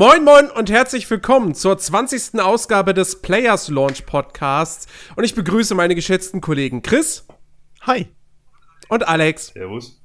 [0.00, 2.40] Moin Moin und herzlich willkommen zur 20.
[2.40, 4.86] Ausgabe des Players Launch Podcasts.
[5.14, 7.26] Und ich begrüße meine geschätzten Kollegen Chris.
[7.82, 8.08] Hi.
[8.88, 9.48] Und Alex.
[9.48, 10.00] Servus.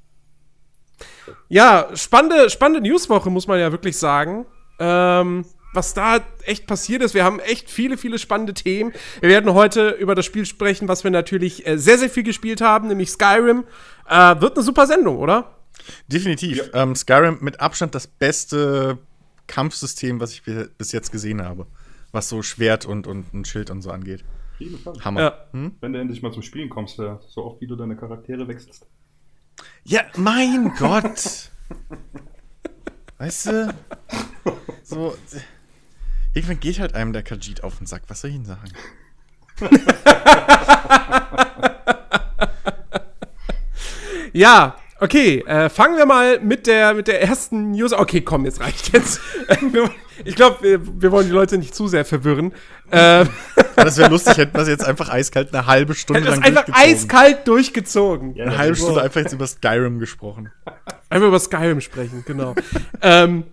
[1.48, 4.46] Ja, spannende, spannende Newswoche, muss man ja wirklich sagen.
[4.80, 7.14] Ähm, was da echt passiert ist.
[7.14, 8.92] Wir haben echt viele, viele spannende Themen.
[9.22, 12.60] Wir werden heute über das Spiel sprechen, was wir natürlich äh, sehr, sehr viel gespielt
[12.60, 13.64] haben, nämlich Skyrim.
[14.10, 15.56] Äh, wird eine super Sendung, oder?
[16.08, 16.70] Definitiv.
[16.74, 16.84] Ja.
[16.84, 18.98] Ähm, Skyrim mit Abstand das beste
[19.48, 21.68] Kampfsystem, was ich bis jetzt gesehen habe.
[22.12, 24.24] Was so Schwert und, und, und Schild und so angeht.
[25.04, 25.20] Hammer.
[25.22, 25.48] Ja.
[25.52, 25.76] Hm?
[25.82, 28.88] Wenn du endlich mal zum Spielen kommst, so oft wie du deine Charaktere wechselst.
[29.84, 31.52] Ja, mein Gott.
[33.18, 33.76] weißt du?
[34.84, 35.18] So.
[36.34, 38.04] Irgendwann geht halt einem der Kajit auf den Sack.
[38.08, 38.72] Was soll ich Ihnen sagen?
[44.34, 45.44] ja, okay.
[45.46, 47.94] Äh, fangen wir mal mit der, mit der ersten News.
[47.94, 49.20] Okay, komm, jetzt reicht jetzt.
[50.26, 52.54] ich glaube, wir, wir, wollen die Leute nicht zu sehr verwirren.
[52.92, 53.26] Äh,
[53.76, 57.48] das wäre lustig, hätten wir es jetzt einfach eiskalt eine halbe Stunde lang einfach eiskalt
[57.48, 58.36] durchgezogen.
[58.36, 60.52] Ja, eine halbe Stunde einfach jetzt über Skyrim gesprochen.
[61.10, 62.56] Einfach über Skyrim sprechen, genau.
[63.02, 63.44] ähm,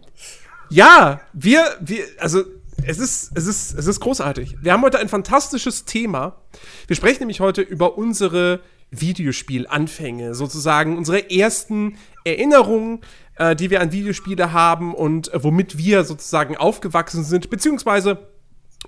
[0.69, 2.45] ja, wir, wir, also
[2.85, 4.57] es ist, es, ist, es ist großartig.
[4.61, 6.41] Wir haben heute ein fantastisches Thema.
[6.87, 8.61] Wir sprechen nämlich heute über unsere
[8.93, 13.01] Videospielanfänge, sozusagen unsere ersten Erinnerungen,
[13.37, 18.29] äh, die wir an Videospiele haben und äh, womit wir sozusagen aufgewachsen sind, beziehungsweise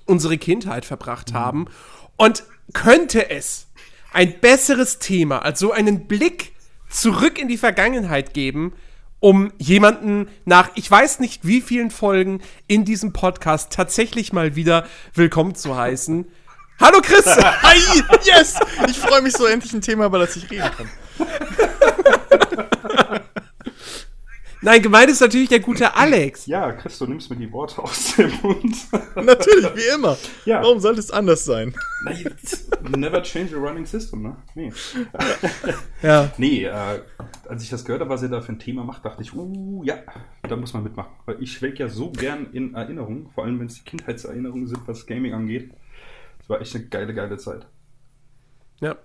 [0.05, 1.35] unsere Kindheit verbracht mhm.
[1.37, 1.65] haben.
[2.17, 3.67] Und könnte es
[4.13, 6.53] ein besseres Thema als so einen Blick
[6.89, 8.73] zurück in die Vergangenheit geben,
[9.19, 14.85] um jemanden nach ich weiß nicht wie vielen Folgen in diesem Podcast tatsächlich mal wieder
[15.13, 16.27] willkommen zu heißen.
[16.79, 17.25] Hallo Chris!
[17.37, 17.77] Hi!
[18.23, 18.59] Yes!
[18.89, 20.89] Ich freue mich so endlich ein Thema, über das ich reden kann.
[24.61, 26.47] Nein, gemeint ist natürlich der gute Alex.
[26.47, 28.75] Ja, Chris, du nimmst mir die Worte aus dem Mund.
[29.15, 30.17] natürlich, wie immer.
[30.45, 30.63] Ja.
[30.63, 31.73] Warum sollte es anders sein?
[32.97, 34.35] Never change a running system, ne?
[34.55, 34.73] Nee.
[36.01, 36.31] ja.
[36.37, 36.99] Nee, äh,
[37.47, 39.83] als ich das gehört habe, was ihr da für ein Thema macht, dachte ich, uh,
[39.83, 39.99] ja,
[40.41, 41.11] da muss man mitmachen.
[41.25, 44.81] Weil ich schwelge ja so gern in Erinnerungen, vor allem wenn es die Kindheitserinnerungen sind,
[44.87, 45.71] was Gaming angeht.
[46.45, 47.65] Es war echt eine geile, geile Zeit.
[48.79, 48.95] Ja.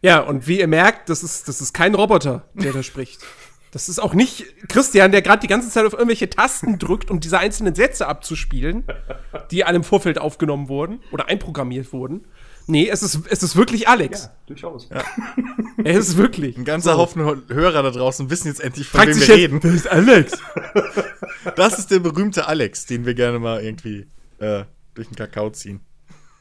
[0.00, 3.20] Ja, und wie ihr merkt, das ist, das ist kein Roboter, der da spricht.
[3.72, 7.18] Das ist auch nicht Christian, der gerade die ganze Zeit auf irgendwelche Tasten drückt, um
[7.18, 8.84] diese einzelnen Sätze abzuspielen,
[9.50, 12.26] die alle im Vorfeld aufgenommen wurden oder einprogrammiert wurden.
[12.68, 14.24] Nee, es ist, es ist wirklich Alex.
[14.24, 14.88] Ja, durchaus.
[14.88, 15.02] Ja.
[15.84, 16.56] er ist wirklich.
[16.56, 16.98] Ein ganzer so.
[16.98, 19.58] Haufen Hörer da draußen wissen jetzt endlich, von Fragt wem wir reden.
[19.62, 20.38] Wer ist Alex?
[21.56, 24.06] das ist der berühmte Alex, den wir gerne mal irgendwie
[24.38, 24.62] äh,
[24.94, 25.80] durch den Kakao ziehen.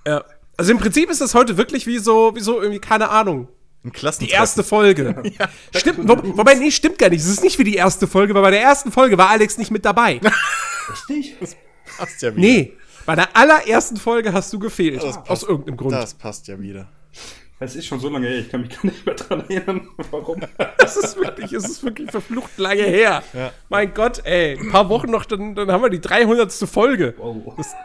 [0.06, 0.24] Ja.
[0.58, 3.48] Also im Prinzip ist das heute wirklich wie so, wie so irgendwie, keine Ahnung,
[3.84, 3.92] ein.
[4.20, 5.24] Die erste Folge.
[5.40, 5.50] ja.
[5.76, 7.22] Stimmt, wo, wobei, nee, stimmt gar nicht.
[7.22, 9.72] Es ist nicht wie die erste Folge, weil bei der ersten Folge war Alex nicht
[9.72, 10.22] mit dabei.
[11.10, 11.36] Richtig?
[11.40, 11.56] Das
[11.98, 12.42] passt ja wieder.
[12.42, 12.74] Nee,
[13.06, 15.02] bei der allerersten Folge hast du gefehlt.
[15.02, 15.94] Passt, aus irgendeinem Grund.
[15.94, 16.88] Das passt ja wieder.
[17.60, 20.42] Es ist schon so lange her, ich kann mich gar nicht mehr dran erinnern, warum.
[20.84, 23.24] Es ist wirklich, es ist wirklich verflucht lange her.
[23.34, 23.54] Ja.
[23.70, 24.58] Mein Gott, ey.
[24.60, 26.52] Ein paar Wochen noch, dann, dann haben wir die 300.
[26.52, 27.14] Folge.
[27.18, 27.54] Wow.
[27.56, 27.76] Das,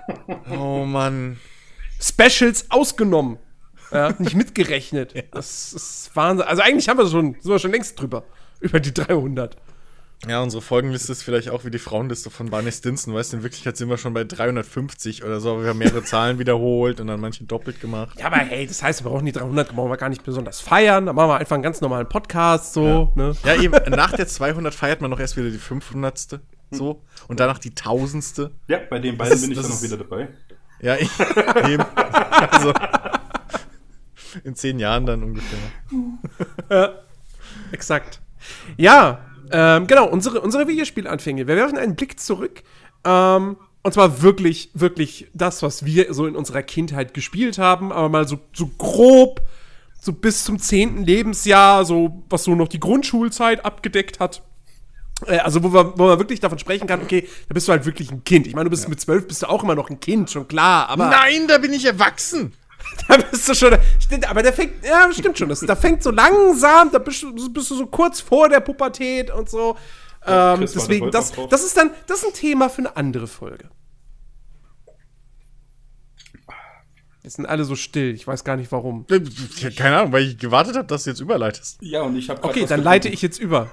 [0.51, 1.39] oh Mann.
[2.01, 3.39] Specials ausgenommen.
[3.91, 5.15] Ja, nicht mitgerechnet.
[5.15, 5.23] ja.
[5.31, 6.47] Das ist Wahnsinn.
[6.47, 8.25] Also eigentlich haben wir schon, sind wir schon längst drüber.
[8.61, 9.57] Über die 300.
[10.27, 13.13] Ja, unsere Folgenliste ist vielleicht auch wie die Frauenliste von Barney Stinson.
[13.13, 15.61] Weißt du, in Wirklichkeit sind wir schon bei 350 oder so.
[15.61, 18.19] Wir haben mehrere Zahlen wiederholt und dann manche doppelt gemacht.
[18.19, 21.07] Ja, aber hey, das heißt, wir brauchen die 300, brauchen wir gar nicht besonders feiern.
[21.07, 23.13] Dann machen wir einfach einen ganz normalen Podcast, so.
[23.15, 23.37] Ja, ne?
[23.45, 26.41] ja eben, nach der 200 feiert man noch erst wieder die 500.
[26.71, 27.03] So.
[27.29, 28.51] Und danach die 1000.
[28.69, 30.29] Ja, bei den beiden ist, bin ich dann noch wieder dabei.
[30.81, 31.11] Ja, ich,
[31.69, 31.85] eben.
[32.51, 32.73] Also
[34.45, 35.59] in zehn Jahren dann ungefähr.
[36.71, 36.93] ja,
[37.73, 38.21] exakt.
[38.77, 39.21] Ja,
[39.51, 41.47] ähm, genau, unsere, unsere Videospielanfänge.
[41.47, 42.63] Wir werfen einen Blick zurück.
[43.05, 48.09] Ähm, und zwar wirklich, wirklich das, was wir so in unserer Kindheit gespielt haben, aber
[48.09, 49.43] mal so, so grob,
[50.01, 54.43] so bis zum zehnten Lebensjahr, so was so noch die Grundschulzeit abgedeckt hat.
[55.27, 57.87] Äh, also, wo, wir, wo man wirklich davon sprechen kann, okay, da bist du halt
[57.87, 58.47] wirklich ein Kind.
[58.47, 58.91] Ich meine, du bist ja.
[58.91, 61.09] mit zwölf bist du auch immer noch ein Kind, schon klar, aber.
[61.09, 62.53] Nein, da bin ich erwachsen!
[63.09, 63.77] da bist du schon.
[64.29, 65.49] Aber der fängt, ja, stimmt schon.
[65.49, 69.31] Das, da fängt so langsam, da bist du, bist du so kurz vor der Pubertät
[69.31, 69.77] und so.
[70.27, 73.71] Ähm, deswegen, das, das ist dann, das ist ein Thema für eine andere Folge.
[77.27, 78.15] Jetzt sind alle so still.
[78.15, 79.05] Ich weiß gar nicht warum.
[79.75, 81.79] Keine Ahnung, weil ich gewartet habe, dass du jetzt überleitest.
[81.81, 82.45] Ja, und ich habe.
[82.45, 83.69] Okay, dann leite ich jetzt über.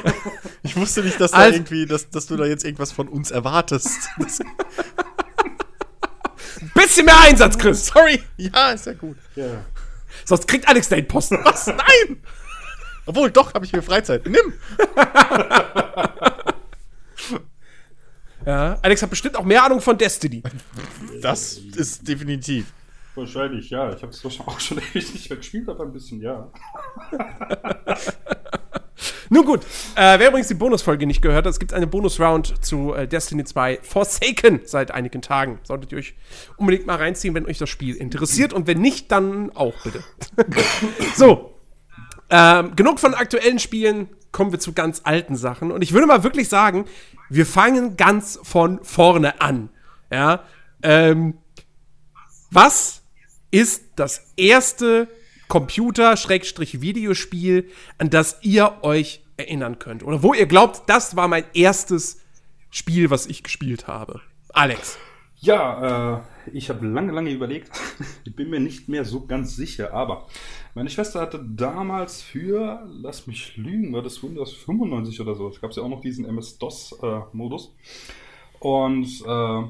[0.62, 4.08] ich wusste nicht, dass, da irgendwie, dass, dass du da jetzt irgendwas von uns erwartest.
[6.74, 7.88] Bisschen mehr Einsatz, Chris.
[7.88, 8.22] Sorry.
[8.38, 9.18] Ja, ist ja gut.
[9.36, 9.66] Ja.
[10.24, 11.38] Sonst kriegt Alex deinen Posten.
[11.44, 11.66] Was?
[11.66, 12.22] Nein!
[13.04, 14.26] Obwohl, doch, habe ich mir Freizeit.
[14.26, 14.54] Nimm!
[18.46, 20.42] Ja, Alex hat bestimmt auch mehr Ahnung von Destiny.
[21.20, 22.64] Das ist definitiv.
[23.18, 23.92] Wahrscheinlich, ja.
[23.92, 26.50] Ich habe es auch schon ewig nicht mehr gespielt, aber ein bisschen, ja.
[29.30, 29.60] Nun gut,
[29.94, 33.44] äh, wer übrigens die Bonusfolge nicht gehört hat, es gibt eine Bonus-Round zu äh, Destiny
[33.44, 35.58] 2 Forsaken seit einigen Tagen.
[35.64, 36.14] Solltet ihr euch
[36.56, 38.52] unbedingt mal reinziehen, wenn euch das Spiel interessiert.
[38.52, 40.02] Und wenn nicht, dann auch bitte.
[41.16, 41.54] so,
[42.30, 45.72] ähm, genug von aktuellen Spielen, kommen wir zu ganz alten Sachen.
[45.72, 46.84] Und ich würde mal wirklich sagen,
[47.28, 49.70] wir fangen ganz von vorne an.
[50.10, 50.44] Ja,
[50.82, 51.34] ähm,
[52.50, 53.02] was
[53.50, 55.08] ist das erste
[55.48, 60.02] Computer-Videospiel, an das ihr euch erinnern könnt?
[60.02, 62.20] Oder wo ihr glaubt, das war mein erstes
[62.70, 64.20] Spiel, was ich gespielt habe?
[64.52, 64.98] Alex.
[65.40, 66.20] Ja, äh,
[66.52, 67.70] ich habe lange, lange überlegt.
[68.24, 70.26] ich bin mir nicht mehr so ganz sicher, aber
[70.74, 75.48] meine Schwester hatte damals für, lass mich lügen, war das Windows 95 oder so.
[75.48, 77.66] Es gab ja auch noch diesen MS-DOS-Modus.
[77.66, 79.62] Äh, Und äh,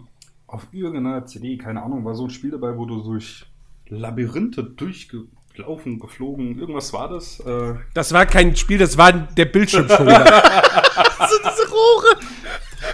[0.47, 3.45] auf irgendeiner CD, keine Ahnung, war so ein Spiel dabei, wo du durch
[3.89, 7.41] Labyrinthe durchgelaufen, geflogen, irgendwas war das.
[7.41, 10.25] Äh das war kein Spiel, das war der Bildschirmschoner.
[10.25, 12.17] das sind diese Rohre.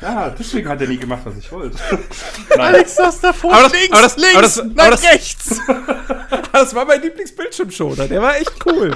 [0.00, 1.78] Ja, deswegen hat er nie gemacht, was ich wollte.
[2.58, 3.54] Alex saß davor.
[3.54, 5.60] Aber das, links, aber das, links, aber das, nein, aber das, rechts.
[6.52, 8.08] das war mein Lieblingsbildschirmschoner.
[8.08, 8.94] Der war echt cool.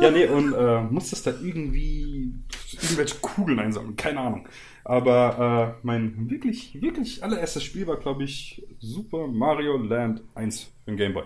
[0.00, 2.32] ja, nee, und äh, musstest da irgendwie
[2.80, 3.96] irgendwelche Kugeln einsammeln.
[3.96, 4.48] Keine Ahnung.
[4.84, 10.90] Aber äh, mein wirklich, wirklich allererstes Spiel war, glaube ich, Super Mario Land 1 für
[10.90, 11.24] den Game Boy.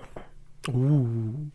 [0.69, 1.51] Uh.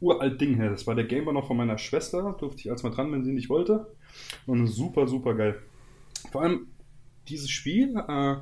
[0.00, 0.70] Uralt Ding her.
[0.70, 2.36] Das war der Game Boy noch von meiner Schwester.
[2.38, 3.94] Durfte ich als mal dran, wenn sie nicht wollte.
[4.46, 5.60] Und super, super geil.
[6.30, 6.66] Vor allem
[7.28, 8.36] dieses Spiel, äh,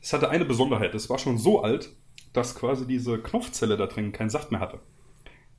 [0.00, 0.94] es hatte eine Besonderheit.
[0.94, 1.90] Es war schon so alt,
[2.32, 4.78] dass quasi diese Knopfzelle da drin keinen Saft mehr hatte.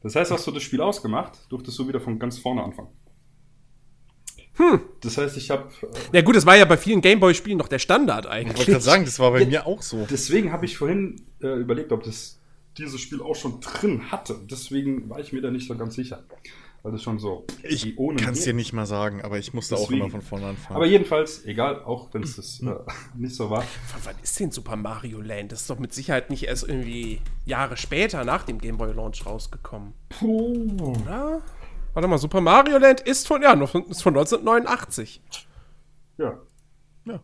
[0.02, 2.90] Das heißt, hast du das Spiel ausgemacht, durftest du wieder von ganz vorne anfangen.
[4.62, 4.82] Hm.
[5.02, 5.70] Das heißt, ich habe.
[5.82, 8.54] Äh, ja, gut, das war ja bei vielen Gameboy-Spielen noch der Standard eigentlich.
[8.54, 10.06] Ich wollte gerade sagen, das war bei ja, mir auch so.
[10.10, 12.40] Deswegen habe ich vorhin äh, überlegt, ob das
[12.78, 14.40] dieses Spiel auch schon drin hatte.
[14.50, 16.24] Deswegen war ich mir da nicht so ganz sicher.
[16.84, 17.46] Weil das schon so.
[17.62, 20.02] Ich kann es dir nicht mal sagen, aber ich musste Deswegen.
[20.02, 20.76] auch immer von vorne anfangen.
[20.76, 22.74] Aber jedenfalls, egal, auch wenn es das äh,
[23.16, 23.64] nicht so war.
[24.04, 25.52] Wann ist denn Super Mario Land?
[25.52, 29.26] Das ist doch mit Sicherheit nicht erst irgendwie Jahre später nach dem Game Boy Launch
[29.28, 29.94] rausgekommen.
[30.10, 30.76] Puh.
[30.82, 31.44] Oder?
[31.94, 35.22] Warte mal, Super Mario Land ist von, ja, ist von 1989.
[36.18, 36.40] Ja.
[37.06, 37.20] Ja.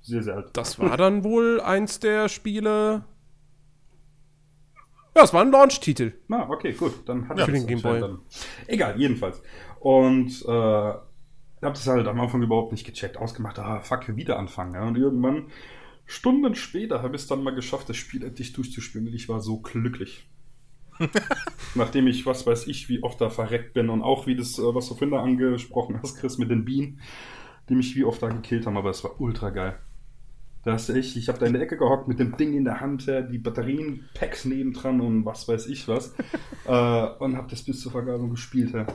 [0.00, 0.50] Sehr, sehr alt.
[0.54, 3.04] Das war dann wohl eins der Spiele.
[5.14, 6.12] Ja, es war ein Launch-Titel.
[6.30, 7.06] Ah, okay, gut.
[7.06, 8.00] Dann hat ja, für den Game Boy.
[8.00, 8.20] Dann.
[8.66, 9.42] Egal, jedenfalls.
[9.80, 10.94] Und äh,
[11.62, 14.74] hab das halt am Anfang überhaupt nicht gecheckt, ausgemacht, ah, fuck, wieder anfangen.
[14.74, 14.86] Ja?
[14.86, 15.48] Und irgendwann,
[16.06, 19.08] Stunden später, habe ich es dann mal geschafft, das Spiel endlich durchzuspielen.
[19.08, 20.29] Und ich war so glücklich.
[21.74, 24.74] Nachdem ich, was weiß ich, wie oft da verreckt bin und auch wie das, äh,
[24.74, 27.00] was du vorhin da angesprochen hast, Chris, mit den Bienen,
[27.68, 29.78] die mich wie oft da gekillt haben, aber es war ultra geil.
[30.62, 32.64] Da hast du echt, ich habe da in der Ecke gehockt mit dem Ding in
[32.64, 36.14] der Hand, die Batterien-Packs nebendran und was weiß ich was.
[36.66, 38.74] äh, und habe das bis zur Vergasung gespielt.
[38.74, 38.86] Ja.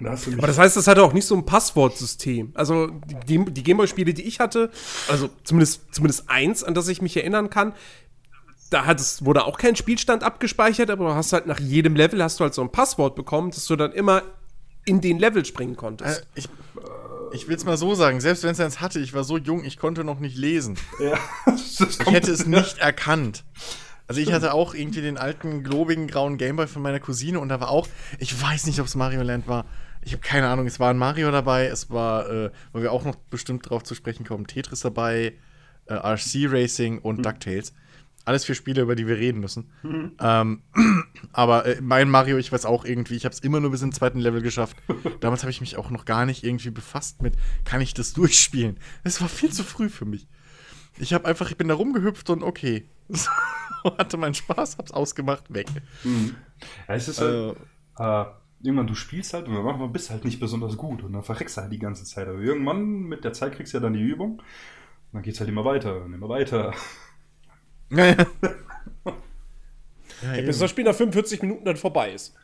[0.00, 2.52] Da aber das heißt, das hatte auch nicht so ein Passwortsystem.
[2.54, 2.88] Also
[3.28, 4.70] die, die Gameboy-Spiele, die ich hatte,
[5.08, 7.74] also zumindest, zumindest eins, an das ich mich erinnern kann,
[8.70, 12.22] da hat es, wurde auch kein Spielstand abgespeichert, aber du hast halt nach jedem Level
[12.22, 14.22] hast du halt so ein Passwort bekommen, dass du dann immer
[14.84, 16.20] in den Level springen konntest.
[16.20, 16.48] Äh, ich
[17.32, 19.64] ich will es mal so sagen, selbst wenn es eins hatte, ich war so jung,
[19.64, 20.78] ich konnte noch nicht lesen.
[20.98, 21.18] Ja,
[21.54, 23.44] ich hätte es nicht erkannt.
[24.08, 27.60] Also ich hatte auch irgendwie den alten, globigen, grauen Gameboy von meiner Cousine und da
[27.60, 29.66] war auch, ich weiß nicht, ob es Mario Land war.
[30.02, 33.04] Ich habe keine Ahnung, es war ein Mario dabei, es war, äh, wo wir auch
[33.04, 35.34] noch bestimmt drauf zu sprechen kommen, Tetris dabei,
[35.86, 37.22] äh, RC Racing und mhm.
[37.22, 37.72] DuckTales.
[38.26, 39.70] Alles für Spiele, über die wir reden müssen.
[39.84, 40.12] Mhm.
[40.20, 40.62] Ähm,
[41.32, 43.92] aber äh, mein Mario, ich weiß auch irgendwie, ich habe es immer nur bis zum
[43.92, 44.76] zweiten Level geschafft.
[45.20, 48.78] Damals habe ich mich auch noch gar nicht irgendwie befasst mit, kann ich das durchspielen?
[49.04, 50.26] Es war viel zu früh für mich.
[50.98, 52.88] Ich habe einfach, ich bin da rumgehüpft und okay.
[53.98, 55.68] hatte meinen Spaß, hab's ausgemacht, weg.
[56.02, 56.34] Mhm.
[56.88, 57.56] Ja, es ist halt,
[57.98, 58.26] äh, äh,
[58.60, 61.60] irgendwann, du spielst halt und dann bist halt nicht besonders gut und dann verreckst du
[61.62, 62.26] halt die ganze Zeit.
[62.26, 64.42] Aber irgendwann mit der Zeit kriegst du ja dann die Übung und
[65.12, 66.74] dann geht's halt immer weiter und immer weiter.
[67.90, 68.26] Ja, ja.
[70.22, 72.34] ja, bis das Spiel nach 45 Minuten dann vorbei ist.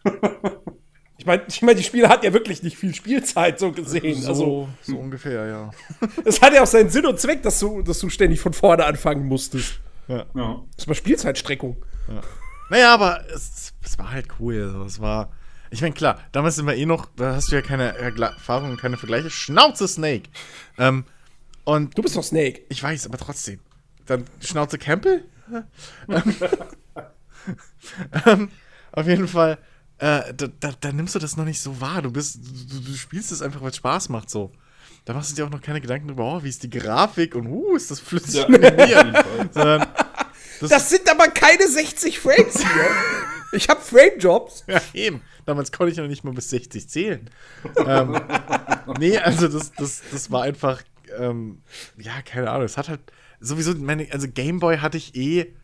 [1.22, 4.20] Ich meine, ich mein, die Spiele hat ja wirklich nicht viel Spielzeit so gesehen.
[4.20, 5.70] So, also, so ungefähr, ja.
[6.24, 8.84] Es hat ja auch seinen Sinn und Zweck, dass du, dass du ständig von vorne
[8.84, 9.78] anfangen musstest.
[10.08, 10.26] Ja.
[10.34, 10.62] ja.
[10.76, 11.76] Das war Spielzeitstreckung.
[12.08, 12.22] Ja.
[12.70, 14.84] Naja, aber es, es war halt cool.
[14.84, 15.30] Es war.
[15.70, 18.96] Ich meine, klar, damals sind wir eh noch, da hast du ja keine Erfahrung, keine
[18.96, 19.30] Vergleiche.
[19.30, 20.24] Schnauze Snake.
[20.76, 21.04] Ähm,
[21.62, 22.62] und du bist doch Snake.
[22.68, 23.60] Ich weiß, aber trotzdem.
[24.06, 25.24] Dann Schnauze Campbell?
[28.26, 28.50] ähm,
[28.92, 29.58] auf jeden Fall.
[29.98, 32.02] äh, da, da, da, nimmst du das noch nicht so wahr.
[32.02, 34.52] Du bist, du, du spielst es einfach, weil es Spaß macht so.
[35.04, 37.48] Da machst du dir auch noch keine Gedanken darüber, oh, wie ist die Grafik und
[37.48, 38.44] uh, ist das flüssig ja.
[38.46, 39.24] animiert.
[39.52, 39.88] Sondern
[40.60, 42.86] das, das, sind aber keine 60 Frames hier.
[43.52, 44.64] ich habe Frame-Jobs.
[44.68, 45.22] Ja, eben.
[45.44, 47.28] Damals konnte ich noch nicht mal bis 60 zählen.
[47.84, 48.20] ähm,
[48.98, 50.82] nee, also das, das, das war einfach,
[51.18, 51.62] ähm,
[51.96, 52.64] ja, keine Ahnung.
[52.64, 53.00] Es hat halt
[53.42, 55.54] sowieso, meine, also Gameboy hatte ich eh,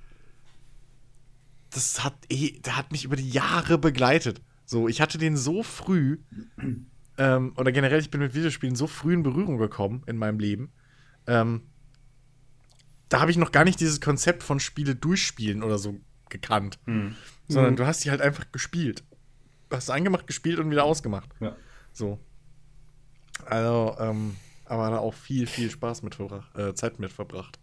[1.70, 4.40] das hat eh, der hat mich über die Jahre begleitet.
[4.64, 6.18] So, ich hatte den so früh,
[7.16, 10.70] ähm, oder generell, ich bin mit Videospielen so früh in Berührung gekommen in meinem Leben.
[11.26, 11.62] Ähm,
[13.08, 16.78] da habe ich noch gar nicht dieses Konzept von Spiele durchspielen oder so gekannt.
[16.86, 17.16] Mhm.
[17.48, 17.76] Sondern mhm.
[17.76, 19.04] du hast die halt einfach gespielt.
[19.70, 21.30] Du hast angemacht, gespielt und wieder ausgemacht.
[21.40, 21.56] Ja.
[21.92, 22.18] So.
[23.46, 26.18] Also, ähm, aber da auch viel, viel Spaß mit
[26.54, 27.58] äh, Zeit mit verbracht.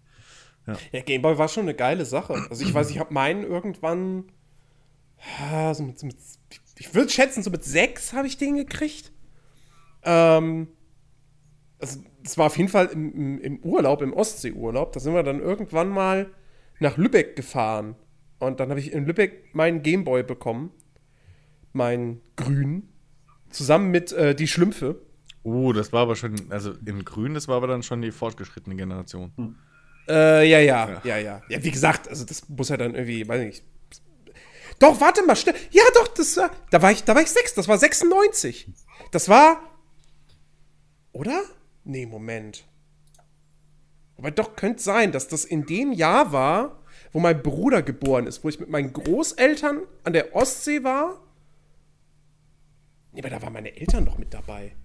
[0.67, 0.75] Ja.
[0.91, 2.33] ja, Gameboy war schon eine geile Sache.
[2.49, 4.25] Also ich weiß, ich habe meinen irgendwann,
[5.73, 6.15] so mit, mit,
[6.77, 9.11] ich würde schätzen, so mit sechs habe ich den gekriegt.
[10.03, 10.67] Ähm,
[11.79, 14.91] also das war auf jeden Fall im, im, im Urlaub, im Ostseeurlaub.
[14.93, 16.31] Da sind wir dann irgendwann mal
[16.79, 17.95] nach Lübeck gefahren.
[18.39, 20.71] Und dann habe ich in Lübeck meinen Gameboy bekommen.
[21.73, 22.89] Mein Grün.
[23.49, 25.01] Zusammen mit äh, die Schlümpfe.
[25.43, 28.75] Oh, das war aber schon, also in Grün, das war aber dann schon die fortgeschrittene
[28.75, 29.31] Generation.
[29.37, 29.55] Hm.
[30.07, 31.63] Äh, ja, ja, ja, ja, ja.
[31.63, 33.63] Wie gesagt, also das muss ja dann irgendwie, weiß nicht.
[34.79, 35.55] Doch, warte mal, schnell.
[35.71, 38.67] Ja, doch, das war, da war ich, da war ich sechs, das war 96.
[39.11, 39.59] Das war,
[41.11, 41.41] oder?
[41.85, 42.65] Nee, Moment.
[44.17, 48.43] Aber doch könnte sein, dass das in dem Jahr war, wo mein Bruder geboren ist,
[48.43, 51.21] wo ich mit meinen Großeltern an der Ostsee war.
[53.11, 54.75] Nee, aber da waren meine Eltern noch mit dabei.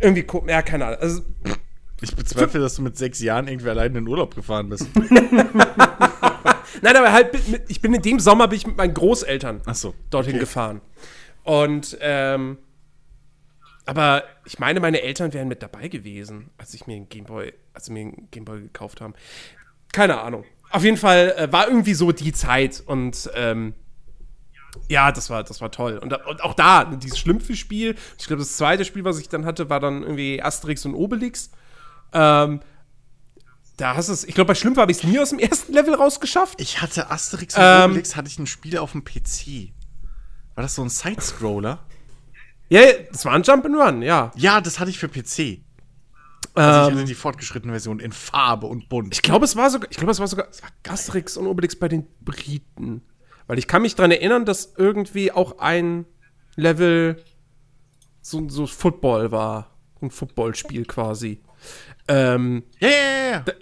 [0.00, 1.00] Irgendwie gucken, ja, keine Ahnung.
[1.00, 1.22] Also,
[2.02, 4.86] ich bezweifle, dass du mit sechs Jahren irgendwie allein in den Urlaub gefahren bist.
[6.82, 9.94] Nein, aber halt, mit, ich bin in dem Sommer bin ich mit meinen Großeltern so,
[10.10, 10.40] dorthin okay.
[10.40, 10.80] gefahren.
[11.44, 12.58] Und, ähm,
[13.86, 17.86] aber ich meine, meine Eltern wären mit dabei gewesen, als ich mir einen Gameboy, als
[17.86, 19.14] sie mir einen Gameboy gekauft haben.
[19.92, 20.44] Keine Ahnung.
[20.70, 23.74] Auf jeden Fall äh, war irgendwie so die Zeit und ähm,
[24.88, 25.98] ja, das war, das war toll.
[25.98, 29.68] Und, und auch da, dieses Schlümpfe-Spiel, ich glaube, das zweite Spiel, was ich dann hatte,
[29.68, 31.50] war dann irgendwie Asterix und Obelix.
[32.12, 32.60] Ähm,
[33.76, 35.72] da hast du es, ich glaube, bei Schlümpfe habe ich es nie aus dem ersten
[35.72, 36.60] Level rausgeschafft.
[36.60, 39.72] Ich hatte Asterix und ähm, Obelix, hatte ich ein Spiel auf dem PC.
[40.54, 41.80] War das so ein Side-Scroller?
[42.68, 44.32] Ja, das war ein Jump'n'Run, ja.
[44.36, 45.62] Ja, das hatte ich für PC.
[46.54, 49.14] Also ich hatte die fortgeschrittene Version in Farbe und bunt.
[49.14, 51.76] Ich glaube, es war sogar, ich glaube, es war sogar es war Asterix und Obelix
[51.76, 53.02] bei den Briten.
[53.46, 56.04] Weil ich kann mich daran erinnern, dass irgendwie auch ein
[56.56, 57.22] Level
[58.20, 59.70] so, so Football war.
[60.00, 61.40] Ein Footballspiel quasi.
[62.08, 63.40] Ähm, ja, ja, ja.
[63.40, 63.52] Da,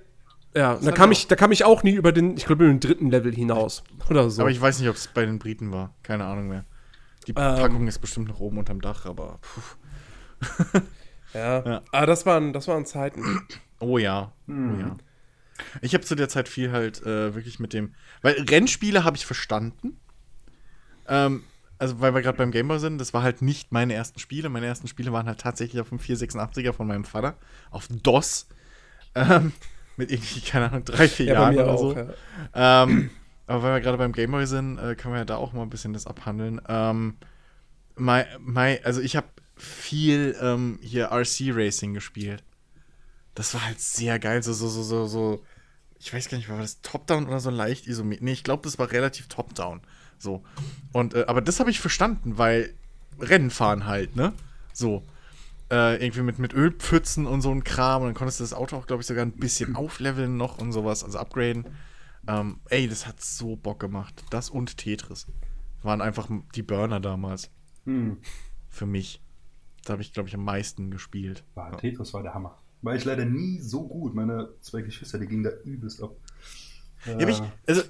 [0.54, 3.10] ja, da kam, ich, da kam ich auch nie über den, ich glaube, den dritten
[3.10, 3.84] Level hinaus.
[4.08, 4.42] Oder so.
[4.42, 5.94] Aber ich weiß nicht, ob es bei den Briten war.
[6.02, 6.64] Keine Ahnung mehr.
[7.26, 9.38] Die ähm, Packung ist bestimmt noch oben unterm Dach, aber.
[11.34, 11.64] ja.
[11.64, 11.76] ja.
[11.76, 13.46] Aber ah, das waren, das waren Zeiten.
[13.78, 14.32] Oh ja.
[14.46, 14.74] Mhm.
[14.74, 14.96] Oh ja.
[15.82, 17.94] Ich habe zu der Zeit viel halt äh, wirklich mit dem.
[18.22, 20.00] Weil Rennspiele habe ich verstanden.
[21.06, 21.44] Ähm,
[21.80, 24.50] also, weil wir gerade beim Gameboy sind, das war halt nicht meine ersten Spiele.
[24.50, 27.38] Meine ersten Spiele waren halt tatsächlich auf dem 486er von meinem Vater.
[27.70, 28.48] Auf DOS.
[29.14, 29.52] Ähm,
[29.96, 31.96] mit irgendwie, keine Ahnung, drei, vier ja, Jahren oder auch, so.
[31.96, 32.84] Ja.
[32.84, 33.10] Ähm,
[33.46, 35.70] aber weil wir gerade beim Gameboy sind, äh, können wir ja da auch mal ein
[35.70, 36.60] bisschen das abhandeln.
[36.68, 37.16] Ähm,
[37.96, 42.44] my, my, also ich habe viel ähm, hier RC Racing gespielt.
[43.34, 45.44] Das war halt sehr geil, so, so, so, so, so.
[45.98, 48.22] Ich weiß gar nicht, war das Top-Down oder so leicht isometrisch?
[48.22, 49.80] Nee, ich glaube, das war relativ Top-Down.
[50.20, 50.42] So.
[50.92, 52.74] Und, äh, aber das habe ich verstanden, weil
[53.18, 54.32] Rennen fahren halt, ne?
[54.72, 55.02] So.
[55.70, 58.02] Äh, irgendwie mit, mit Ölpfützen und so ein Kram.
[58.02, 60.72] Und dann konntest du das Auto auch, glaube ich, sogar ein bisschen aufleveln noch und
[60.72, 61.66] sowas, also upgraden.
[62.26, 64.22] Ähm, ey, das hat so Bock gemacht.
[64.30, 65.26] Das und Tetris
[65.82, 67.50] waren einfach die Burner damals.
[67.84, 68.18] Hm.
[68.68, 69.22] Für mich.
[69.84, 71.44] Da habe ich, glaube ich, am meisten gespielt.
[71.54, 72.58] War, Tetris war der Hammer.
[72.82, 74.14] War ich leider nie so gut.
[74.14, 76.14] Meine zwei Geschwister, die gingen da übelst ab.
[77.06, 77.82] Ja, äh, ich, also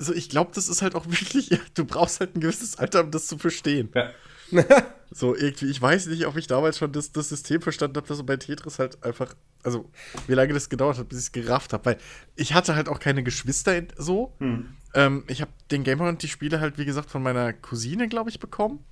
[0.00, 3.12] also ich glaube, das ist halt auch wirklich, du brauchst halt ein gewisses Alter, um
[3.12, 3.90] das zu verstehen.
[3.94, 4.10] Ja.
[5.12, 8.16] so irgendwie, ich weiß nicht, ob ich damals schon das, das System verstanden habe, dass
[8.16, 9.88] so bei Tetris halt einfach, also
[10.26, 11.98] wie lange das gedauert hat, bis ich es gerafft habe, weil
[12.34, 14.34] ich hatte halt auch keine Geschwister in, so.
[14.38, 14.74] Hm.
[14.94, 18.30] Ähm, ich habe den Gamer und die Spiele halt, wie gesagt, von meiner Cousine, glaube
[18.30, 18.84] ich, bekommen.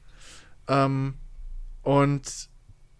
[0.68, 1.14] Ähm,
[1.82, 2.48] und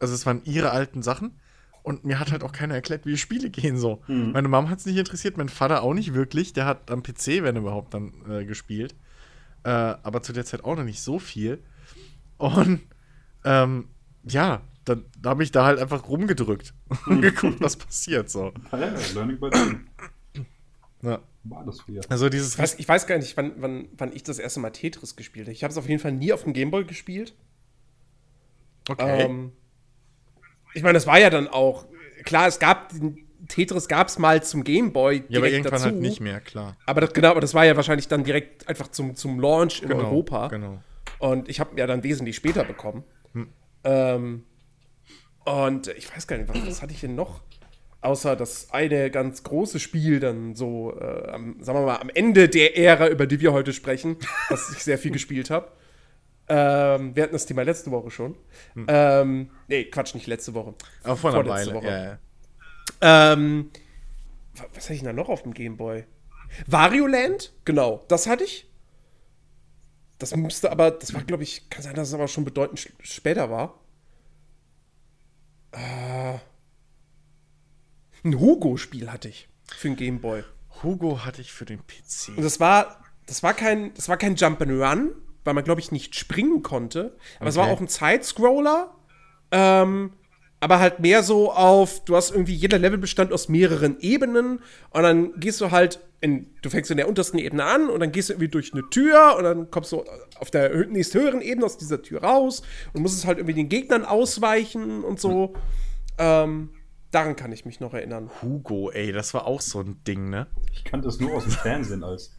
[0.01, 1.39] also es waren ihre alten Sachen.
[1.83, 4.03] Und mir hat halt auch keiner erklärt, wie Spiele gehen so.
[4.09, 4.33] Mhm.
[4.33, 6.53] Meine Mom hat es nicht interessiert, mein Vater auch nicht wirklich.
[6.53, 8.95] Der hat am PC, wenn überhaupt, dann äh, gespielt.
[9.65, 11.63] Äh, aber zu der Zeit auch noch nicht so viel.
[12.37, 12.81] Und
[13.45, 13.89] ähm,
[14.25, 16.75] ja, dann da habe ich da halt einfach rumgedrückt
[17.07, 18.53] und geguckt, was passiert so.
[18.73, 19.51] Ja, Learning by
[21.03, 21.21] Ja.
[21.45, 22.03] war das früher?
[22.09, 24.71] Also dieses ich weiß, ich weiß gar nicht, wann, wann, wann ich das erste Mal
[24.71, 25.53] Tetris gespielt habe.
[25.53, 27.35] Ich habe es auf jeden Fall nie auf dem Gameboy gespielt.
[28.89, 29.25] Okay.
[29.25, 29.53] Ähm,
[30.75, 31.87] ich meine, das war ja dann auch,
[32.25, 32.93] klar, es gab
[33.49, 35.25] Tetris gab es mal zum Gameboy.
[35.29, 35.85] Ja, aber irgendwann dazu.
[35.87, 36.77] halt nicht mehr, klar.
[36.87, 39.89] Aber das, genau, aber das war ja wahrscheinlich dann direkt einfach zum, zum Launch in
[39.89, 40.49] genau, Europa.
[40.49, 40.79] Genau.
[41.19, 43.05] Und ich habe ja dann wesentlich später bekommen.
[43.33, 43.49] Hm.
[43.85, 44.45] Ähm,
[45.45, 47.41] und ich weiß gar nicht, was, was hatte ich denn noch?
[48.01, 52.49] Außer das eine ganz große Spiel dann so, äh, am, sagen wir mal, am Ende
[52.49, 54.19] der Ära, über die wir heute sprechen,
[54.51, 55.73] was ich sehr viel gespielt habe.
[56.49, 58.37] Ähm, wir hatten das Thema letzte Woche schon.
[58.75, 58.87] Hm.
[58.89, 60.75] Ähm, nee, Quatsch, nicht letzte Woche.
[61.03, 61.87] Aber vor einer Weile, Woche.
[61.87, 62.19] Ja, ja.
[63.33, 63.71] Ähm,
[64.75, 66.05] was hatte ich denn da noch auf dem Gameboy?
[66.67, 67.53] Wario Land?
[67.65, 68.67] Genau, das hatte ich.
[70.19, 73.51] Das müsste aber, das war, glaube ich, kann sein, dass es aber schon bedeutend später
[73.51, 73.79] war.
[75.73, 76.39] Äh,
[78.25, 80.43] ein Hugo-Spiel hatte ich für den Gameboy.
[80.83, 82.37] Hugo hatte ich für den PC.
[82.37, 85.11] Und das war, das war kein, das war kein Jump'n'Run,
[85.49, 87.17] weil man, glaube ich, nicht springen konnte.
[87.37, 87.49] Aber okay.
[87.49, 88.95] es war auch ein Sidescroller.
[89.51, 90.13] Ähm,
[90.61, 95.03] aber halt mehr so auf, du hast irgendwie, jeder Level bestand aus mehreren Ebenen und
[95.03, 98.29] dann gehst du halt in, du fängst in der untersten Ebene an und dann gehst
[98.29, 100.05] du irgendwie durch eine Tür und dann kommst du
[100.39, 102.63] auf der nächst höheren Ebene aus dieser Tür raus
[102.93, 105.47] und musst es halt irgendwie den Gegnern ausweichen und so.
[105.47, 105.55] Mhm.
[106.19, 106.71] Ähm,
[107.11, 108.29] daran kann ich mich noch erinnern.
[108.43, 110.49] Hugo, ey, das war auch so ein Ding, ne?
[110.75, 112.38] Ich kannte das nur aus dem Fernsehen als.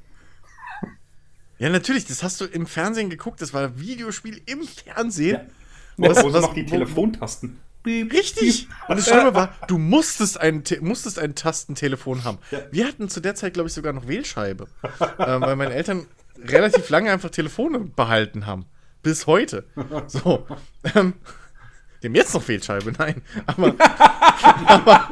[1.60, 5.42] Ja, natürlich, das hast du im Fernsehen geguckt, das war ein Videospiel im Fernsehen.
[5.98, 6.10] Ja.
[6.10, 7.60] Was, was, noch die Telefontasten.
[7.86, 8.68] Richtig.
[8.88, 12.38] Und das Schlimme war, du musstest ein, musstest ein Tastentelefon haben.
[12.51, 12.60] Ja.
[12.72, 14.68] Wir hatten zu der Zeit, glaube ich, sogar noch Wählscheibe.
[15.20, 16.08] ähm, weil meine Eltern
[16.42, 18.66] relativ lange einfach Telefone behalten haben.
[19.04, 19.66] Bis heute.
[20.08, 20.46] So.
[20.96, 21.13] Ähm,
[22.01, 23.22] die haben jetzt noch Wählscheibe, nein.
[23.46, 23.75] Aber.
[24.66, 25.10] aber,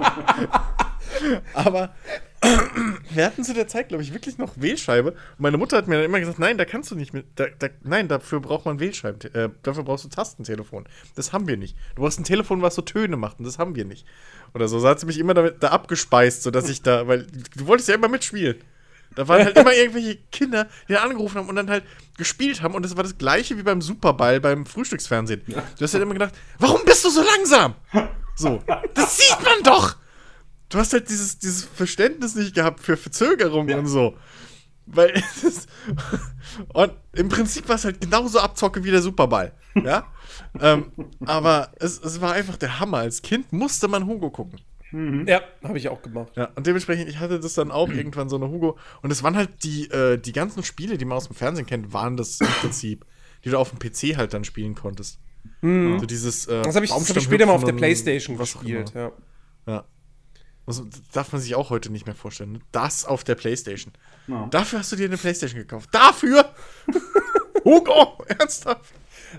[1.54, 1.96] aber
[3.10, 5.12] wir hatten zu der Zeit, glaube ich, wirklich noch Wählscheibe.
[5.12, 7.46] Und meine Mutter hat mir dann immer gesagt, nein, da kannst du nicht mit, da,
[7.58, 10.86] da, nein, dafür braucht man Wählscheiben, äh, dafür brauchst du Tastentelefon.
[11.16, 11.76] Das haben wir nicht.
[11.96, 14.06] Du brauchst ein Telefon, was so Töne macht, und das haben wir nicht.
[14.54, 17.66] Oder so, so hat sie mich immer damit, da abgespeist, sodass ich da, weil du
[17.66, 18.58] wolltest ja immer mitspielen.
[19.16, 21.84] Da waren halt immer irgendwelche Kinder, die da angerufen haben und dann halt
[22.18, 22.76] gespielt haben.
[22.76, 25.42] Und das war das gleiche wie beim Superball beim Frühstücksfernsehen.
[25.48, 27.74] Du hast halt immer gedacht, warum bist du so langsam?
[28.36, 28.62] So,
[28.94, 29.96] das sieht man doch!
[30.70, 33.78] Du hast halt dieses, dieses Verständnis nicht gehabt für Verzögerung ja.
[33.78, 34.16] und so.
[34.86, 35.12] Weil
[35.44, 35.68] ist,
[36.74, 39.54] und im Prinzip war es halt genauso Abzocke wie der Superball.
[39.76, 40.08] Ja?
[40.60, 40.92] ähm,
[41.26, 43.00] aber es, es war einfach der Hammer.
[43.00, 44.62] Als Kind musste man Hugo gucken.
[44.92, 45.28] Mhm.
[45.28, 46.32] Ja, habe ich auch gemacht.
[46.38, 48.78] Ja, und dementsprechend, ich hatte das dann auch irgendwann so eine Hugo.
[49.02, 51.92] Und es waren halt die, äh, die ganzen Spiele, die man aus dem Fernsehen kennt,
[51.94, 53.06] waren das im Prinzip,
[53.44, 55.20] die du auf dem PC halt dann spielen konntest.
[55.62, 55.94] Mhm.
[55.94, 56.48] Also dieses.
[56.48, 59.12] Äh, das habe ich, hab ich später mal auf der Playstation gespielt, ja.
[59.66, 59.86] Ja.
[60.68, 62.52] Das darf man sich auch heute nicht mehr vorstellen.
[62.52, 62.60] Ne?
[62.74, 63.94] Das auf der Playstation.
[64.28, 64.48] No.
[64.52, 65.90] Dafür hast du dir eine Playstation gekauft.
[65.94, 66.54] Dafür!
[67.64, 68.22] Hugo!
[68.28, 68.94] Ernsthaft?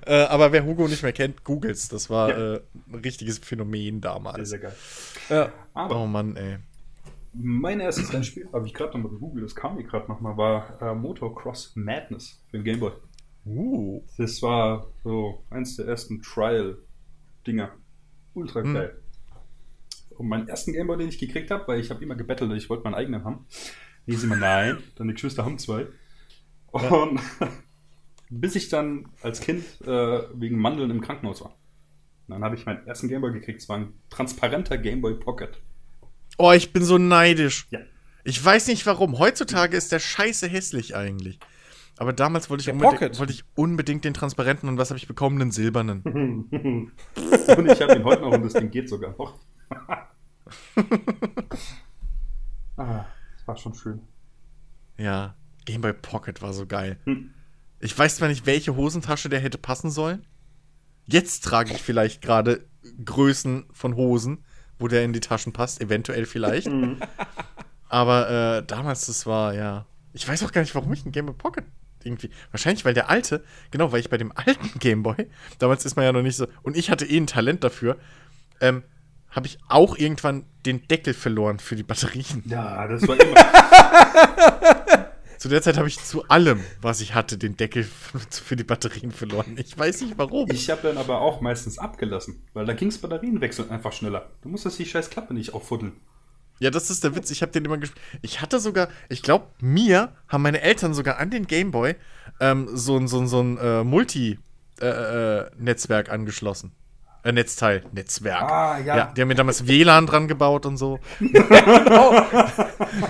[0.06, 1.88] Äh, aber wer Hugo nicht mehr kennt, googles.
[1.88, 2.54] Das war ja.
[2.54, 2.60] äh,
[2.90, 4.36] ein richtiges Phänomen damals.
[4.36, 5.52] Sehr, sehr geil.
[5.74, 5.90] Ja.
[5.90, 6.58] Oh Mann, ey.
[7.34, 10.94] Mein erstes Rennspiel, habe ich gerade nochmal gegoogelt, das kam mir gerade nochmal, war äh,
[10.94, 12.92] Motocross Madness für den Gameboy.
[13.44, 14.02] Uh.
[14.16, 17.70] Das war so eins der ersten Trial-Dinger.
[18.32, 18.74] Ultra hm.
[18.74, 18.96] geil.
[18.96, 19.07] Hm
[20.18, 22.84] um meinen ersten Gameboy, den ich gekriegt habe, weil ich habe immer gebettelt, ich wollte
[22.84, 23.46] meinen eigenen haben.
[24.06, 25.86] Hieß immer, nein, deine Geschwister haben zwei.
[26.70, 27.48] Und ja.
[28.30, 31.50] bis ich dann als Kind äh, wegen Mandeln im Krankenhaus war.
[32.26, 33.62] Und dann habe ich meinen ersten Gameboy gekriegt.
[33.62, 35.60] Es war ein transparenter Gameboy Pocket.
[36.36, 37.66] Oh, ich bin so neidisch.
[37.70, 37.80] Ja.
[38.24, 39.18] Ich weiß nicht warum.
[39.18, 41.38] Heutzutage ist der scheiße hässlich eigentlich.
[41.96, 45.38] Aber damals wollte ich, unbedingt, wollte ich unbedingt den transparenten und was habe ich bekommen?
[45.38, 46.02] Den silbernen.
[46.04, 49.34] und ich habe ihn heute noch und das Ding geht sogar noch.
[52.76, 53.04] ah,
[53.36, 54.00] das war schon schön.
[54.96, 56.98] Ja, Game Boy Pocket war so geil.
[57.04, 57.32] Hm.
[57.80, 60.26] Ich weiß zwar nicht, welche Hosentasche der hätte passen sollen.
[61.06, 62.66] Jetzt trage ich vielleicht gerade
[63.04, 64.44] Größen von Hosen,
[64.78, 66.66] wo der in die Taschen passt, eventuell vielleicht.
[66.66, 67.00] Hm.
[67.88, 69.86] Aber äh, damals, das war ja.
[70.12, 71.64] Ich weiß auch gar nicht, warum ich einen Game Boy Pocket
[72.04, 72.30] irgendwie.
[72.50, 75.28] Wahrscheinlich, weil der alte, genau, weil ich bei dem alten Game Boy,
[75.58, 77.96] damals ist man ja noch nicht so, und ich hatte eh ein Talent dafür,
[78.60, 78.82] ähm,
[79.30, 82.42] habe ich auch irgendwann den Deckel verloren für die Batterien.
[82.46, 83.34] Ja, das war immer.
[85.38, 87.86] zu der Zeit habe ich zu allem, was ich hatte, den Deckel
[88.30, 89.56] für die Batterien verloren.
[89.56, 90.50] Ich weiß nicht warum.
[90.50, 94.30] Ich habe dann aber auch meistens abgelassen, weil da ging es Batterienwechseln einfach schneller.
[94.42, 95.92] Du musstest die scheiß Klappe nicht auffuddeln.
[96.60, 97.30] Ja, das ist der Witz.
[97.30, 98.04] Ich habe den immer gespielt.
[98.20, 101.94] Ich hatte sogar, ich glaube, mir haben meine Eltern sogar an den Gameboy
[102.40, 106.72] ähm, so ein so, so ein äh, Multi-Netzwerk äh, äh, angeschlossen.
[107.28, 108.42] Äh, Netzteil, Netzwerk.
[108.42, 108.96] Ah, ja.
[108.96, 109.12] ja.
[109.14, 110.98] Die haben mir damals WLAN dran gebaut und so.
[111.20, 112.22] genau.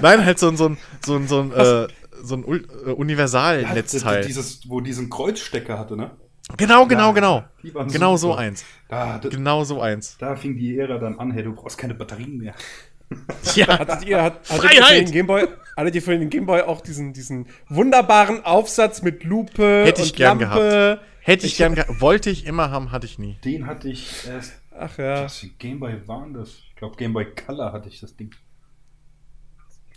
[0.02, 1.86] Nein, halt so ein, so ein, so ein, so ein, äh,
[2.22, 4.28] so ein äh, Universal-Netzteil.
[4.28, 6.10] Ja, wo diesen Kreuzstecker hatte, ne?
[6.56, 7.44] Genau, genau, genau.
[7.62, 8.64] Genau so eins.
[8.88, 10.16] Da, da, genau so eins.
[10.18, 12.54] Da fing die Ära dann an, hey, du brauchst keine Batterien mehr.
[13.54, 16.82] Ja, hattet ihr, hat, hattet ihr, für den Gameboy, hattet ihr für den Gameboy auch
[16.82, 20.54] diesen, diesen wunderbaren Aufsatz mit Lupe Hätte ich und gern Lampe?
[20.54, 21.02] gehabt.
[21.28, 22.00] Hätte ich, ich gern gehabt.
[22.00, 23.36] Wollte ich immer haben, hatte ich nie.
[23.44, 24.54] Den hatte ich erst.
[24.70, 25.24] Ach ja.
[25.24, 26.54] Was für Gameboy waren das?
[26.70, 28.34] Ich glaube, Gameboy Color hatte ich das Ding.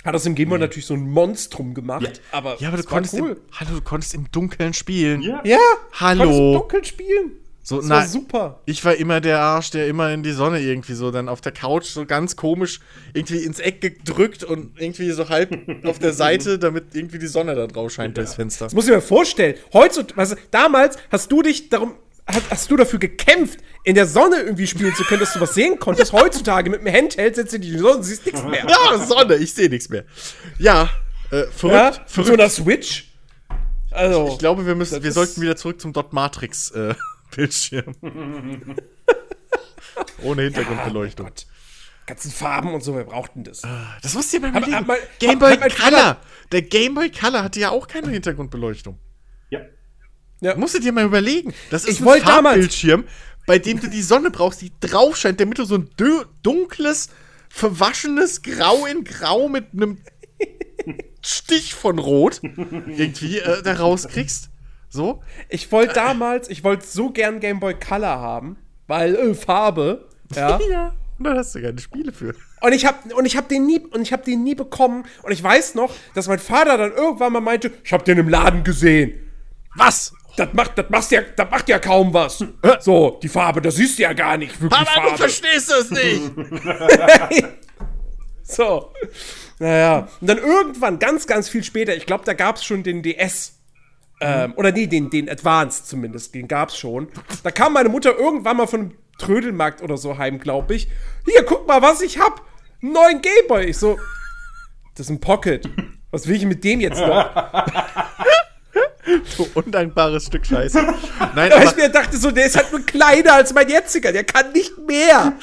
[0.03, 0.65] Hat das im Gameboy nee.
[0.65, 2.37] natürlich so ein Monstrum gemacht, ja.
[2.37, 3.29] aber ja, aber du konntest cool.
[3.31, 5.21] im, hallo, du konntest im Dunkeln spielen.
[5.21, 5.59] Ja, ja
[5.93, 6.23] hallo.
[6.23, 7.31] Du konntest im Dunkeln spielen.
[7.63, 8.59] So, das na, war super.
[8.65, 11.51] Ich war immer der Arsch, der immer in die Sonne irgendwie so dann auf der
[11.51, 12.79] Couch so ganz komisch
[13.13, 17.53] irgendwie ins Eck gedrückt und irgendwie so halb auf der Seite, damit irgendwie die Sonne
[17.53, 18.23] da drauf scheint ja.
[18.23, 18.65] durchs Fenster.
[18.65, 19.55] Das muss ich mir vorstellen.
[19.73, 21.93] Heutzutage, also, damals hast du dich darum,
[22.25, 25.53] hast, hast, du dafür gekämpft, in der Sonne irgendwie spielen zu können, dass du was
[25.53, 26.13] sehen konntest.
[26.13, 28.65] Heutzutage mit dem Handheld setzt du die Sonne und siehst nichts mehr.
[28.67, 30.05] Ja, Sonne, ich sehe nichts mehr.
[30.57, 30.89] Ja,
[31.29, 32.27] äh, verrückt, ja, verrückt.
[32.27, 33.11] So einer Switch.
[33.91, 36.71] Also, ich, ich glaube, wir müssen, wir sollten wieder zurück zum Dot Matrix.
[36.71, 36.95] Äh,
[37.35, 37.95] Bildschirm.
[40.23, 41.27] Ohne Hintergrundbeleuchtung.
[41.27, 41.33] Ja,
[42.05, 43.63] ganzen Farben und so, wer braucht denn das?
[43.63, 44.85] Ah, das musst du dir mal überlegen.
[45.19, 46.17] Game Boy Color.
[46.51, 48.99] Der Game Boy Color hatte ja auch keine Hintergrundbeleuchtung.
[49.49, 49.61] Ja.
[50.41, 50.55] ja.
[50.55, 51.53] Musst du dir mal überlegen.
[51.69, 53.05] Das ist ich ein Farbbildschirm,
[53.47, 55.89] bei dem du die Sonne brauchst, die drauf scheint, damit du so ein
[56.43, 57.09] dunkles,
[57.49, 59.99] verwaschenes Grau in Grau mit einem
[61.21, 64.50] Stich von Rot irgendwie äh, da rauskriegst.
[64.91, 65.23] So?
[65.47, 70.09] Ich wollte damals, ich wollte so gern Game Boy Color haben, weil äh, Farbe.
[70.35, 70.59] Ja.
[70.69, 70.93] ja.
[71.17, 72.35] Und dann hast du keine Spiele für.
[72.61, 75.31] Und ich habe und ich habe den nie und ich habe den nie bekommen und
[75.31, 78.63] ich weiß noch, dass mein Vater dann irgendwann mal meinte, ich habe den im Laden
[78.63, 79.31] gesehen.
[79.75, 80.13] Was?
[80.35, 82.43] Das macht, das macht ja, das macht ja kaum was.
[82.79, 84.59] So, die Farbe, das siehst du ja gar nicht.
[84.61, 85.11] Wirklich Aber Farbe.
[85.11, 86.31] du verstehst das nicht.
[88.43, 88.91] so.
[89.59, 90.07] Naja.
[90.19, 93.60] Und dann irgendwann, ganz, ganz viel später, ich glaube, da gab es schon den DS.
[94.21, 97.07] Ähm, oder nee, den, den Advanced zumindest, den gab's schon.
[97.43, 100.87] Da kam meine Mutter irgendwann mal von einem Trödelmarkt oder so heim, glaube ich.
[101.25, 102.41] Hier, guck mal, was ich hab.
[102.81, 103.65] Einen neuen Gameboy.
[103.65, 103.99] Ich so,
[104.95, 105.67] das ist ein Pocket.
[106.11, 107.29] Was will ich mit dem jetzt noch?
[109.37, 110.79] du undankbares Stück Scheiße.
[111.35, 114.23] Nein, aber ich mir dachte so, der ist halt nur kleiner als mein jetziger, der
[114.23, 115.33] kann nicht mehr.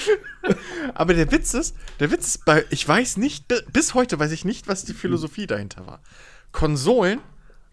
[0.94, 4.44] aber der Witz ist, der Witz ist bei, ich weiß nicht, bis heute weiß ich
[4.44, 6.00] nicht, was die Philosophie dahinter war.
[6.52, 7.20] Konsolen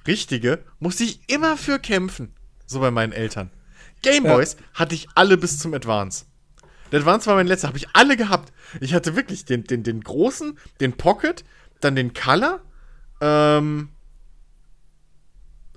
[0.07, 2.33] richtige, musste ich immer für kämpfen.
[2.65, 3.51] So bei meinen Eltern.
[4.01, 4.79] Gameboys ja.
[4.79, 6.25] hatte ich alle bis zum Advance.
[6.91, 8.53] Der Advance war mein letzter, habe ich alle gehabt.
[8.79, 11.43] Ich hatte wirklich den, den, den großen, den Pocket,
[11.81, 12.61] dann den Color,
[13.21, 13.89] ähm,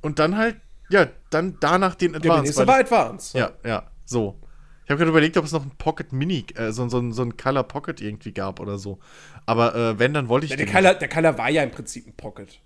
[0.03, 0.57] und dann halt,
[0.91, 2.29] ja, dann danach den Advance.
[2.29, 3.37] Ja, der nächste war Advance.
[3.37, 4.41] Ja, ja, so.
[4.85, 7.37] Ich habe gerade überlegt, ob es noch ein Pocket Mini, äh, so, so, so ein
[7.37, 8.99] Color Pocket irgendwie gab oder so.
[9.45, 12.07] Aber äh, wenn, dann wollte ich ja, der Color, der Color war ja im Prinzip
[12.07, 12.59] ein Pocket.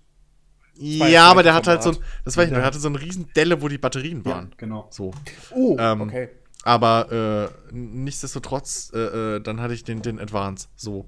[0.75, 3.29] Ja, aber der hat halt so ein, das weiß ich, der hatte so eine riesen
[3.35, 4.49] Delle, wo die Batterien waren.
[4.49, 4.87] Ja, genau.
[4.89, 5.11] So.
[5.51, 6.29] Oh, ähm, okay.
[6.63, 10.69] Aber äh, nichtsdestotrotz, äh, äh, dann hatte ich den, den Advance.
[10.75, 11.07] So.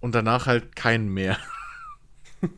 [0.00, 1.38] Und danach halt keinen mehr.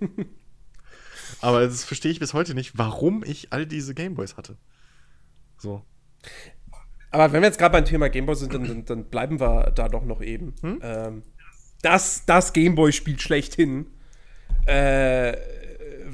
[1.41, 4.57] aber das verstehe ich bis heute nicht, warum ich all diese Gameboys hatte.
[5.57, 5.83] So.
[7.13, 10.05] Aber wenn wir jetzt gerade beim Thema Gameboy sind, dann, dann, bleiben wir da doch
[10.05, 10.55] noch eben.
[10.61, 10.81] Hm?
[10.83, 11.23] Ähm,
[11.83, 13.87] das das Gameboy-Spiel schlechthin.
[14.67, 15.37] Äh,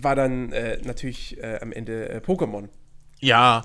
[0.02, 2.68] war dann äh, natürlich äh, am Ende äh, Pokémon.
[3.20, 3.64] Ja.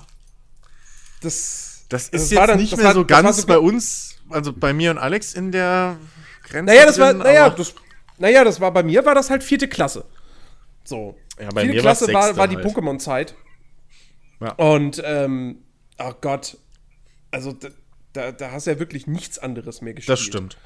[1.20, 4.52] Das, das ist das jetzt dann, nicht mehr war, so ganz so bei uns, also
[4.52, 5.98] bei mir und Alex in der
[6.42, 6.72] Grenze.
[6.72, 7.74] Naja, das drin, war, naja, das,
[8.18, 10.04] naja, das war bei mir war das halt vierte Klasse.
[10.84, 11.16] So.
[11.38, 12.66] Ja, bei vierte mir Klasse war, war die halt.
[12.66, 13.34] Pokémon-Zeit.
[14.40, 14.52] Ja.
[14.54, 15.62] Und, ähm,
[15.98, 16.58] oh Gott.
[17.30, 17.68] Also, da,
[18.12, 20.12] da, da hast du ja wirklich nichts anderes mehr gespielt.
[20.12, 20.58] Das stimmt.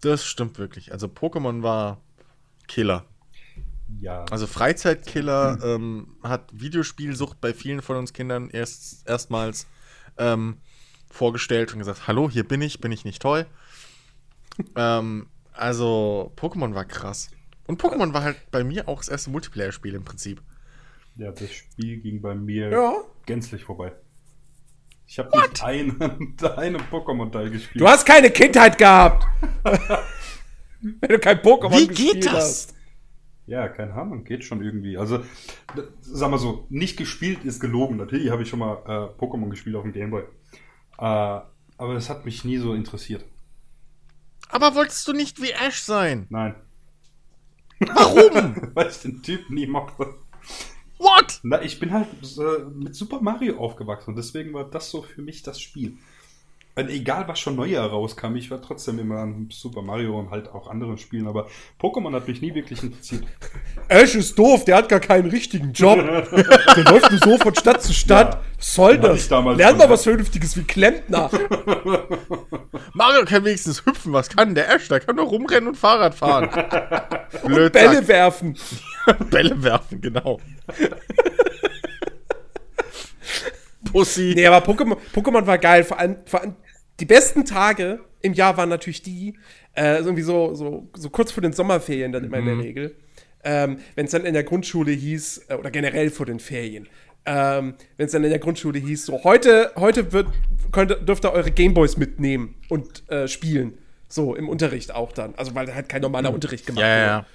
[0.00, 0.92] Das stimmt wirklich.
[0.92, 2.00] Also, Pokémon war
[2.66, 3.04] Killer.
[4.00, 4.24] Ja.
[4.30, 9.66] Also Freizeitkiller ähm, hat Videospielsucht bei vielen von uns Kindern erst erstmals
[10.18, 10.58] ähm,
[11.10, 13.46] vorgestellt und gesagt, hallo, hier bin ich, bin ich nicht toll.
[14.76, 17.30] ähm, also Pokémon war krass.
[17.66, 20.42] Und Pokémon war halt bei mir auch das erste Multiplayer-Spiel im Prinzip.
[21.16, 22.92] Ja, das Spiel ging bei mir ja.
[23.26, 23.92] gänzlich vorbei.
[25.06, 26.00] Ich habe nicht einen,
[26.56, 27.80] einen Pokémon-Teil gespielt.
[27.80, 29.26] Du hast keine Kindheit gehabt!
[30.80, 32.68] Wenn du kein Pokémon Wie geht das?
[33.50, 34.96] Ja, keine Ahnung, geht schon irgendwie.
[34.96, 35.24] Also,
[36.02, 37.96] sag mal so, nicht gespielt ist gelogen.
[37.96, 40.22] Natürlich habe ich schon mal äh, Pokémon gespielt auf dem Gameboy.
[40.22, 40.24] Äh,
[41.00, 43.24] aber es hat mich nie so interessiert.
[44.50, 46.26] Aber wolltest du nicht wie Ash sein?
[46.30, 46.54] Nein.
[47.80, 48.70] Warum?
[48.74, 50.14] Weil ich den Typ nie mochte.
[50.98, 51.40] What?
[51.42, 55.22] Na, ich bin halt äh, mit Super Mario aufgewachsen und deswegen war das so für
[55.22, 55.98] mich das Spiel.
[56.80, 60.48] Weil egal, was schon neu herauskam, ich war trotzdem immer an Super Mario und halt
[60.48, 61.46] auch anderen Spielen, aber
[61.78, 63.24] Pokémon hat mich nie wirklich interessiert.
[63.88, 65.98] Ash ist doof, der hat gar keinen richtigen Job.
[66.76, 68.32] der läuft nur so von Stadt zu Stadt.
[68.32, 69.28] Ja, was soll das?
[69.28, 71.28] Lern mal was Vernünftiges wie Klempner.
[72.94, 74.88] Mario kann wenigstens hüpfen, was kann der Ash?
[74.88, 76.48] Der kann nur rumrennen und Fahrrad fahren.
[77.42, 78.56] und Bälle werfen.
[79.28, 80.40] Bälle werfen, genau.
[83.92, 84.32] Pussy.
[84.34, 85.84] Nee, aber Pokémon, Pokémon war geil.
[85.84, 86.56] Vor allem, vor allem
[87.00, 89.34] die besten Tage im Jahr waren natürlich die,
[89.74, 92.42] äh, irgendwie so, so, so kurz vor den Sommerferien dann immer mhm.
[92.42, 92.60] in der mhm.
[92.60, 92.96] Regel.
[93.42, 96.88] Ähm, Wenn es dann in der Grundschule hieß, äh, oder generell vor den Ferien,
[97.26, 100.28] ähm, wenn es dann in der Grundschule hieß, so heute, heute wird,
[100.72, 103.78] könnt, dürft ihr eure Gameboys mitnehmen und äh, spielen.
[104.08, 105.34] So, im Unterricht auch dann.
[105.36, 106.36] Also, weil halt kein normaler mhm.
[106.36, 107.06] Unterricht gemacht ja, wurde.
[107.06, 107.26] Ja.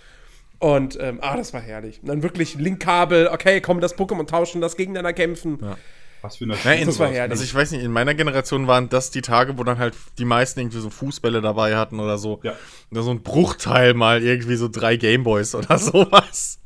[0.60, 2.02] Und, ähm, ah, das war herrlich.
[2.02, 5.60] Und dann wirklich Linkkabel, okay, komm, das Pokémon tauschen, das gegeneinander kämpfen.
[5.62, 5.78] Ja.
[6.26, 7.32] Was für eine Nein, das war herrlich.
[7.32, 10.26] Also ich weiß nicht, in meiner Generation waren das die Tage, wo dann halt die
[10.26, 12.40] meisten irgendwie so Fußbälle dabei hatten oder so.
[12.42, 12.56] Ja.
[12.92, 16.60] Oder so ein Bruchteil mal irgendwie so drei Gameboys oder sowas.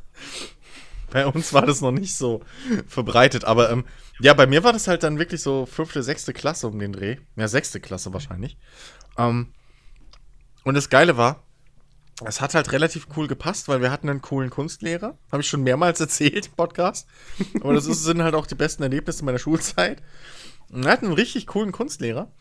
[1.12, 2.42] Bei uns war das noch nicht so
[2.88, 3.86] verbreitet, aber ähm,
[4.22, 7.18] ja, bei mir war das halt dann wirklich so fünfte, sechste Klasse um den Dreh.
[7.36, 8.58] Ja, sechste Klasse wahrscheinlich.
[9.18, 9.54] Ähm,
[10.64, 11.44] und das Geile war,
[12.26, 15.18] es hat halt relativ cool gepasst, weil wir hatten einen coolen Kunstlehrer.
[15.32, 17.08] Habe ich schon mehrmals erzählt im Podcast.
[17.62, 20.02] Aber das ist, sind halt auch die besten Erlebnisse meiner Schulzeit.
[20.70, 22.32] Und wir hatten einen richtig coolen Kunstlehrer.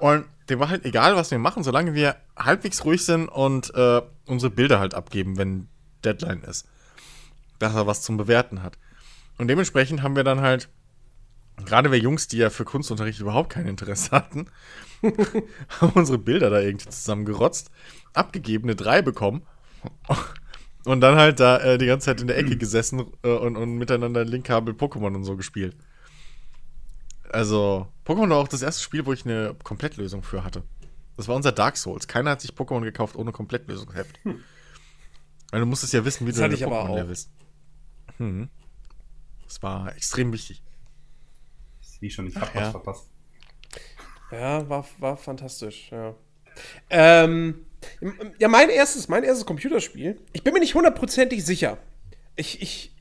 [0.00, 4.02] Und dem war halt egal, was wir machen, solange wir halbwegs ruhig sind und äh,
[4.26, 5.68] unsere Bilder halt abgeben, wenn
[6.04, 6.66] Deadline ist.
[7.58, 8.78] Dass er was zum Bewerten hat.
[9.38, 10.68] Und dementsprechend haben wir dann halt,
[11.66, 14.46] gerade wir Jungs, die ja für Kunstunterricht überhaupt kein Interesse hatten,
[15.80, 17.70] haben unsere Bilder da irgendwie zusammengerotzt
[18.12, 19.42] abgegebene drei bekommen.
[20.84, 23.76] Und dann halt da äh, die ganze Zeit in der Ecke gesessen äh, und, und
[23.76, 25.76] miteinander Linkkabel Pokémon und so gespielt.
[27.30, 30.64] Also, Pokémon war auch das erste Spiel, wo ich eine Komplettlösung für hatte.
[31.16, 32.08] Das war unser Dark Souls.
[32.08, 34.18] Keiner hat sich Pokémon gekauft ohne Komplettlösungsheft.
[34.24, 34.40] Hm.
[35.50, 37.30] Weil du musstest ja wissen, wie das du deine Pokémon levelst.
[38.18, 38.48] Hm.
[39.46, 40.62] Das war extrem wichtig.
[42.06, 42.70] Ich schon, ich hab Ach, was ja.
[42.70, 43.10] verpasst.
[44.30, 46.14] Ja, war, war fantastisch, ja.
[46.90, 47.66] Ähm,
[48.38, 50.20] ja, mein erstes, mein erstes Computerspiel.
[50.32, 51.78] Ich bin mir nicht hundertprozentig sicher.
[52.36, 52.94] Ich, ich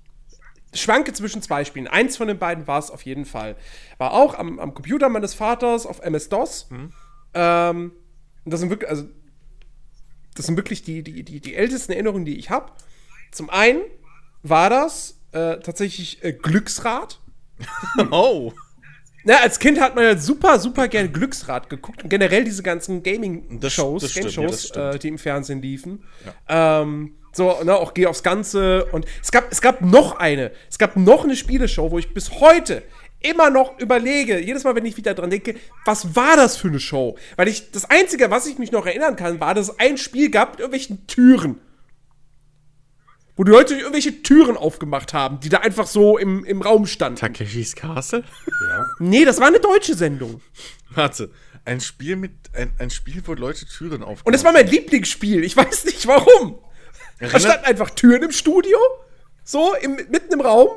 [0.73, 1.87] schwanke zwischen zwei Spielen.
[1.87, 3.55] Eins von den beiden war es auf jeden Fall.
[3.97, 6.69] War auch am, am Computer meines Vaters auf MS-DOS.
[6.69, 6.93] Mhm.
[7.33, 7.91] Ähm,
[8.45, 9.07] das sind wirklich, also,
[10.35, 12.71] das sind wirklich die, die, die, die ältesten Erinnerungen, die ich habe.
[13.31, 13.81] Zum einen
[14.43, 17.19] war das äh, tatsächlich äh, Glücksrad.
[18.11, 18.53] oh.
[19.23, 23.03] Na, als Kind hat man ja super, super gern Glücksrad geguckt und generell diese ganzen
[23.03, 26.03] Gaming-Shows, Game-Shows, äh, die im Fernsehen liefen.
[26.47, 26.81] Ja.
[26.81, 28.85] Ähm, so, ne, auch Geh aufs Ganze.
[28.85, 32.39] Und es gab, es gab noch eine, es gab noch eine Spieleshow, wo ich bis
[32.39, 32.83] heute
[33.21, 35.55] immer noch überlege, jedes Mal, wenn ich wieder dran denke,
[35.85, 37.17] was war das für eine Show?
[37.35, 40.31] Weil ich, das Einzige, was ich mich noch erinnern kann, war, dass es ein Spiel
[40.31, 41.59] gab mit irgendwelchen Türen
[43.41, 47.17] wo die Leute irgendwelche Türen aufgemacht haben, die da einfach so im, im Raum standen.
[47.17, 48.23] Takeshis Castle?
[48.45, 48.85] Ja.
[48.99, 50.41] Nee, das war eine deutsche Sendung.
[50.91, 51.31] Warte,
[51.65, 55.43] ein Spiel mit ein, ein Spiel, wo Leute Türen aufgemacht Und das war mein Lieblingsspiel.
[55.43, 56.59] Ich weiß nicht warum.
[57.17, 57.33] Erinnert?
[57.33, 58.77] Da standen einfach Türen im Studio,
[59.43, 60.69] so im, mitten im Raum.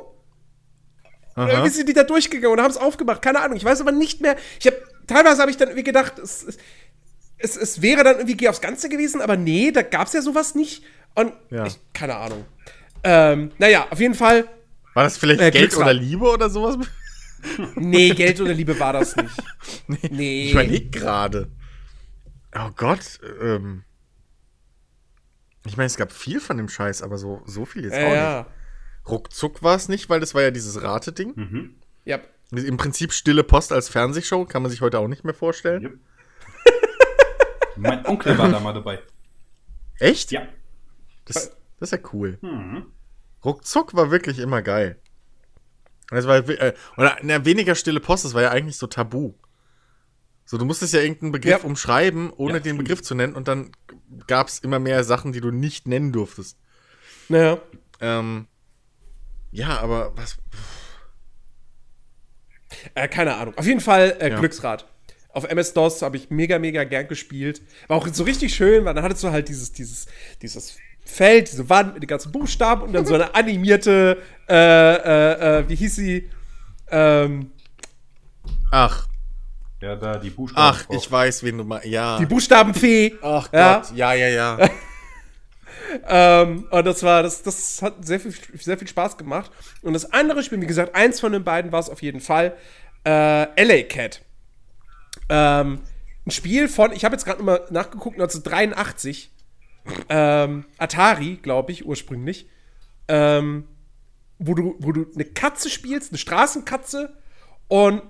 [1.35, 1.47] Aha.
[1.47, 3.21] irgendwie sind die da durchgegangen und haben es aufgemacht.
[3.21, 3.57] Keine Ahnung.
[3.57, 4.37] Ich weiß aber nicht mehr.
[4.59, 6.57] Ich habe teilweise habe ich dann irgendwie gedacht, es,
[7.37, 10.23] es, es wäre dann irgendwie Geh aufs Ganze gewesen, aber nee, da gab es ja
[10.23, 10.83] sowas nicht.
[11.15, 11.65] Und ja.
[11.65, 12.45] ich, keine Ahnung.
[13.03, 14.47] Ähm, naja, auf jeden Fall.
[14.93, 16.77] War das vielleicht äh, Geld oder Liebe oder sowas?
[17.75, 19.35] nee, Geld oder Liebe war das nicht.
[19.87, 20.09] nee.
[20.09, 20.45] nee.
[20.45, 21.49] Ich überlege gerade.
[22.55, 23.19] Oh Gott.
[23.41, 23.83] Ähm.
[25.65, 28.13] Ich meine, es gab viel von dem Scheiß, aber so, so viel jetzt äh, auch
[28.13, 28.37] ja.
[28.39, 28.49] nicht.
[29.09, 31.33] Ruckzuck war es nicht, weil das war ja dieses Rate-Ding.
[31.35, 31.75] Mhm.
[32.05, 32.19] Ja.
[32.51, 35.83] Im Prinzip Stille Post als Fernsehshow, kann man sich heute auch nicht mehr vorstellen.
[35.83, 35.93] Yep.
[37.77, 38.99] mein Onkel war da mal dabei.
[39.99, 40.31] Echt?
[40.31, 40.47] Ja.
[41.25, 42.37] Das, das ist ja cool.
[42.41, 42.85] Mhm.
[43.43, 44.99] Ruckzuck war wirklich immer geil.
[46.09, 49.33] Das war, äh, oder na, weniger stille Post, das war ja eigentlich so tabu.
[50.45, 51.65] So, du musstest ja irgendeinen Begriff ja.
[51.65, 53.71] umschreiben, ohne ja, den Begriff zu nennen, und dann
[54.27, 56.59] gab es immer mehr Sachen, die du nicht nennen durftest.
[57.29, 57.59] Naja.
[57.99, 58.47] Ähm,
[59.51, 60.37] ja, aber was.
[62.93, 63.57] Äh, keine Ahnung.
[63.57, 64.39] Auf jeden Fall äh, ja.
[64.39, 64.87] Glücksrad.
[65.29, 67.61] Auf MS-DOS habe ich mega, mega gern gespielt.
[67.87, 70.05] War auch so richtig schön, weil dann hattest du halt dieses, dieses,
[70.41, 75.59] dieses Feld, diese Wand mit den ganzen Buchstaben und dann so eine animierte, äh, äh,
[75.59, 76.29] äh, wie hieß sie?
[76.89, 77.51] Ähm,
[78.71, 79.07] Ach.
[79.81, 80.77] Ja, da, die Buchstaben.
[80.77, 81.85] Ach, ich weiß, wen du mal.
[81.85, 82.17] Ja.
[82.17, 83.15] Die Buchstabenfee.
[83.21, 83.77] Ach ja.
[83.77, 84.57] Gott, ja, ja, ja.
[86.07, 89.51] ähm, und das war, das, das hat sehr viel, sehr viel Spaß gemacht.
[89.81, 92.57] Und das andere Spiel, wie gesagt, eins von den beiden war es auf jeden Fall.
[93.05, 94.21] Äh, LA Cat.
[95.29, 95.81] Ähm,
[96.25, 99.31] ein Spiel von, ich habe jetzt gerade mal nachgeguckt, 1983.
[100.09, 102.47] Ähm, Atari, glaube ich, ursprünglich.
[103.07, 103.65] Ähm,
[104.39, 107.13] wo du, wo du eine Katze spielst, eine Straßenkatze
[107.67, 108.01] und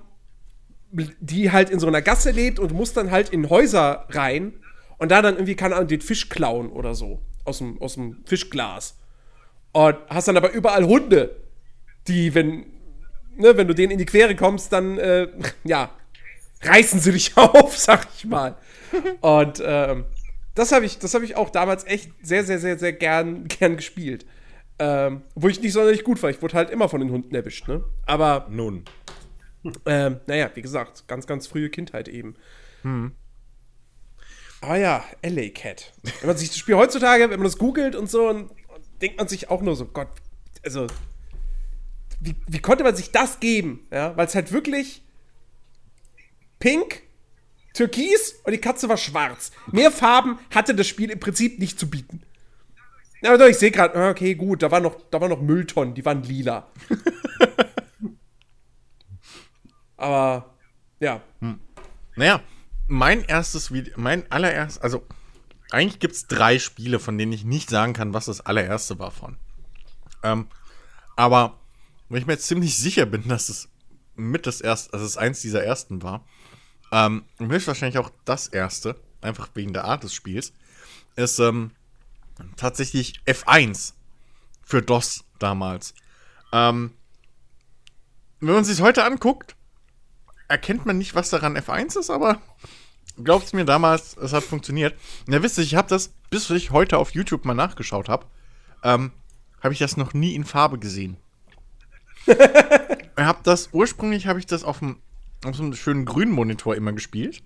[0.91, 4.53] die halt in so einer Gasse lebt und du musst dann halt in Häuser rein
[4.97, 7.21] und da dann irgendwie, keine Ahnung, den Fisch klauen oder so.
[7.43, 8.97] Aus dem, aus dem Fischglas.
[9.71, 11.35] Und hast dann aber überall Hunde,
[12.07, 12.65] die, wenn,
[13.35, 15.27] ne, wenn du denen in die Quere kommst, dann, äh,
[15.63, 15.91] ja,
[16.63, 18.55] reißen sie dich auf, sag ich mal.
[19.21, 20.05] Und ähm,
[20.55, 24.25] das habe ich, hab ich auch damals echt sehr, sehr, sehr, sehr gern, gern gespielt.
[24.77, 26.29] Ähm, wo ich nicht sonderlich gut war.
[26.29, 27.83] Ich wurde halt immer von den Hunden erwischt, ne?
[28.05, 28.47] Aber.
[28.49, 28.83] Nun.
[29.85, 32.35] Ähm, naja, wie gesagt, ganz, ganz frühe Kindheit eben.
[32.81, 33.13] Hm.
[34.61, 35.93] Aber ja, LA Cat.
[36.19, 39.17] Wenn man sich das Spiel heutzutage, wenn man das googelt und so, und, und denkt
[39.17, 40.09] man sich auch nur so, Gott,
[40.63, 40.87] also,
[42.19, 43.87] wie, wie konnte man sich das geben?
[43.91, 45.03] Ja, weil es halt wirklich
[46.59, 47.03] pink,
[47.75, 49.51] türkis und die Katze war schwarz.
[49.71, 52.23] Mehr Farben hatte das Spiel im Prinzip nicht zu bieten.
[53.23, 55.93] Aber doch, ich sehe gerade, ah, okay, gut, da waren noch, da waren noch Mülltonnen,
[55.93, 56.67] die waren lila.
[59.97, 60.55] Aber,
[60.99, 61.21] ja.
[61.39, 61.59] Hm.
[62.15, 62.41] Naja,
[62.87, 65.05] mein erstes Video, mein allererstes, also
[65.71, 69.11] eigentlich gibt es drei Spiele, von denen ich nicht sagen kann, was das allererste war
[69.11, 69.37] von.
[70.23, 70.47] Ähm,
[71.15, 71.59] aber
[72.09, 73.69] wenn ich mir jetzt ziemlich sicher bin, dass es
[74.15, 76.25] mit das erste, also es eins dieser ersten war,
[76.95, 80.53] ähm, und höchstwahrscheinlich auch das erste, einfach wegen der Art des Spiels,
[81.17, 81.71] ist ähm,
[82.55, 83.93] tatsächlich F1
[84.63, 85.93] für DOS damals.
[86.53, 86.93] Ähm,
[88.39, 89.57] wenn man sich heute anguckt,
[90.47, 92.41] erkennt man nicht, was daran F1 ist, aber
[93.21, 94.97] glaubt mir damals, es hat funktioniert.
[95.27, 98.25] Ja, wisst ihr, ich habe das, bis ich heute auf YouTube mal nachgeschaut habe,
[98.83, 99.11] ähm,
[99.61, 101.17] habe ich das noch nie in Farbe gesehen.
[102.25, 102.37] ich
[103.17, 105.01] habe das, ursprünglich habe ich das auf, dem,
[105.45, 107.43] auf so einem schönen grünen Monitor immer gespielt.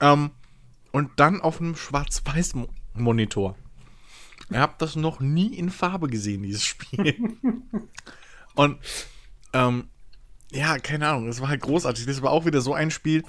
[0.00, 0.30] Ähm,
[0.92, 2.54] und dann auf einem schwarz-weiß
[2.94, 3.56] Monitor.
[4.50, 7.38] Ich habe das noch nie in Farbe gesehen, dieses Spiel.
[8.54, 8.78] und
[9.52, 9.88] ähm,
[10.50, 12.06] ja, keine Ahnung, das war halt großartig.
[12.06, 13.22] Das war auch wieder so ein Spiel.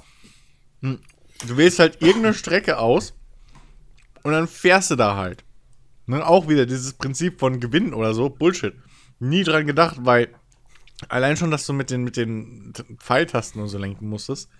[0.80, 1.00] Hm,
[1.46, 3.14] du wählst halt irgendeine Strecke aus
[4.22, 5.44] und dann fährst du da halt.
[6.06, 8.74] Ne, auch wieder dieses Prinzip von Gewinnen oder so, Bullshit.
[9.18, 10.34] Nie dran gedacht, weil
[11.08, 14.50] allein schon, dass du mit den, mit den Pfeiltasten und so lenken musstest,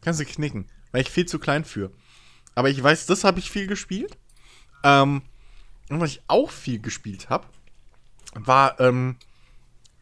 [0.00, 0.66] kannst du knicken.
[0.92, 1.90] Weil ich viel zu klein für.
[2.54, 4.16] Aber ich weiß, das habe ich viel gespielt.
[4.82, 5.22] Ähm,
[5.88, 7.46] und was ich auch viel gespielt habe,
[8.34, 9.16] war, ähm,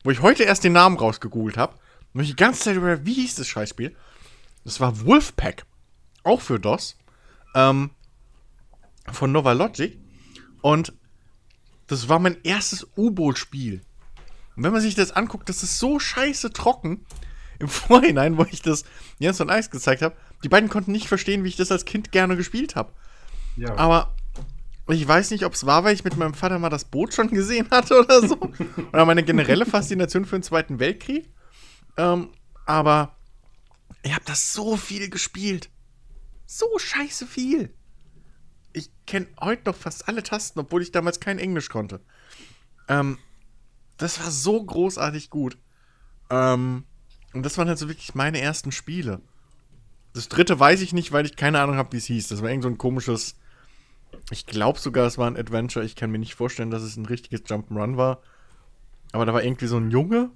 [0.03, 1.79] wo ich heute erst den Namen rausgegoogelt habe,
[2.13, 3.95] und ich die ganze Zeit über, wie hieß das Scheißspiel?
[4.65, 5.67] Das war Wolfpack.
[6.23, 6.97] Auch für DOS.
[7.55, 7.91] Ähm,
[9.13, 9.99] von Nova Logic.
[10.63, 10.93] Und
[11.89, 13.83] das war mein erstes U-Boot-Spiel.
[14.57, 17.05] Und wenn man sich das anguckt, das ist so scheiße trocken.
[17.59, 18.85] Im Vorhinein, wo ich das
[19.19, 22.13] Jens und Eis gezeigt habe, die beiden konnten nicht verstehen, wie ich das als Kind
[22.13, 22.93] gerne gespielt habe.
[23.57, 23.77] Ja.
[23.77, 24.15] Aber
[24.89, 27.29] ich weiß nicht, ob es war, weil ich mit meinem Vater mal das Boot schon
[27.29, 28.39] gesehen hatte oder so.
[28.93, 31.31] oder meine generelle Faszination für den Zweiten Weltkrieg.
[31.97, 32.29] Ähm,
[32.67, 33.17] aber
[34.03, 35.71] ich habe das so viel gespielt.
[36.47, 37.75] So scheiße viel.
[38.73, 42.01] Ich kenne heute noch fast alle Tasten, obwohl ich damals kein Englisch konnte.
[42.89, 43.19] Ähm,
[43.97, 45.59] das war so großartig gut.
[46.31, 46.85] Ähm,
[47.33, 49.21] und das waren halt so wirklich meine ersten Spiele.
[50.13, 52.29] Das dritte weiß ich nicht, weil ich keine Ahnung habe, wie es hieß.
[52.29, 53.37] Das war irgend so ein komisches
[54.31, 55.85] ich glaube sogar, es war ein Adventure.
[55.85, 58.23] Ich kann mir nicht vorstellen, dass es ein richtiges Jump'n'Run war.
[59.13, 60.31] Aber da war irgendwie so ein Junge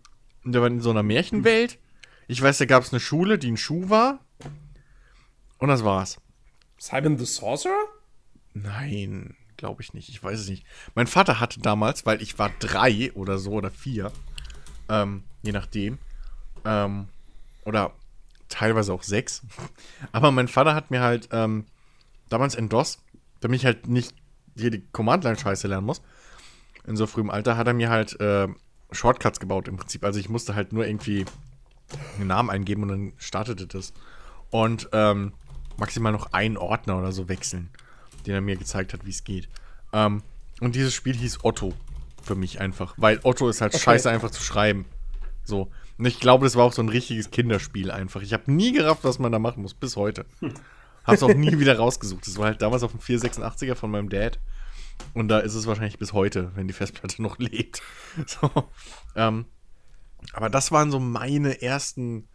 [0.44, 1.78] und der war in so einer Märchenwelt.
[2.26, 4.20] Ich weiß, da gab es eine Schule, die ein Schuh war.
[5.58, 6.20] Und das war's.
[6.78, 7.86] Simon the Sorcerer?
[8.54, 10.08] Nein, glaube ich nicht.
[10.08, 10.64] Ich weiß es nicht.
[10.94, 14.10] Mein Vater hatte damals, weil ich war drei oder so oder vier,
[14.88, 15.98] ähm, je nachdem,
[16.64, 17.08] ähm,
[17.66, 17.92] oder
[18.48, 19.42] teilweise auch sechs.
[20.12, 21.66] Aber mein Vater hat mir halt ähm,
[22.30, 22.98] damals in DOS
[23.40, 24.14] damit ich halt nicht
[24.56, 26.02] hier die Command-Line-Scheiße lernen muss.
[26.86, 28.48] In so frühem Alter hat er mir halt äh,
[28.90, 30.04] Shortcuts gebaut im Prinzip.
[30.04, 31.24] Also ich musste halt nur irgendwie
[32.16, 33.92] einen Namen eingeben und dann startete das.
[34.50, 35.34] Und ähm,
[35.76, 37.70] maximal noch einen Ordner oder so wechseln,
[38.28, 39.48] den er mir gezeigt hat, wie es geht.
[39.92, 40.22] Ähm,
[40.60, 41.72] und dieses Spiel hieß Otto
[42.22, 43.82] für mich einfach, weil Otto ist halt okay.
[43.82, 44.84] scheiße einfach zu schreiben.
[45.44, 45.70] So.
[45.96, 48.22] Und ich glaube, das war auch so ein richtiges Kinderspiel einfach.
[48.22, 50.26] Ich habe nie gerafft, was man da machen muss, bis heute.
[50.40, 50.54] Hm.
[51.04, 52.26] Hab's auch nie wieder rausgesucht.
[52.26, 54.38] Das war halt damals auf dem 486er von meinem Dad.
[55.14, 57.82] Und da ist es wahrscheinlich bis heute, wenn die Festplatte noch lebt.
[58.26, 58.50] So,
[59.16, 59.46] ähm,
[60.32, 62.28] aber das waren so meine ersten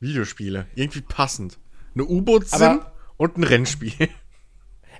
[0.00, 0.66] Videospiele.
[0.74, 1.58] Irgendwie passend.
[1.94, 2.80] Eine U-Boot-Sim
[3.16, 4.08] und ein Rennspiel.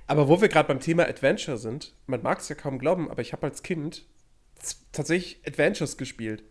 [0.06, 3.22] Aber wo wir gerade beim Thema Adventure sind, man mag es ja kaum glauben, aber
[3.22, 4.04] ich habe als Kind
[4.92, 6.44] tatsächlich Adventures gespielt.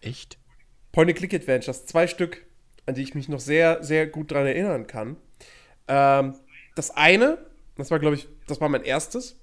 [0.00, 0.38] Echt?
[0.92, 2.44] Point-and-Click-Adventures, zwei Stück,
[2.86, 5.16] an die ich mich noch sehr, sehr gut dran erinnern kann.
[5.88, 6.34] Ähm,
[6.74, 7.38] das eine,
[7.76, 9.36] das war, glaube ich, das war mein erstes.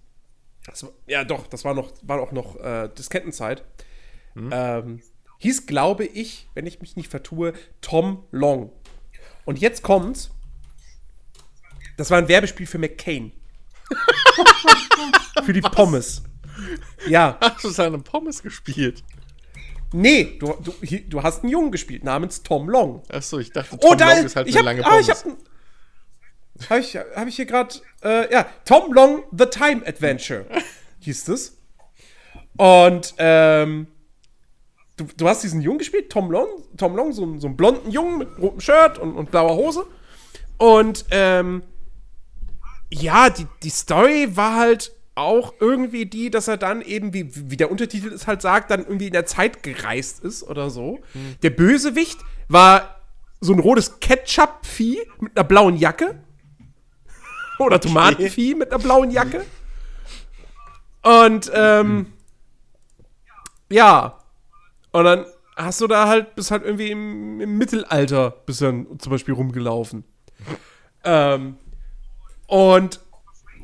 [0.65, 3.63] War, ja, doch, das war noch, war auch noch äh, Diskettenzeit.
[4.33, 4.49] Hm.
[4.51, 5.01] Ähm,
[5.39, 8.71] hieß, glaube ich, wenn ich mich nicht vertue, Tom Long.
[9.45, 10.31] Und jetzt kommt's.
[11.95, 13.31] Das war ein Werbespiel für McCain.
[15.43, 15.71] für die Was?
[15.71, 16.23] Pommes.
[17.07, 17.37] Ja.
[17.39, 19.03] Hast du seine Pommes gespielt?
[19.93, 20.73] Nee, du, du,
[21.07, 23.03] du hast einen Jungen gespielt namens Tom Long.
[23.09, 24.97] Achso, ich dachte, oh, Tom oh, da, Long ist halt eine hab, lange Pommes.
[24.97, 29.85] Ah, ich hab, habe ich, hab ich hier gerade, äh, ja, Tom Long The Time
[29.85, 30.45] Adventure
[30.99, 31.57] hieß es.
[32.57, 33.87] Und, ähm,
[34.97, 38.17] du, du hast diesen Jungen gespielt, Tom Long, Tom Long, so, so einen blonden Jungen
[38.17, 39.85] mit rotem Shirt und, und blauer Hose.
[40.57, 41.63] Und, ähm,
[42.89, 47.57] ja, die, die Story war halt auch irgendwie die, dass er dann eben, wie, wie
[47.57, 50.99] der Untertitel es halt sagt, dann irgendwie in der Zeit gereist ist oder so.
[51.13, 51.35] Mhm.
[51.41, 53.01] Der Bösewicht war
[53.41, 56.19] so ein rotes Ketchup-Vieh mit einer blauen Jacke.
[57.59, 59.43] oder Tomatenvieh mit einer blauen Jacke.
[61.01, 62.13] Und, ähm, mhm.
[63.69, 64.19] ja.
[64.91, 65.25] Und dann
[65.55, 70.03] hast du da halt, bis halt irgendwie im, im Mittelalter, bis dann zum Beispiel rumgelaufen.
[71.03, 71.57] ähm,
[72.47, 72.99] und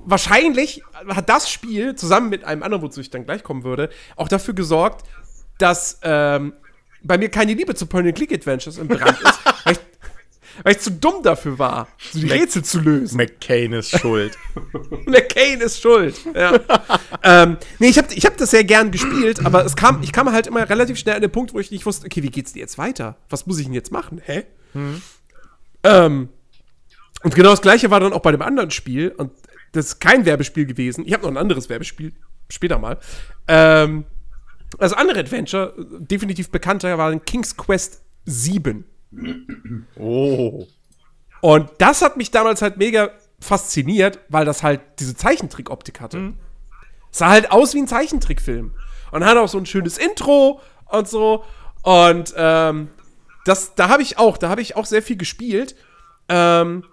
[0.06, 4.28] wahrscheinlich hat das Spiel zusammen mit einem anderen, wozu ich dann gleich kommen würde, auch
[4.28, 5.06] dafür gesorgt,
[5.58, 6.54] dass ähm,
[7.04, 9.80] bei mir keine Liebe zu Point-and-Click-Adventures im Brand ist, weil, ich,
[10.64, 13.18] weil ich zu dumm dafür war, so die Mac Rätsel zu lösen.
[13.18, 14.38] McCain ist schuld.
[15.06, 16.60] McCain ist schuld, ja.
[17.24, 20.32] ähm, nee, ich habe ich hab das sehr gern gespielt, aber es kam, ich kam
[20.32, 22.60] halt immer relativ schnell an den Punkt, wo ich nicht wusste, okay, wie geht's dir
[22.60, 23.18] jetzt weiter?
[23.30, 24.22] Was muss ich denn jetzt machen?
[24.24, 24.44] Hä?
[24.74, 25.02] Hm.
[25.84, 26.30] Ähm,
[27.24, 29.10] und genau das gleiche war dann auch bei dem anderen Spiel.
[29.10, 29.32] Und
[29.72, 31.06] das ist kein Werbespiel gewesen.
[31.06, 32.14] Ich habe noch ein anderes Werbespiel,
[32.50, 33.00] später mal.
[33.48, 34.06] Ähm,
[34.80, 38.86] das andere Adventure, definitiv bekannter, war ein King's Quest 7.
[39.96, 40.68] Oh.
[41.42, 46.18] Und das hat mich damals halt mega fasziniert, weil das halt diese Zeichentrick-Optik hatte.
[46.18, 46.38] Mhm.
[47.12, 48.72] Sah halt aus wie ein Zeichentrickfilm.
[49.12, 50.60] Und hat auch so ein schönes Intro
[50.90, 51.44] und so.
[51.84, 52.90] Und ähm,
[53.46, 55.76] das, da habe ich auch, da habe ich auch sehr viel gespielt.
[56.30, 56.84] Ähm,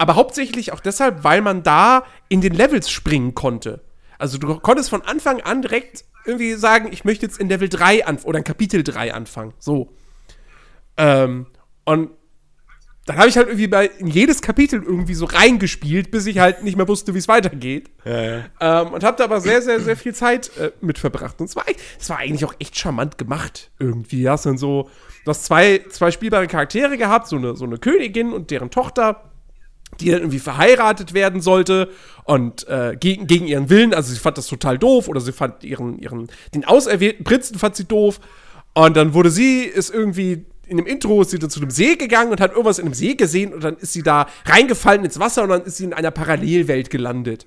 [0.00, 3.84] aber hauptsächlich auch deshalb, weil man da in den Levels springen konnte.
[4.18, 8.06] Also du konntest von Anfang an direkt irgendwie sagen, ich möchte jetzt in Level 3
[8.06, 9.52] anfangen oder in Kapitel 3 anfangen.
[9.58, 9.92] So.
[10.96, 11.48] Ähm,
[11.84, 12.12] und
[13.04, 16.62] dann habe ich halt irgendwie bei in jedes Kapitel irgendwie so reingespielt, bis ich halt
[16.62, 17.90] nicht mehr wusste, wie es weitergeht.
[18.06, 18.44] Ja, ja.
[18.58, 21.42] Ähm, und habe da aber sehr, sehr, sehr viel Zeit äh, mit verbracht.
[21.42, 21.64] Und es war,
[22.00, 24.22] es war eigentlich auch echt charmant gemacht irgendwie.
[24.22, 24.88] Ja, dann so,
[25.26, 29.29] du hast zwei, zwei spielbare Charaktere gehabt, so eine, so eine Königin und deren Tochter
[30.00, 31.90] die dann irgendwie verheiratet werden sollte
[32.24, 35.64] und äh, gegen, gegen ihren Willen, also sie fand das total doof oder sie fand
[35.64, 38.20] ihren, ihren, den auserwählten Prinzen fand sie doof
[38.74, 41.96] und dann wurde sie, ist irgendwie in dem Intro ist sie dann zu einem See
[41.96, 45.18] gegangen und hat irgendwas in einem See gesehen und dann ist sie da reingefallen ins
[45.18, 47.46] Wasser und dann ist sie in einer Parallelwelt gelandet.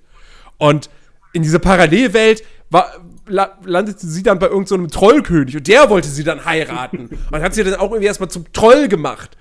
[0.57, 0.89] Und
[1.31, 2.91] in dieser Parallelwelt war,
[3.25, 7.17] la, landete sie dann bei irgendeinem so Trollkönig und der wollte sie dann heiraten.
[7.31, 9.37] und hat sie dann auch irgendwie erstmal zum Troll gemacht.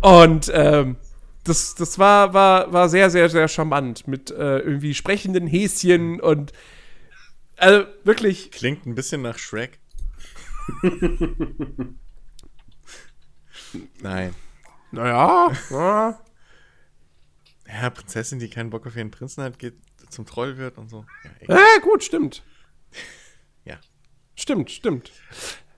[0.00, 0.96] Und ähm,
[1.44, 6.52] das, das war, war, war sehr, sehr, sehr charmant mit äh, irgendwie sprechenden Häschen und
[7.56, 8.50] also wirklich.
[8.50, 9.78] Klingt ein bisschen nach Shrek.
[14.00, 14.34] Nein.
[14.90, 16.18] Naja, ja.
[17.72, 19.74] Ja, Prinzessin, die keinen Bock auf ihren Prinzen hat, geht
[20.08, 21.04] zum Troll wird und so.
[21.46, 22.42] Ja, ja gut, stimmt.
[23.64, 23.78] ja.
[24.34, 25.12] Stimmt, stimmt.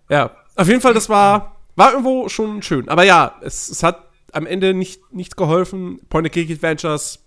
[0.09, 2.89] Ja, auf jeden Fall, das war, war irgendwo schon schön.
[2.89, 6.01] Aber ja, es, es hat am Ende nicht, nicht geholfen.
[6.09, 7.25] Point and Click Adventures.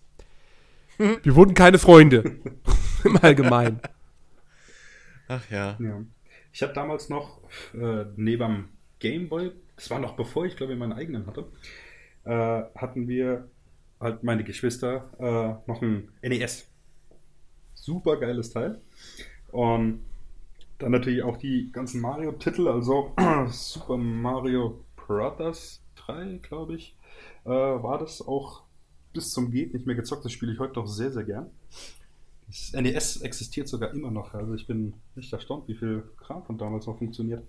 [0.97, 2.37] Wir wurden keine Freunde.
[3.03, 3.79] Im Allgemeinen.
[5.27, 5.77] Ach ja.
[5.79, 6.03] ja.
[6.51, 7.41] Ich habe damals noch
[7.73, 11.45] äh, neben Game Boy, das war noch bevor ich glaube ich meinen eigenen hatte,
[12.23, 13.49] äh, hatten wir
[13.99, 16.67] halt meine Geschwister äh, noch ein NES.
[17.73, 18.81] Super geiles Teil.
[19.51, 20.05] Und
[20.79, 23.13] dann natürlich auch die ganzen Mario-Titel, also
[23.47, 26.95] Super Mario Brothers 3, glaube ich,
[27.45, 28.63] äh, war das auch
[29.13, 30.25] bis zum Geht nicht mehr gezockt.
[30.25, 31.49] Das spiele ich heute noch sehr, sehr gern.
[32.47, 34.33] Das NES existiert sogar immer noch.
[34.33, 37.43] Also ich bin nicht erstaunt, wie viel Kram von damals noch funktioniert.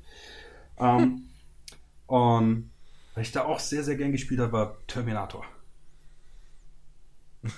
[0.79, 1.29] Ähm,
[2.07, 2.71] und
[3.15, 5.45] was ich da auch sehr, sehr gern gespielt habe, war Terminator.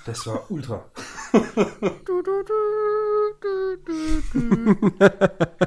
[0.07, 0.84] Das war ultra.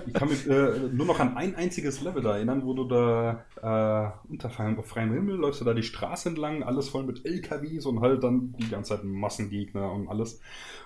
[0.06, 3.46] ich kann mich äh, nur noch an ein einziges Level da erinnern, wo du da
[3.62, 8.02] äh, unter freiem Himmel läufst du da die Straße entlang, alles voll mit LKWs und
[8.02, 10.40] halt dann die ganze Zeit Massengegner und alles.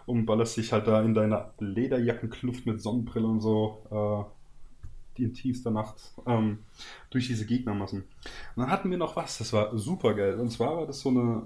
[0.06, 3.82] Und ballerst dich halt da in deiner Lederjackenkluft mit Sonnenbrille und so
[5.18, 6.60] äh, in tiefster Nacht ähm,
[7.10, 8.02] durch diese Gegnermassen.
[8.02, 10.40] Und dann hatten wir noch was, das war super geil.
[10.40, 11.44] Und zwar war das so eine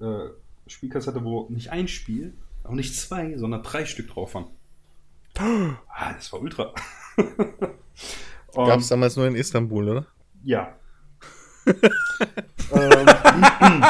[0.00, 0.30] äh,
[0.68, 4.46] Spielkassette, wo nicht ein Spiel, auch nicht zwei, sondern drei Stück drauf waren.
[5.88, 6.72] Ah, das war ultra.
[8.54, 10.06] Gab es damals nur in Istanbul, oder?
[10.44, 10.76] Ja.
[11.66, 11.74] ähm,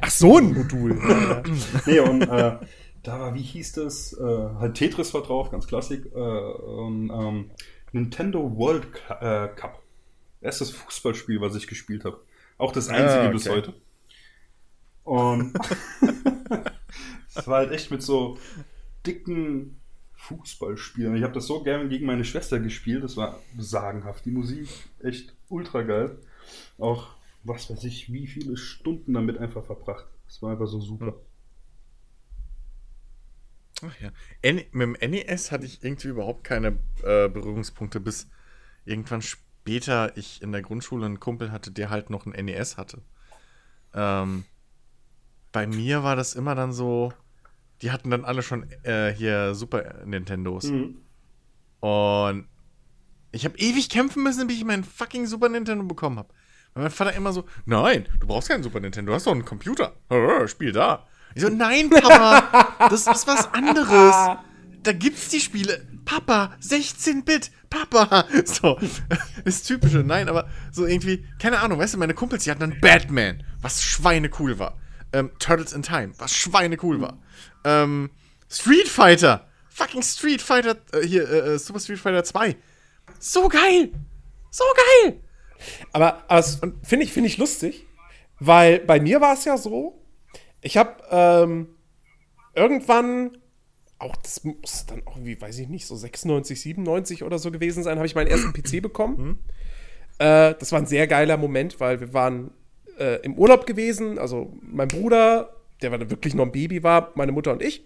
[0.00, 0.94] Ach, so ein Modul.
[1.86, 2.58] nee, und äh,
[3.02, 4.12] da war, wie hieß das?
[4.12, 6.04] Äh, halt Tetris war drauf, ganz klassisch.
[6.14, 7.50] Äh, und, ähm,
[7.92, 8.86] Nintendo World
[9.20, 9.82] äh, Cup.
[10.40, 12.20] Erstes Fußballspiel, was ich gespielt habe.
[12.58, 13.32] Auch das einzige ah, okay.
[13.32, 13.74] bis heute.
[15.04, 15.54] Und
[17.34, 18.36] es war halt echt mit so
[19.06, 19.80] dicken
[20.14, 21.16] Fußballspielen.
[21.16, 23.04] Ich habe das so gerne gegen meine Schwester gespielt.
[23.04, 24.24] Das war sagenhaft.
[24.26, 24.68] Die Musik
[25.02, 26.18] echt ultra geil.
[26.78, 30.06] Auch was weiß ich, wie viele Stunden damit einfach verbracht.
[30.26, 31.14] Das war einfach so super.
[33.80, 34.10] Ach ja.
[34.42, 38.28] mit dem NES hatte ich irgendwie überhaupt keine äh, Berührungspunkte, bis
[38.84, 43.02] irgendwann später ich in der Grundschule einen Kumpel hatte, der halt noch ein NES hatte.
[43.94, 44.44] Ähm,
[45.52, 47.12] bei mir war das immer dann so,
[47.82, 50.64] die hatten dann alle schon äh, hier Super Nintendos.
[50.64, 50.98] Mhm.
[51.80, 52.48] Und
[53.30, 56.28] ich habe ewig kämpfen müssen, bis ich meinen fucking Super Nintendo bekommen habe.
[56.74, 59.44] Weil mein Vater immer so, nein, du brauchst keinen Super Nintendo, du hast doch einen
[59.44, 59.92] Computer.
[60.46, 61.06] Spiel da.
[61.34, 64.38] Ich so, nein, Papa, das ist was anderes.
[64.88, 65.86] Da gibt's die Spiele.
[66.06, 68.24] Papa, 16-Bit, Papa.
[68.46, 68.78] So,
[69.44, 69.98] ist typische.
[69.98, 73.82] Nein, aber so irgendwie, keine Ahnung, weißt du, meine Kumpels, die hatten dann Batman, was
[73.82, 74.78] schweinecool war.
[75.12, 77.18] Ähm, Turtles in Time, was schweinecool war.
[77.64, 78.08] Ähm,
[78.48, 82.56] Street Fighter, fucking Street Fighter, äh, hier, äh, äh Super Street Fighter 2.
[83.18, 83.92] So geil.
[84.50, 84.64] So
[85.04, 85.20] geil.
[85.92, 86.42] Aber, aber
[86.82, 87.86] finde ich, find ich lustig,
[88.40, 90.02] weil bei mir war es ja so,
[90.62, 91.68] ich habe ähm,
[92.54, 93.36] irgendwann,
[93.98, 97.82] auch das muss dann auch wie, weiß ich nicht, so 96, 97 oder so gewesen
[97.82, 99.16] sein, habe ich meinen ersten PC bekommen.
[99.16, 99.38] Mhm.
[100.18, 102.52] Äh, das war ein sehr geiler Moment, weil wir waren
[102.98, 107.32] äh, im Urlaub gewesen, also mein Bruder, der war wirklich noch ein Baby war, meine
[107.32, 107.84] Mutter und ich.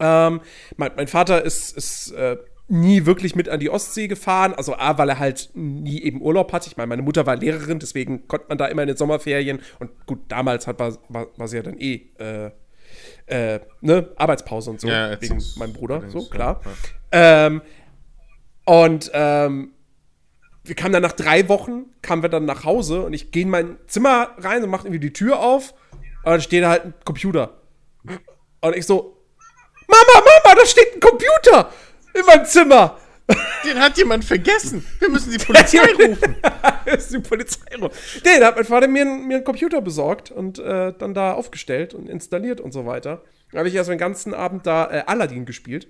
[0.00, 0.40] Ähm,
[0.76, 2.36] mein, mein, Vater ist, ist äh,
[2.68, 4.54] nie wirklich mit an die Ostsee gefahren.
[4.54, 6.68] Also A, weil er halt nie eben Urlaub hatte.
[6.68, 9.60] Ich meine, meine Mutter war Lehrerin, deswegen konnte man da immer in den Sommerferien.
[9.78, 12.50] Und gut, damals hat, war, war, war sie ja dann eh äh,
[13.26, 16.60] äh, ne, Arbeitspause und so, ja, wegen meinem Bruder, so, klar.
[17.12, 17.46] Ja.
[17.46, 17.62] Ähm,
[18.64, 19.72] und ähm,
[20.64, 23.50] wir kamen dann nach drei Wochen, kamen wir dann nach Hause und ich gehe in
[23.50, 25.74] mein Zimmer rein und mache irgendwie die Tür auf
[26.24, 27.60] und dann steht da halt ein Computer.
[28.60, 29.22] Und ich so,
[29.86, 31.70] Mama, Mama, da steht ein Computer!
[32.14, 32.98] in meinem Zimmer.
[33.64, 34.84] Den hat jemand vergessen.
[34.98, 36.36] Wir müssen die Polizei rufen.
[36.84, 37.92] das ist die Polizei rufen.
[38.24, 41.94] Nee, da hat mein Vater mir, mir einen Computer besorgt und äh, dann da aufgestellt
[41.94, 43.22] und installiert und so weiter.
[43.52, 45.88] Da habe ich erst den ganzen Abend da äh, Aladdin gespielt.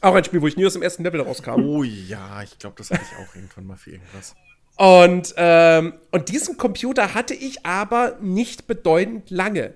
[0.00, 1.62] Auch ein Spiel, wo ich nie aus dem ersten Level rauskam.
[1.62, 4.34] Oh ja, ich glaube, das hatte ich auch irgendwann mal für irgendwas.
[4.76, 9.74] Und, ähm, und diesen Computer hatte ich aber nicht bedeutend lange.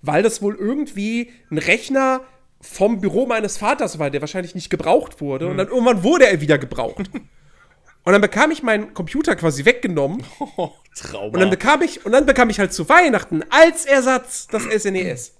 [0.00, 2.22] Weil das wohl irgendwie ein Rechner
[2.62, 5.44] vom Büro meines Vaters war, der wahrscheinlich nicht gebraucht wurde.
[5.44, 5.50] Mhm.
[5.50, 7.10] Und dann irgendwann wurde er wieder gebraucht.
[8.04, 10.24] Und dann bekam ich meinen Computer quasi weggenommen.
[10.56, 11.34] Oh, Trauma.
[11.34, 15.34] Und dann bekam ich, und dann bekam ich halt zu Weihnachten als Ersatz das SNES.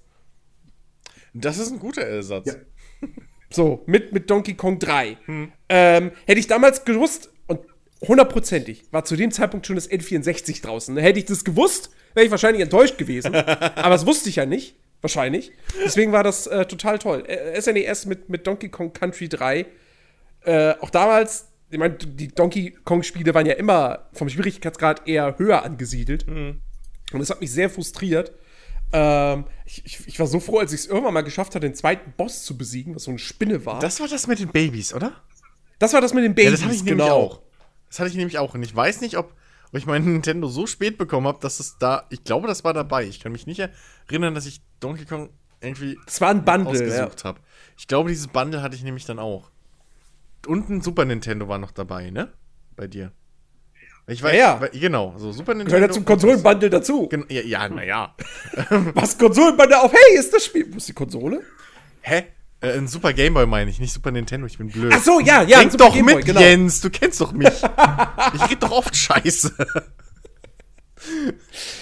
[1.33, 2.47] Das ist ein guter Ersatz.
[2.47, 2.55] Ja.
[3.51, 5.15] So, mit, mit Donkey Kong 3.
[5.25, 5.51] Hm.
[5.69, 7.59] Ähm, hätte ich damals gewusst, und
[8.01, 10.97] hundertprozentig, war zu dem Zeitpunkt schon das N64 draußen.
[10.97, 13.35] Hätte ich das gewusst, wäre ich wahrscheinlich enttäuscht gewesen.
[13.35, 14.75] Aber das wusste ich ja nicht.
[15.03, 15.51] Wahrscheinlich.
[15.83, 17.25] Deswegen war das äh, total toll.
[17.59, 19.65] SNES mit, mit Donkey Kong Country 3.
[20.45, 25.63] Äh, auch damals, ich meine, die Donkey Kong-Spiele waren ja immer vom Schwierigkeitsgrad eher höher
[25.63, 26.25] angesiedelt.
[26.25, 26.61] Mhm.
[27.11, 28.31] Und das hat mich sehr frustriert.
[28.93, 31.75] Ähm, ich, ich, ich, war so froh, als ich es irgendwann mal geschafft hatte, den
[31.75, 33.79] zweiten Boss zu besiegen, was so eine Spinne war.
[33.79, 35.21] Das war das mit den Babys, oder?
[35.79, 37.09] Das war das mit den Babys, ja, das hatte ich genau.
[37.09, 37.41] auch.
[37.89, 38.53] Das hatte ich nämlich auch.
[38.53, 39.33] Und ich weiß nicht, ob
[39.73, 43.05] ich meinen Nintendo so spät bekommen habe, dass es da, ich glaube, das war dabei.
[43.05, 43.67] Ich kann mich nicht
[44.07, 45.29] erinnern, dass ich Donkey Kong
[45.61, 47.23] irgendwie das war ein Bundle, ausgesucht ja.
[47.23, 47.39] habe.
[47.77, 49.49] Ich glaube, dieses Bundle hatte ich nämlich dann auch.
[50.45, 52.33] Und ein Super Nintendo war noch dabei, ne?
[52.75, 53.11] Bei dir.
[54.05, 54.67] Ich weiß, ja, ja.
[54.73, 55.75] Genau, so Super Nintendo.
[55.75, 57.07] Gehört ja zum Konsolenbundle dazu.
[57.07, 58.15] Gen ja, ja naja.
[58.93, 59.93] Was Konsolenbundle auf?
[59.93, 60.67] Hey, ist das Spiel.
[60.71, 61.41] Wo ist die Konsole?
[62.01, 62.25] Hä?
[62.59, 64.93] Äh, ein Super Gameboy meine ich, nicht Super Nintendo, ich bin blöd.
[64.93, 65.59] Ach so, ja, ja.
[65.59, 66.41] Denk doch Game mit, genau.
[66.41, 67.47] Jens, du kennst doch mich.
[67.47, 69.53] ich rede doch oft Scheiße.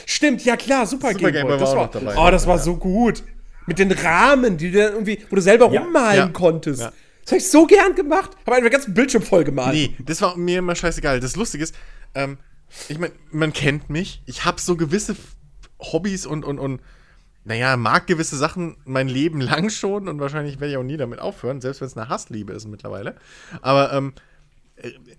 [0.05, 1.57] Stimmt, ja klar, Super, Super Game Boy.
[1.57, 2.61] Das war, dabei, oh, das war ja.
[2.61, 3.23] so gut.
[3.67, 6.81] Mit den Rahmen, die du dann irgendwie, wo du selber ja, rummalen ja, konntest.
[6.81, 6.91] Das
[7.27, 8.31] habe ich so gern gemacht.
[8.45, 9.73] Habe einfach den ganzen Bildschirm voll gemalt.
[9.73, 11.19] Nee, das war mir immer scheißegal.
[11.19, 11.75] Das Lustige ist,
[12.15, 12.37] ähm,
[12.89, 14.21] ich meine, man kennt mich.
[14.25, 15.15] Ich habe so gewisse
[15.79, 16.81] Hobbys und, und, und
[17.43, 21.19] naja, mag gewisse Sachen mein Leben lang schon und wahrscheinlich werde ich auch nie damit
[21.19, 23.15] aufhören, selbst wenn es eine Hassliebe ist mittlerweile.
[23.61, 24.21] Aber ähm, äh,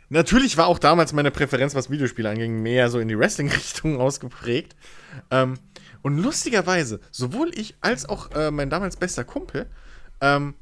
[0.08, 4.76] natürlich war auch damals meine Präferenz, was Videospiele anging, mehr so in die Wrestling-Richtung ausgeprägt.
[5.30, 5.54] Ähm,
[6.02, 9.66] und lustigerweise, sowohl ich als auch äh, mein damals bester Kumpel
[10.20, 10.54] ähm,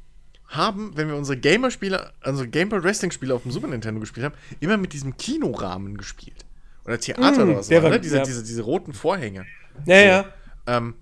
[0.48, 4.76] haben, wenn wir unsere Gamer-Spiele, also Gameboy Wrestling-Spiele auf dem Super Nintendo gespielt haben, immer
[4.76, 6.44] mit diesem Kinorahmen gespielt.
[6.84, 8.00] Oder Theater mm, oder war, ne?
[8.00, 8.22] diese, ja.
[8.24, 9.46] diese, diese roten Vorhänge.
[9.86, 10.06] Ja, so.
[10.06, 10.24] ja.
[10.66, 10.94] Ähm,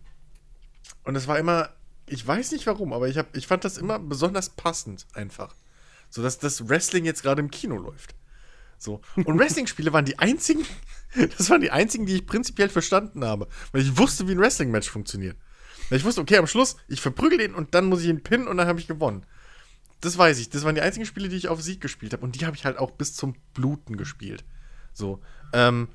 [1.05, 1.70] und es war immer,
[2.07, 5.55] ich weiß nicht warum, aber ich, hab, ich fand das immer besonders passend einfach.
[6.11, 8.14] So dass das Wrestling jetzt gerade im Kino läuft.
[8.78, 9.00] So.
[9.16, 10.64] Und Wrestling-Spiele waren die einzigen,
[11.36, 13.48] das waren die einzigen, die ich prinzipiell verstanden habe.
[13.72, 15.36] Weil ich wusste, wie ein Wrestling-Match funktioniert.
[15.88, 18.46] Weil ich wusste, okay, am Schluss, ich verprügel ihn und dann muss ich ihn pinnen
[18.46, 19.24] und dann habe ich gewonnen.
[20.00, 20.48] Das weiß ich.
[20.50, 22.24] Das waren die einzigen Spiele, die ich auf Sieg gespielt habe.
[22.24, 24.44] Und die habe ich halt auch bis zum Bluten gespielt.
[24.92, 25.20] So.
[25.52, 25.88] Ähm,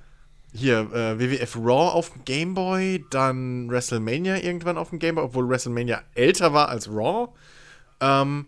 [0.51, 6.03] hier, äh, WWF Raw auf dem Gameboy, dann WrestleMania irgendwann auf dem Gameboy, obwohl WrestleMania
[6.15, 7.33] älter war als Raw.
[8.01, 8.47] Ähm,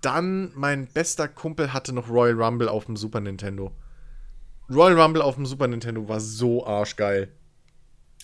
[0.00, 3.72] dann mein bester Kumpel hatte noch Royal Rumble auf dem Super Nintendo.
[4.68, 7.32] Royal Rumble auf dem Super Nintendo war so arschgeil.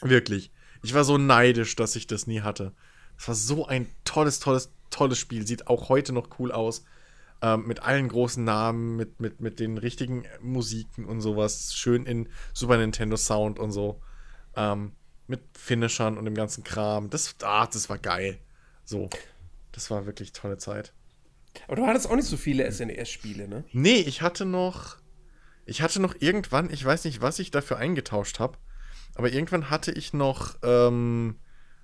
[0.01, 0.53] Wirklich.
[0.83, 2.73] Ich war so neidisch, dass ich das nie hatte.
[3.17, 5.47] Es war so ein tolles, tolles, tolles Spiel.
[5.47, 6.85] Sieht auch heute noch cool aus.
[7.41, 11.75] Ähm, mit allen großen Namen, mit, mit, mit den richtigen Musiken und sowas.
[11.75, 14.01] Schön in Super Nintendo Sound und so.
[14.57, 14.93] Ähm,
[15.29, 17.11] mit Finishern und dem ganzen Kram.
[17.11, 18.39] Das, ah, das war geil.
[18.85, 19.09] So.
[19.71, 20.93] Das war wirklich tolle Zeit.
[21.67, 23.65] Aber du hattest auch nicht so viele SNES-Spiele, ne?
[23.73, 24.97] Nee, ich hatte noch.
[25.65, 28.59] Ich hatte noch irgendwann, ich weiß nicht, was ich dafür eingetauscht habe,
[29.15, 31.37] aber irgendwann hatte ich noch ähm,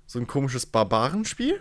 [0.04, 1.60] so ein komisches Barbarenspiel.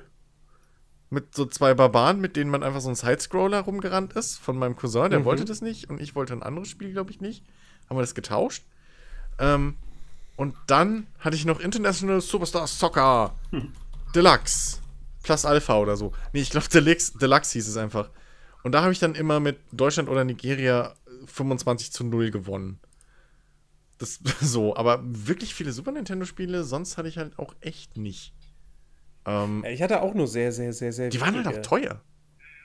[1.10, 4.76] Mit so zwei Barbaren, mit denen man einfach so ein Sidescroller rumgerannt ist, von meinem
[4.76, 5.26] Cousin, der mhm.
[5.26, 7.46] wollte das nicht und ich wollte ein anderes Spiel, glaube ich, nicht.
[7.88, 8.64] Haben wir das getauscht.
[9.40, 9.78] Ähm,
[10.36, 13.74] und dann hatte ich noch International Superstar Soccer hm.
[14.16, 14.80] Deluxe.
[15.28, 16.14] Plus Alpha oder so.
[16.32, 18.10] Nee, ich glaube, Deluxe, Deluxe hieß es einfach.
[18.64, 22.80] Und da habe ich dann immer mit Deutschland oder Nigeria 25 zu 0 gewonnen.
[23.98, 28.34] Das so, aber wirklich viele Super Nintendo-Spiele, sonst hatte ich halt auch echt nicht.
[29.26, 31.10] Ähm, ich hatte auch nur sehr, sehr, sehr, sehr.
[31.10, 32.02] Die waren halt auch teuer.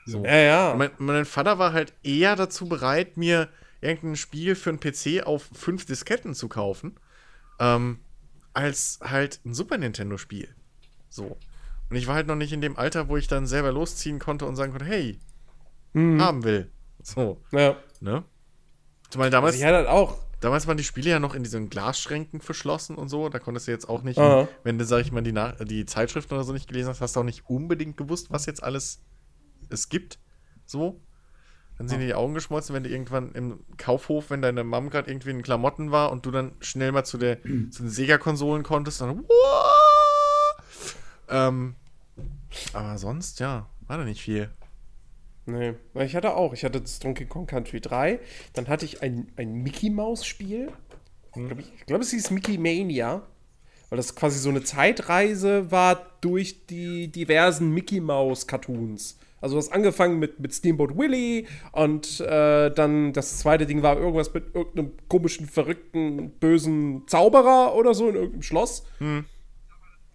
[0.07, 0.25] So.
[0.25, 0.75] Ja, ja.
[0.77, 3.49] Mein, mein, Vater war halt eher dazu bereit, mir
[3.81, 6.95] irgendein Spiel für einen PC auf fünf Disketten zu kaufen,
[7.59, 7.99] ähm,
[8.55, 10.55] als halt ein Super Nintendo-Spiel.
[11.09, 11.37] So.
[11.93, 14.47] Und ich war halt noch nicht in dem Alter, wo ich dann selber losziehen konnte
[14.47, 15.19] und sagen konnte, hey,
[15.93, 16.23] mhm.
[16.23, 16.73] haben will.
[17.03, 17.43] So.
[17.51, 17.77] Ja.
[18.01, 18.25] Ne?
[19.11, 19.57] Zumal damals.
[19.57, 20.17] Also ich halt auch.
[20.41, 23.29] Damals waren die Spiele ja noch in diesen Glasschränken verschlossen und so.
[23.29, 24.49] Da konntest du jetzt auch nicht, Aha.
[24.65, 25.35] wenn du, sag ich mal, die,
[25.67, 28.63] die Zeitschriften oder so nicht gelesen hast, hast du auch nicht unbedingt gewusst, was jetzt
[28.63, 29.03] alles
[29.69, 30.19] es gibt.
[30.65, 30.99] So.
[31.77, 35.11] Dann sind dir die Augen geschmolzen, wenn du irgendwann im Kaufhof, wenn deine Mom gerade
[35.11, 39.03] irgendwie in Klamotten war und du dann schnell mal zu, der, zu den Sega-Konsolen konntest,
[39.03, 39.27] dann.
[41.29, 41.75] Ähm,
[42.73, 44.51] aber sonst, ja, war da nicht viel.
[45.47, 46.53] Nee, ich hatte auch.
[46.53, 48.21] Ich hatte das Donkey Kong Country 3.
[48.53, 50.71] Dann hatte ich ein, ein Mickey Mouse Spiel.
[51.33, 51.59] Hm.
[51.59, 53.23] Ich glaube, es hieß Mickey Mania.
[53.91, 59.19] Weil das quasi so eine Zeitreise war durch die diversen Mickey Mouse Cartoons.
[59.41, 63.99] Also du hast angefangen mit, mit Steamboat Willie und äh, dann das zweite Ding war
[63.99, 68.87] irgendwas mit irgendeinem komischen, verrückten, bösen Zauberer oder so in irgendeinem Schloss.
[68.99, 69.25] Hm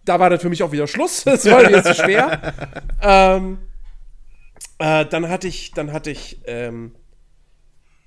[0.08, 1.24] da war dann für mich auch wieder Schluss.
[1.24, 2.54] Das war mir zu schwer.
[3.02, 3.58] ähm,
[4.78, 6.94] äh, dann hatte ich, dann hatte ich ähm,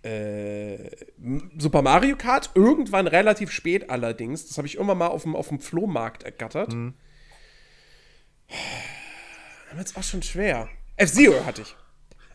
[0.04, 0.90] äh,
[1.58, 4.48] Super Mario Kart, irgendwann relativ spät allerdings.
[4.48, 6.74] Das habe ich irgendwann mal auf dem, auf dem Flohmarkt ergattert.
[6.74, 6.94] Mhm.
[9.70, 10.70] Dann wird es auch schon schwer.
[10.98, 11.76] F-Zero hatte ich.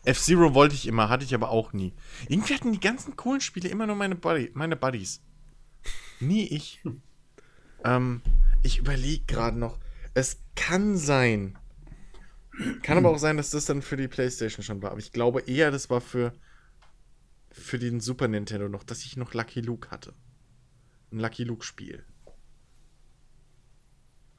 [0.05, 1.93] F-Zero wollte ich immer, hatte ich aber auch nie.
[2.29, 5.21] Irgendwie hatten die ganzen coolen Spiele immer nur meine, Buddy, meine Buddies.
[6.19, 6.81] Nie ich.
[7.83, 8.21] ähm,
[8.67, 9.79] ich überlege gerade noch.
[10.13, 11.57] Es kann sein.
[12.81, 14.91] Kann aber auch sein, dass das dann für die PlayStation schon war.
[14.91, 16.33] Aber ich glaube eher, das war für,
[17.51, 20.13] für den Super Nintendo noch, dass ich noch Lucky Luke hatte.
[21.11, 22.03] Ein Lucky Luke-Spiel.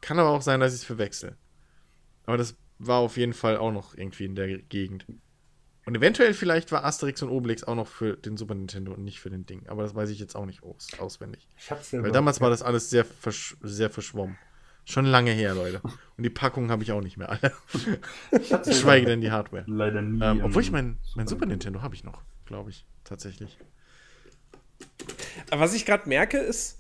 [0.01, 1.37] Kann aber auch sein, dass ich es verwechsel.
[2.24, 5.07] Aber das war auf jeden Fall auch noch irgendwie in der Gegend.
[5.89, 9.20] Und eventuell vielleicht war Asterix und Obelix auch noch für den Super Nintendo und nicht
[9.20, 9.66] für den Ding.
[9.68, 11.49] Aber das weiß ich jetzt auch nicht aus, auswendig.
[11.93, 14.36] Weil damals war das alles sehr, versch sehr verschwommen.
[14.84, 15.80] Schon lange her, Leute.
[15.82, 17.55] Und die Packungen habe ich auch nicht mehr alle.
[18.70, 19.64] Schweige denn die Hardware.
[19.66, 20.22] Leider nie.
[20.22, 23.57] Ähm, obwohl ich mein, mein Super Nintendo habe ich noch, glaube ich, tatsächlich.
[25.51, 26.78] Aber was ich gerade merke, ist,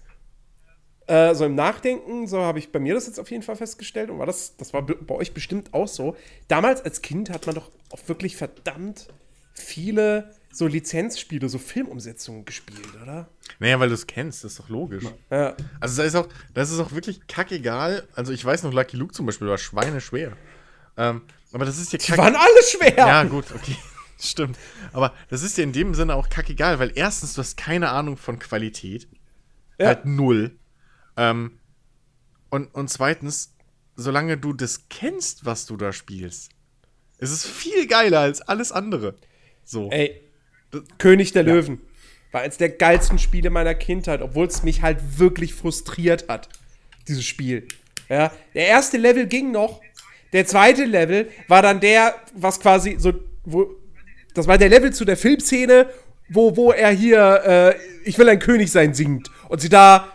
[1.08, 4.10] äh, so im Nachdenken, so habe ich bei mir das jetzt auf jeden Fall festgestellt
[4.10, 6.16] und war das, das war bei euch bestimmt auch so.
[6.48, 9.08] Damals als Kind hat man doch auch wirklich verdammt
[9.54, 13.28] viele so Lizenzspiele, so Filmumsetzungen gespielt, oder?
[13.58, 15.04] Naja, weil du es kennst, das ist doch logisch.
[15.30, 15.56] Ja.
[15.80, 18.06] Also da ist auch, das ist auch wirklich kackegal.
[18.14, 20.36] Also ich weiß noch, Lucky Luke zum Beispiel war schweineschwer.
[20.96, 22.96] Ähm, aber das ist ja Die waren alle schwer!
[22.96, 23.76] Ja, gut, okay.
[24.20, 24.58] Stimmt.
[24.92, 28.16] Aber das ist dir in dem Sinne auch kackegal, weil erstens, du hast keine Ahnung
[28.16, 29.08] von Qualität.
[29.78, 29.86] Ja.
[29.86, 30.58] Halt null.
[31.18, 31.58] Ähm,
[32.48, 33.52] und, und zweitens,
[33.96, 36.50] solange du das kennst, was du da spielst,
[37.18, 39.16] ist es viel geiler als alles andere.
[39.64, 39.90] So.
[39.90, 40.22] Ey,
[40.96, 41.52] König der ja.
[41.52, 41.80] Löwen
[42.30, 46.48] war eins der geilsten Spiele meiner Kindheit, obwohl es mich halt wirklich frustriert hat,
[47.06, 47.66] dieses Spiel.
[48.08, 49.80] Ja, der erste Level ging noch,
[50.32, 53.14] der zweite Level war dann der, was quasi so,
[53.44, 53.74] wo,
[54.34, 55.88] das war der Level zu der Filmszene,
[56.28, 59.30] wo, wo er hier, äh, ich will ein König sein, singt.
[59.48, 60.12] Und sie da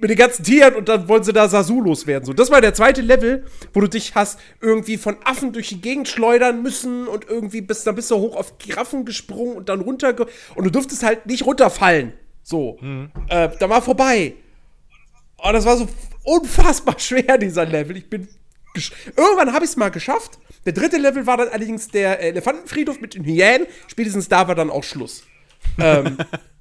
[0.00, 2.24] mit den ganzen Tieren und dann wollen sie da Sasu werden.
[2.24, 5.80] So, das war der zweite Level, wo du dich hast irgendwie von Affen durch die
[5.80, 9.80] Gegend schleudern müssen und irgendwie bist dann bist du hoch auf Giraffen gesprungen und dann
[9.80, 10.14] runter
[10.54, 12.12] und du durftest halt nicht runterfallen.
[12.42, 13.10] So, mhm.
[13.28, 14.34] äh, da war vorbei.
[15.36, 15.88] Und das war so
[16.24, 17.96] unfassbar schwer dieser Level.
[17.96, 18.28] Ich bin
[19.16, 20.38] irgendwann habe ich es mal geschafft.
[20.64, 23.66] Der dritte Level war dann allerdings der Elefantenfriedhof mit den Hyänen.
[23.88, 25.24] Spätestens da war dann auch Schluss.
[25.78, 26.16] ähm,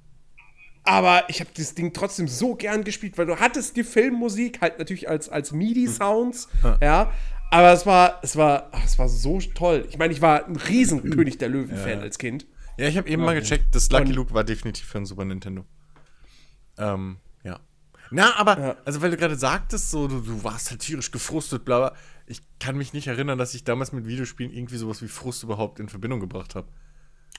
[0.88, 4.80] aber ich habe das Ding trotzdem so gern gespielt, weil du hattest die Filmmusik halt
[4.80, 6.78] natürlich als, als MIDI-Sounds, ja.
[6.82, 7.12] ja.
[7.52, 9.86] Aber es war, es war, ach, es war so toll.
[9.90, 12.00] Ich meine, ich war ein riesen König der Löwen-Fan ja.
[12.00, 12.46] als Kind.
[12.78, 13.26] Ja, ich habe eben ja.
[13.26, 15.66] mal gecheckt, das Lucky Luke war definitiv für ein Super Nintendo.
[16.78, 17.60] Ähm, ja.
[18.12, 18.76] Na, aber, ja.
[18.86, 21.98] also weil du gerade sagtest, so, du, du warst halt tierisch gefrustet, bla, bla.
[22.28, 25.80] Ich kann mich nicht erinnern, dass ich damals mit Videospielen irgendwie sowas wie Frust überhaupt
[25.80, 26.68] in Verbindung gebracht habe.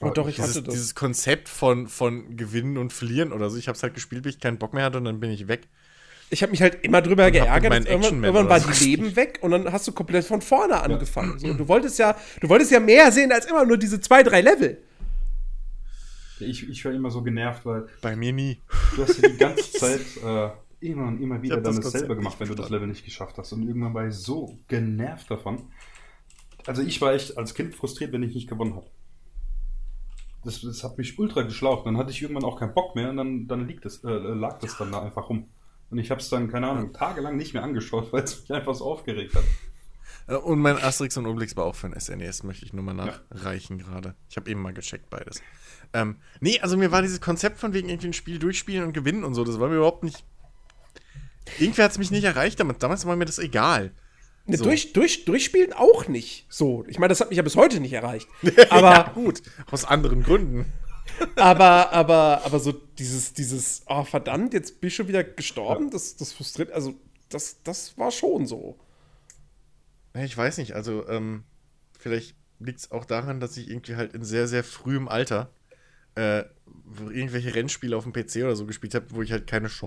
[0.01, 0.73] Oh, doch, ich dieses, hatte das.
[0.73, 3.57] Dieses Konzept von, von Gewinnen und Verlieren oder so.
[3.57, 5.47] Ich habe es halt gespielt, bis ich keinen Bock mehr hatte und dann bin ich
[5.47, 5.67] weg.
[6.29, 7.87] Ich habe mich halt immer drüber und geärgert.
[7.87, 11.37] Irgendwann, irgendwann war die Leben weg und dann hast du komplett von vorne angefangen.
[11.39, 11.49] Ja.
[11.49, 14.41] So, du wolltest ja, du wolltest ja mehr sehen als immer nur diese zwei, drei
[14.41, 14.77] Level.
[16.39, 17.87] Ich, ich war immer so genervt, weil.
[18.01, 18.61] Bei mir nie.
[18.95, 22.47] Du hast ja die ganze Zeit äh, immer und immer wieder dann dasselbe gemacht, wenn
[22.47, 23.51] du das Level nicht geschafft hast.
[23.51, 25.63] Und irgendwann war ich so genervt davon.
[26.65, 28.85] Also ich war echt als Kind frustriert, wenn ich nicht gewonnen habe
[30.43, 31.85] das, das hat mich ultra geschlaucht.
[31.85, 34.59] Dann hatte ich irgendwann auch keinen Bock mehr und dann, dann liegt es, äh, lag
[34.59, 35.49] das dann da einfach rum.
[35.89, 38.75] Und ich habe es dann, keine Ahnung, tagelang nicht mehr angeschaut, weil es mich einfach
[38.75, 39.43] so aufgeregt hat.
[40.27, 42.93] Äh, und mein Asterix und Obelix war auch für ein SNES, möchte ich nur mal
[42.93, 43.85] nachreichen ja.
[43.85, 44.15] gerade.
[44.29, 45.41] Ich habe eben mal gecheckt beides.
[45.93, 49.23] Ähm, nee, also mir war dieses Konzept von wegen irgendwie ein Spiel durchspielen und gewinnen
[49.23, 50.23] und so, das war mir überhaupt nicht.
[51.57, 53.91] Irgendwie hat es mich nicht erreicht, damals war mir das egal.
[54.45, 54.63] Ne, so.
[54.63, 56.45] durch, durch, durchspielen auch nicht.
[56.49, 58.27] So, ich meine, das hat mich ja bis heute nicht erreicht.
[58.69, 60.65] Aber ja, gut, aus anderen Gründen.
[61.35, 65.89] aber, aber, aber so dieses, dieses, oh verdammt, jetzt ich schon wieder gestorben, ja.
[65.91, 66.93] das, das frustriert, also
[67.29, 68.77] das, das war schon so.
[70.13, 71.43] Ich weiß nicht, also ähm,
[71.97, 75.51] vielleicht liegt es auch daran, dass ich irgendwie halt in sehr, sehr frühem Alter
[76.15, 76.43] äh,
[77.09, 79.85] irgendwelche Rennspiele auf dem PC oder so gespielt habe, wo ich halt keine, Ch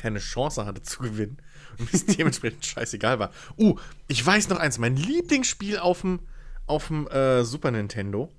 [0.00, 1.36] keine Chance hatte zu gewinnen
[1.78, 3.30] und es dementsprechend scheißegal war.
[3.58, 3.76] Uh,
[4.08, 6.20] ich weiß noch eins, mein Lieblingsspiel auf dem
[7.08, 8.32] äh, Super Nintendo.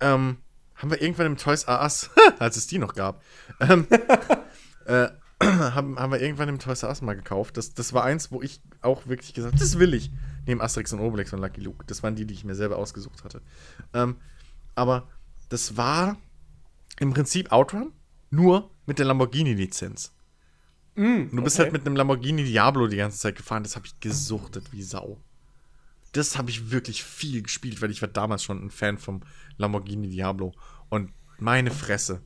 [0.00, 0.38] Ähm,
[0.76, 3.22] haben wir irgendwann im Toys R Us, als es die noch gab,
[3.60, 3.86] ähm,
[4.86, 5.08] äh,
[5.42, 7.56] haben, haben wir irgendwann im Toys R Us mal gekauft.
[7.56, 10.10] Das, das war eins, wo ich auch wirklich gesagt habe, das will ich.
[10.44, 11.84] Neben Asterix und Obelix und Lucky Luke.
[11.86, 13.42] Das waren die, die ich mir selber ausgesucht hatte.
[13.94, 14.16] Ähm,
[14.74, 15.08] aber
[15.48, 16.16] das war
[16.98, 17.92] im Prinzip Outrun,
[18.30, 20.12] nur mit der Lamborghini-Lizenz.
[20.94, 21.64] Mm, du bist okay.
[21.64, 23.62] halt mit einem Lamborghini Diablo die ganze Zeit gefahren.
[23.62, 25.18] Das habe ich gesuchtet wie Sau.
[26.12, 29.22] Das habe ich wirklich viel gespielt, weil ich war damals schon ein Fan vom
[29.56, 30.52] Lamborghini Diablo.
[30.90, 32.22] Und meine Fresse,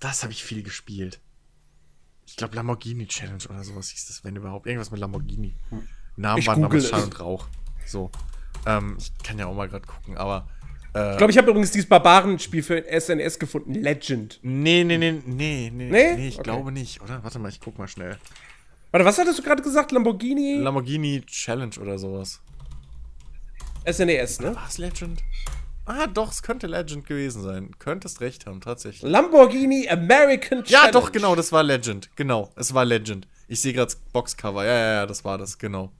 [0.00, 1.20] das habe ich viel gespielt.
[2.26, 4.66] Ich glaube Lamborghini Challenge oder sowas hieß das, wenn überhaupt.
[4.66, 5.54] Irgendwas mit Lamborghini.
[6.16, 7.46] Namen waren damals Schall und Rauch.
[7.86, 8.10] So.
[8.64, 10.48] Ähm, ich kann ja auch mal gerade gucken, aber
[10.94, 14.38] ich glaube, ich habe übrigens dieses Barbarenspiel für SNS gefunden, Legend.
[14.42, 16.42] Nee, nee, nee, nee, nee, nee, nee ich okay.
[16.42, 17.24] glaube nicht, oder?
[17.24, 18.18] Warte mal, ich guck mal schnell.
[18.90, 19.90] Warte, was hattest du gerade gesagt?
[19.90, 20.58] Lamborghini?
[20.58, 22.42] Lamborghini Challenge oder sowas.
[23.90, 24.54] SNES, ne?
[24.54, 25.22] Was Legend?
[25.86, 27.70] Ah, doch, es könnte Legend gewesen sein.
[27.78, 29.10] Könntest recht haben, tatsächlich.
[29.10, 30.86] Lamborghini American Challenge.
[30.86, 32.10] Ja, doch, genau, das war Legend.
[32.16, 33.26] Genau, es war Legend.
[33.48, 34.64] Ich sehe gerade Boxcover.
[34.66, 35.90] Ja, ja, ja, das war das, genau.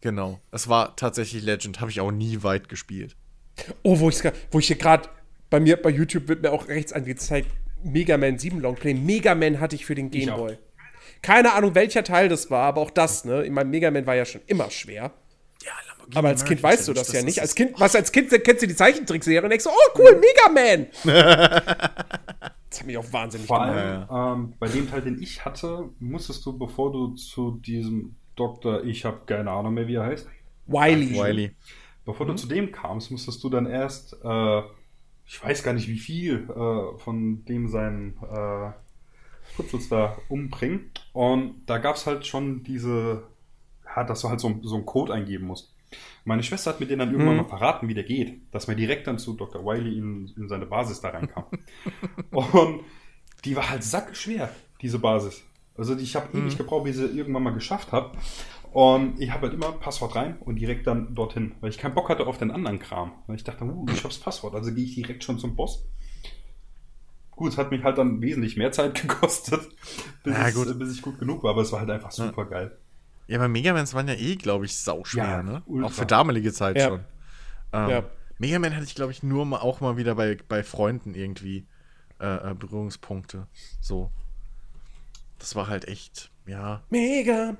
[0.00, 0.40] Genau.
[0.50, 1.80] Es war tatsächlich Legend.
[1.80, 3.16] Habe ich auch nie weit gespielt.
[3.82, 4.10] Oh, wo,
[4.50, 5.08] wo ich hier gerade
[5.50, 7.48] bei mir bei YouTube wird mir auch rechts angezeigt,
[7.84, 8.94] Mega Man 7 Longplay.
[8.94, 10.58] Mega Man hatte ich für den Game Boy.
[11.22, 13.44] Keine Ahnung, welcher Teil das war, aber auch das, ne?
[13.44, 15.12] Ich meine, Mega Man war ja schon immer schwer.
[15.62, 17.40] Ja, Lamborghini aber als Kind weißt du das, das ja nicht.
[17.40, 20.48] Als Kind, was als Kind kennst du die Zeichentrickserie und denkst so, oh cool, Mega
[20.52, 20.86] Man!
[22.70, 26.44] das hat mich auch wahnsinnig Vor allem, ähm, bei dem Teil, den ich hatte, musstest
[26.44, 30.26] du, bevor du zu diesem Doktor, ich habe keine Ahnung mehr, wie er heißt.
[30.66, 31.14] Wiley.
[31.14, 31.50] Wiley.
[32.04, 32.30] Bevor mhm.
[32.30, 34.62] du zu dem kamst, musstest du dann erst, äh,
[35.26, 38.72] ich weiß gar nicht wie viel, äh, von dem seinen äh,
[39.56, 40.90] Putzels da umbringen.
[41.12, 43.24] Und da gab es halt schon diese,
[43.84, 45.74] ja, dass du halt so, so einen Code eingeben musst.
[46.24, 47.42] Meine Schwester hat mir den dann irgendwann mhm.
[47.42, 49.64] mal verraten, wie der geht, dass man direkt dann zu Dr.
[49.64, 51.44] Wiley in, in seine Basis da reinkam.
[52.30, 52.80] und
[53.44, 54.50] die war halt sackschwer,
[54.80, 55.44] diese Basis.
[55.76, 56.44] Also ich habe mhm.
[56.44, 58.16] ewig gebraucht, bis ich sie irgendwann mal geschafft habe.
[58.74, 62.08] Und ich habe halt immer Passwort rein und direkt dann dorthin, weil ich keinen Bock
[62.08, 63.12] hatte auf den anderen Kram.
[63.28, 65.86] Weil ich dachte, uh, ich hab's Passwort, also gehe ich direkt schon zum Boss.
[67.30, 69.60] Gut, es hat mich halt dann wesentlich mehr Zeit gekostet,
[70.24, 72.48] bis, ja, es, bis ich gut genug war, aber es war halt einfach super ja.
[72.48, 72.78] geil.
[73.28, 75.62] Ja, aber Megamans waren ja eh, glaube ich, sauschwer, ja, ne?
[75.66, 75.86] Ultra.
[75.86, 76.88] Auch für damalige Zeit ja.
[76.88, 77.04] schon.
[77.72, 78.04] Ähm, ja.
[78.38, 81.68] Mega Man hatte ich, glaube ich, nur mal auch mal wieder bei, bei Freunden irgendwie
[82.18, 83.46] äh, äh, Berührungspunkte.
[83.80, 84.10] So.
[85.38, 86.82] Das war halt echt, ja.
[86.90, 87.52] Mega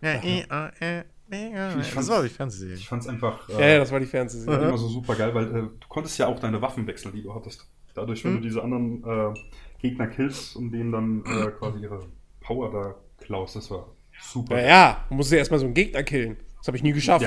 [0.00, 0.44] Ja, e,
[0.80, 1.78] e, Man.
[1.94, 2.74] Das war die Fernsehserie.
[2.74, 3.48] Ich fand es einfach.
[3.50, 4.68] Äh, ja, ja, das war die Fernsehserie.
[4.68, 7.34] Immer so super geil, weil äh, du konntest ja auch deine Waffen wechseln, die du
[7.34, 7.68] hattest.
[7.94, 8.38] Dadurch, wenn hm.
[8.38, 9.38] du diese anderen äh,
[9.80, 12.06] Gegner killst und denen dann äh, quasi ihre
[12.40, 12.94] Power da
[13.24, 13.88] klaust, das war
[14.20, 14.58] super.
[14.60, 16.36] Ja, ja, du musst ja erstmal so einen Gegner killen.
[16.58, 17.24] Das habe ich nie geschafft.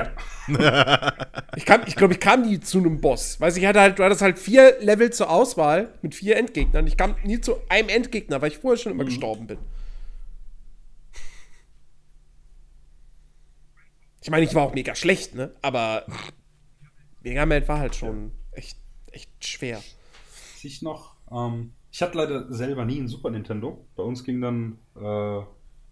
[0.48, 1.12] Ja.
[1.56, 3.40] ich glaube, ich, glaub, ich kam nie zu einem Boss.
[3.40, 6.86] Weiß ich hatte halt, du hattest halt vier Level zur Auswahl mit vier Endgegnern.
[6.86, 9.08] Ich kam nie zu einem Endgegner, weil ich vorher schon immer mhm.
[9.08, 9.58] gestorben bin.
[14.22, 15.52] Ich meine, ich war auch mega schlecht, ne?
[15.62, 16.06] Aber
[17.22, 18.78] Mega Man war halt schon echt,
[19.10, 19.82] echt schwer.
[20.62, 23.84] Ich noch, ähm, ich hatte leider selber nie einen Super Nintendo.
[23.96, 25.44] Bei uns ging dann äh,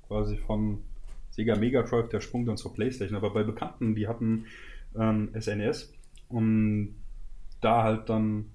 [0.07, 0.83] quasi von
[1.31, 3.17] Sega Mega Drive der Sprung dann zur Playstation.
[3.17, 4.47] Aber bei Bekannten, die hatten
[4.97, 5.93] ähm, SNES
[6.29, 6.95] und
[7.61, 8.53] da halt dann,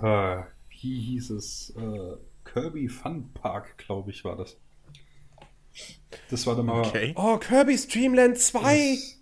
[0.00, 4.56] äh, wie hieß es, äh, Kirby Fun Park, glaube ich, war das.
[6.30, 6.86] Das war dann mal.
[6.86, 7.14] Okay.
[7.16, 8.96] Oh, Kirby Streamland 2!
[8.96, 9.16] Das,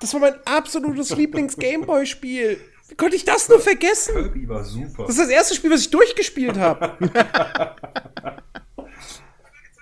[0.00, 2.60] das war mein absolutes Lieblings-Gameboy-Spiel.
[2.88, 4.14] Wie konnte ich das nur vergessen?
[4.14, 5.04] Kirby war super.
[5.06, 6.96] Das ist das erste Spiel, was ich durchgespielt habe.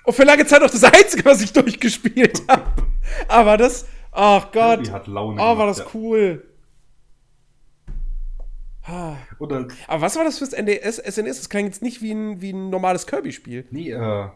[0.05, 2.73] Und für lange Zeit auch das einzige, was ich durchgespielt habe.
[3.29, 4.91] Aber das, ach Gott.
[4.91, 5.87] Hat Laune oh, war das ja.
[5.95, 6.45] cool.
[9.39, 11.39] Oder, Aber was war das fürs NDS, SNES?
[11.39, 13.67] Das klang jetzt nicht wie ein, wie ein normales Kirby-Spiel.
[13.71, 14.29] Nee, äh,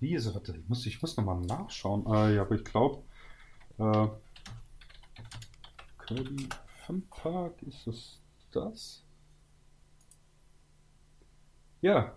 [0.00, 0.36] wie ist es?
[0.48, 2.06] Ich muss, ich muss nochmal nachschauen.
[2.06, 3.02] Äh, ja, aber ich glaube,
[3.78, 4.08] äh,
[6.06, 6.48] Kirby
[6.86, 8.20] Fun Park, ist es
[8.50, 9.04] das?
[11.82, 12.14] Ja,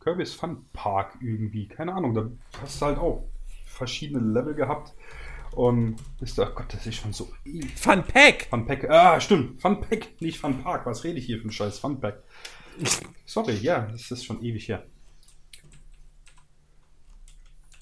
[0.00, 1.68] Kirby's Fun Park irgendwie.
[1.68, 2.30] Keine Ahnung, da
[2.62, 3.28] hast du halt auch
[3.64, 4.94] verschiedene Level gehabt.
[5.52, 7.28] Und ist da, Gott, das ist schon so.
[7.74, 8.46] Fun Pack!
[8.50, 9.60] Fun Pack, ah, stimmt.
[9.60, 10.86] Fun Pack, nicht Fun Park.
[10.86, 11.80] Was rede ich hier für ein Scheiß?
[11.80, 12.22] Fun Pack.
[13.26, 14.86] Sorry, ja, das ist schon ewig her.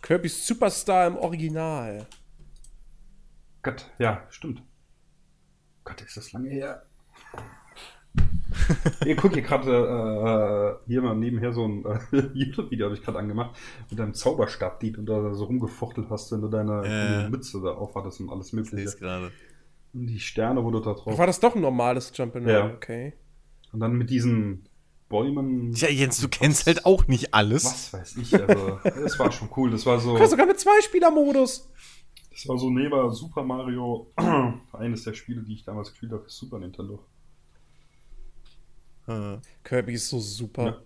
[0.09, 2.07] Kirby's Superstar im Original.
[3.63, 4.63] Gott, ja, stimmt.
[5.85, 6.83] Gott, ist das lange her.
[9.05, 13.19] ich gucke hier gerade äh, hier mal nebenher so ein äh, YouTube-Video habe ich gerade
[13.19, 13.55] angemacht
[13.91, 17.73] mit deinem Zauberstab, die du da so rumgefuchtelt hast, wenn du deine äh, Mütze da
[17.73, 18.97] aufhattest und alles mögliche.
[18.97, 19.31] gerade.
[19.93, 21.19] Und die Sterne, wo du da drauf.
[21.19, 22.51] War das doch ein normales Jump'n'Run?
[22.51, 22.65] Ja.
[22.65, 23.13] Okay.
[23.75, 24.68] Und dann mit diesen
[25.09, 25.73] Bäumen.
[25.75, 27.65] Ja, Jens, du kennst halt auch nicht alles.
[27.65, 29.71] Was weiß ich, also, das war schon cool.
[29.71, 30.23] Das war so.
[30.27, 31.71] sogar mit Zwei-Spieler-Modus.
[32.31, 34.13] Das war so neben Super Mario
[34.73, 37.05] eines der Spiele, die ich damals gespielt habe für Super Nintendo.
[39.65, 40.65] Kirby ist so super.
[40.65, 40.83] Ja.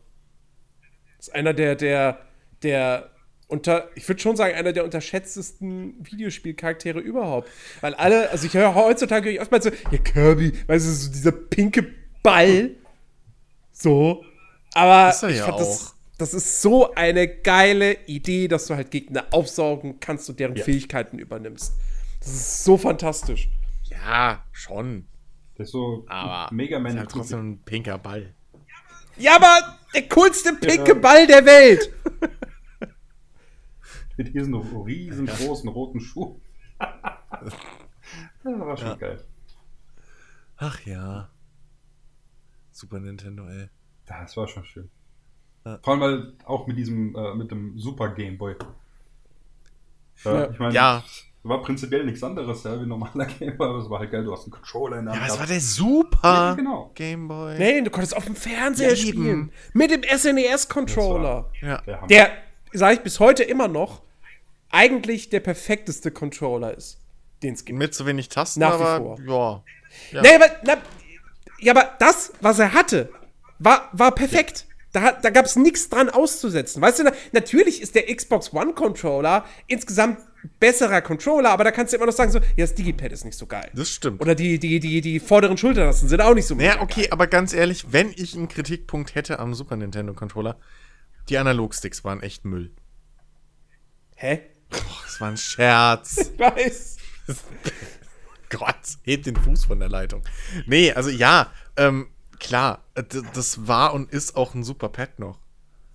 [1.19, 2.21] Ist einer der, der,
[2.63, 3.11] der
[3.49, 7.51] unter, ich würde schon sagen, einer der unterschätztesten Videospielcharaktere überhaupt.
[7.81, 11.13] Weil alle, also ich höre heutzutage höre ich oftmals so, ja, Kirby, weißt du, so
[11.13, 11.87] dieser pinke
[12.23, 12.77] Ball.
[13.83, 14.25] So.
[14.75, 15.59] Aber ich ja fand auch.
[15.59, 20.55] das, das ist so eine geile Idee, dass du halt Gegner aufsaugen kannst und deren
[20.55, 20.65] ja.
[20.65, 21.75] Fähigkeiten übernimmst.
[22.21, 23.49] Das ist so fantastisch.
[23.91, 25.09] Ja, schon.
[25.57, 26.93] Das ist so aber Mega Man.
[26.93, 28.33] Ist halt trotzdem ein pinker Ball.
[29.17, 30.99] Ja, aber der coolste pinke ja.
[30.99, 31.93] Ball der Welt.
[34.17, 36.41] Mit diesen riesengroßen roten Schuhen.
[36.79, 37.55] das
[38.45, 38.95] war schon ja.
[38.95, 39.25] geil.
[40.57, 41.31] Ach ja.
[42.73, 43.69] Super Nintendo, ey.
[44.07, 44.91] Das war schon schön.
[45.65, 45.79] Ja.
[45.83, 48.55] Vor allem weil auch mit diesem, äh, mit dem Super Game Boy.
[50.25, 50.51] Äh, ja.
[50.51, 51.05] Ich meine, ja.
[51.45, 54.45] War prinzipiell nichts anderes, ja, wie normaler Gameboy, aber es war halt geil, du hast
[54.45, 55.27] einen Controller in der Hand.
[55.27, 56.93] Ja, es war der super ja, genau.
[56.95, 57.59] Gameboy.
[57.59, 59.51] Nee, du konntest auf dem Fernseher ja, spielen.
[59.73, 61.51] Mit dem SNES-Controller.
[61.61, 61.81] Ja.
[61.81, 62.31] Der, der
[62.73, 64.03] sage ich bis heute immer noch,
[64.71, 67.01] eigentlich der perfekteste Controller ist,
[67.43, 67.77] den es gibt.
[67.77, 69.65] Mit zu wenig Tasten, Nach aber, vor.
[70.13, 70.23] Ja.
[70.23, 70.23] ja.
[70.23, 70.77] Nee, aber, na,
[71.63, 73.11] ja, aber das, was er hatte,
[73.59, 74.67] war, war perfekt.
[74.93, 76.83] Da, da gab es nichts dran auszusetzen.
[76.83, 80.19] Weißt du, na, natürlich ist der Xbox One Controller insgesamt
[80.61, 83.39] besserer Controller, aber da kannst du immer noch sagen, so, ja, das Digipad ist nicht
[83.39, 83.71] so geil.
[83.75, 84.21] Das stimmt.
[84.21, 87.09] Oder die, die, die, die vorderen Schultertasten sind auch nicht so Ja, okay, geil.
[87.13, 90.59] aber ganz ehrlich, wenn ich einen Kritikpunkt hätte am Super Nintendo Controller,
[91.29, 92.73] die Analogsticks waren echt Müll.
[94.17, 94.43] Hä?
[94.69, 96.17] Boah, das war ein Scherz.
[96.33, 96.97] Ich weiß.
[98.53, 100.23] Gott, hebt den Fuß von der Leitung.
[100.67, 102.85] Nee, also ja, ähm, klar,
[103.35, 105.39] das war und ist auch ein super Pad noch.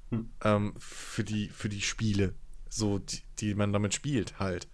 [0.10, 0.30] Hm.
[0.44, 2.34] Ähm, für, die, für die Spiele,
[2.70, 4.68] so, die, die man damit spielt, halt.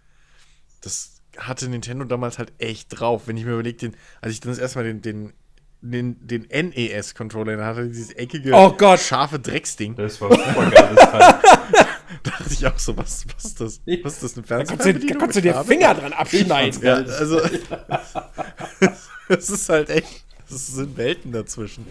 [0.81, 3.27] Das hatte Nintendo damals halt echt drauf.
[3.27, 5.34] Wenn ich mir überlege, als ich dann das erste Mal den, den
[5.84, 9.01] den, den NES-Controller, da hatte dieses eckige, oh Gott.
[9.01, 9.95] scharfe Drecksding.
[9.95, 11.41] Das war super geil, das Teil.
[12.24, 13.82] da dachte ich auch so, was, was ist das?
[14.03, 14.78] Was ist das, eine Fernseher?
[14.78, 16.82] Da kannst du, da kannst du dir Finger dran abschneiden.
[16.82, 17.39] Ja, also,
[19.30, 21.86] es ist halt echt, es sind Welten dazwischen.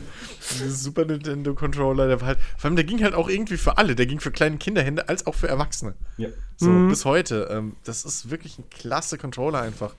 [0.54, 3.78] Dieses Super Nintendo Controller, der war halt, vor allem der ging halt auch irgendwie für
[3.78, 3.94] alle.
[3.94, 5.94] Der ging für kleine Kinderhände als auch für Erwachsene.
[6.16, 6.28] Ja.
[6.56, 6.88] So, mhm.
[6.88, 7.48] bis heute.
[7.50, 9.94] Ähm, das ist wirklich ein klasse Controller einfach.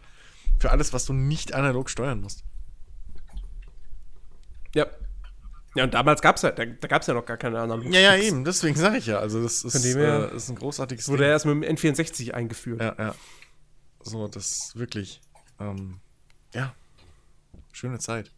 [0.60, 2.44] Für alles, was du nicht analog steuern musst.
[4.74, 4.88] Ja.
[5.76, 7.92] Ja, und damals gab es ja, da, da gab es ja noch gar keine anderen.
[7.92, 9.18] Ja, ja, eben, deswegen sage ich ja.
[9.18, 11.32] Also, das ist, äh, ist ein großartiges Wurde Ding.
[11.32, 12.82] erst mit dem N64 eingeführt.
[12.82, 13.16] Ja, ja.
[14.02, 15.22] So, das ist wirklich,
[15.60, 16.00] ähm,
[16.54, 16.76] ja,
[17.72, 18.32] schöne Zeit.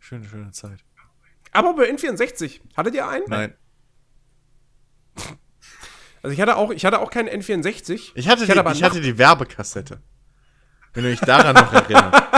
[0.00, 0.80] Schöne, schöne Zeit.
[1.52, 3.24] Aber bei N64, hattet ihr einen?
[3.28, 3.54] Nein.
[6.20, 8.10] Also ich hatte auch, ich hatte auch keinen N64.
[8.16, 10.02] Ich hatte, ich die, ich hatte die Werbekassette.
[10.92, 12.24] Wenn du dich daran noch erinnerst.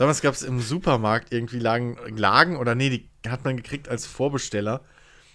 [0.00, 4.06] Damals gab es im Supermarkt irgendwie Lagen, Lagen oder nee, die hat man gekriegt als
[4.06, 4.80] Vorbesteller.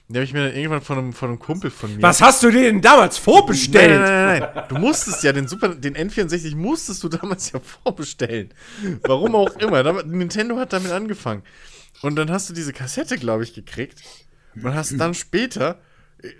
[0.08, 2.02] Die habe ich mir dann irgendwann von einem, von einem Kumpel von mir.
[2.02, 4.02] Was hast du dir denn damals vorbestellt?
[4.02, 4.64] Nein, nein, nein, nein.
[4.68, 8.56] Du musstest ja den Super, den N64 musstest du damals ja vorbestellen.
[9.04, 10.02] Warum auch immer.
[10.02, 11.44] Nintendo hat damit angefangen.
[12.02, 14.02] Und dann hast du diese Kassette, glaube ich, gekriegt.
[14.56, 15.80] Und hast dann später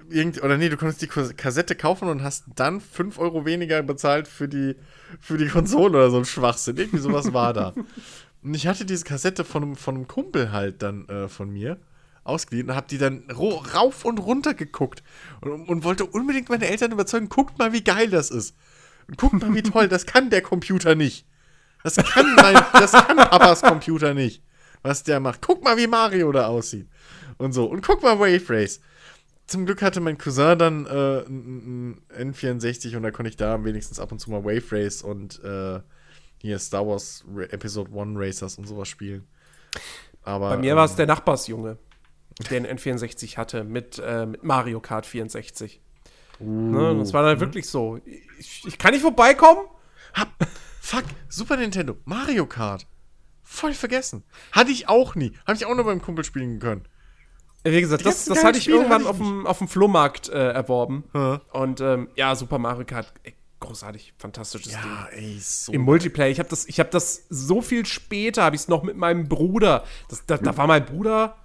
[0.10, 4.28] irgend, oder nee, du konntest die Kassette kaufen und hast dann 5 Euro weniger bezahlt
[4.28, 4.76] für die,
[5.20, 6.78] für die Konsole oder so ein Schwachsinn.
[6.78, 7.74] Irgendwie sowas war da.
[8.44, 11.80] Und ich hatte diese Kassette von einem, von einem Kumpel halt dann äh, von mir
[12.24, 15.04] ausgeliehen und hab die dann rauf und runter geguckt
[15.42, 18.56] und, und wollte unbedingt meine Eltern überzeugen, guckt mal, wie geil das ist.
[19.08, 21.26] Und guckt mal, wie toll, das kann der Computer nicht.
[21.84, 24.44] Das kann mein, das kann Papas Computer nicht,
[24.84, 25.42] was der macht.
[25.42, 26.88] Guck mal, wie Mario da aussieht.
[27.38, 27.66] Und so.
[27.66, 28.80] Und guck mal Wave Race
[29.48, 34.00] zum Glück hatte mein Cousin dann äh, ein, N64 und da konnte ich da wenigstens
[34.00, 35.80] ab und zu mal Wave Race und äh,
[36.38, 39.28] hier Star Wars Episode 1 Racers und sowas spielen.
[40.24, 41.78] Aber, Bei mir ähm, war es der Nachbarsjunge,
[42.50, 45.82] der einen N64 hatte mit, äh, mit Mario Kart 64.
[46.40, 48.00] Uh, ne, das war dann wirklich so.
[48.38, 49.68] Ich, ich kann nicht vorbeikommen.
[50.14, 50.30] Hab,
[50.82, 52.88] fuck, Super Nintendo, Mario Kart.
[53.44, 54.24] Voll vergessen.
[54.52, 55.34] Hatte ich auch nie.
[55.46, 56.88] Hatte ich auch nur beim Kumpel spielen können.
[57.66, 61.04] Wie gesagt, das, das hatte ich Spiele irgendwann auf dem, auf dem Flohmarkt äh, erworben.
[61.14, 61.42] Ja.
[61.52, 65.24] Und ähm, ja, Super Mario Kart, ey, großartig, fantastisches ja, Ding.
[65.24, 68.68] Ey, so Im Multiplayer, ich habe das, hab das so viel später, habe ich es
[68.68, 69.84] noch mit meinem Bruder.
[70.10, 71.36] Das, da, da war mein Bruder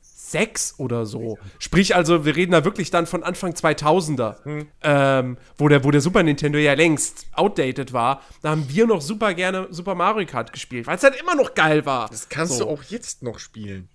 [0.00, 1.38] sechs oder so.
[1.58, 4.68] Sprich, also, wir reden da wirklich dann von Anfang 2000er, hm.
[4.82, 8.22] ähm, wo, der, wo der Super Nintendo ja längst outdated war.
[8.42, 11.54] Da haben wir noch super gerne Super Mario Kart gespielt, weil es halt immer noch
[11.54, 12.08] geil war.
[12.08, 12.64] Das kannst so.
[12.64, 13.88] du auch jetzt noch spielen.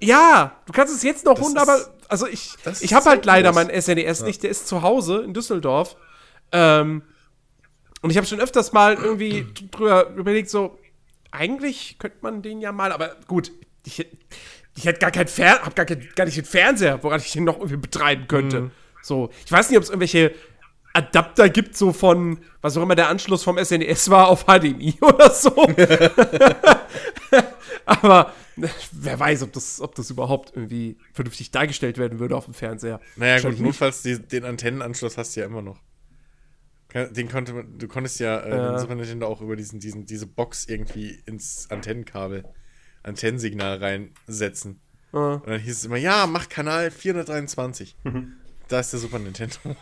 [0.00, 1.78] Ja, du kannst es jetzt noch das wunderbar.
[2.08, 4.26] Also ich, ich habe halt leider meinen SNES ja.
[4.26, 5.96] nicht, der ist zu Hause in Düsseldorf.
[6.52, 7.02] Ähm,
[8.02, 10.78] und ich habe schon öfters mal irgendwie drüber überlegt, so,
[11.30, 13.52] eigentlich könnte man den ja mal, aber gut,
[13.84, 14.06] ich,
[14.76, 17.44] ich hätte gar kein Fer hab gar, kein, gar nicht den Fernseher, woran ich den
[17.44, 18.60] noch irgendwie betreiben könnte.
[18.62, 18.70] Mhm.
[19.02, 20.34] So, ich weiß nicht, ob es irgendwelche
[20.92, 25.30] Adapter gibt, so von, was auch immer der Anschluss vom SNES war, auf HDMI oder
[25.30, 25.54] so.
[27.86, 32.54] aber wer weiß, ob das, ob das überhaupt irgendwie vernünftig dargestellt werden würde auf dem
[32.54, 33.00] Fernseher.
[33.16, 35.80] Naja, gut, notfalls die, den Antennenanschluss hast du ja immer noch.
[36.92, 38.72] Den konnte man, du konntest ja äh, ja.
[38.72, 42.44] den Super Nintendo auch über diesen, diesen, diese Box irgendwie ins Antennenkabel,
[43.04, 44.80] Antennensignal reinsetzen.
[45.12, 45.34] Ja.
[45.34, 47.96] Und dann hieß es immer, ja, mach Kanal 423.
[48.02, 48.32] Mhm.
[48.66, 49.76] Da ist der Super Nintendo.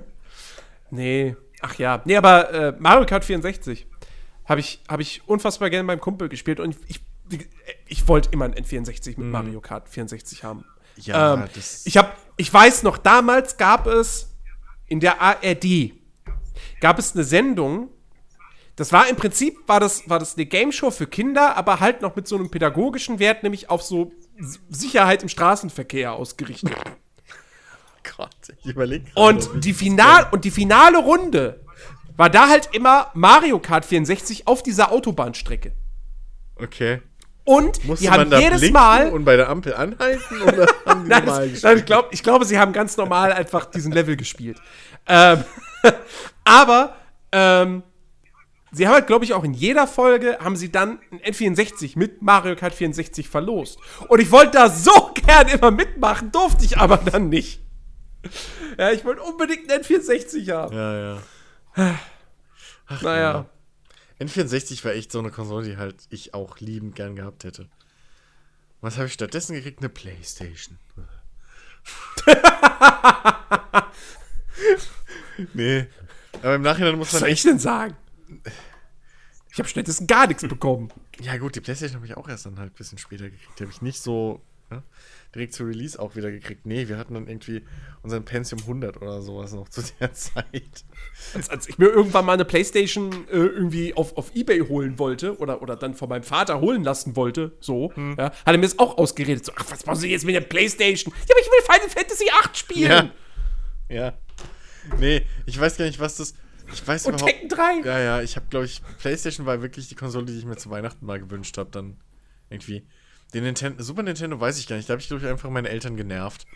[0.90, 1.36] nee.
[1.60, 2.02] Ach ja.
[2.04, 3.86] Nee, aber äh, Mario Kart 64
[4.44, 7.00] habe ich, hab ich unfassbar gerne beim Kumpel gespielt und ich
[7.86, 9.30] ich wollte immer ein N64 mit mhm.
[9.30, 10.64] Mario Kart 64 haben.
[10.96, 11.44] Ja, ähm,
[11.84, 14.34] ich habe, ich weiß noch, damals gab es
[14.86, 15.92] in der ARD
[16.80, 17.90] gab es eine Sendung.
[18.76, 22.00] Das war im Prinzip war das war das eine Game Show für Kinder, aber halt
[22.00, 24.12] noch mit so einem pädagogischen Wert, nämlich auf so
[24.68, 26.74] Sicherheit im Straßenverkehr ausgerichtet.
[28.16, 28.30] Gott,
[28.62, 29.06] ich überlege.
[29.14, 31.60] Und die Final und die finale Runde
[32.16, 35.72] war da halt immer Mario Kart 64 auf dieser Autobahnstrecke.
[36.56, 37.00] Okay.
[37.44, 39.10] Und Musste die haben jedes Mal.
[39.10, 40.42] Und bei der Ampel anhalten?
[40.42, 43.64] Oder haben die nein, das, nein, ich, glaub, ich glaube, sie haben ganz normal einfach
[43.64, 44.60] diesen Level gespielt.
[45.06, 45.44] Ähm,
[46.44, 46.96] aber
[47.32, 47.84] ähm,
[48.72, 52.20] sie haben halt, glaube ich, auch in jeder Folge haben sie dann ein N64 mit
[52.20, 53.78] Mario Kart 64 verlost.
[54.08, 57.62] Und ich wollte da so gern immer mitmachen, durfte ich aber dann nicht.
[58.76, 60.74] Ja, ich wollte unbedingt ein N64 haben.
[60.74, 61.22] Ja, ja.
[62.86, 63.46] Ach, naja.
[64.20, 64.26] Ja.
[64.26, 67.68] N64 war echt so eine Konsole, die halt ich auch liebend gern gehabt hätte.
[68.80, 69.80] Was habe ich stattdessen gekriegt?
[69.80, 70.78] Eine Playstation.
[75.54, 75.86] nee.
[76.42, 77.14] Aber im Nachhinein muss man.
[77.14, 77.96] Was soll ich denn sagen?
[79.50, 80.92] Ich habe stattdessen gar nichts bekommen.
[81.20, 83.58] Ja, gut, die Playstation habe ich auch erst dann halt ein bisschen später gekriegt.
[83.58, 84.40] Die habe ich nicht so
[84.70, 84.82] ja,
[85.34, 86.64] direkt zu Release auch wieder gekriegt.
[86.64, 87.62] Nee, wir hatten dann irgendwie
[88.02, 90.84] unseren Pentium 100 oder sowas noch zu der Zeit.
[91.34, 95.36] Als, als ich mir irgendwann mal eine Playstation äh, irgendwie auf, auf Ebay holen wollte
[95.38, 98.16] oder, oder dann von meinem Vater holen lassen wollte, so, hm.
[98.18, 99.44] ja, hat er mir das auch ausgeredet.
[99.44, 101.12] So, ach, was machen Sie jetzt mit der Playstation?
[101.14, 103.10] Ja, aber ich will Final Fantasy 8 spielen.
[103.88, 103.94] Ja.
[103.94, 104.12] ja.
[104.98, 106.34] Nee, ich weiß gar nicht, was das.
[106.72, 107.32] Ich weiß Und überhaupt.
[107.32, 107.80] Tekken 3.
[107.84, 110.70] Ja, ja, ich habe, glaube ich, PlayStation war wirklich die Konsole, die ich mir zu
[110.70, 111.98] Weihnachten mal gewünscht habe, dann
[112.50, 112.86] irgendwie.
[113.34, 114.88] Den Nintendo, Super Nintendo weiß ich gar nicht.
[114.88, 116.46] Da habe ich, glaube ich, einfach meine Eltern genervt.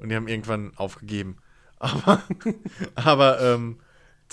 [0.00, 1.36] Und die haben irgendwann aufgegeben.
[1.80, 2.24] Aber,
[2.96, 3.78] aber, ähm,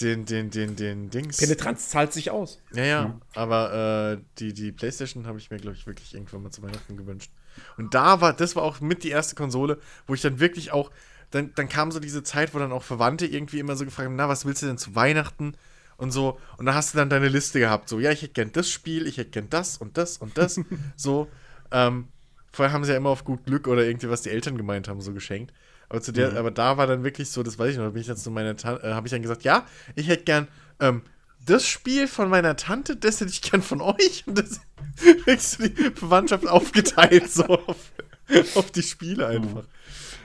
[0.02, 1.38] den, den, den, den Dings.
[1.38, 2.60] Penetranz zahlt sich aus.
[2.74, 3.08] Ja, ja.
[3.08, 3.22] Mhm.
[3.34, 6.98] Aber äh, die, die Playstation habe ich mir, glaube ich, wirklich irgendwann mal zu Weihnachten
[6.98, 7.32] gewünscht.
[7.78, 10.92] Und da war, das war auch mit die erste Konsole, wo ich dann wirklich auch,
[11.32, 14.16] dann, dann kam so diese Zeit, wo dann auch Verwandte irgendwie immer so gefragt haben,
[14.16, 15.56] na, was willst du denn zu Weihnachten?
[15.98, 18.52] Und so, und da hast du dann deine Liste gehabt, so, ja, ich hätte gern
[18.52, 20.60] das Spiel, ich hätte gern das und das und das,
[20.96, 21.30] so.
[21.72, 22.08] Ähm,
[22.52, 25.02] vorher haben sie ja immer auf gut Glück oder irgendwie, was die Eltern gemeint haben,
[25.02, 25.54] so geschenkt.
[25.90, 26.38] Aber zu der, mhm.
[26.38, 28.32] aber da war dann wirklich so, das weiß ich noch, da bin ich dann zu
[28.32, 30.48] meiner Tante, äh, habe ich dann gesagt, ja, ich hätte gern
[30.80, 31.04] ähm,
[31.46, 34.24] das Spiel von meiner Tante, das hätte ich gern von euch.
[34.26, 34.62] Und das
[35.26, 37.92] ist die Verwandtschaft aufgeteilt, so auf,
[38.56, 39.44] auf die Spiele mhm.
[39.44, 39.68] einfach.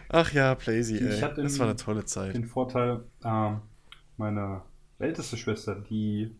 [0.08, 1.20] Ach ja, Playsy, ey.
[1.20, 2.34] hatte das war eine tolle Zeit.
[2.34, 3.60] Den Vorteil, ähm,
[4.16, 4.62] meine
[4.98, 6.34] älteste Schwester, die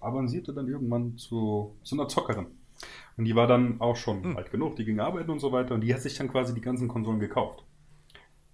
[0.00, 2.46] avancierte dann irgendwann zu, zu einer Zockerin.
[3.16, 4.36] Und die war dann auch schon hm.
[4.36, 6.60] alt genug, die ging arbeiten und so weiter und die hat sich dann quasi die
[6.60, 7.64] ganzen Konsolen gekauft.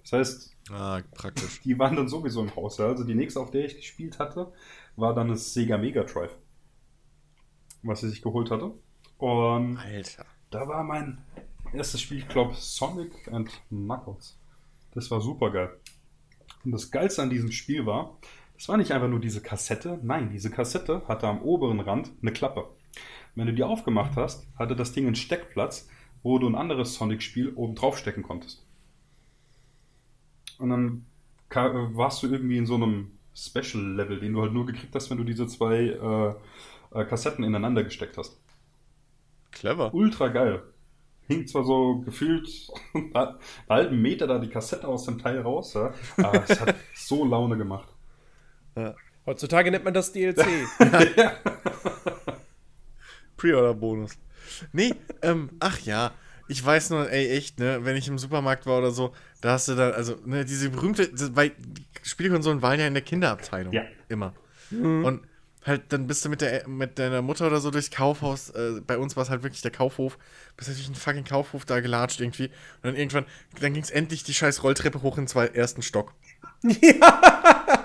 [0.02, 1.60] Das heißt, ah, praktisch.
[1.62, 2.80] die waren dann sowieso im Haus.
[2.80, 4.52] Also die nächste, auf der ich gespielt hatte,
[4.96, 6.36] war dann das Sega Mega Drive,
[7.82, 8.72] was sie sich geholt hatte.
[9.18, 10.24] Und Alter.
[10.50, 11.22] da war mein
[11.72, 14.38] erstes Spiel, ich glaube, Sonic and Knuckles.
[14.92, 15.78] Das war super geil.
[16.64, 18.18] Und das Geilste an diesem Spiel war,
[18.56, 22.32] es war nicht einfach nur diese Kassette, nein, diese Kassette hatte am oberen Rand eine
[22.32, 22.68] Klappe.
[23.34, 25.88] Wenn du die aufgemacht hast, hatte das Ding einen Steckplatz,
[26.22, 28.64] wo du ein anderes Sonic-Spiel oben drauf stecken konntest.
[30.58, 31.06] Und dann
[31.48, 35.24] warst du irgendwie in so einem Special-Level, den du halt nur gekriegt hast, wenn du
[35.24, 38.40] diese zwei äh, äh, Kassetten ineinander gesteckt hast.
[39.52, 39.92] Clever.
[39.94, 40.62] Ultra geil.
[41.26, 42.48] Hing zwar so gefühlt
[42.94, 43.34] einen
[43.68, 47.56] halben Meter da die Kassette aus dem Teil raus, ja, aber es hat so Laune
[47.56, 47.88] gemacht.
[48.76, 48.94] Ja.
[49.26, 50.46] Heutzutage nennt man das DLC.
[51.16, 51.32] ja.
[53.40, 54.18] Pre-Order-Bonus.
[54.72, 56.12] Nee, ähm, ach ja.
[56.48, 59.68] Ich weiß nur, ey, echt, ne, wenn ich im Supermarkt war oder so, da hast
[59.68, 61.52] du dann, also, ne, diese berühmte, weil
[62.02, 63.72] Spielkonsolen waren ja in der Kinderabteilung.
[63.72, 63.84] Ja.
[64.08, 64.34] Immer.
[64.70, 65.04] Mhm.
[65.04, 65.22] Und
[65.64, 68.98] halt, dann bist du mit, der, mit deiner Mutter oder so durchs Kaufhaus, äh, bei
[68.98, 70.18] uns war es halt wirklich der Kaufhof,
[70.56, 72.46] bist du durch einen fucking Kaufhof da gelatscht irgendwie.
[72.46, 73.26] Und dann irgendwann,
[73.60, 76.12] dann ging es endlich die scheiß Rolltreppe hoch in den ersten Stock.
[76.62, 77.84] Ja.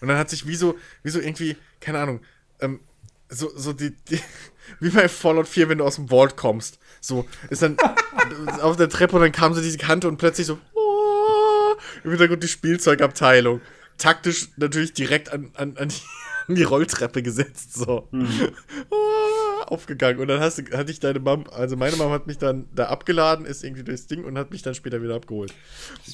[0.00, 2.20] Und dann hat sich wie so, wie so irgendwie, keine Ahnung,
[2.60, 2.80] ähm,
[3.28, 4.20] so, so die, die,
[4.80, 6.78] wie bei Fallout 4, wenn du aus dem Vault kommst.
[7.00, 7.76] So, ist dann
[8.60, 12.42] auf der Treppe und dann kam so diese Kante und plötzlich so, oh, im Hintergrund
[12.42, 13.60] die Spielzeugabteilung.
[13.98, 16.00] Taktisch natürlich direkt an, an, an, die,
[16.48, 18.08] an die Rolltreppe gesetzt, so.
[18.10, 18.50] Mhm.
[18.90, 20.20] Oh, aufgegangen.
[20.20, 22.86] Und dann hast du, hatte ich deine Mom, also meine Mom hat mich dann da
[22.86, 25.54] abgeladen, ist irgendwie durchs Ding und hat mich dann später wieder abgeholt.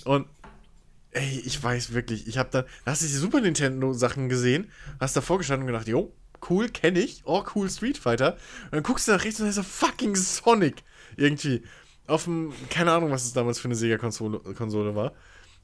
[0.04, 0.26] Und
[1.12, 4.70] ey, ich weiß wirklich, ich habe dann, hast du die Super Nintendo Sachen gesehen,
[5.00, 6.12] hast da vorgestanden und gedacht, jo,
[6.48, 7.22] cool, kenne ich.
[7.24, 8.34] Oh, cool, Street Fighter.
[8.64, 10.82] Und dann guckst du nach rechts und da ist so fucking Sonic.
[11.16, 11.62] Irgendwie.
[12.06, 15.12] Auf dem, keine Ahnung, was es damals für eine Sega-Konsole Konsole war.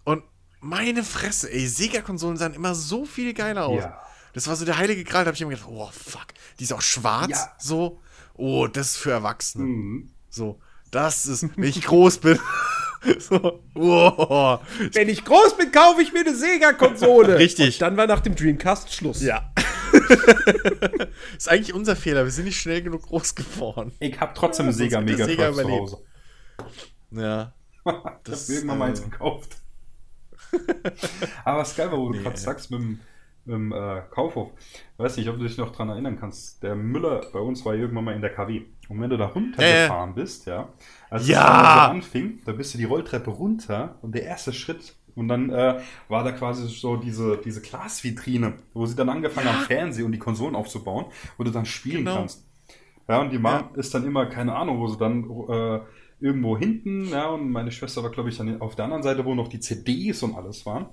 [0.05, 0.23] Und
[0.61, 3.83] meine Fresse, ey, Sega-Konsolen sahen immer so viel geiler aus.
[3.83, 4.01] Ja.
[4.33, 6.27] Das war so der heilige Gral, da habe ich immer gedacht, oh fuck,
[6.59, 7.57] die ist auch schwarz, ja.
[7.59, 8.03] so.
[8.35, 9.65] Oh, das ist für Erwachsene.
[9.65, 10.11] Mhm.
[10.29, 12.39] So, das ist, wenn ich groß bin.
[13.19, 14.59] so, oh.
[14.93, 17.39] Wenn ich groß bin, kaufe ich mir eine Sega-Konsole.
[17.39, 17.77] Richtig.
[17.77, 19.23] Und dann war nach dem Dreamcast Schluss.
[19.23, 19.53] Ja.
[21.37, 22.25] ist eigentlich unser Fehler.
[22.25, 23.93] Wir sind nicht schnell genug groß geworden.
[24.01, 25.99] Ich habe trotzdem ja, Sega Mega Sega zu Hause.
[27.11, 27.55] Ja.
[27.85, 29.57] ich habe irgendwann mal eins äh, gekauft.
[31.45, 33.01] Aber was geil war, wo du nee, gerade sagst, mit dem,
[33.47, 34.51] dem äh, Kaufhof.
[34.97, 36.63] Weiß nicht, ob du dich noch dran erinnern kannst.
[36.63, 38.63] Der Müller bei uns war irgendwann mal in der KW.
[38.89, 40.15] Und wenn du da runtergefahren äh.
[40.15, 40.69] bist, ja,
[41.11, 41.39] als ja.
[41.39, 45.51] es so anfing, da bist du die Rolltreppe runter und der erste Schritt und dann
[45.51, 49.55] äh, war da quasi so diese, diese Glasvitrine, wo sie dann angefangen ja.
[49.55, 51.07] haben, Fernsehen und die Konsolen aufzubauen,
[51.39, 52.17] wo du dann spielen genau.
[52.17, 52.47] kannst.
[53.09, 53.71] Ja, und die Mom ja.
[53.77, 55.81] ist dann immer, keine Ahnung, wo sie dann äh,
[56.21, 59.35] irgendwo hinten, ja, und meine Schwester war, glaube ich, dann auf der anderen Seite, wo
[59.35, 60.87] noch die CDs und alles waren.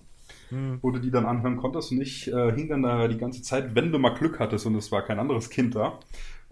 [0.50, 0.80] Hm.
[0.82, 3.76] wo du die dann anhören konntest und ich äh, hing dann da die ganze Zeit,
[3.76, 6.00] wenn du mal Glück hattest und es war kein anderes Kind da,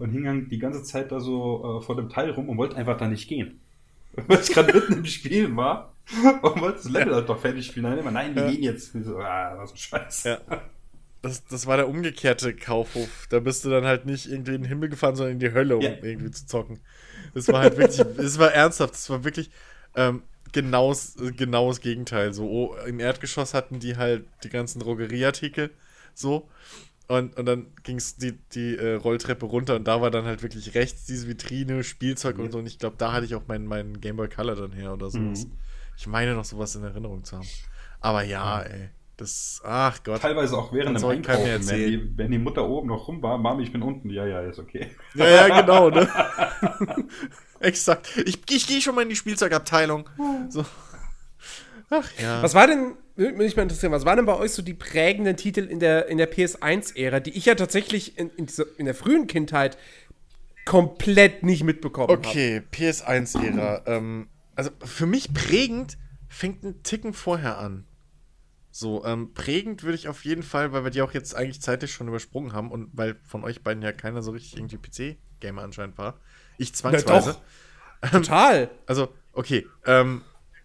[0.02, 2.76] und hing dann die ganze Zeit da so äh, vor dem Teil rum und wollte
[2.76, 3.60] einfach da nicht gehen.
[4.28, 5.94] Weil ich gerade mitten im Spiel war
[6.42, 7.86] und wollte das Level halt doch fertig spielen.
[7.86, 8.52] Dann immer, nein, wir ja.
[8.52, 8.96] gehen jetzt.
[8.96, 10.24] Und so, ah, was ein Scheiß.
[10.24, 10.40] Ja.
[11.22, 13.28] Das, das war der umgekehrte Kaufhof.
[13.30, 15.78] Da bist du dann halt nicht irgendwie in den Himmel gefahren, sondern in die Hölle,
[15.78, 15.92] um ja.
[16.02, 16.80] irgendwie zu zocken.
[17.36, 19.52] Das war halt wirklich, es war ernsthaft, es war wirklich
[19.96, 22.34] ähm, genaues, genaues Gegenteil.
[22.34, 25.72] So, oh, im Erdgeschoss hatten die halt die ganzen Drogerieartikel,
[26.14, 26.48] so.
[27.08, 30.44] Und, und dann ging es die, die äh, Rolltreppe runter und da war dann halt
[30.44, 32.46] wirklich rechts diese Vitrine, Spielzeug ja.
[32.46, 32.60] und so.
[32.60, 35.10] Und ich glaube, da hatte ich auch meinen mein Game Boy Color dann her oder
[35.10, 35.46] sowas.
[35.46, 35.52] Mhm.
[35.98, 37.48] Ich meine noch sowas in Erinnerung zu haben.
[38.00, 38.90] Aber ja, ey.
[39.18, 40.22] Das, ach Gott.
[40.22, 43.64] Teilweise auch während dem Einkaufen, wenn die, wenn die Mutter oben noch rum war, Mami,
[43.64, 44.10] ich bin unten.
[44.10, 44.88] Ja, ja, ist okay.
[45.14, 46.08] Ja, ja, genau, ne?
[47.66, 48.18] Exakt.
[48.26, 50.10] Ich, ich gehe schon mal in die Spielzeugabteilung.
[50.50, 50.66] So.
[51.90, 52.42] Ach ja.
[52.42, 55.36] Was war denn, würde mich mal interessieren, was waren denn bei euch so die prägenden
[55.36, 58.96] Titel in der, in der PS1-Ära, die ich ja tatsächlich in, in, dieser, in der
[58.96, 59.78] frühen Kindheit
[60.66, 62.28] komplett nicht mitbekommen habe?
[62.28, 63.84] Okay, PS1-Ära.
[63.88, 65.98] ähm, also für mich prägend
[66.30, 67.86] fängt ein Ticken vorher an.
[68.72, 71.92] So, ähm, prägend würde ich auf jeden Fall, weil wir die auch jetzt eigentlich zeitlich
[71.92, 75.98] schon übersprungen haben und weil von euch beiden ja keiner so richtig irgendwie PC-Gamer anscheinend
[75.98, 76.22] war.
[76.62, 77.32] Ich zwangsweise.
[77.32, 77.36] Ja,
[78.02, 78.12] doch.
[78.12, 78.70] Total.
[78.86, 79.68] Also, okay.
[79.86, 80.22] Ähm,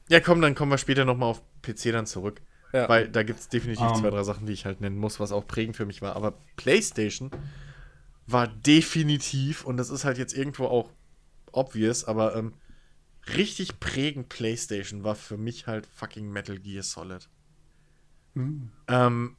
[0.09, 2.43] ja, komm, dann kommen wir später nochmal auf PC dann zurück.
[2.73, 2.89] Ja.
[2.89, 3.95] Weil da gibt es definitiv um.
[3.95, 6.15] zwei, drei Sachen, die ich halt nennen muss, was auch prägend für mich war.
[6.15, 7.31] Aber PlayStation
[8.27, 10.91] war definitiv, und das ist halt jetzt irgendwo auch
[11.53, 12.53] obvious, aber ähm,
[13.35, 17.29] richtig prägend PlayStation war für mich halt fucking Metal Gear Solid.
[18.35, 18.71] Mhm.
[18.89, 19.37] Ähm,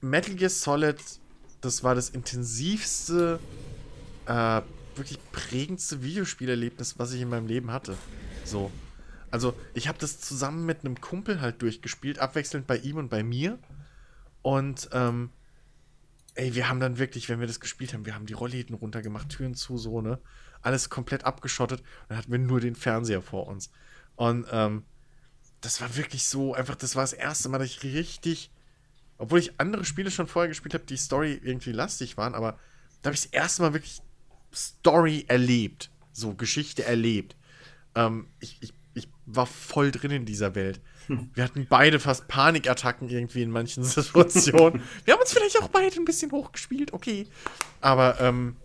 [0.00, 0.98] Metal Gear Solid,
[1.60, 3.40] das war das intensivste,
[4.26, 4.60] äh,
[4.98, 7.96] wirklich prägendste Videospielerlebnis, was ich in meinem Leben hatte.
[8.44, 8.70] So.
[9.30, 13.22] Also, ich habe das zusammen mit einem Kumpel halt durchgespielt, abwechselnd bei ihm und bei
[13.22, 13.58] mir.
[14.42, 15.30] Und, ähm,
[16.34, 19.28] ey, wir haben dann wirklich, wenn wir das gespielt haben, wir haben die Rollläden runtergemacht,
[19.28, 20.18] Türen zu, so, ne?
[20.62, 21.82] Alles komplett abgeschottet.
[22.08, 23.70] Dann hatten wir nur den Fernseher vor uns.
[24.16, 24.84] Und, ähm,
[25.60, 28.50] das war wirklich so, einfach, das war das erste Mal, dass ich richtig,
[29.18, 32.58] obwohl ich andere Spiele schon vorher gespielt habe, die Story irgendwie lastig waren, aber
[33.02, 34.00] da habe ich das erste Mal wirklich
[34.54, 35.90] Story erlebt.
[36.12, 37.36] So, Geschichte erlebt.
[37.94, 40.80] Ähm, ich, ich ich war voll drin in dieser Welt.
[41.06, 41.30] Hm.
[41.32, 44.82] Wir hatten beide fast Panikattacken irgendwie in manchen Situationen.
[45.04, 47.26] Wir haben uns vielleicht auch beide ein bisschen hochgespielt, okay.
[47.80, 48.56] Aber ähm,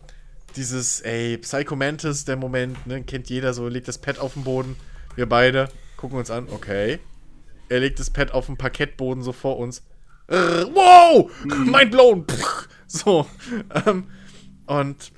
[0.56, 4.44] dieses, ey, Psycho Mantis, der Moment, ne, kennt jeder so, legt das Pad auf den
[4.44, 4.76] Boden.
[5.16, 7.00] Wir beide gucken uns an, okay.
[7.70, 9.84] Er legt das Pad auf den Parkettboden so vor uns.
[10.28, 11.32] Äh, wow!
[11.44, 11.72] Mhm.
[11.72, 12.26] Mind blown!
[12.88, 13.28] so.
[13.86, 14.08] Ähm,
[14.66, 15.12] und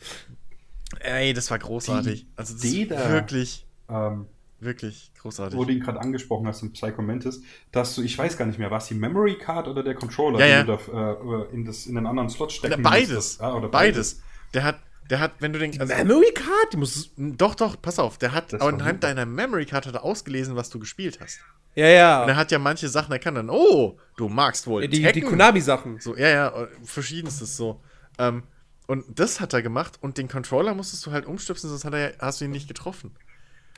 [1.06, 2.22] ey, das war großartig.
[2.22, 3.66] Die also das ist wirklich.
[3.90, 4.28] Ähm,
[4.62, 5.58] Wirklich großartig.
[5.58, 7.42] Wo du ihn gerade angesprochen hast in Psycho Mantis,
[7.72, 10.40] dass du, ich weiß gar nicht mehr, war es die Memory Card oder der Controller,
[10.40, 10.64] ja, ja.
[10.64, 13.40] den du da, äh, in, das, in den anderen Slot stecken beides.
[13.42, 14.16] Ah, oder beides.
[14.16, 14.24] beides.
[14.54, 14.80] Der hat,
[15.10, 15.80] der hat, wenn du den.
[15.80, 16.74] Also, Memory Card?
[16.74, 18.18] Die muss, doch, doch, pass auf.
[18.18, 21.40] Der hat anhand deiner Memory Card hat er ausgelesen, was du gespielt hast.
[21.76, 22.24] Ja, ja.
[22.24, 23.38] Und er hat ja manche Sachen erkannt.
[23.38, 24.88] Dann, oh, du magst wohl.
[24.88, 26.00] Die, die Konami-Sachen.
[26.00, 27.82] So, ja, ja, verschiedenstes so.
[28.18, 28.44] Ähm,
[28.88, 32.14] und das hat er gemacht und den Controller musstest du halt umstöpseln, sonst hat er,
[32.20, 33.16] hast du ihn nicht getroffen.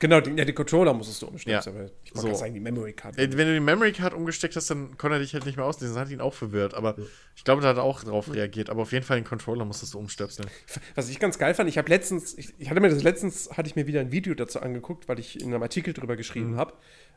[0.00, 1.80] Genau, den, ja, den Controller musstest du umstecken, ja.
[1.80, 2.32] aber ich mag so.
[2.34, 3.16] sagen, die Memory Card.
[3.16, 5.96] Wenn du die Memory Card umgesteckt hast, dann konnte er dich halt nicht mehr auslesen.
[5.96, 7.04] Das hat ihn auch verwirrt, aber ja.
[7.34, 8.70] ich glaube, da hat er auch drauf reagiert.
[8.70, 10.48] Aber auf jeden Fall den Controller musstest du umstöpseln.
[10.94, 13.68] Was ich ganz geil fand, ich habe letztens, ich, ich, hatte mir das letztens, hatte
[13.68, 16.56] ich mir wieder ein Video dazu angeguckt, weil ich in einem Artikel drüber geschrieben mhm.
[16.58, 16.74] habe.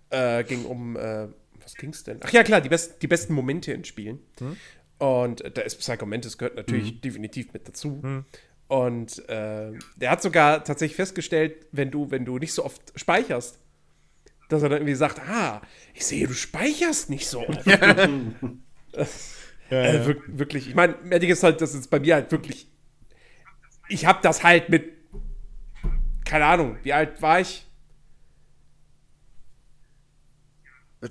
[0.09, 1.27] Äh, ging um, äh,
[1.61, 2.19] was ging's denn?
[2.23, 4.21] Ach ja, klar, die, best, die besten Momente in Spielen.
[4.39, 4.57] Mhm.
[5.01, 7.01] Und da ist Psycho Mantis gehört natürlich mhm.
[7.01, 8.01] definitiv mit dazu.
[8.03, 8.25] Mhm.
[8.67, 13.57] Und äh, der hat sogar tatsächlich festgestellt, wenn du, wenn du nicht so oft speicherst,
[14.47, 15.63] dass er dann irgendwie sagt, ah,
[15.95, 17.65] ich sehe, du speicherst nicht so oft.
[17.65, 17.81] ja,
[19.71, 20.15] äh, ja.
[20.27, 22.69] wirklich, ich meine, Magic ist halt, das ist bei mir halt wirklich,
[23.89, 24.87] ich habe das halt mit,
[26.25, 27.65] keine Ahnung, wie alt war ich?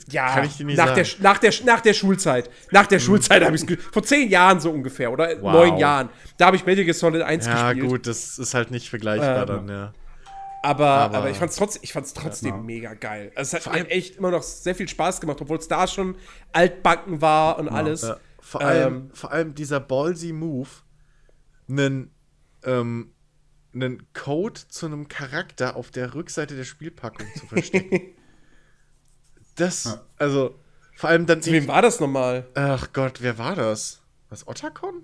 [0.09, 1.03] Ja, kann ich dir nicht nach sagen.
[1.03, 2.51] Der, nach, der, nach der Schulzeit.
[2.71, 3.03] Nach der mhm.
[3.03, 5.53] Schulzeit habe ich es vor zehn Jahren so ungefähr oder wow.
[5.53, 6.11] neun Jahren.
[6.37, 7.85] Da habe ich Metal Gear Solid 1 ja, gespielt.
[7.85, 9.93] Ja, gut, das ist halt nicht vergleichbar ähm, dann, ja.
[10.62, 13.33] Aber, aber, aber, ich fand es trotzdem, ich fand's trotzdem ja, mega geil.
[13.35, 16.17] Also es hat mir echt immer noch sehr viel Spaß gemacht, obwohl es da schon
[16.53, 18.03] altbacken war und alles.
[18.03, 18.19] Ja.
[18.41, 20.69] Vor, allem, ähm, vor allem dieser ballsy Move,
[21.69, 22.15] einen,
[22.65, 23.15] ähm,
[23.75, 28.15] einen Code zu einem Charakter auf der Rückseite der Spielpackung zu verstecken.
[29.61, 30.01] Das, ja.
[30.16, 30.59] also,
[30.97, 31.43] vor allem dann.
[31.43, 32.49] Zu wem war das nochmal?
[32.55, 34.01] Ach Gott, wer war das?
[34.31, 35.03] Was, Otacon?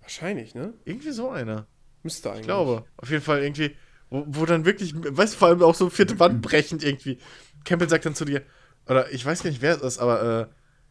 [0.00, 0.72] Wahrscheinlich, ne?
[0.84, 1.66] Irgendwie so einer.
[2.02, 2.40] Müsste eigentlich.
[2.42, 2.84] Ich glaube.
[2.96, 3.76] Auf jeden Fall irgendwie,
[4.10, 7.18] wo, wo dann wirklich, weißt du, vor allem auch so vierte Wand brechend irgendwie.
[7.64, 8.42] Campbell sagt dann zu dir,
[8.86, 10.50] oder ich weiß gar nicht, wer es ist, aber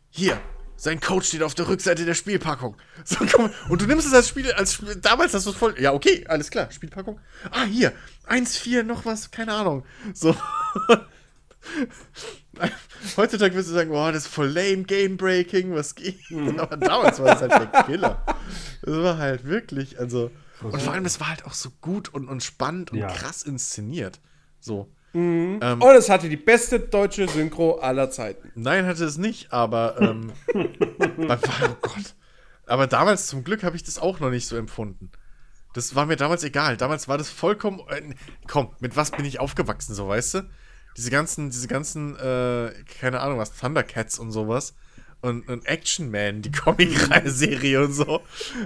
[0.10, 0.40] hier,
[0.76, 2.76] sein Code steht auf der Rückseite der Spielpackung.
[3.06, 3.18] So,
[3.70, 6.26] und du nimmst es als Spiel, als Spiel, damals hast du es voll, ja, okay,
[6.28, 7.20] alles klar, Spielpackung.
[7.52, 7.94] Ah, hier,
[8.28, 9.84] 1,4, noch was, keine Ahnung.
[10.14, 10.36] So.
[13.18, 16.30] Heutzutage würdest du sagen, boah, das ist voll lame, Game-Breaking, was geht?
[16.30, 16.60] Mhm.
[16.60, 18.24] Aber damals war das halt der Killer.
[18.82, 20.32] Das war halt wirklich, also.
[20.62, 23.08] Und vor allem, es war halt auch so gut und, und spannend und ja.
[23.08, 24.20] krass inszeniert.
[24.60, 24.90] So.
[25.14, 25.60] Mhm.
[25.62, 28.52] Ähm, und es hatte die beste deutsche Synchro aller Zeiten.
[28.56, 32.16] Nein, hatte es nicht, aber ähm, oh Gott.
[32.66, 35.12] Aber damals zum Glück habe ich das auch noch nicht so empfunden.
[35.74, 36.78] Das war mir damals egal.
[36.78, 37.82] Damals war das vollkommen.
[37.90, 38.14] Äh,
[38.48, 40.50] komm, mit was bin ich aufgewachsen, so weißt du?
[40.98, 44.76] Diese ganzen, diese ganzen, äh, keine Ahnung was, Thundercats und sowas
[45.24, 48.22] und, und Action Man, die Comic-Serie und so.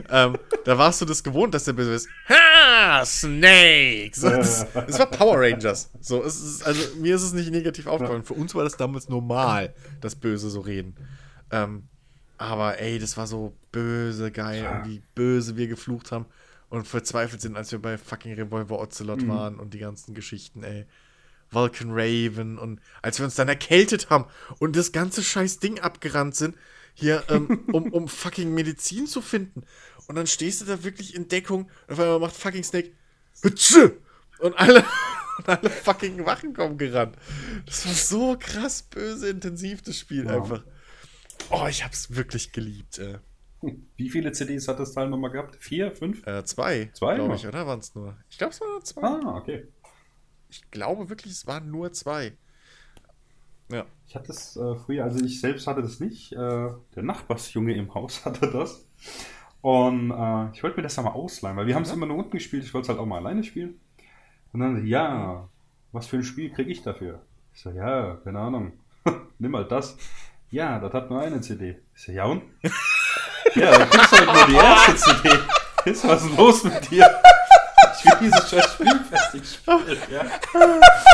[0.10, 2.10] Ähm, da warst du das gewohnt, dass der böse ist.
[2.28, 3.06] Ha!
[3.06, 4.12] Snake!
[4.14, 5.92] So, das, das, war Power Rangers.
[6.02, 8.24] So, es ist, also mir ist es nicht negativ aufgefallen.
[8.24, 10.96] Für uns war das damals normal, das Böse so reden.
[11.52, 11.88] Ähm,
[12.40, 14.86] aber ey, das war so böse geil ja.
[14.86, 16.26] wie böse wir geflucht haben
[16.70, 19.28] und verzweifelt sind, als wir bei fucking Revolver Ocelot mhm.
[19.28, 20.86] waren und die ganzen Geschichten, ey.
[21.52, 24.26] Vulcan Raven und als wir uns dann erkältet haben
[24.60, 26.56] und das ganze scheiß Ding abgerannt sind,
[26.94, 29.64] hier, ähm, um, um fucking Medizin zu finden.
[30.08, 32.92] Und dann stehst du da wirklich in Deckung und auf einmal macht fucking Snake
[34.40, 34.84] und alle,
[35.38, 37.16] und alle fucking Wachen kommen gerannt.
[37.66, 40.34] Das war so krass böse intensiv, das Spiel wow.
[40.34, 40.64] einfach.
[41.50, 43.18] Oh, ich hab's wirklich geliebt, ey.
[43.96, 45.56] Wie viele CDs hat das Teil nochmal gehabt?
[45.60, 46.26] Vier, fünf?
[46.28, 46.92] Äh, zwei.
[46.94, 48.16] Zwei, glaube ich, oder waren es nur?
[48.30, 49.02] Ich glaube, es waren nur zwei.
[49.02, 49.68] Ah, okay.
[50.58, 52.34] Ich glaube wirklich, es waren nur zwei.
[53.70, 53.86] Ja.
[54.08, 56.32] Ich hatte es äh, früher, also ich selbst hatte das nicht.
[56.32, 58.86] Äh, der Nachbarsjunge im Haus hatte das.
[59.62, 62.18] Und äh, ich wollte mir das ja mal ausleihen, weil wir haben es immer nur
[62.18, 62.64] unten gespielt.
[62.64, 63.80] Ich wollte es halt auch mal alleine spielen.
[64.52, 65.48] Und dann, ja,
[65.92, 67.22] was für ein Spiel kriege ich dafür?
[67.54, 68.74] Ich so, ja, keine Ahnung.
[69.40, 69.98] Nimm halt das.
[70.50, 71.78] Ja, das hat nur eine CD.
[71.94, 72.42] Ich so, ja und?
[73.56, 75.38] ja, dann kriegst du halt nur die erste CD.
[75.86, 77.06] Ist was los mit dir?
[77.98, 79.98] Ich will dieses Spiel festig spielen.
[80.12, 80.22] Ja.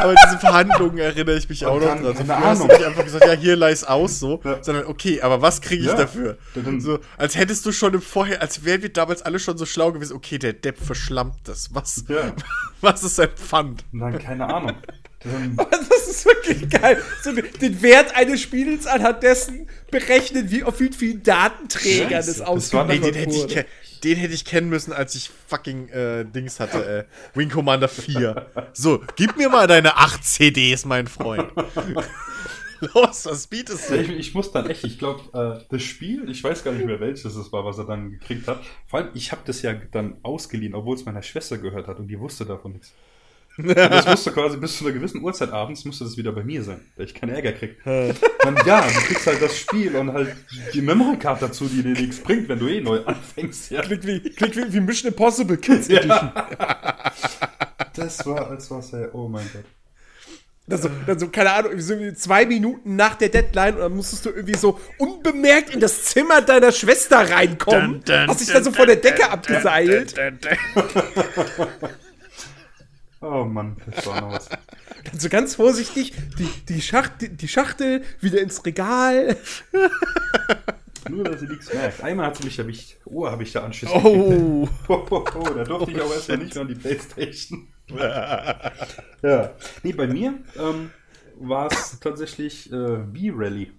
[0.01, 2.03] Aber diese Verhandlungen erinnere ich mich auch noch dran.
[2.03, 2.45] Keine du Ahnung.
[2.45, 4.61] hast nicht einfach gesagt, ja, hier leih's aus, so, ja.
[4.61, 5.95] sondern okay, aber was kriege ich ja.
[5.95, 6.37] dafür?
[6.79, 9.91] So, als hättest du schon im Vorher, als wären wir damals alle schon so schlau
[9.91, 11.73] gewesen, okay, der Depp verschlammt das.
[11.73, 12.05] Was,
[12.81, 13.85] was ist sein Pfand?
[13.91, 14.73] Nein, keine Ahnung.
[15.23, 17.01] Das ist wirklich geil.
[17.23, 22.41] So den Wert eines Spiels anhand dessen berechnen, wie auf wie vielen Datenträgern Scheiße, es
[22.41, 23.65] ausgeliefert nee, wurde
[24.03, 28.47] den hätte ich kennen müssen, als ich fucking äh, Dings hatte, äh, Wing Commander 4.
[28.73, 31.51] So, gib mir mal deine 8 CDs, mein Freund.
[32.93, 33.95] Los, was bietest du?
[33.95, 36.99] Ich, ich muss dann echt, ich glaube, äh, das Spiel, ich weiß gar nicht mehr
[36.99, 38.61] welches es war, was er dann gekriegt hat.
[38.87, 42.07] Vor allem, ich habe das ja dann ausgeliehen, obwohl es meiner Schwester gehört hat und
[42.07, 42.93] die wusste davon nichts.
[43.57, 46.81] Das musste quasi bis zu einer gewissen Uhrzeit abends musste das wieder bei mir sein,
[46.95, 47.77] weil ich keinen Ärger krieg.
[47.83, 50.35] Dann, ja, du kriegst halt das Spiel und halt
[50.73, 53.71] die Memory Card dazu, die dir nichts bringt, wenn du eh neu anfängst.
[53.71, 53.81] Ja.
[53.81, 55.97] Klingt wie, klingt wie, wie Mission Impossible Kids ja.
[55.99, 56.31] Edition.
[57.95, 59.65] Das war, als was, ey, oh mein Gott.
[60.71, 64.55] Also, also, keine Ahnung, so zwei Minuten nach der Deadline und dann musstest du irgendwie
[64.55, 68.01] so unbemerkt in das Zimmer deiner Schwester reinkommen.
[68.01, 70.15] Dun, dun, hast dich dann so von der Decke abgeseilt.
[73.23, 74.49] Oh Mann, das war noch was.
[74.49, 74.59] Dann
[75.19, 79.37] so ganz vorsichtig die, die, Schachtel, die Schachtel wieder ins Regal.
[81.09, 82.03] Nur, dass sie nichts merkt.
[82.03, 82.97] Einmal hat sie mich erwischt.
[83.05, 83.93] Oh, habe ich da Anschüsse.
[83.93, 84.67] Oh.
[84.89, 85.43] oh, oh, oh.
[85.43, 87.67] Da durfte ich aber erstmal nicht mehr an die Playstation.
[89.21, 89.53] ja.
[89.83, 90.91] Nee, bei mir ähm,
[91.39, 93.71] war es tatsächlich äh, V-Rally.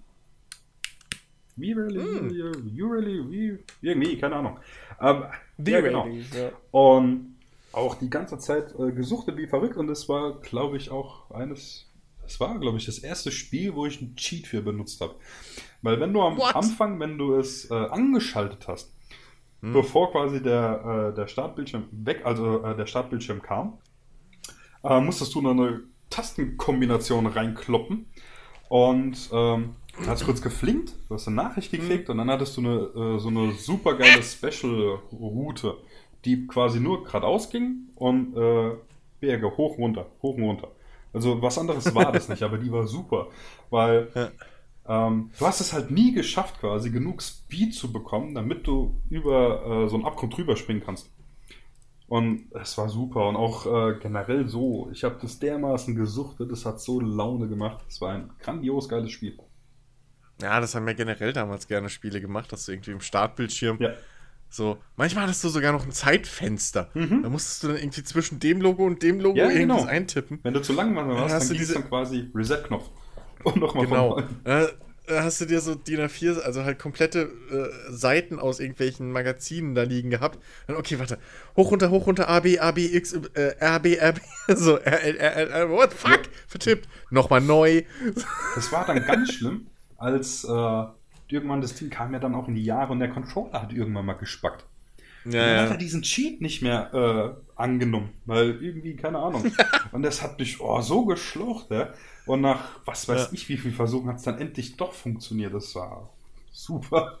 [1.55, 2.81] V-Rally, mm.
[2.81, 4.59] U-Rally, irgendwie, keine Ahnung.
[4.99, 5.23] Ähm,
[5.65, 6.07] ja, genau.
[6.07, 6.51] Ja.
[6.71, 7.34] Und
[7.75, 11.91] auch die ganze Zeit äh, gesuchtet wie verrückt und es war, glaube ich, auch eines,
[12.23, 15.15] das war, glaube ich, das erste Spiel, wo ich einen Cheat für benutzt habe.
[15.81, 16.55] Weil wenn du am What?
[16.55, 18.93] Anfang, wenn du es äh, angeschaltet hast,
[19.61, 19.73] hm.
[19.73, 23.77] bevor quasi der, äh, der Startbildschirm weg, also äh, der Startbildschirm kam,
[24.83, 28.05] äh, musstest du noch eine Tastenkombination reinkloppen
[28.69, 29.75] und ähm,
[30.07, 32.13] hat es kurz geflinkt, du hast eine Nachricht gekriegt hm.
[32.13, 35.77] und dann hattest du eine, äh, so eine super geile Special-Route
[36.25, 38.71] die quasi nur geradeaus ging und äh,
[39.19, 40.71] Berge hoch, runter, hoch und runter.
[41.13, 43.29] Also was anderes war das nicht, aber die war super,
[43.69, 44.09] weil
[44.87, 49.85] ähm, du hast es halt nie geschafft, quasi genug Speed zu bekommen, damit du über
[49.85, 51.09] äh, so einen Abgrund drüber springen kannst.
[52.07, 54.89] Und es war super und auch äh, generell so.
[54.91, 57.83] Ich habe das dermaßen gesuchtet, es hat so Laune gemacht.
[57.87, 59.39] Es war ein grandios geiles Spiel.
[60.39, 63.93] Ja, das haben wir generell damals gerne Spiele gemacht, dass du irgendwie im Startbildschirm ja
[64.49, 66.89] so, manchmal hattest du sogar noch ein Zeitfenster.
[66.93, 67.23] Mhm.
[67.23, 69.91] Da musstest du dann irgendwie zwischen dem Logo und dem Logo ja, irgendwas genau.
[69.91, 70.39] eintippen.
[70.43, 71.73] Wenn du zu lang warst, dann, hast du diese...
[71.73, 72.89] dann quasi Reset-Knopf.
[73.43, 74.19] Und nochmal genau.
[74.43, 74.69] Äh,
[75.07, 79.75] äh, hast du dir so DIN A4, also halt komplette äh, Seiten aus irgendwelchen Magazinen
[79.75, 80.39] da liegen gehabt.
[80.67, 81.19] Dann, okay, warte.
[81.55, 84.21] Hoch, runter, hoch, runter, A, B, A, B, X, äh, R, B, R, B.
[84.55, 86.21] So, R, L, R, L, R, what the fuck?
[86.47, 86.87] Vertippt.
[87.09, 87.83] Nochmal neu.
[88.55, 89.67] Das war dann ganz schlimm,
[89.97, 90.83] als äh,
[91.27, 94.05] irgendwann das Ding kam ja dann auch in die Jahre und der Controller hat irgendwann
[94.05, 94.65] mal gespackt.
[95.25, 95.61] Ja, und dann ja.
[95.63, 99.43] hat er diesen Cheat nicht mehr äh, angenommen, weil irgendwie, keine Ahnung.
[99.91, 101.93] und das hat mich oh, so geschlucht, ja.
[102.25, 103.29] Und nach was weiß ja.
[103.33, 105.53] ich wie viel Versuchen hat es dann endlich doch funktioniert.
[105.53, 106.09] Das war
[106.51, 107.19] super.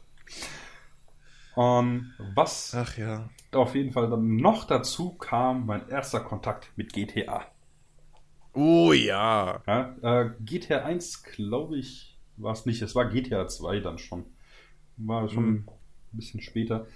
[1.55, 3.29] Und was Ach ja.
[3.53, 7.45] auf jeden Fall dann noch dazu kam, mein erster Kontakt mit GTA.
[8.53, 9.61] Oh ja.
[9.65, 12.81] ja äh, GTA 1, glaube ich, war es nicht.
[12.81, 14.25] Es war GTA 2 dann schon.
[14.97, 15.69] War schon mhm.
[16.13, 16.87] ein bisschen später.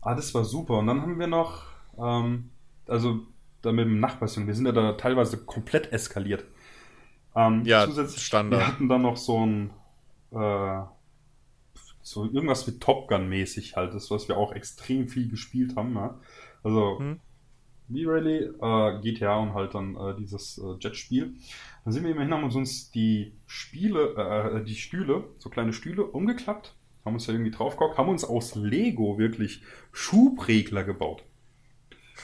[0.00, 0.78] Ah, das war super.
[0.78, 1.64] Und dann haben wir noch,
[1.98, 2.50] ähm,
[2.86, 3.20] also
[3.62, 6.44] da mit dem Nachbarsjungen, wir sind ja da teilweise komplett eskaliert.
[7.34, 8.60] Ähm, ja, zusätzlich, Standard.
[8.60, 9.70] Wir hatten dann noch so ein,
[10.30, 10.82] äh,
[12.02, 15.94] so irgendwas wie Top Gun mäßig halt, das, was wir auch extrem viel gespielt haben.
[15.94, 16.20] Ja?
[16.62, 17.20] Also, hm.
[17.88, 21.34] V-Rally, äh, GTA und halt dann äh, dieses äh, Jetspiel.
[21.84, 26.74] Dann sind wir immerhin, haben uns die Spiele, äh, die Stühle, so kleine Stühle, umgeklappt,
[27.04, 29.62] haben uns da irgendwie draufgehockt, haben uns aus Lego wirklich
[29.92, 31.24] Schubregler gebaut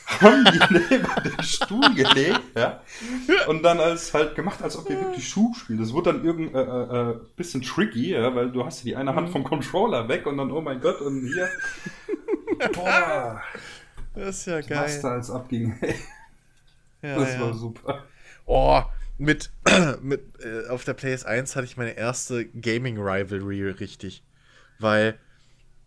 [0.07, 0.59] haben die
[0.91, 2.81] neben den Stuhl gelegt, ja.
[3.49, 5.79] Und dann als halt gemacht, als ob wir wirklich Schub spielen.
[5.79, 9.15] Das wurde dann irgend äh, äh, äh, bisschen tricky, ja, weil du hast die eine
[9.15, 9.33] Hand mhm.
[9.33, 11.49] vom Controller weg und dann, oh mein Gott, und hier.
[12.75, 13.41] Boah.
[14.15, 14.85] Das ist ja geil.
[14.85, 15.79] Was da als abging.
[17.03, 17.41] ja, das ja.
[17.41, 18.05] war super.
[18.47, 18.83] Oh,
[19.21, 19.51] mit,
[20.03, 24.25] mit äh, auf der PS1 hatte ich meine erste Gaming Rivalry richtig.
[24.79, 25.19] Weil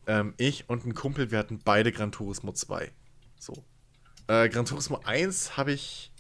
[0.06, 2.92] ähm, ich und ein Kumpel, wir hatten beide Gran Turismo 2.
[3.40, 3.66] So.
[4.28, 6.12] Äh, Gran Turismo 1 habe ich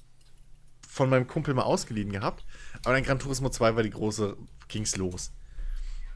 [0.88, 2.46] von meinem Kumpel mal ausgeliehen gehabt.
[2.84, 4.36] Aber dann Gran Turismo 2 war die große,
[4.68, 5.32] ging's los.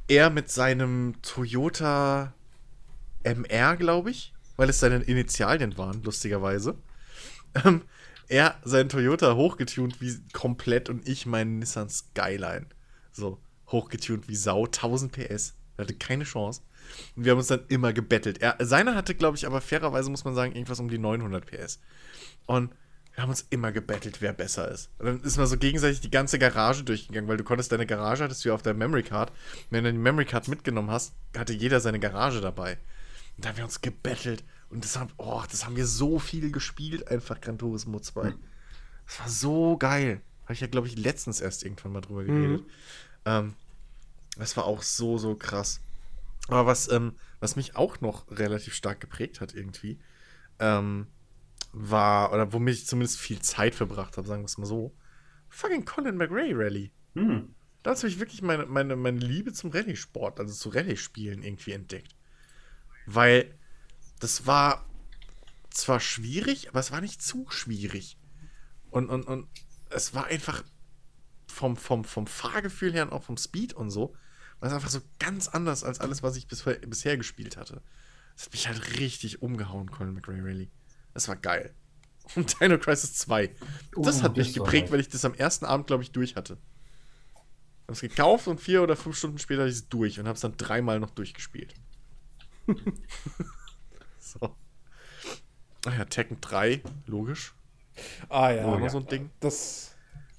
[0.07, 2.34] Er mit seinem Toyota
[3.24, 6.76] MR, glaube ich, weil es seine Initialien waren, lustigerweise.
[7.64, 7.84] Ähm,
[8.28, 12.68] er sein Toyota hochgetunt wie komplett und ich meinen Nissan Skyline.
[13.12, 13.40] So,
[13.70, 15.56] hochgetunt wie Sau, 1000 PS.
[15.78, 16.62] Er hatte keine Chance.
[17.16, 18.40] Und wir haben uns dann immer gebettelt.
[18.41, 21.80] Er, seiner hatte, glaube ich, aber fairerweise muss man sagen, irgendwas um die 900 PS.
[22.45, 22.72] Und
[23.14, 24.91] wir haben uns immer gebettelt, wer besser ist.
[24.99, 28.24] Und dann ist man so gegenseitig die ganze Garage durchgegangen, weil du konntest deine Garage,
[28.24, 29.32] hattest du ja auf der Memory Card.
[29.70, 32.78] Wenn du die Memory Card mitgenommen hast, hatte jeder seine Garage dabei.
[33.36, 34.44] Und da haben wir uns gebettelt.
[34.69, 38.31] Und das haben, oh, das haben wir so viel gespielt, einfach Gran Turismo 2.
[38.31, 38.39] Mhm.
[39.06, 40.22] Das war so geil.
[40.44, 42.61] Habe ich ja, glaube ich, letztens erst irgendwann mal drüber geredet.
[42.61, 42.72] Mhm.
[43.26, 43.53] Ähm,
[44.38, 45.81] das war auch so, so krass.
[46.48, 49.99] Aber was, ähm, was mich auch noch relativ stark geprägt hat irgendwie,
[50.60, 51.07] ähm,
[51.73, 54.95] war, oder womit ich zumindest viel Zeit verbracht habe, sagen wir es mal so,
[55.49, 56.91] fucking Colin McRae Rally.
[57.15, 57.53] Hm.
[57.84, 62.15] Da habe ich wirklich meine, meine, meine Liebe zum Rallye-Sport, also zu Rallye-Spielen irgendwie entdeckt.
[63.06, 63.56] Weil
[64.19, 64.85] das war
[65.69, 68.18] zwar schwierig, aber es war nicht zu schwierig.
[68.89, 69.48] Und, und, und
[69.89, 70.64] es war einfach
[71.48, 74.15] vom, vom, vom Fahrgefühl her und auch vom Speed und so
[74.60, 77.81] war es einfach so ganz anders als alles, was ich bis, bisher gespielt hatte.
[78.35, 80.72] Das hat mich halt richtig umgehauen, Colin McRae Rally.
[81.14, 81.73] Das war geil.
[82.35, 83.56] Und Dino Crisis 2.
[83.95, 86.57] Das oh, hat mich geprägt, weil ich das am ersten Abend, glaube ich, durch hatte.
[87.34, 90.27] Ich habe es gekauft und vier oder fünf Stunden später hatte ich es durch und
[90.27, 91.73] habe es dann dreimal noch durchgespielt.
[94.40, 94.56] so.
[95.86, 97.54] Ach ja, Tekken 3, logisch.
[98.30, 98.66] Ah ja.
[98.66, 98.90] War ja.
[98.90, 99.30] so ein Ding.
[99.40, 99.95] Das,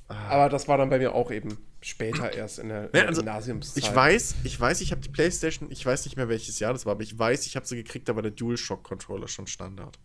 [0.09, 0.29] ah.
[0.29, 3.23] Aber das war dann bei mir auch eben später erst in der, in der also,
[3.23, 3.83] Gymnasiumszeit.
[3.83, 6.87] Ich weiß, ich weiß, ich habe die Playstation, ich weiß nicht mehr welches Jahr das
[6.87, 9.99] war, aber ich weiß, ich habe sie gekriegt, da war der DualShock-Controller schon Standard.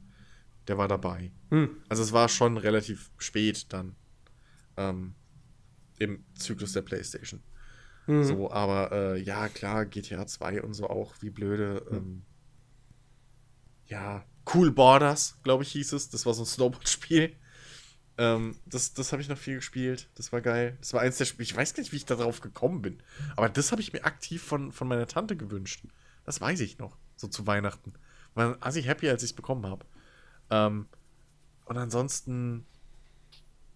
[0.67, 1.31] Der war dabei.
[1.49, 1.83] Hm.
[1.89, 3.95] Also es war schon relativ spät dann
[4.77, 5.15] ähm,
[5.99, 7.41] im Zyklus der Playstation.
[8.07, 8.23] Mhm.
[8.23, 11.85] So, aber äh, ja, klar, GTA 2 und so auch, wie blöde.
[11.89, 11.97] Mhm.
[11.97, 12.25] Ähm,
[13.93, 16.09] ja, Cool Borders, glaube ich, hieß es.
[16.09, 17.35] Das war so ein Snowboard-Spiel.
[18.17, 20.09] Ähm, das das habe ich noch viel gespielt.
[20.15, 20.77] Das war geil.
[20.79, 21.43] Das war eins der Spiele.
[21.43, 23.01] Ich weiß gar nicht, wie ich darauf gekommen bin.
[23.37, 25.85] Aber das habe ich mir aktiv von, von meiner Tante gewünscht.
[26.25, 26.97] Das weiß ich noch.
[27.15, 27.93] So zu Weihnachten.
[28.33, 29.85] War assi happy, als ich es bekommen habe.
[30.49, 30.87] Ähm,
[31.65, 32.65] und ansonsten.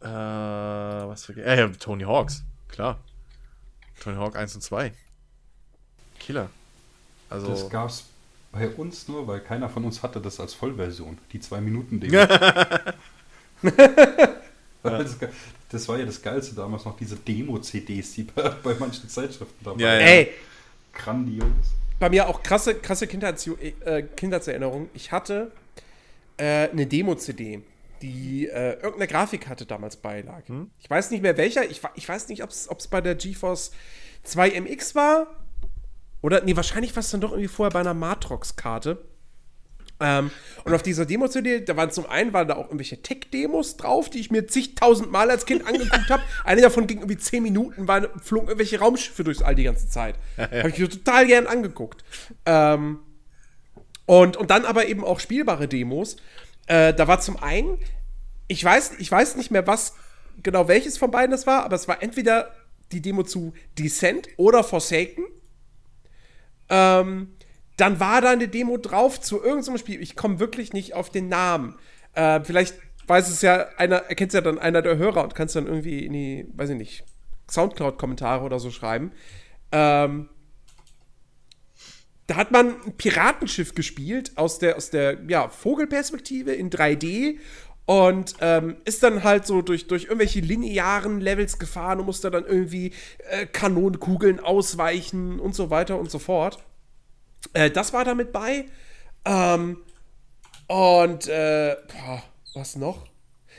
[0.02, 1.40] Äh, was für.
[1.42, 2.44] Äh, Tony Hawks.
[2.68, 3.00] Klar.
[4.02, 4.94] Tony Hawk 1 und 2.
[6.20, 6.50] Killer.
[7.30, 7.50] Also.
[7.50, 8.06] Das gab's
[8.52, 11.18] bei uns nur, weil keiner von uns hatte das als Vollversion.
[11.32, 12.12] Die zwei Minuten Ding.
[14.84, 15.18] das,
[15.70, 19.82] das war ja das Geilste damals noch, diese Demo-CDs, die bei, bei, manchen Zeitschriften dabei
[19.82, 20.06] ja, ja.
[20.06, 20.30] Ey!
[20.94, 21.46] Grandios.
[22.00, 24.90] Bei mir auch krasse, krasse Kindheits äh, Kindheitserinnerung.
[24.94, 25.52] Ich hatte
[26.38, 27.62] äh, eine Demo-CD,
[28.02, 30.48] die äh, irgendeine Grafik hatte damals beilag.
[30.48, 30.70] Hm?
[30.80, 31.70] Ich weiß nicht mehr welcher.
[31.70, 33.72] Ich, ich weiß nicht, ob es bei der GeForce
[34.24, 35.28] 2 MX war
[36.28, 39.02] Oder, nee, wahrscheinlich war es dann doch irgendwie vorher bei einer Matrox-Karte.
[40.02, 40.30] Ähm,
[40.66, 44.20] und auf dieser Demo-CD, da waren zum einen waren da auch irgendwelche Tech-Demos drauf, die
[44.20, 46.22] ich mir zigtausend Mal als Kind angeguckt habe.
[46.44, 50.16] Eine davon ging irgendwie zehn Minuten, waren, flogen irgendwelche Raumschiffe durchs All die ganze Zeit.
[50.38, 50.58] Ja, ja.
[50.64, 52.04] Habe ich mir total gern angeguckt.
[52.46, 53.00] Ähm,
[54.06, 56.18] und, und dann aber eben auch spielbare Demos.
[56.66, 57.80] Äh, da war zum einen,
[58.50, 59.94] ich weiß, ich weiß nicht mehr, was
[60.44, 62.54] genau welches von beiden das war, aber es war entweder
[62.92, 65.24] die Demo zu Descent oder Forsaken.
[66.70, 67.34] Ähm,
[67.78, 70.02] dann war da eine Demo drauf zu irgendeinem Spiel.
[70.02, 71.76] Ich komme wirklich nicht auf den Namen.
[72.14, 72.76] Äh, vielleicht
[73.06, 76.06] weiß es ja einer, erkennt es ja dann einer der Hörer und kannst dann irgendwie
[76.06, 77.06] in die, weiß ich nicht,
[77.50, 79.12] Soundcloud-Kommentare oder so schreiben.
[79.72, 80.30] Ähm,
[82.28, 87.38] da hat man ein Piratenschiff gespielt aus der, aus der ja, Vogelperspektive in 3D
[87.88, 92.46] und ähm, ist dann halt so durch, durch irgendwelche linearen Levels gefahren und musste dann
[92.46, 92.92] irgendwie
[93.30, 96.60] äh, Kanonenkugeln ausweichen und so weiter und so fort.
[97.54, 98.66] Äh, das war damit bei.
[99.24, 99.78] Ähm,
[100.68, 102.24] und, äh, boah,
[102.56, 103.06] was noch?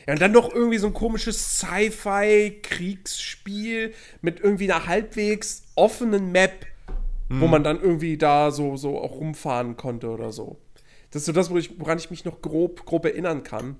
[0.07, 6.67] Ja, und dann noch irgendwie so ein komisches Sci-Fi-Kriegsspiel mit irgendwie einer halbwegs offenen Map,
[7.31, 7.41] hm.
[7.41, 10.59] wo man dann irgendwie da so, so auch rumfahren konnte oder so.
[11.13, 13.79] Das ist so das, woran ich mich noch grob, grob erinnern kann.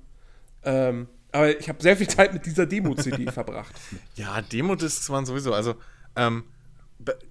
[0.63, 3.75] Ähm, aber ich habe sehr viel Zeit mit dieser Demo-CD verbracht.
[4.15, 5.77] Ja, Demo-Discs waren sowieso, also
[6.17, 6.45] ähm,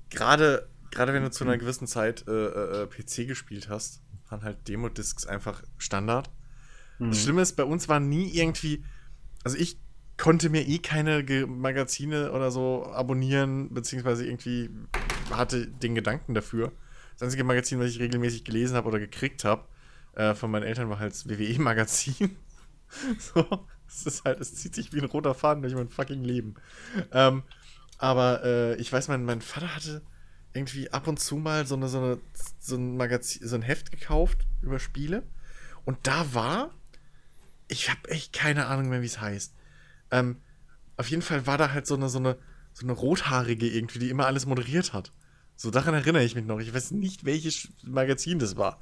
[0.10, 1.60] gerade gerade wenn du zu einer mhm.
[1.60, 6.30] gewissen Zeit äh, äh, äh PC gespielt hast, waren halt Demo-Discs einfach Standard.
[7.00, 7.10] Mhm.
[7.10, 8.84] Das Schlimme ist, bei uns war nie irgendwie,
[9.44, 9.80] also ich
[10.18, 14.70] konnte mir eh keine Ge Magazine oder so abonnieren, beziehungsweise irgendwie
[15.32, 16.72] hatte den Gedanken dafür.
[17.14, 19.66] Das einzige Magazin, was ich regelmäßig gelesen habe oder gekriegt habe,
[20.16, 22.36] äh, von meinen Eltern war halt das WWE-Magazin.
[23.20, 26.56] so, es ist halt, es zieht sich wie ein roter Faden durch mein fucking Leben.
[27.12, 27.44] Ähm,
[27.98, 30.02] aber äh, ich weiß, mein, mein Vater hatte
[30.54, 32.20] irgendwie ab und zu mal so, eine, so, eine,
[32.60, 35.24] so ein Magazin, so ein Heft gekauft über Spiele.
[35.86, 36.72] Und da war,
[37.68, 39.54] ich habe echt keine Ahnung mehr, wie es heißt.
[40.12, 40.38] Ähm,
[40.98, 42.38] auf jeden Fall war da halt so eine, so eine,
[42.74, 45.12] so eine rothaarige irgendwie, die immer alles moderiert hat.
[45.56, 46.60] So daran erinnere ich mich noch.
[46.60, 48.80] Ich weiß nicht, welches Magazin das war.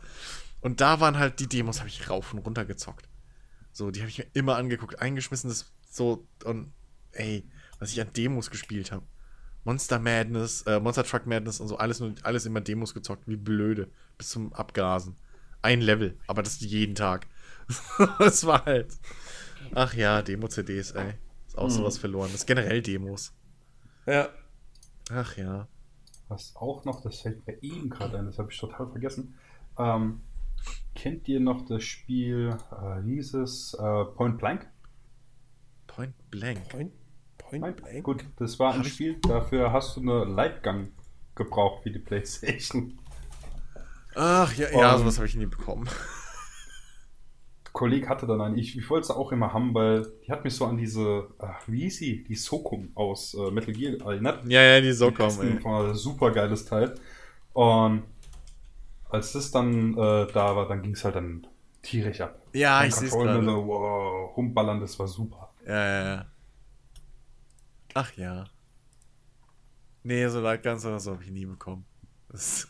[0.62, 3.08] Und da waren halt die Demos, habe ich rauf und runter gezockt.
[3.76, 6.72] So, die habe ich mir immer angeguckt, eingeschmissen, das so und
[7.12, 7.44] ey,
[7.78, 9.06] was ich an Demos gespielt habe.
[9.66, 13.36] Monster Madness, äh, Monster Truck Madness und so, alles, nur, alles immer Demos gezockt, wie
[13.36, 13.92] blöde.
[14.18, 15.18] Bis zum Abgasen.
[15.62, 17.28] Ein Level, aber das jeden Tag.
[18.20, 18.94] das war halt.
[19.74, 21.16] Ach ja, Demo-CDs, ey.
[21.46, 21.72] Ist auch mhm.
[21.72, 22.30] sowas verloren.
[22.32, 23.34] Das ist generell Demos.
[24.06, 24.30] Ja.
[25.12, 25.68] Ach ja.
[26.30, 29.38] Was auch noch, das fällt mir eben gerade ein, das habe ich total vergessen.
[29.78, 30.22] Ähm,
[30.96, 34.68] kennt ihr noch das Spiel, äh, hieß es äh, Point Blank?
[35.88, 36.70] Point Blank?
[36.70, 36.92] Point
[37.38, 38.04] Point Blank?
[38.04, 40.92] Gut, das war ein Spiel, dafür hast du eine Lightgun
[41.36, 42.98] gebraucht wie die Playstation.
[44.16, 45.88] Ach, ja, ja, sowas habe ich nie bekommen.
[47.76, 50.56] Kollege hatte dann eine, ich, ich wollte es auch immer haben, weil die hat mich
[50.56, 52.24] so an diese, ach, wie hieß sie?
[52.24, 54.48] Die Sokum aus äh, Metal Gear erinnert.
[54.48, 55.94] Ja, ja, die Sokum, ey.
[55.94, 56.96] Super geiles Teil.
[57.52, 58.04] Und
[59.10, 61.48] als das dann äh, da war, dann ging es halt dann
[61.82, 62.42] tierisch ab.
[62.54, 63.44] Ja, ich sehe es gerade.
[63.44, 65.54] So, wow, rumballern, das war super.
[65.66, 66.26] Ja, ja, ja.
[67.94, 68.46] Ach ja.
[70.04, 71.86] Nee, so ganz oder so habe ich nie bekommen.
[72.30, 72.68] Das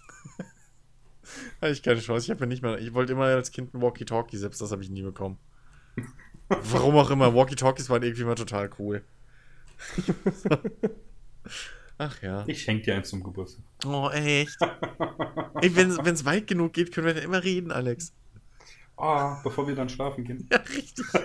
[1.61, 2.25] hatte ich keine Chance.
[2.25, 2.79] Ich habe ja nicht mal.
[2.79, 5.37] Ich wollte immer als Kind ein Walkie-Talkie, selbst das habe ich nie bekommen.
[6.47, 7.33] Warum auch immer.
[7.33, 9.03] Walkie-Talkies waren irgendwie mal total cool.
[11.97, 12.43] Ach ja.
[12.47, 13.63] Ich schenke dir eins zum Geburtstag.
[13.85, 14.57] Oh, echt?
[15.61, 18.11] Ey, wenn es weit genug geht, können wir dann immer reden, Alex.
[18.97, 20.47] Ah, oh, bevor wir dann schlafen gehen.
[20.51, 21.05] Ja, richtig.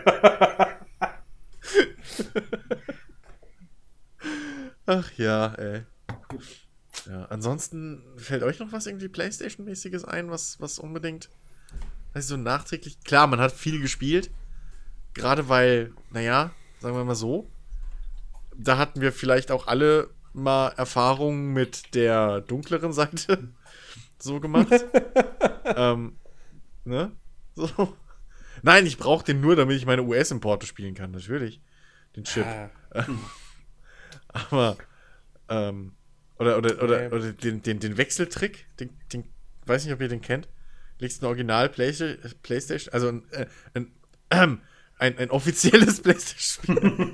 [4.86, 5.82] Ach ja, ey.
[7.06, 11.30] Ja, ansonsten fällt euch noch was irgendwie Playstation-mäßiges ein, was, was unbedingt,
[12.12, 13.00] weißt du, so nachträglich.
[13.04, 14.30] Klar, man hat viel gespielt.
[15.14, 17.50] Gerade weil, naja, sagen wir mal so,
[18.56, 23.48] da hatten wir vielleicht auch alle mal Erfahrungen mit der dunkleren Seite
[24.18, 24.72] so gemacht.
[25.76, 26.18] ähm,
[26.84, 27.12] ne?
[27.54, 27.96] So.
[28.62, 31.60] Nein, ich brauche den nur, damit ich meine US-Importe spielen kann, natürlich.
[32.16, 32.44] Den Chip.
[32.44, 32.70] Ah.
[34.28, 34.76] Aber,
[35.48, 35.92] ähm,
[36.38, 37.14] oder, oder, oder, okay.
[37.14, 39.24] oder den, den, den Wechseltrick, den, den,
[39.66, 40.48] weiß nicht, ob ihr den kennt.
[40.98, 43.92] Legst ein Original Playstation, also ein, äh, ein,
[44.30, 44.62] ähm,
[45.00, 47.12] ein, ein offizielles Playstation-Spiel.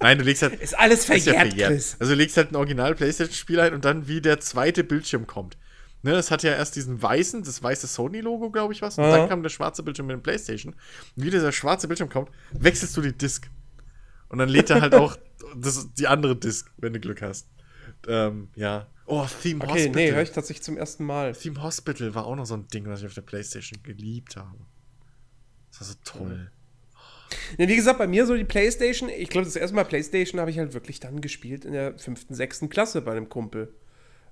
[0.00, 0.60] Nein, du legst halt.
[0.60, 1.96] Ist alles verjährt, ist ja verjährt.
[1.98, 5.56] Also du legst halt ein Original Playstation-Spiel ein und dann wie der zweite Bildschirm kommt.
[6.04, 8.98] Ne, es hat ja erst diesen weißen, das weiße Sony-Logo, glaube ich, was.
[8.98, 9.18] Und ja.
[9.18, 10.72] dann kam der schwarze Bildschirm mit dem Playstation.
[10.72, 13.48] Und wie dieser schwarze Bildschirm kommt, wechselst du die Disk.
[14.28, 15.16] Und dann lädt er halt auch
[15.56, 17.48] das, die andere Disk, wenn du Glück hast.
[18.08, 18.88] Ähm, ja.
[19.06, 19.94] Oh, Theme okay, Hospital.
[19.94, 21.34] Nee, höre ich tatsächlich zum ersten Mal.
[21.34, 24.58] Theme Hospital war auch noch so ein Ding, was ich auf der Playstation geliebt habe.
[25.70, 26.50] Das war so toll.
[27.58, 30.50] Ja, wie gesagt, bei mir so die Playstation, ich glaube, das erste Mal Playstation habe
[30.50, 33.74] ich halt wirklich dann gespielt in der fünften, sechsten Klasse bei einem Kumpel.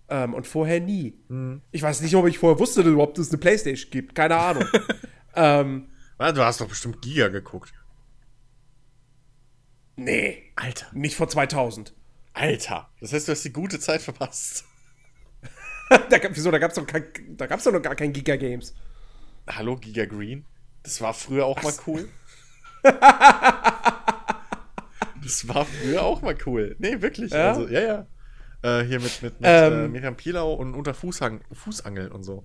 [0.09, 1.15] Ähm, und vorher nie.
[1.29, 1.63] Mhm.
[1.71, 4.15] Ich weiß nicht, ob ich vorher wusste, dass überhaupt es eine Playstation gibt.
[4.15, 4.65] Keine Ahnung.
[5.37, 7.73] ähm, du hast doch bestimmt Giga geguckt.
[9.97, 10.43] Nee.
[10.57, 10.87] Alter.
[10.93, 11.95] Nicht vor 2000.
[12.33, 12.89] Alter.
[13.01, 14.65] Das heißt, du hast die gute Zeit verpasst.
[15.91, 16.51] da, wieso?
[16.51, 18.75] Da gab es doch, doch noch gar kein Giga Games.
[19.49, 20.45] Hallo, Giga Green?
[20.83, 21.77] Das war früher auch Was?
[21.77, 22.09] mal cool.
[25.23, 26.77] das war früher auch mal cool.
[26.79, 27.33] Nee, wirklich.
[27.33, 27.81] Ja, also, ja.
[27.81, 28.07] ja.
[28.63, 32.45] Äh, hier mit, mit, mit ähm, äh, Miriam Pilau und unter Fußhang, Fußangeln und so.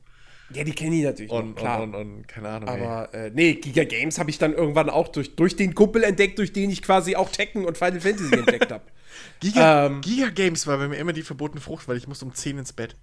[0.51, 1.81] Ja, die kenne ich natürlich und, noch, klar.
[1.81, 2.69] Und, und, und, keine Ahnung.
[2.69, 6.37] Aber äh, nee, Giga Games habe ich dann irgendwann auch durch, durch den Kumpel entdeckt,
[6.37, 8.83] durch den ich quasi auch Tekken und Final Fantasy entdeckt habe.
[9.39, 12.33] Giga, ähm, Giga Games war bei mir immer die verbotene Frucht, weil ich musste um
[12.33, 12.95] 10 ins Bett.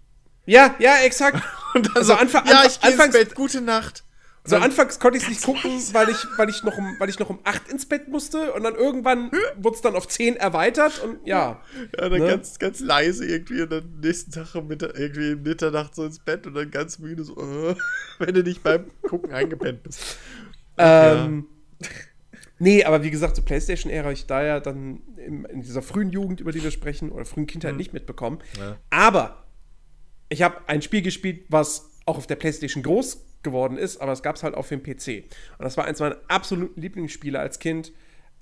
[0.47, 1.43] Ja, ja, exakt.
[1.75, 4.05] und dann also so, Anfang, ja, ich gehe ins Bett, gute Nacht.
[4.45, 7.19] So anfangs konnte ich es nicht gucken, weil ich, weil, ich noch um, weil ich
[7.21, 11.01] noch um 8 ins Bett musste und dann irgendwann wurde es dann auf 10 erweitert
[11.05, 11.63] und ja.
[11.97, 12.27] Ja, dann ne?
[12.27, 16.19] ganz, ganz leise irgendwie und dann nächsten Tag um Mittag, irgendwie in Mitternacht so ins
[16.19, 17.75] Bett und dann ganz müde so, uh,
[18.19, 20.19] wenn du nicht beim Gucken eingepennt bist.
[20.77, 21.47] Ähm,
[21.81, 21.89] ja.
[22.59, 26.41] Nee, aber wie gesagt, zur Playstation-Ära ich da ja dann in, in, dieser frühen Jugend,
[26.41, 27.79] über die wir sprechen, oder frühen Kindheit mhm.
[27.79, 28.41] nicht mitbekommen.
[28.59, 28.77] Ja.
[28.91, 29.45] Aber
[30.29, 34.23] ich habe ein Spiel gespielt, was auch auf der Playstation groß geworden ist, aber es
[34.23, 35.25] gab es halt auf dem PC.
[35.59, 37.93] Und das war eins meiner absoluten Lieblingsspiele als Kind.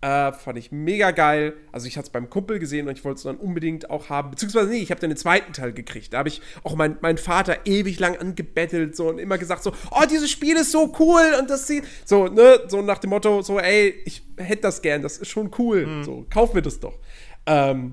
[0.02, 1.54] Äh, fand ich mega geil.
[1.72, 4.30] Also ich hatte es beim Kumpel gesehen und ich wollte es dann unbedingt auch haben.
[4.30, 6.14] Beziehungsweise nee, ich habe dann den zweiten Teil gekriegt.
[6.14, 9.72] Da habe ich auch meinen mein Vater ewig lang angebettelt so und immer gesagt so,
[9.90, 13.42] oh, dieses Spiel ist so cool und das sieht so, ne, so nach dem Motto
[13.42, 15.86] so, ey, ich hätte das gern, das ist schon cool.
[15.86, 16.04] Mhm.
[16.04, 16.98] So, kauf mir das doch.
[17.44, 17.92] Ähm,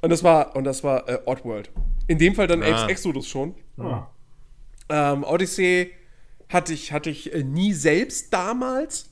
[0.00, 1.70] und das war, und das war äh, Oddworld.
[2.08, 2.88] In dem Fall dann ah.
[2.88, 3.54] Exodus schon.
[3.78, 4.08] Ah.
[4.88, 5.92] Ähm, Odyssey
[6.54, 9.10] hatte ich, hatte ich äh, nie selbst damals.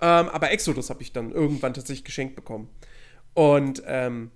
[0.00, 2.70] Ähm, aber Exodus habe ich dann irgendwann tatsächlich geschenkt bekommen.
[3.34, 4.30] Und ähm,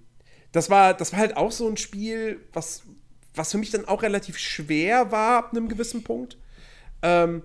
[0.51, 2.83] das, war, das war halt auch so ein Spiel, was,
[3.35, 6.37] was für mich dann auch relativ schwer war ab einem gewissen Punkt.
[7.03, 7.43] Ähm,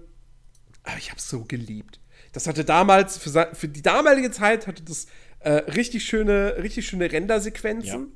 [0.83, 1.99] aber ich habe es so geliebt.
[2.33, 5.07] Das hatte damals, für, für die damalige Zeit, hatte das
[5.39, 8.11] äh, richtig schöne, richtig schöne Rendersequenzen.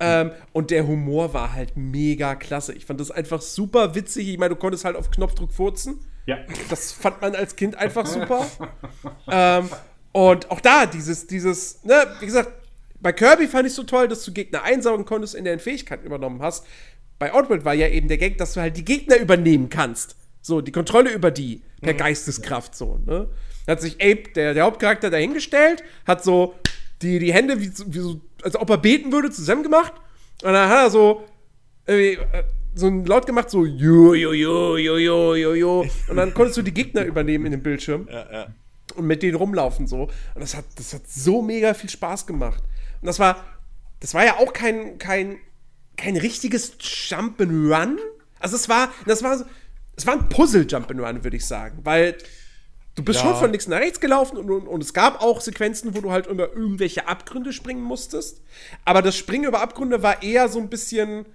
[0.00, 0.22] Ja.
[0.22, 2.74] Ähm, und der Humor war halt mega klasse.
[2.74, 4.28] Ich fand das einfach super witzig.
[4.28, 6.00] Ich meine, du konntest halt auf Knopfdruck furzen.
[6.26, 6.38] Ja.
[6.70, 8.46] Das fand man als Kind einfach super.
[9.30, 9.68] ähm,
[10.12, 12.50] und auch da, dieses, dieses, ne, wie gesagt,
[13.00, 16.40] bei Kirby fand ich so toll, dass du Gegner einsaugen konntest, in deren Fähigkeiten übernommen
[16.40, 16.64] hast.
[17.18, 20.16] Bei Outworld war ja eben der Gag, dass du halt die Gegner übernehmen kannst.
[20.40, 21.98] So, die Kontrolle über die per mhm.
[21.98, 23.28] Geisteskraft so, ne?
[23.66, 26.54] Da hat sich Ape, der, der Hauptcharakter, dahingestellt, hat so
[27.00, 29.92] die, die Hände, wie, wie so, als ob er beten würde, zusammengemacht.
[30.42, 31.24] Und dann hat er so,
[32.74, 35.86] so ein Laut gemacht, so jo, jo, jo, jo, jo, jo, jo.
[36.08, 38.08] Und dann konntest du die Gegner übernehmen in dem Bildschirm.
[38.10, 38.46] Ja, ja.
[38.94, 40.02] Und mit denen rumlaufen so.
[40.34, 42.62] Und das hat, das hat so mega viel Spaß gemacht.
[43.00, 43.44] Und das war,
[44.00, 45.38] das war ja auch kein, kein,
[45.96, 47.96] kein richtiges Jump'n'Run.
[48.38, 49.44] Also es war, das war,
[49.96, 51.80] es war ein Puzzle-Jump'n'Run, würde ich sagen.
[51.84, 52.16] Weil
[52.94, 53.26] du bist ja.
[53.26, 56.10] schon von links nach rechts gelaufen und, und, und, es gab auch Sequenzen, wo du
[56.10, 58.42] halt über irgendwelche Abgründe springen musstest.
[58.84, 61.26] Aber das Springen über Abgründe war eher so ein bisschen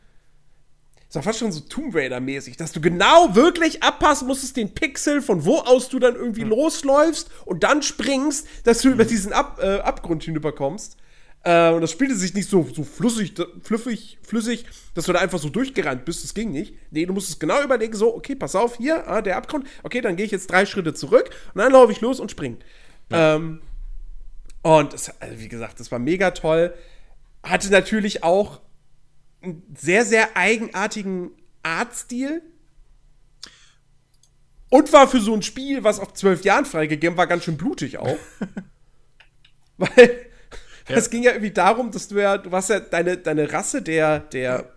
[1.18, 5.45] doch fast schon so Tomb Raider-mäßig, dass du genau wirklich abpassen musstest, den Pixel, von
[5.45, 6.52] wo aus du dann irgendwie mhm.
[6.52, 8.94] losläufst und dann springst, dass du mhm.
[8.95, 10.98] über diesen Ab äh, Abgrund hinüberkommst.
[11.44, 13.34] Äh, und das spielte sich nicht so, so flüssig,
[13.64, 16.23] flüssig, flüssig, dass du da einfach so durchgerannt bist.
[16.23, 16.73] Das ging nicht.
[16.91, 19.68] Nee, du musstest genau überlegen, so, okay, pass auf, hier, ah, der Abgrund.
[19.84, 22.57] Okay, dann gehe ich jetzt drei Schritte zurück und dann laufe ich los und spring.
[23.10, 23.35] Ja.
[23.35, 23.61] Ähm,
[24.61, 26.73] und das, also wie gesagt, das war mega toll.
[27.44, 28.60] Hatte natürlich auch
[29.41, 31.31] einen sehr, sehr eigenartigen
[31.64, 32.41] Artstil.
[34.69, 37.97] Und war für so ein Spiel, was auf zwölf Jahren freigegeben war, ganz schön blutig
[37.99, 38.18] auch.
[39.77, 40.26] Weil
[40.89, 40.95] ja.
[40.97, 44.19] es ging ja irgendwie darum, dass du ja, du warst ja deine, deine Rasse der,
[44.19, 44.73] der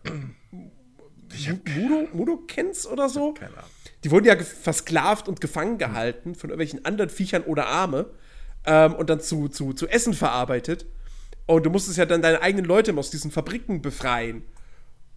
[1.75, 3.35] Mudo, Mudo kennst oder so.
[3.35, 3.71] Keine Ahnung.
[4.05, 8.07] Die wurden ja versklavt und gefangen gehalten von irgendwelchen anderen Viechern oder Arme
[8.65, 10.87] ähm, und dann zu, zu, zu Essen verarbeitet.
[11.51, 14.45] Und du musstest ja dann deine eigenen Leute aus diesen Fabriken befreien.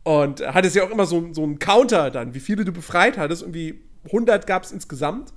[0.02, 3.44] Und hattest ja auch immer so, so einen Counter dann, wie viele du befreit hattest.
[3.44, 5.32] Irgendwie 100 gab es insgesamt.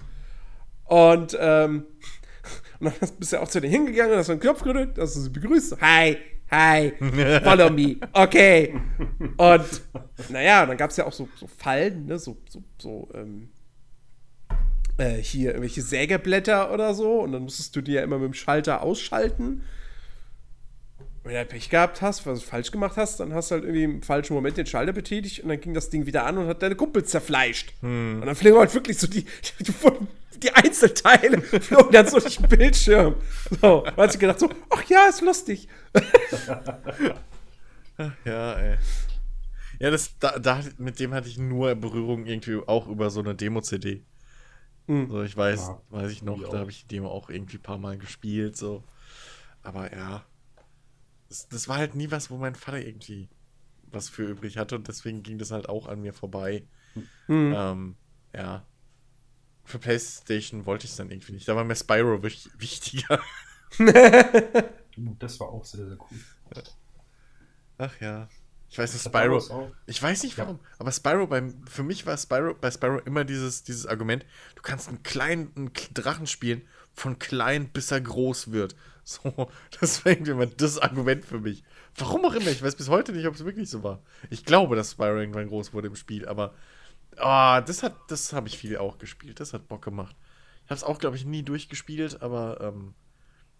[0.84, 1.84] Und, ähm,
[2.80, 5.16] und dann bist du ja auch zu denen hingegangen, hast du einen Knopf gedrückt, hast
[5.16, 5.78] du sie begrüßt.
[5.82, 6.16] Hi,
[6.50, 6.94] hi,
[7.44, 8.80] follow me, okay.
[9.36, 9.82] Und
[10.30, 13.50] naja, dann gab es ja auch so, so Fallen, ne, so, so, so ähm,
[14.96, 17.20] äh, hier irgendwelche Sägeblätter oder so.
[17.20, 19.60] Und dann musstest du die ja immer mit dem Schalter ausschalten.
[21.26, 23.64] Wenn du halt Pech gehabt hast, was du falsch gemacht hast, dann hast du halt
[23.64, 26.46] irgendwie im falschen Moment den Schalter betätigt und dann ging das Ding wieder an und
[26.46, 27.72] hat deine Kumpel zerfleischt.
[27.80, 28.20] Hm.
[28.20, 29.74] Und dann fliegen halt wirklich so die, die,
[30.38, 33.16] die Einzelteile flogen dann so durch den Bildschirm.
[33.60, 35.66] So, da hat sich gedacht so, ach ja, ist lustig.
[38.24, 38.76] ja, ey.
[39.80, 43.34] Ja, das, da, da, mit dem hatte ich nur Berührung irgendwie auch über so eine
[43.34, 44.04] Demo-CD.
[44.86, 45.10] Mhm.
[45.10, 47.62] So, ich weiß, ja, weiß ich noch, da habe ich die Demo auch irgendwie ein
[47.62, 48.84] paar Mal gespielt, so.
[49.64, 50.24] Aber ja,
[51.28, 53.28] das, das, war halt nie was, wo mein Vater irgendwie
[53.90, 56.66] was für übrig hatte und deswegen ging das halt auch an mir vorbei.
[57.28, 57.54] Mhm.
[57.56, 57.96] Ähm,
[58.34, 58.66] ja.
[59.64, 61.48] Für PlayStation wollte ich es dann irgendwie nicht.
[61.48, 63.20] Da war mir Spyro wichtiger.
[65.18, 66.18] das war auch sehr, sehr cool.
[67.78, 68.28] Ach ja.
[68.68, 69.72] Ich weiß nicht, Spyro.
[69.86, 70.68] Ich weiß nicht warum, ja.
[70.78, 74.88] aber Spyro, beim, für mich war Spyro bei Spyro immer dieses, dieses Argument, du kannst
[74.88, 76.62] einen kleinen einen Drachen spielen,
[76.92, 78.74] von klein bis er groß wird.
[79.08, 79.48] So,
[79.80, 81.62] das war irgendwie immer das Argument für mich.
[81.94, 84.02] Warum auch immer, ich weiß bis heute nicht, ob es wirklich so war.
[84.30, 86.54] Ich glaube, dass Spyro irgendwann groß wurde im Spiel, aber
[87.12, 89.38] oh, das hat, das habe ich viel auch gespielt.
[89.38, 90.16] Das hat Bock gemacht.
[90.64, 92.94] Ich habe es auch, glaube ich, nie durchgespielt, aber ähm,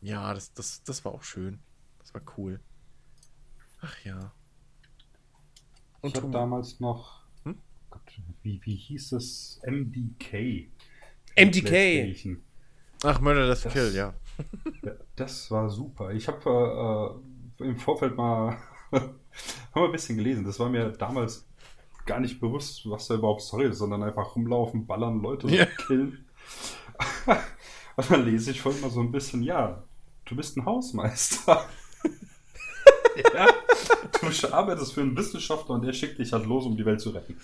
[0.01, 1.61] ja, das, das, das war auch schön.
[2.01, 2.59] Das war cool.
[3.83, 4.33] Ach ja.
[6.01, 7.57] Und ich habe damals noch, hm?
[7.91, 8.03] Gott,
[8.43, 9.61] wie, wie hieß es?
[9.65, 10.73] MDK.
[11.37, 12.41] MDK.
[13.05, 14.13] Ach, Murder das Kill, ja.
[15.17, 16.11] Das war super.
[16.13, 17.21] Ich habe
[17.59, 18.57] äh, im Vorfeld mal,
[18.91, 19.05] mal
[19.75, 20.45] ein bisschen gelesen.
[20.45, 21.47] Das war mir damals
[22.07, 25.67] gar nicht bewusst, was da überhaupt Story ist, sondern einfach rumlaufen, ballern, Leute yeah.
[25.87, 26.25] killen.
[27.97, 29.83] Und dann lese ich voll mal so ein bisschen, ja,
[30.27, 31.67] du bist ein Hausmeister.
[33.35, 33.49] ja,
[34.21, 37.11] du arbeitest für einen Wissenschaftler und der schickt dich halt los, um die Welt zu
[37.11, 37.39] retten.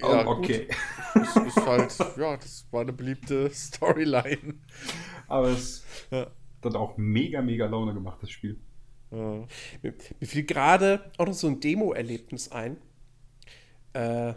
[0.00, 0.68] Ja, oh, okay.
[1.14, 4.54] Das ist halt, ja, das war eine beliebte Storyline.
[5.28, 6.26] Aber es ja.
[6.64, 8.58] hat auch mega, mega Laune gemacht, das Spiel.
[9.10, 9.46] Ja.
[9.82, 12.78] Mir fiel gerade auch noch so ein Demo-Erlebnis ein.
[13.92, 14.34] Äh,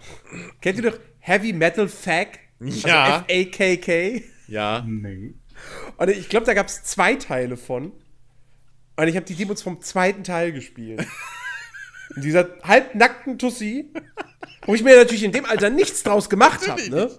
[0.61, 2.39] kennt ihr doch Heavy Metal Fag?
[2.59, 3.25] Also ja.
[3.27, 4.23] F-A-K-K?
[4.47, 4.85] Ja.
[4.87, 5.33] Nee.
[5.97, 7.91] Und ich glaube, da gab es zwei Teile von.
[8.95, 11.05] Und ich habe die Demos vom zweiten Teil gespielt.
[12.15, 13.91] In dieser halbnackten Tussi,
[14.65, 16.89] wo ich mir natürlich in dem Alter nichts draus gemacht habe.
[16.89, 17.11] Ne?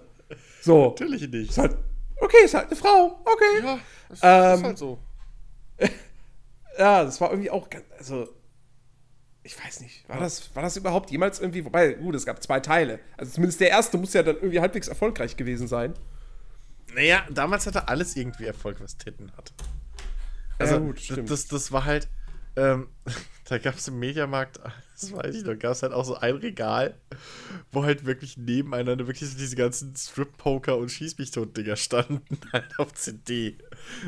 [0.61, 0.89] So.
[0.89, 1.51] Natürlich nicht.
[1.51, 1.77] Ist halt,
[2.19, 3.19] okay, ist halt eine Frau.
[3.25, 3.63] Okay.
[3.63, 3.79] Ja,
[4.09, 4.99] ist, ähm, ist halt so.
[6.77, 8.27] ja, das war irgendwie auch ganz, also
[9.43, 12.59] ich weiß nicht, war das, war das überhaupt jemals irgendwie, wobei, gut, es gab zwei
[12.59, 12.99] Teile.
[13.17, 15.93] Also zumindest der erste muss ja dann irgendwie halbwegs erfolgreich gewesen sein.
[16.93, 19.53] Naja, damals hatte alles irgendwie Erfolg, was Titten hat.
[20.57, 21.31] Also, ja, gut, stimmt.
[21.31, 22.09] Das, das war halt,
[22.55, 22.89] ähm,
[23.49, 24.59] da gab es im Mediamarkt,
[24.93, 26.95] das weiß ich noch, gab es halt auch so ein Regal,
[27.71, 32.21] wo halt wirklich nebeneinander wirklich so diese ganzen Strip-Poker und Schieß mich tot Dinger standen,
[32.53, 33.57] halt auf CD.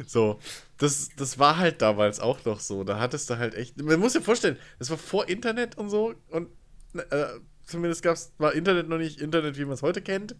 [0.05, 0.39] So,
[0.77, 2.83] das, das war halt damals auch noch so.
[2.83, 6.13] Da hattest du halt echt, man muss sich vorstellen, das war vor Internet und so
[6.29, 6.49] und
[6.93, 7.25] äh,
[7.65, 10.35] zumindest gab's, war Internet noch nicht Internet, wie man es heute kennt,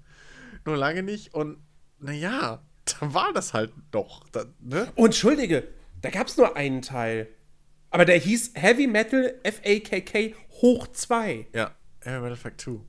[0.64, 1.58] nur lange nicht und
[2.00, 2.62] naja,
[3.00, 4.28] da war das halt doch.
[4.30, 4.92] Da, ne?
[4.96, 5.68] Und entschuldige,
[6.02, 7.28] da gab es nur einen Teil.
[7.92, 11.48] Aber der hieß Heavy Metal FAKK hoch 2.
[11.54, 12.80] Ja, Heavy Metal Fact 2.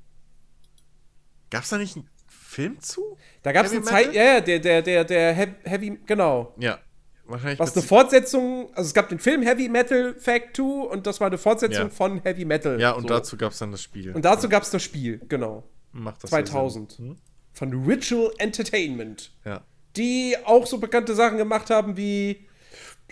[1.50, 3.18] Gab es da nicht einen Film zu?
[3.42, 6.54] Da gab es eine Zeit, ja, ja, der, der, der, der Heavy, genau.
[6.58, 6.78] Ja,
[7.26, 7.58] wahrscheinlich.
[7.58, 11.26] Was eine Fortsetzung, also es gab den Film Heavy Metal Fact 2 und das war
[11.26, 11.90] eine Fortsetzung ja.
[11.90, 12.80] von Heavy Metal.
[12.80, 13.08] Ja, und so.
[13.08, 14.12] dazu gab es dann das Spiel.
[14.12, 15.68] Und dazu gab es das Spiel, genau.
[15.90, 16.92] Macht das 2000.
[16.92, 17.16] Hm?
[17.52, 19.32] Von Ritual Entertainment.
[19.44, 19.62] Ja.
[19.96, 22.46] Die auch so bekannte Sachen gemacht haben wie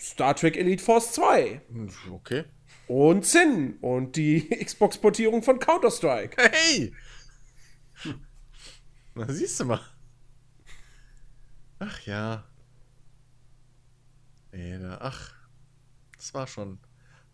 [0.00, 1.60] Star Trek Elite Force 2.
[2.10, 2.44] Okay.
[2.86, 6.36] Und Sin und die Xbox-Portierung von Counter-Strike.
[6.42, 6.94] Hey!
[9.14, 9.80] Na, siehst du mal.
[11.78, 12.44] Ach ja.
[14.52, 15.34] Ey, da, ach.
[16.16, 16.78] Das war schon,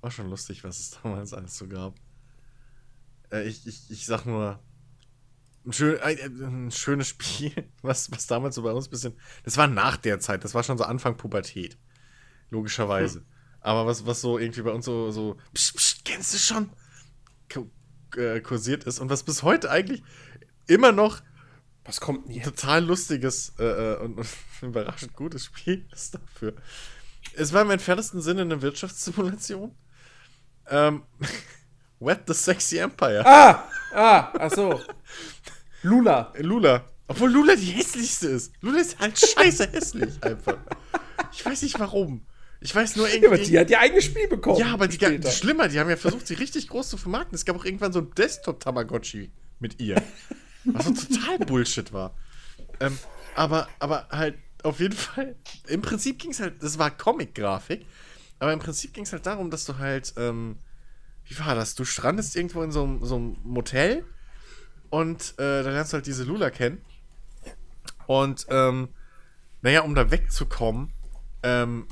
[0.01, 1.95] war schon lustig, was es damals alles so gab.
[3.31, 4.63] Äh, ich, ich, ich sag nur,
[5.65, 9.19] ein, schön, ein, ein, schönes Spiel, was, was damals so bei uns ein bisschen.
[9.45, 11.79] Das war nach der Zeit, das war schon so Anfang Pubertät
[12.51, 13.20] logischerweise.
[13.20, 13.27] Hm.
[13.60, 16.70] Aber was, was so irgendwie bei uns so, so psch, psch, kennst du schon?
[18.16, 20.02] Äh, kursiert ist und was bis heute eigentlich
[20.68, 21.20] immer noch
[21.86, 24.28] was kommt denn total lustiges äh, äh und, und
[24.62, 26.55] überraschend gutes Spiel ist dafür.
[27.35, 29.74] Es war im entferntesten Sinne eine Wirtschaftssimulation.
[30.68, 31.02] Ähm,
[32.01, 33.24] Web the Sexy Empire.
[33.24, 33.68] Ah!
[33.93, 34.81] Ah, ach so.
[35.82, 36.32] Lula.
[36.39, 36.85] Lula.
[37.09, 38.52] Obwohl Lula die hässlichste ist.
[38.60, 40.59] Lula ist halt scheiße hässlich einfach.
[41.32, 42.27] Ich weiß nicht warum.
[42.67, 43.23] Ich weiß nur irgendwie.
[43.23, 44.59] Ja, aber die hat ihr eigenes Spiel bekommen.
[44.59, 47.37] Ja, aber die, die schlimmer, die haben ja versucht, sie richtig groß zu vermarkten.
[47.37, 49.31] Es gab auch irgendwann so ein Desktop-Tamagotchi
[49.61, 50.03] mit ihr.
[50.65, 52.17] Was so total Bullshit war.
[52.81, 52.99] Ähm,
[53.37, 54.35] aber, aber halt
[54.65, 55.37] auf jeden Fall,
[55.69, 57.87] im Prinzip ging es halt, das war Comic-Grafik.
[58.41, 60.59] Aber im Prinzip ging es halt darum, dass du halt, ähm,
[61.25, 61.77] wie war das?
[61.77, 64.05] Du strandest irgendwo in so, so einem Motel
[64.91, 66.81] und äh, dann lernst du halt diese Lula kennen.
[68.09, 68.89] Und, ähm,
[69.63, 70.93] naja, um da wegzukommen,
[71.45, 71.87] ähm,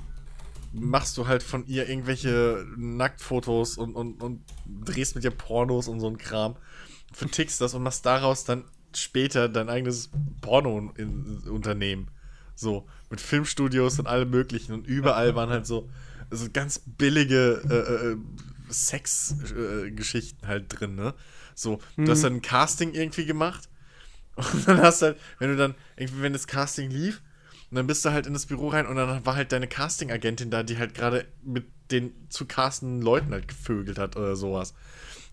[0.74, 6.00] machst du halt von ihr irgendwelche Nacktfotos und, und, und drehst mit ihr Pornos und
[6.00, 6.56] so ein Kram.
[7.12, 8.64] Vertickst das und machst daraus dann
[8.94, 10.10] später dein eigenes
[10.40, 12.10] Porno-Unternehmen.
[12.56, 14.72] So, mit Filmstudios und allem möglichen.
[14.72, 15.88] Und überall waren halt so,
[16.30, 18.16] so ganz billige äh, äh,
[18.68, 21.14] Sex-Geschichten äh, halt drin, ne?
[21.54, 22.06] So, mhm.
[22.06, 22.22] du hast mhm.
[22.22, 23.68] dann ein Casting irgendwie gemacht.
[24.36, 27.22] Und dann hast du halt, wenn du dann, irgendwie, wenn das Casting lief,
[27.70, 30.50] und dann bist du halt in das Büro rein und dann war halt deine Casting-Agentin
[30.50, 34.74] da, die halt gerade mit den zu castenden Leuten halt gevögelt hat oder sowas.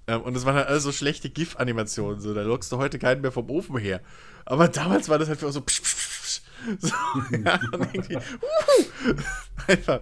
[0.07, 3.21] Ähm, und es waren halt alles so schlechte GIF-Animationen, so, da lockst du heute keinen
[3.21, 4.01] mehr vom Ofen her.
[4.45, 6.41] Aber damals war das halt für so psch, psch, psch,
[6.79, 6.93] so,
[7.45, 9.13] ja, und irgendwie, uh,
[9.67, 10.01] einfach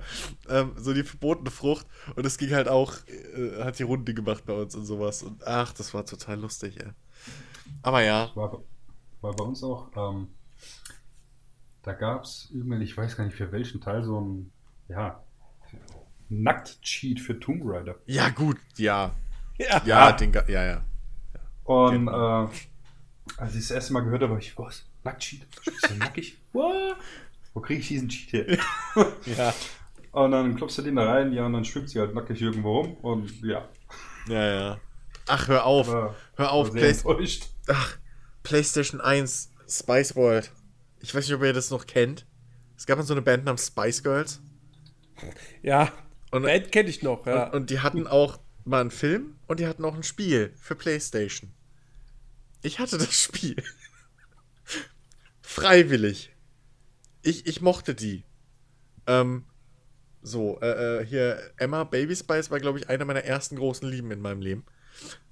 [0.49, 1.87] ähm, so die verbotene Frucht.
[2.15, 5.23] Und es ging halt auch, äh, hat die Runde gemacht bei uns und sowas.
[5.23, 6.91] Und ach, das war total lustig, ey.
[7.81, 8.31] Aber ja.
[8.35, 8.63] War,
[9.21, 10.29] war bei uns auch, ähm,
[11.89, 14.51] da gab es irgendwann, ich weiß gar nicht für welchen Teil, so ein,
[14.89, 15.23] ja,
[16.29, 17.95] Nackt-Cheat für Tomb Raider.
[18.05, 19.15] Ja, gut, ja.
[19.61, 20.85] Ja, ja, den, ja, ja.
[21.65, 22.11] Und äh,
[23.41, 24.85] als ich das erste Mal gehört habe, ich, was?
[25.03, 25.45] Nackt-Cheat?
[25.65, 26.37] Ist der nackig?
[26.53, 26.95] What?
[27.53, 28.57] Wo kriege ich diesen Cheat her?
[29.25, 29.53] ja.
[30.13, 32.79] Und dann klopfst du den da rein, ja, und dann schwimmt sie halt nackig irgendwo
[32.79, 33.67] rum und ja.
[34.29, 34.77] Ja, ja.
[35.27, 35.89] Ach, hör auf.
[35.89, 36.95] War, hör auf, Play
[37.67, 37.97] Ach,
[38.43, 40.51] PlayStation 1, Spice World.
[41.01, 42.25] Ich weiß nicht, ob ihr das noch kennt.
[42.77, 44.41] Es gab mal so eine Band namens Spice Girls.
[45.61, 45.91] Ja,
[46.31, 47.47] und Band kenne ich noch, ja.
[47.47, 50.75] Und, und, die hatten auch mal einen Film und die hatten auch ein Spiel für
[50.75, 51.51] PlayStation.
[52.61, 53.61] Ich hatte das Spiel.
[55.41, 56.33] Freiwillig.
[57.21, 58.23] Ich, ich mochte die.
[59.07, 59.45] Ähm,
[60.21, 64.11] so, äh, äh, hier, Emma Baby Spice war, glaube ich, eine meiner ersten großen Lieben
[64.11, 64.65] in meinem Leben.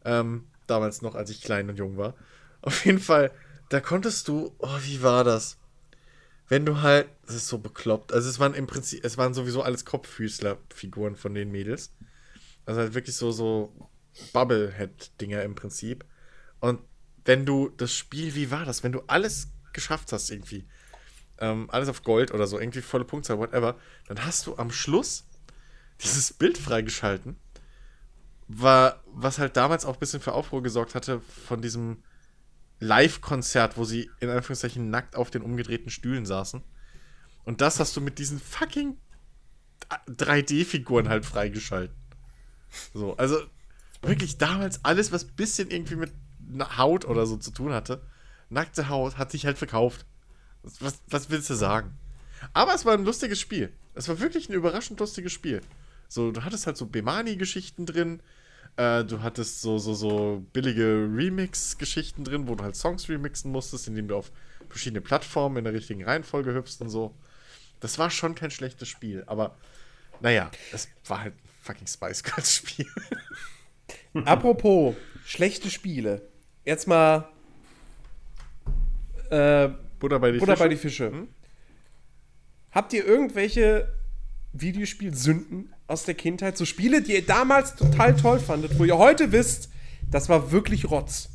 [0.03, 2.15] Ähm, damals noch, als ich klein und jung war.
[2.61, 3.31] Auf jeden Fall
[3.69, 5.56] da konntest du, oh, wie war das?
[6.47, 9.61] Wenn du halt, das ist so bekloppt, also es waren im Prinzip, es waren sowieso
[9.63, 11.93] alles Kopffüßler-Figuren von den Mädels.
[12.65, 13.89] Also halt wirklich so, so
[14.33, 16.05] Bubblehead-Dinger im Prinzip.
[16.59, 16.79] Und
[17.25, 18.83] wenn du das Spiel, wie war das?
[18.83, 20.67] Wenn du alles geschafft hast irgendwie,
[21.39, 23.75] ähm, alles auf Gold oder so, irgendwie volle Punktzahl, whatever,
[24.07, 25.27] dann hast du am Schluss
[26.01, 27.37] dieses Bild freigeschalten,
[28.47, 32.03] war, was halt damals auch ein bisschen für Aufruhr gesorgt hatte von diesem
[32.79, 36.63] Live-Konzert, wo sie in Anführungszeichen nackt auf den umgedrehten Stühlen saßen.
[37.45, 38.97] Und das hast du mit diesen fucking
[40.07, 41.95] 3D-Figuren halt freigeschalten.
[42.93, 43.39] So, also
[44.01, 46.13] wirklich damals alles, was bisschen irgendwie mit
[46.77, 48.01] Haut oder so zu tun hatte,
[48.49, 50.05] nackte Haut, hat sich halt verkauft.
[50.79, 51.97] Was, was willst du sagen?
[52.53, 53.73] Aber es war ein lustiges Spiel.
[53.95, 55.61] Es war wirklich ein überraschend lustiges Spiel.
[56.07, 58.21] So, du hattest halt so Bemani-Geschichten drin,
[58.77, 63.87] äh, du hattest so, so, so billige Remix-Geschichten drin, wo du halt Songs remixen musstest,
[63.87, 64.31] indem du auf
[64.69, 67.15] verschiedene Plattformen in der richtigen Reihenfolge hüpfst und so.
[67.79, 69.57] Das war schon kein schlechtes Spiel, aber
[70.21, 72.87] naja, es war halt ein fucking Spice Girls Spiel.
[74.25, 74.95] Apropos
[75.25, 76.27] schlechte Spiele.
[76.65, 77.29] Jetzt mal
[79.29, 80.63] äh, Butter bei die Butter Fische.
[80.63, 81.11] Bei die Fische.
[81.11, 81.27] Hm?
[82.71, 83.93] Habt ihr irgendwelche
[84.53, 86.57] Videospiel-Sünden aus der Kindheit?
[86.57, 89.69] So Spiele, die ihr damals total toll fandet, wo ihr heute wisst,
[90.09, 91.29] das war wirklich Rotz.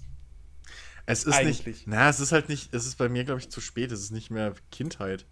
[1.07, 1.67] Es ist Eigentlich.
[1.67, 1.87] nicht.
[1.87, 2.73] Na, es ist halt nicht.
[2.73, 3.91] Es ist bei mir, glaube ich, zu spät.
[3.91, 5.27] Es ist nicht mehr Kindheit.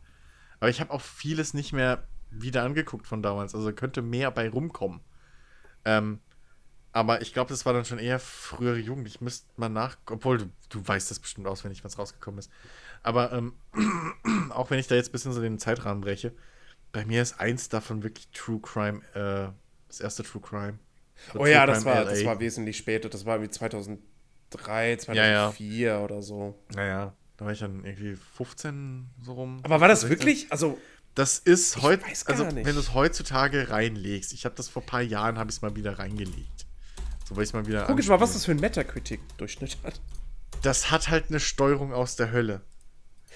[0.58, 3.54] Aber ich habe auch vieles nicht mehr wieder angeguckt von damals.
[3.54, 5.00] Also könnte mehr bei rumkommen.
[5.84, 6.20] Ähm,
[6.92, 9.06] aber ich glaube, das war dann schon eher frühere Jugend.
[9.06, 9.96] Ich müsste mal nach.
[10.06, 12.50] Obwohl, du, du weißt das bestimmt auswendig, was rausgekommen ist.
[13.02, 13.54] Aber ähm,
[14.50, 16.32] auch wenn ich da jetzt ein bisschen so den Zeitrahmen breche,
[16.92, 19.52] bei mir ist eins davon wirklich True Crime, äh,
[19.88, 20.78] das erste True Crime.
[21.34, 23.08] oh ja, das war, das war wesentlich später.
[23.08, 26.04] Das war wie 2003, 2004 ja, ja.
[26.04, 26.58] oder so.
[26.74, 29.60] Naja, da war ich dann irgendwie 15 so rum.
[29.62, 30.18] Aber war das 16.
[30.18, 30.46] wirklich?
[30.50, 30.78] Also.
[31.16, 32.64] Das ist heute, also nicht.
[32.64, 35.62] wenn du es heutzutage reinlegst, ich habe das vor ein paar Jahren, habe ich es
[35.62, 36.66] mal wieder reingelegt.
[37.28, 37.84] So, weil ich mal wieder.
[37.84, 40.00] Guck ich mal, was das für ein Metacritic-Durchschnitt hat.
[40.62, 42.60] Das hat halt eine Steuerung aus der Hölle.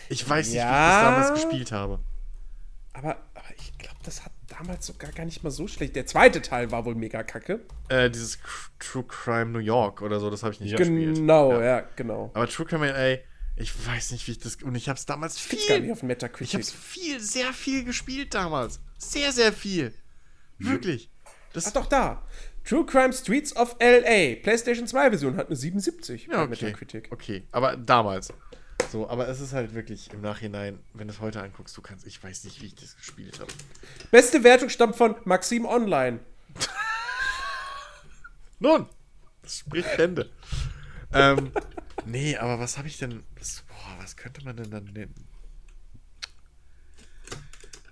[0.08, 0.64] Ich weiß nicht, ja.
[0.64, 2.00] wie ich das damals gespielt habe.
[2.92, 3.16] Aber,
[4.06, 5.96] das hat damals sogar gar nicht mal so schlecht.
[5.96, 7.60] Der zweite Teil war wohl mega kacke.
[7.88, 8.38] Äh, dieses
[8.78, 11.16] True Crime New York oder so, das habe ich nicht genau, gespielt.
[11.16, 11.64] Genau, ja.
[11.64, 11.88] ja.
[11.96, 12.30] genau.
[12.34, 13.18] Aber True Crime LA,
[13.56, 14.56] ich weiß nicht, wie ich das.
[14.56, 15.66] Und ich habe es damals viel.
[15.68, 16.46] gar nicht auf Metacritic.
[16.46, 18.80] Ich habe es viel, sehr viel gespielt damals.
[18.98, 19.94] Sehr, sehr viel.
[20.58, 21.10] Wirklich.
[21.52, 22.22] Das Ach doch, da.
[22.64, 24.36] True Crime Streets of LA.
[24.42, 26.48] PlayStation 2 Version hat eine 77 ja, okay.
[26.48, 27.08] Metacritic.
[27.12, 28.32] Okay, aber damals.
[28.90, 32.06] So, aber es ist halt wirklich im Nachhinein, wenn du es heute anguckst, du kannst,
[32.06, 33.50] ich weiß nicht, wie ich das gespielt habe.
[34.10, 36.20] Beste Wertung stammt von Maxim Online.
[38.60, 38.88] Nun,
[39.42, 40.30] das spricht Bände.
[41.12, 41.50] ähm,
[42.04, 45.14] nee, aber was habe ich denn, was, boah, was könnte man denn dann nennen?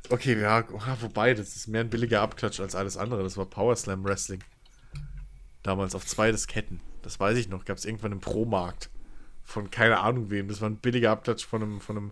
[0.09, 0.64] Okay, ja,
[1.01, 3.23] wobei, das ist mehr ein billiger Abklatsch als alles andere.
[3.23, 4.44] Das war Power Slam Wrestling.
[5.62, 6.81] Damals auf zwei Disketten.
[7.01, 7.64] Das weiß ich noch.
[7.64, 8.90] Gab es irgendwann im Pro-Markt.
[9.53, 10.49] Von keine Ahnung wem.
[10.49, 12.11] Das war ein billiger Abklatsch von einem, von einem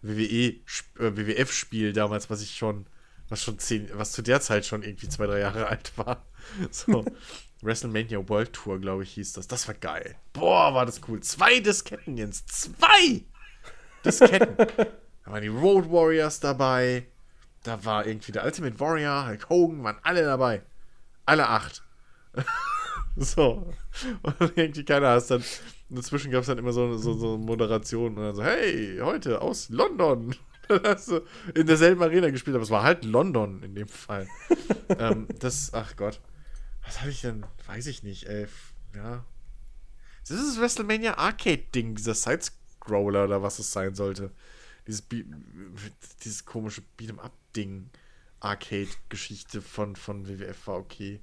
[0.00, 0.60] WWE, äh,
[0.96, 2.86] WWF-Spiel damals, was ich schon,
[3.28, 6.24] was schon zehn, was zu der Zeit schon irgendwie zwei, drei Jahre alt war.
[6.70, 7.04] So.
[7.62, 9.46] WrestleMania World Tour, glaube ich, hieß das.
[9.46, 10.16] Das war geil.
[10.32, 11.20] Boah, war das cool.
[11.20, 12.46] Zwei Disketten, Jens.
[12.46, 13.24] Zwei
[14.02, 14.56] Disketten.
[14.56, 17.04] da waren die Road Warriors dabei.
[17.62, 20.62] Da war irgendwie der Ultimate Warrior, Hulk Hogan, waren alle dabei.
[21.26, 21.82] Alle acht.
[23.16, 23.74] so.
[24.22, 25.44] Und irgendwie keiner hast dann.
[25.96, 29.68] Dazwischen gab es dann immer so, so, so Moderationen und dann so, hey, heute aus
[29.68, 30.34] London.
[31.54, 34.28] In derselben Arena gespielt, aber es war halt London in dem Fall.
[35.00, 36.20] ähm, das, ach Gott.
[36.84, 37.44] Was habe ich denn?
[37.66, 38.46] Weiß ich nicht, ey.
[38.94, 39.24] Ja.
[40.28, 44.30] Das ist das WrestleMania Arcade-Ding, dieser Side-Scroller oder was es sein sollte.
[44.86, 45.04] Dieses,
[46.22, 47.90] dieses komische Beat'em-up Ding
[48.40, 51.20] Arcade-Geschichte von, von WWF war okay.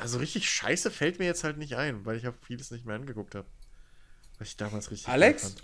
[0.00, 2.96] Also richtig scheiße fällt mir jetzt halt nicht ein, weil ich auch vieles nicht mehr
[2.96, 3.46] angeguckt habe.
[4.38, 5.42] Was ich damals richtig Alex?
[5.42, 5.62] Fand.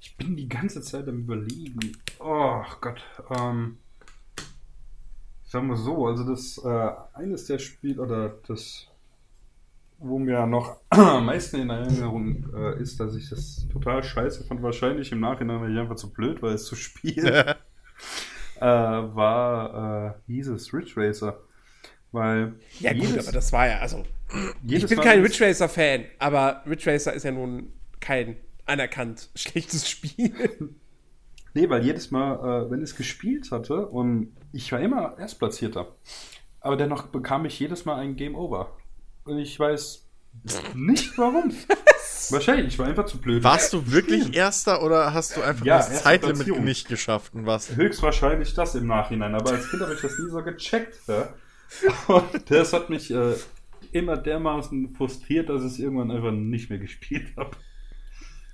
[0.00, 1.96] Ich bin die ganze Zeit am überlegen.
[2.18, 3.02] Oh Gott.
[3.38, 3.78] Ähm,
[5.44, 8.86] sagen wir so, also das äh, eines der Spiele oder das,
[9.98, 14.62] wo mir noch am meisten in Erinnerung äh, ist, dass ich das total scheiße fand.
[14.62, 17.26] Wahrscheinlich im Nachhinein, weil ich einfach zu blöd war, es zu spielen.
[18.56, 21.38] äh, war, äh, hieß es Ridge Racer.
[22.12, 22.54] Weil.
[22.80, 24.04] Ja, jedes, gut, aber das war ja, also.
[24.66, 30.32] ich bin kein Ridge Racer-Fan, aber Ridge Racer ist ja nun kein anerkannt schlechtes Spiel.
[31.52, 35.88] Nee, weil jedes Mal, äh, wenn ich es gespielt hatte und ich war immer Erstplatzierter,
[36.60, 38.76] aber dennoch bekam ich jedes Mal ein Game Over.
[39.24, 40.06] Und ich weiß
[40.74, 41.52] nicht warum.
[42.30, 43.42] Wahrscheinlich, ich war einfach zu blöd.
[43.42, 44.34] Warst du wirklich Spielen.
[44.34, 47.34] Erster oder hast du einfach ja, das Zeitlimit nicht geschafft?
[47.34, 47.74] Und was?
[47.74, 51.00] Höchstwahrscheinlich das im Nachhinein, aber als Kind habe ich das nie so gecheckt.
[51.08, 51.34] Ja?
[52.08, 53.34] Und das hat mich äh,
[53.92, 57.56] immer dermaßen frustriert, dass ich es irgendwann einfach nicht mehr gespielt habe.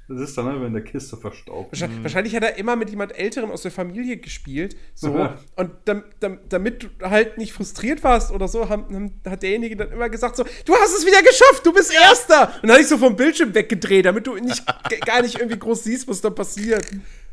[0.09, 1.73] Das ist dann einfach in der Kiste verstaubt.
[1.73, 2.05] Wahrscheinlich, mhm.
[2.05, 4.77] wahrscheinlich, hat er immer mit jemand Älterem aus der Familie gespielt.
[4.95, 5.29] So.
[5.57, 9.91] Und dam, dam, damit du halt nicht frustriert warst oder so, haben, hat derjenige dann
[9.91, 12.55] immer gesagt: so, Du hast es wieder geschafft, du bist Erster.
[12.55, 14.63] Und dann habe ich so vom Bildschirm weggedreht, damit du nicht,
[15.07, 16.87] gar nicht irgendwie groß siehst, was da passiert.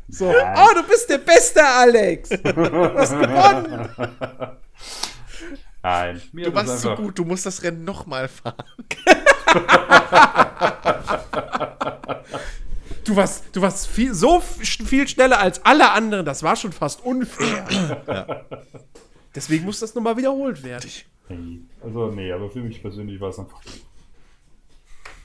[0.08, 2.28] So, oh, du bist der Beste, Alex.
[2.28, 3.88] Du hast gewonnen.
[5.84, 6.20] Nein.
[6.32, 8.64] Mir du warst so gut, du musst das Rennen nochmal fahren.
[13.04, 17.04] Du warst, du warst viel, so viel schneller als alle anderen, das war schon fast
[17.04, 18.00] unfair.
[18.08, 18.40] Ja.
[19.34, 20.90] Deswegen muss das nochmal wiederholt werden.
[21.82, 23.60] Also, nee, aber für mich persönlich war es einfach.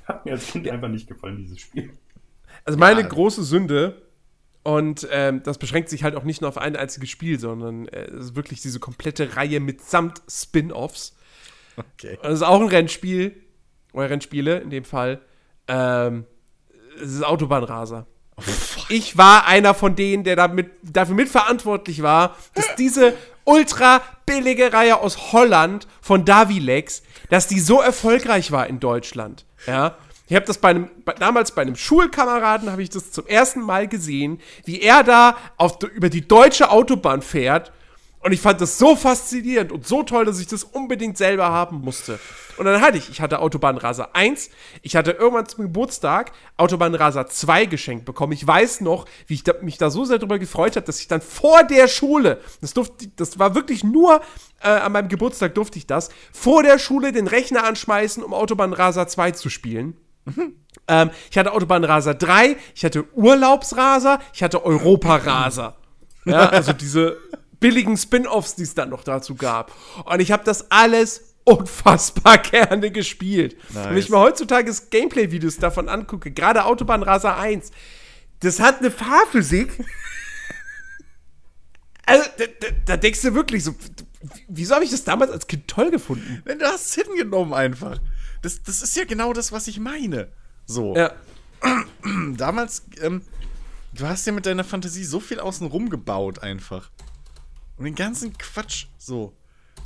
[0.03, 1.93] Hat mir als Kind einfach nicht gefallen, dieses Spiel.
[2.65, 3.07] Also, meine ja.
[3.07, 4.08] große Sünde,
[4.69, 8.03] und ähm, das beschränkt sich halt auch nicht nur auf ein einziges Spiel, sondern äh,
[8.03, 11.17] es ist wirklich diese komplette Reihe mitsamt Spin-Offs.
[11.75, 12.19] Okay.
[12.21, 13.35] Und es ist auch ein Rennspiel,
[13.93, 15.21] oder Rennspiele in dem Fall.
[15.67, 16.25] Ähm,
[17.01, 18.05] es ist Autobahnraser.
[18.35, 18.43] Oh,
[18.89, 23.15] ich war einer von denen, der damit, dafür mitverantwortlich war, dass diese
[23.45, 27.01] ultra billige Reihe aus Holland von Davilex,
[27.31, 29.45] dass die so erfolgreich war in Deutschland.
[29.65, 29.97] Ja.
[30.29, 33.87] Ich habe das bei einem, damals bei einem Schulkameraden, habe ich das zum ersten Mal
[33.87, 37.71] gesehen, wie er da auf, über die deutsche Autobahn fährt
[38.21, 41.81] und ich fand das so faszinierend und so toll, dass ich das unbedingt selber haben
[41.81, 42.19] musste.
[42.57, 44.51] Und dann hatte ich, ich hatte Autobahnraser 1,
[44.83, 48.33] ich hatte irgendwann zum Geburtstag Autobahnraser 2 geschenkt bekommen.
[48.33, 51.07] Ich weiß noch, wie ich da, mich da so sehr darüber gefreut habe, dass ich
[51.07, 54.21] dann vor der Schule, das durfte, das war wirklich nur
[54.61, 59.07] äh, an meinem Geburtstag durfte ich das, vor der Schule den Rechner anschmeißen, um Autobahnraser
[59.07, 59.95] 2 zu spielen.
[60.25, 60.55] Mhm.
[60.87, 65.75] Ähm, ich hatte Autobahnraser 3, ich hatte Urlaubsraser, ich hatte Europaraser.
[66.25, 67.17] Ja, also diese
[67.59, 69.71] billigen Spin-offs, die es dann noch dazu gab.
[70.05, 73.57] Und ich habe das alles unfassbar gerne gespielt.
[73.73, 73.89] Nice.
[73.89, 77.71] Wenn ich mir heutzutage Gameplay-Videos davon angucke, gerade Autobahnraser 1,
[78.39, 79.83] das hat eine Fahrphysik.
[82.05, 83.75] also, da, da, da, denkst du wirklich so,
[84.47, 86.41] wieso habe ich das damals als Kind toll gefunden?
[86.45, 87.99] Wenn du hast es hingenommen einfach.
[88.41, 90.29] Das, das ist ja genau das, was ich meine.
[90.65, 90.95] So.
[90.95, 91.13] Ja.
[92.37, 93.21] Damals, ähm,
[93.93, 96.89] du hast ja mit deiner Fantasie so viel außenrum gebaut einfach.
[97.77, 99.33] Und den ganzen Quatsch so.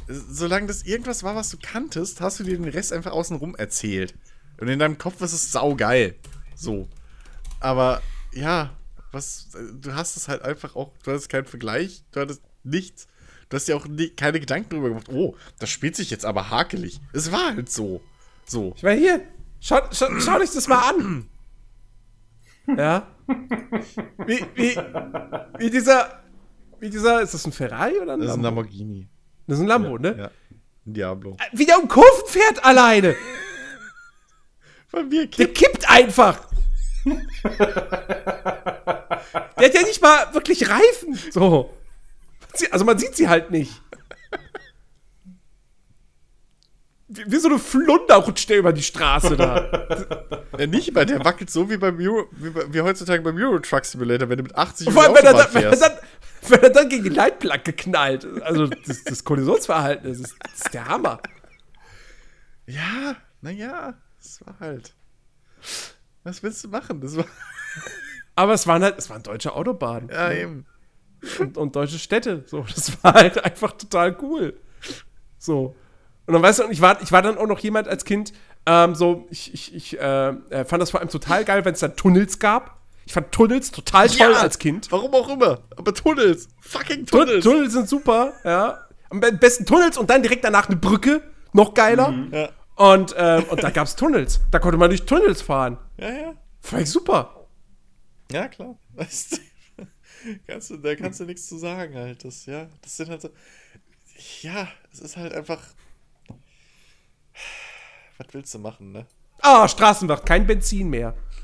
[0.07, 4.15] Solange das irgendwas war, was du kanntest, hast du dir den Rest einfach außenrum erzählt.
[4.59, 6.15] Und in deinem Kopf ist es saugeil.
[6.55, 6.88] So.
[7.59, 8.01] Aber
[8.34, 8.75] ja,
[9.11, 9.49] was,
[9.80, 13.07] du hast es halt einfach auch, du hattest keinen Vergleich, du hattest nichts.
[13.49, 16.49] Du hast ja auch nie, keine Gedanken darüber gemacht, oh, das spielt sich jetzt aber
[16.49, 16.99] hakelig.
[17.13, 18.01] Es war halt so.
[18.45, 18.74] So.
[18.76, 19.22] Ich meine, hier,
[19.60, 21.30] schau, schau, schau dich das mal an.
[22.78, 23.07] Ja.
[24.26, 24.78] Wie, wie,
[25.57, 26.24] wie dieser,
[26.80, 28.20] wie dieser, ist das ein Ferrari oder ein?
[28.20, 29.07] Das ist ein Lamborghini.
[29.48, 30.15] Das ist ein Lambo, ja, ne?
[30.18, 30.32] Ja.
[30.86, 31.38] Ein Diablo.
[31.40, 33.15] Äh, wie der um Kurven fährt alleine.
[34.88, 35.40] Von mir kippt.
[35.40, 36.48] Der kippt einfach.
[37.06, 37.15] der
[39.57, 41.20] hat ja nicht mal wirklich Reifen.
[41.32, 41.74] So.
[42.72, 43.82] Also man sieht sie halt nicht.
[47.26, 50.45] Wie, so eine Flunder rutscht der über die Straße da.
[50.57, 53.85] ja, nicht mal, der wackelt so wie beim Euro, wie, wie heutzutage beim Euro Truck
[53.85, 55.91] Simulator, wenn du mit 80 Vor allem, wenn er, dann, wenn, er dann,
[56.48, 58.26] wenn er dann gegen die Leitplanke knallt.
[58.41, 61.19] Also das, das Kollisionsverhalten, das ist, das ist der Hammer.
[62.65, 64.94] Ja, naja, das war halt.
[66.23, 67.02] Was willst du machen?
[67.02, 67.26] Das war.
[68.35, 70.10] Aber es waren halt, es waren deutsche Autobahnen.
[70.10, 70.65] Ja, eben
[71.40, 72.44] und, und deutsche Städte.
[72.45, 74.60] So, das war halt einfach total cool.
[75.38, 75.76] So.
[76.25, 78.33] Und dann weißt du, ich war, ich war dann auch noch jemand als Kind,
[78.65, 81.81] ähm, so, ich, ich, ich äh, äh fand das vor allem total geil, wenn es
[81.81, 82.79] da Tunnels gab.
[83.05, 84.89] Ich fand Tunnels total toll ja, als Kind.
[84.91, 85.59] Warum auch immer.
[85.75, 86.47] Aber Tunnels.
[86.61, 87.43] Fucking Tunnels.
[87.43, 88.87] Tun Tunnels sind super, ja.
[89.09, 91.21] Am besten Tunnels und dann direkt danach eine Brücke.
[91.51, 92.09] Noch geiler.
[92.09, 92.33] Mhm.
[92.33, 92.49] Ja.
[92.75, 94.39] Und, ähm, und da gab es Tunnels.
[94.49, 95.77] Da konnte man durch Tunnels fahren.
[95.97, 96.33] Ja, ja.
[96.61, 97.47] Fand ich super.
[98.31, 98.77] Ja, klar.
[98.95, 99.85] Weißt du?
[100.47, 102.23] kannst du, da kannst du nichts zu sagen halt.
[102.23, 103.29] Das, ja, das sind halt so.
[104.41, 105.61] Ja, es ist halt einfach.
[108.25, 109.05] Was willst du machen, ne?
[109.41, 111.15] Ah, oh, Straßenwacht, kein Benzin mehr.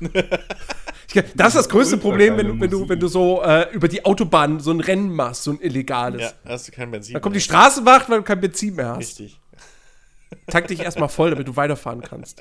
[1.34, 4.60] das ist das größte Problem, wenn, wenn, du, wenn du so äh, über die Autobahn
[4.60, 6.22] so ein Rennen machst, so ein illegales.
[6.22, 7.12] Ja, hast du kein Benzin.
[7.12, 7.40] Da kommt mehr.
[7.40, 8.98] die Straßenwacht, weil du kein Benzin mehr hast.
[8.98, 9.38] Richtig.
[10.46, 12.40] Tank dich erstmal voll, damit du weiterfahren kannst.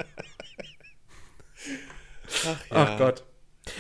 [2.45, 2.55] Ach, ja.
[2.69, 3.25] Ach Gott.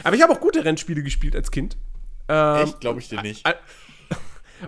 [0.03, 1.77] Aber ich habe auch gute Rennspiele gespielt als Kind.
[2.27, 3.47] Ähm, Echt, glaube ich dir nicht.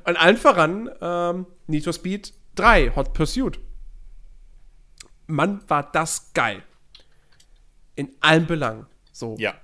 [0.05, 3.59] Und allen voran ähm, Need for Speed 3, Hot Pursuit.
[5.31, 6.63] Mann, war das geil.
[7.95, 8.85] In allen Belangen.
[9.11, 9.35] So.
[9.37, 9.55] Ja.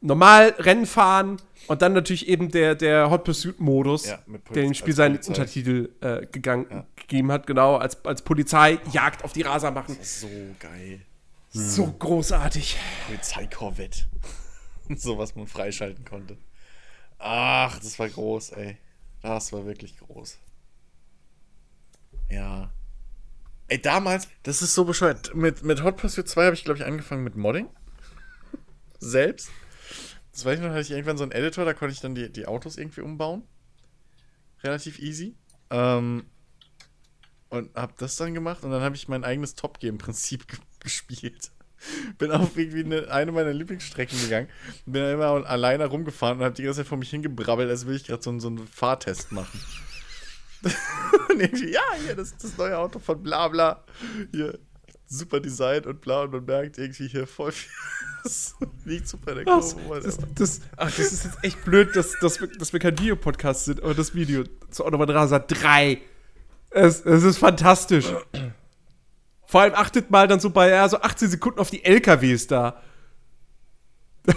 [0.00, 4.18] Normal Rennen fahren und dann natürlich eben der, der Hot Pursuit-Modus, ja,
[4.54, 6.86] der dem Spiel seinen Untertitel äh, gegangen, ja.
[6.94, 9.96] gegeben hat, genau, als, als Polizei Jagd auf die Raser machen.
[10.02, 10.28] so
[10.60, 11.00] geil.
[11.50, 11.98] So hm.
[11.98, 12.76] großartig.
[13.06, 14.00] Polizeikorvette.
[14.96, 16.36] so was man freischalten konnte.
[17.18, 18.76] Ach, das war groß, ey.
[19.22, 20.38] Das war wirklich groß.
[22.28, 22.70] Ja.
[23.68, 25.34] Ey, damals, das ist so bescheuert.
[25.34, 27.68] Mit, mit Hot Pursuit 2 habe ich, glaube ich, angefangen mit Modding.
[28.98, 29.50] Selbst.
[30.32, 32.30] Das weiß ich noch, hatte ich irgendwann so einen Editor, da konnte ich dann die,
[32.30, 33.44] die Autos irgendwie umbauen.
[34.62, 35.36] Relativ easy.
[35.70, 36.24] Ähm,
[37.48, 40.44] und habe das dann gemacht und dann habe ich mein eigenes Top Game Prinzip
[40.80, 41.52] gespielt.
[42.18, 44.48] bin auf irgendwie eine, eine meiner Lieblingsstrecken gegangen.
[44.86, 47.96] Bin dann immer alleine rumgefahren und habe die ganze Zeit vor mich hingebrabbelt, als würde
[47.96, 49.60] ich gerade so, so einen Fahrtest machen.
[51.28, 53.84] und irgendwie, ja, hier, das ist das neue Auto von bla bla.
[54.32, 54.58] Hier,
[55.06, 56.22] super Design und bla.
[56.22, 57.70] Und man merkt irgendwie hier voll viel.
[58.24, 58.54] Das
[58.86, 60.00] liegt super in der Kurve.
[60.00, 63.66] Das, das, ach, das ist jetzt echt blöd, dass, dass, wir, dass wir kein Videopodcast
[63.66, 66.00] sind, aber das Video zu Autobahn Rasa 3.
[66.70, 68.06] Es, es ist fantastisch.
[69.46, 72.80] Vor allem achtet mal dann so bei ja, so 18 Sekunden auf die LKWs da.
[74.28, 74.32] oh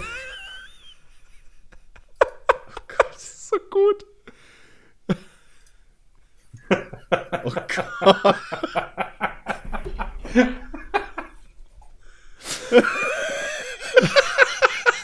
[2.86, 4.04] Gott, das ist so gut.
[7.44, 8.36] Oh Gott.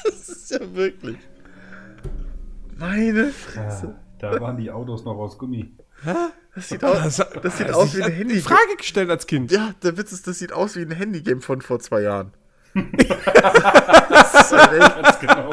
[0.05, 1.19] das ist ja wirklich.
[2.77, 3.97] Meine Fresse.
[4.21, 5.75] Ja, da waren die Autos noch aus Gummi.
[6.03, 6.15] Hä?
[6.55, 8.41] Das sieht, aus, das sieht aus wie ein Handy.
[8.41, 9.51] Frage gestellt als Kind.
[9.51, 12.33] Ja, der Witz ist, das sieht aus wie ein Handygame von vor zwei Jahren.
[12.75, 15.03] das ist halt echt.
[15.03, 15.51] Ganz genau.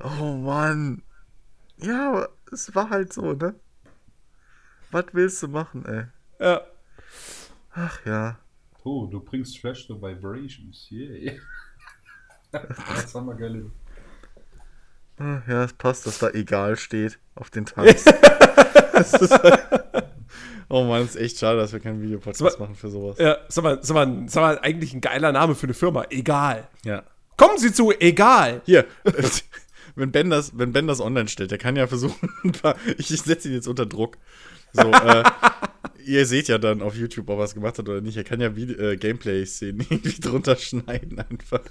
[0.00, 1.02] Oh Mann.
[1.78, 3.54] Ja, aber es war halt so, ne?
[4.94, 6.04] Was willst du machen, ey?
[6.38, 6.60] Ja.
[7.72, 8.38] Ach ja.
[8.84, 10.88] Oh, du bringst Trash to Vibrations.
[10.88, 11.32] Yeah.
[12.52, 13.72] das haben wir geil.
[15.18, 18.04] Ja, es passt, dass da egal steht auf den Tags.
[20.68, 23.18] oh Mann, ist echt schade, dass wir keinen Videopodcast machen für sowas.
[23.18, 26.04] Ja, sag mal, sag mal, sag mal, eigentlich ein geiler Name für eine Firma.
[26.10, 26.68] Egal.
[26.84, 27.02] Ja.
[27.36, 28.62] Kommen Sie zu, egal.
[28.64, 28.86] Hier.
[29.96, 32.30] wenn Ben das, wenn Ben das online stellt, der kann ja versuchen,
[32.96, 34.18] ich setze ihn jetzt unter Druck.
[34.74, 35.22] So, äh,
[36.04, 38.16] ihr seht ja dann auf YouTube, ob er es gemacht hat oder nicht.
[38.16, 41.62] Er kann ja äh, Gameplay-Szenen irgendwie drunter schneiden, einfach.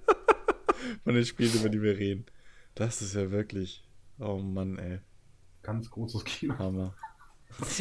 [1.04, 2.24] Von den Spielen, über die wir reden.
[2.74, 3.82] Das ist ja wirklich.
[4.18, 5.00] Oh Mann, ey.
[5.62, 6.56] Ganz großes Kino.
[6.58, 6.94] Hammer.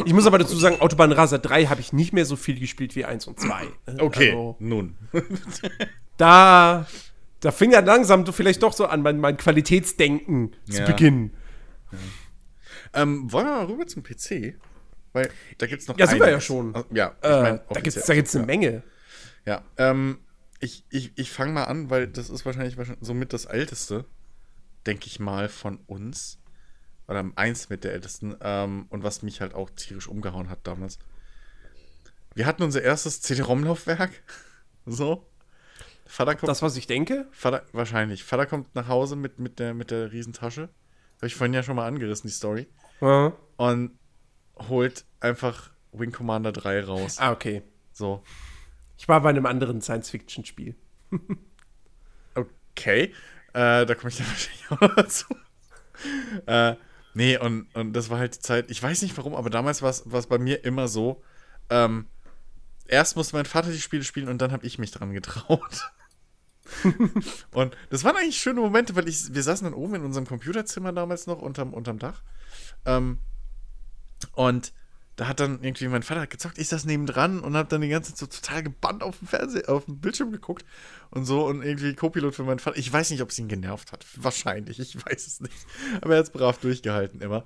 [0.04, 2.96] Ich muss aber dazu sagen, Autobahn Raser 3 habe ich nicht mehr so viel gespielt
[2.96, 3.68] wie 1 und 2.
[4.00, 4.98] Okay, also, nun.
[6.18, 6.88] da,
[7.40, 10.74] da fing ja langsam du vielleicht doch so an, mein, mein Qualitätsdenken ja.
[10.74, 11.34] zu beginnen.
[11.92, 11.98] Ja.
[12.94, 14.56] Ähm, wollen wir mal rüber zum PC?
[15.14, 15.98] Weil da gibt es noch.
[15.98, 16.74] Ja, sind wir ja schon.
[16.92, 18.84] Ja, ich äh, mein, da gibt es da gibt's eine Menge.
[19.46, 20.20] Ja, ähm,
[20.60, 24.06] ich, ich, ich fange mal an, weil das ist wahrscheinlich, wahrscheinlich somit das älteste,
[24.86, 26.40] denke ich mal, von uns.
[27.08, 28.36] Oder eins mit der ältesten.
[28.42, 31.00] Ähm, und was mich halt auch tierisch umgehauen hat damals.
[32.36, 34.12] Wir hatten unser erstes CD-ROM-Laufwerk.
[34.86, 35.26] so.
[36.06, 37.28] Vater kommt, das, was ich denke?
[37.32, 38.24] Vater, wahrscheinlich.
[38.24, 40.70] Vater kommt nach Hause mit, mit, der, mit der Riesentasche.
[41.18, 42.68] Habe ich vorhin ja schon mal angerissen, die Story.
[43.02, 43.34] Ja.
[43.58, 43.92] Und
[44.68, 47.18] holt einfach Wing Commander 3 raus.
[47.20, 47.64] Ah, okay.
[47.92, 48.24] So.
[48.98, 50.76] Ich war bei einem anderen Science-Fiction-Spiel.
[52.36, 53.14] okay.
[53.54, 55.26] Äh, da komme ich dann wahrscheinlich auch noch dazu.
[56.46, 56.76] äh,
[57.14, 59.90] nee, und, und das war halt die Zeit, ich weiß nicht warum, aber damals war
[59.90, 61.22] es bei mir immer so,
[61.70, 62.08] ähm,
[62.88, 65.92] erst musste mein Vater die Spiele spielen und dann habe ich mich dran getraut.
[67.52, 70.94] und das waren eigentlich schöne Momente, weil ich, wir saßen dann oben in unserem Computerzimmer
[70.94, 72.22] damals noch unterm, unterm Dach.
[72.86, 73.20] Ähm,
[74.34, 74.74] und
[75.20, 78.14] da hat dann irgendwie mein Vater gezockt, ich saß nebendran und hab dann die ganze
[78.14, 80.66] Zeit so total gebannt auf dem Fernseher, auf dem Bildschirm geguckt
[81.10, 82.78] und so und irgendwie Co-Pilot für meinen Vater.
[82.78, 84.06] Ich weiß nicht, ob es ihn genervt hat.
[84.16, 85.54] Wahrscheinlich, ich weiß es nicht.
[86.00, 87.46] Aber er hat es brav durchgehalten immer.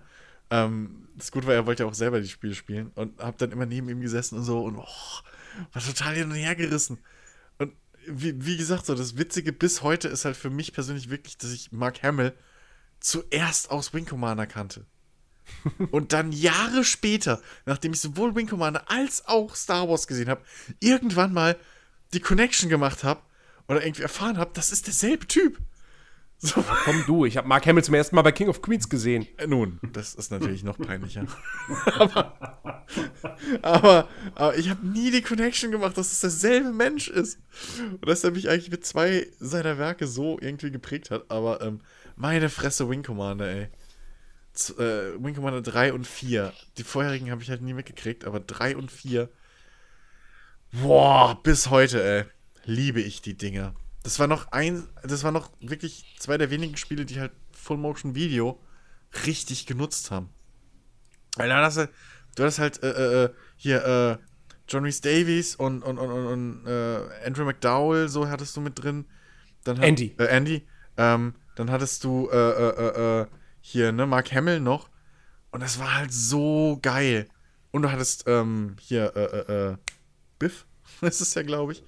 [0.52, 3.52] Ähm, das Gute war, er wollte ja auch selber die Spiele spielen und hab dann
[3.52, 4.86] immer neben ihm gesessen und so und oh,
[5.74, 7.00] war total hin und her gerissen.
[7.58, 7.74] Und
[8.08, 11.52] wie, wie gesagt, so das Witzige bis heute ist halt für mich persönlich wirklich, dass
[11.52, 12.34] ich Mark Hamill
[13.00, 14.86] zuerst aus Wing Commander kannte.
[15.92, 20.42] Und dann Jahre später, nachdem ich sowohl Wing Commander als auch Star Wars gesehen habe,
[20.80, 21.58] irgendwann mal
[22.14, 23.22] die Connection gemacht habe
[23.68, 25.58] oder irgendwie erfahren habe, das ist derselbe Typ.
[26.38, 26.60] So.
[26.60, 29.26] Ja, komm du, ich habe Mark Hamill zum ersten Mal bei King of Queens gesehen.
[29.38, 31.26] Äh, nun, das ist natürlich noch peinlicher.
[31.86, 32.38] aber,
[33.62, 37.40] aber, aber, ich habe nie die Connection gemacht, dass es derselbe Mensch ist.
[37.80, 41.32] Und dass er mich eigentlich mit zwei seiner Werke so irgendwie geprägt hat.
[41.32, 41.80] Aber ähm,
[42.18, 43.70] meine Fresse Wing Commander, ey
[44.78, 46.54] äh, Wing Commander 3 und 4.
[46.78, 49.30] Die vorherigen habe ich halt nie mitgekriegt, aber 3 und 4.
[50.72, 52.26] Boah, bis heute, ey.
[52.66, 53.76] Liebe ich die Dinger.
[54.04, 57.78] Das war noch ein, das war noch wirklich zwei der wenigen Spiele, die halt Full
[57.78, 58.60] Motion Video
[59.26, 60.30] richtig genutzt haben.
[61.36, 61.90] Weil da hast du,
[62.36, 64.18] du hattest halt äh, äh, äh hier äh,
[64.68, 69.06] John Reese Davies und, und, und, und äh, Andrew McDowell, so hattest du mit drin.
[69.64, 70.16] Dann hat, Andy.
[70.18, 70.68] Äh, Andy.
[70.98, 73.28] Ähm, dann hattest du äh, äh, äh,
[73.66, 74.90] hier, ne, Mark Hamill noch.
[75.50, 77.28] Und das war halt so geil.
[77.72, 79.78] Und du hattest ähm, hier, äh, äh, äh
[80.38, 80.66] Biff,
[81.02, 81.80] ist es ja, glaube ich.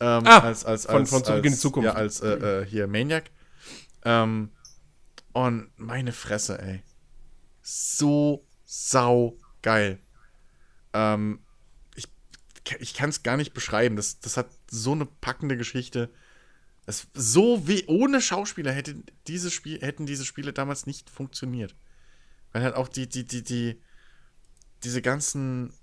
[0.00, 1.86] Ähm, ah, als, als, von, als, von Zurück in die Zukunft.
[1.86, 3.30] Ja, als äh, äh, hier Maniac.
[4.04, 4.50] Ähm,
[5.32, 6.82] und meine Fresse, ey.
[7.60, 10.00] So sau geil.
[10.94, 11.40] Ähm,
[11.94, 12.08] ich
[12.80, 13.96] ich kann es gar nicht beschreiben.
[13.96, 16.10] Das, das hat so eine packende Geschichte.
[16.88, 18.96] Es, so wie ohne Schauspieler hätte
[19.26, 21.76] diese Spiel, hätten diese Spiele damals nicht funktioniert.
[22.50, 23.78] Weil halt auch die, die, die, die,
[24.84, 25.74] diese ganzen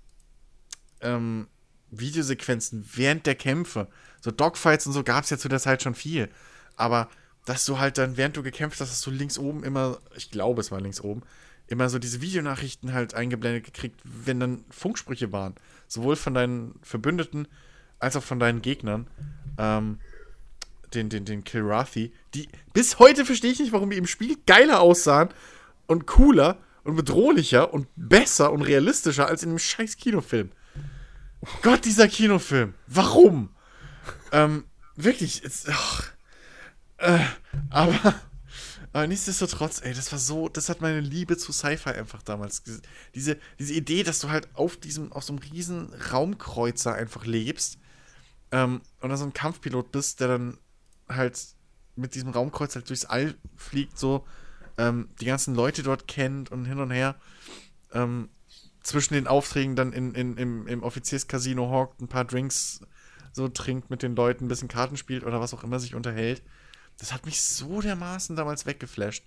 [1.00, 1.46] ähm,
[1.92, 3.86] Videosequenzen während der Kämpfe,
[4.20, 6.28] so Dogfights und so gab es ja zu der Zeit schon viel.
[6.74, 7.08] Aber
[7.44, 10.60] dass du halt dann, während du gekämpft hast, hast du links oben immer, ich glaube
[10.60, 11.22] es war links oben,
[11.68, 15.54] immer so diese Videonachrichten halt eingeblendet gekriegt, wenn dann Funksprüche waren.
[15.86, 17.46] Sowohl von deinen Verbündeten
[18.00, 19.06] als auch von deinen Gegnern.
[19.56, 20.00] Ähm,
[20.94, 24.80] den, den, den Kilrathi, die bis heute verstehe ich nicht, warum die im Spiel geiler
[24.80, 25.28] aussahen
[25.86, 30.50] und cooler und bedrohlicher und besser und realistischer als in einem scheiß Kinofilm.
[31.62, 32.74] Gott, dieser Kinofilm.
[32.86, 33.50] Warum?
[34.32, 34.64] ähm,
[34.96, 35.66] wirklich, es,
[36.98, 37.18] äh,
[37.70, 38.14] aber,
[38.92, 42.62] aber nichtsdestotrotz, ey, das war so, das hat meine Liebe zu Sci-Fi einfach damals.
[43.14, 47.78] Diese, diese Idee, dass du halt auf diesem, auf so einem riesen Raumkreuzer einfach lebst
[48.52, 50.58] ähm, und dann so ein Kampfpilot bist, der dann
[51.08, 51.38] halt
[51.94, 54.26] mit diesem Raumkreuz halt durchs All fliegt, so
[54.78, 57.16] ähm, die ganzen Leute dort kennt und hin und her.
[57.92, 58.28] Ähm,
[58.82, 62.80] zwischen den Aufträgen dann in, in, im, im Offizierscasino hockt, ein paar Drinks
[63.32, 66.42] so trinkt mit den Leuten, ein bisschen Karten spielt oder was auch immer sich unterhält.
[66.98, 69.24] Das hat mich so dermaßen damals weggeflasht.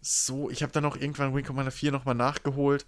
[0.00, 2.86] So, ich habe dann auch irgendwann Wing Commander 4 nochmal nachgeholt.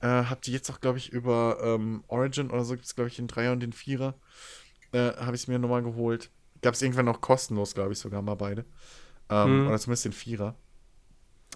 [0.00, 3.08] Äh, hab die jetzt auch, glaube ich, über ähm, Origin oder so gibt es, glaube
[3.08, 4.14] ich, den Dreier und den Vierer.
[4.92, 6.30] Äh, habe ich es mir nochmal geholt.
[6.62, 8.64] Gab es irgendwann noch kostenlos, glaube ich, sogar mal beide.
[9.28, 9.68] Ähm, mhm.
[9.68, 10.56] Oder zumindest den Vierer.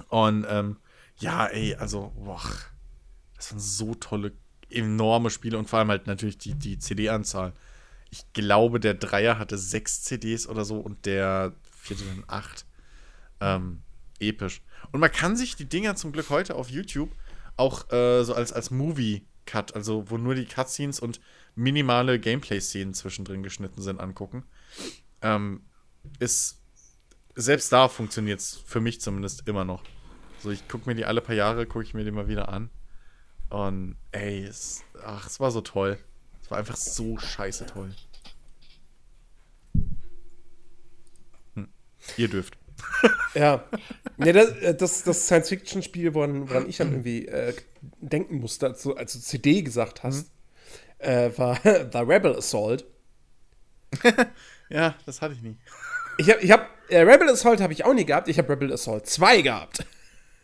[0.09, 0.77] Und ähm,
[1.19, 2.43] ja, ey, also, boah,
[3.37, 4.33] das waren so tolle,
[4.71, 7.53] enorme Spiele und vor allem halt natürlich die, die CD-Anzahl.
[8.11, 12.67] Ich glaube, der Dreier hatte sechs CDs oder so und der vierte dann acht.
[13.41, 13.83] Ähm,
[14.21, 14.63] episch.
[14.93, 17.11] Und man kann sich die Dinger zum Glück heute auf YouTube
[17.57, 21.21] auch äh, so als, als Movie-Cut, also wo nur die Cutscenes und
[21.55, 24.45] minimale Gameplay-Szenen zwischendrin geschnitten sind, angucken.
[25.23, 25.63] Ähm,
[26.19, 26.61] ist,
[27.35, 29.83] selbst da funktioniert es für mich zumindest immer noch.
[30.43, 32.71] So, ich gucke mir die alle paar Jahre, gucke ich mir die mal wieder an.
[33.49, 35.99] Und ey, es, ach, es war so toll.
[36.43, 37.95] Es war einfach so scheiße toll.
[41.55, 41.69] Hm.
[42.17, 42.59] Ihr dürft.
[43.35, 43.65] ja.
[44.19, 47.55] ja das, äh, das, das Science-Fiction-Spiel, woran, woran, ich dann irgendwie äh,
[48.01, 50.31] denken musste, als du, als du CD gesagt hast,
[51.01, 51.07] mhm.
[51.07, 52.85] äh, war The Rebel Assault.
[54.73, 55.57] ja, das hatte ich nie.
[56.19, 58.29] Ich habe, ich hab, äh, Rebel Assault habe ich auch nie gehabt.
[58.29, 59.85] Ich habe Rebel Assault 2 gehabt.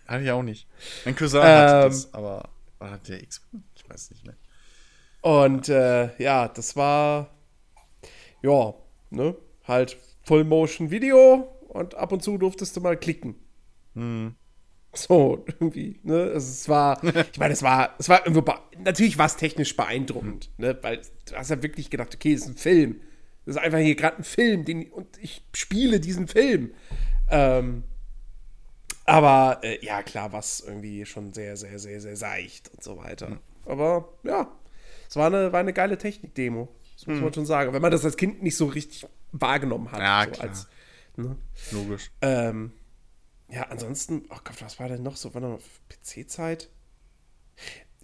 [0.06, 0.66] Hatte ich auch nicht.
[1.04, 2.48] Mein Cousin ähm, hatte das, aber
[2.78, 3.42] war der X?
[3.74, 4.36] Ich weiß nicht mehr.
[5.20, 7.30] Und äh, ja, das war
[8.42, 8.74] ja,
[9.10, 13.34] ne, halt Full Motion Video und ab und zu durftest du mal klicken.
[13.94, 14.36] Hm.
[14.94, 16.30] So, irgendwie, ne?
[16.34, 17.02] Also es war,
[17.32, 20.78] ich meine, es war, es war irgendwo, natürlich war es technisch beeindruckend, ne?
[20.82, 23.00] Weil du hast ja wirklich gedacht, okay, es ist ein Film.
[23.48, 26.74] Das ist einfach hier gerade ein Film, den, und ich spiele diesen Film.
[27.30, 27.84] Ähm,
[29.06, 33.30] aber äh, ja, klar, was irgendwie schon sehr, sehr, sehr, sehr seicht und so weiter.
[33.30, 33.38] Mhm.
[33.64, 34.52] Aber ja,
[35.08, 36.68] es war eine, war eine geile Technik-Demo.
[36.92, 37.22] Das muss mhm.
[37.22, 37.72] man schon sagen.
[37.72, 40.00] Wenn man das als Kind nicht so richtig wahrgenommen hat.
[40.00, 40.48] Ja, so klar.
[40.50, 40.68] Als,
[41.16, 41.36] ne?
[41.70, 42.10] Logisch.
[42.20, 42.72] Ähm,
[43.48, 45.32] ja, ansonsten, oh Gott, was war denn noch so?
[45.32, 45.58] War noch
[45.88, 46.68] PC-Zeit?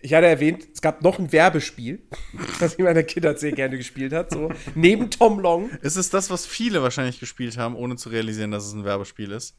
[0.04, 2.06] Ich hatte erwähnt, es gab noch ein Werbespiel,
[2.60, 5.70] das ich in meiner Kindheit sehr gerne gespielt hat, so neben Tom Long.
[5.80, 9.30] Ist es das, was viele wahrscheinlich gespielt haben, ohne zu realisieren, dass es ein Werbespiel
[9.30, 9.56] ist?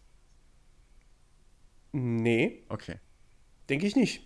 [1.94, 2.64] Nee.
[2.70, 3.00] Okay.
[3.70, 4.22] Denke ich nicht.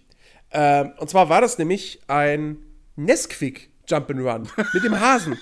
[0.52, 2.66] Ähm, und zwar war das nämlich ein
[2.98, 5.38] Nesquik Jump'n'Run mit dem Hasen.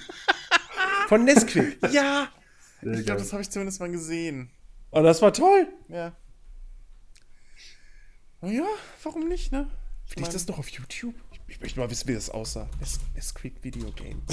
[1.07, 1.79] Von Nesquik.
[1.91, 2.29] Ja,
[2.83, 4.51] ich glaube, das habe ich zumindest mal gesehen.
[4.91, 5.69] Und das war toll.
[5.87, 6.15] Ja.
[8.43, 8.67] Ja,
[9.01, 9.71] warum nicht, ne?
[10.07, 11.13] Finde ich das noch auf YouTube?
[11.31, 12.69] Ich, ich, möchte mal wissen, wie das aussah.
[13.13, 14.23] Nesquik Video Game.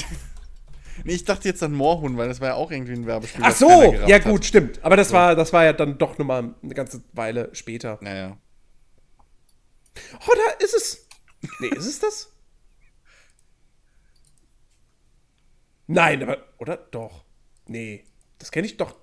[1.04, 3.42] nee, ich dachte jetzt an Moorhuhn, weil das war ja auch irgendwie ein Werbespiel.
[3.44, 4.44] Ach so, ja gut, hat.
[4.44, 4.82] stimmt.
[4.84, 5.14] Aber das, so.
[5.14, 7.98] war, das war ja dann doch nochmal eine ganze Weile später.
[8.00, 8.38] Naja.
[10.26, 11.08] Oh, da ist es.
[11.58, 12.32] Nee, ist es das?
[15.88, 16.38] Nein, aber.
[16.58, 16.76] Oder?
[16.76, 17.24] Doch.
[17.66, 18.04] Nee.
[18.38, 18.96] Das kenne ich doch.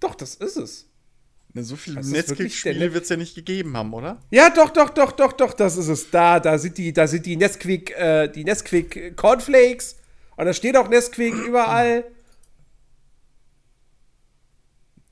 [0.00, 0.90] Doch, das ist es.
[1.56, 4.20] Ne, so viele Nesquik-Spiele wird es ja nicht gegeben haben, oder?
[4.30, 6.10] Ja, doch, doch, doch, doch, doch, das ist es.
[6.10, 9.96] Da, da sind die, da sind die Nesquik, äh, die Nesquik Cornflakes.
[10.36, 12.04] Und da steht auch Nesquik überall.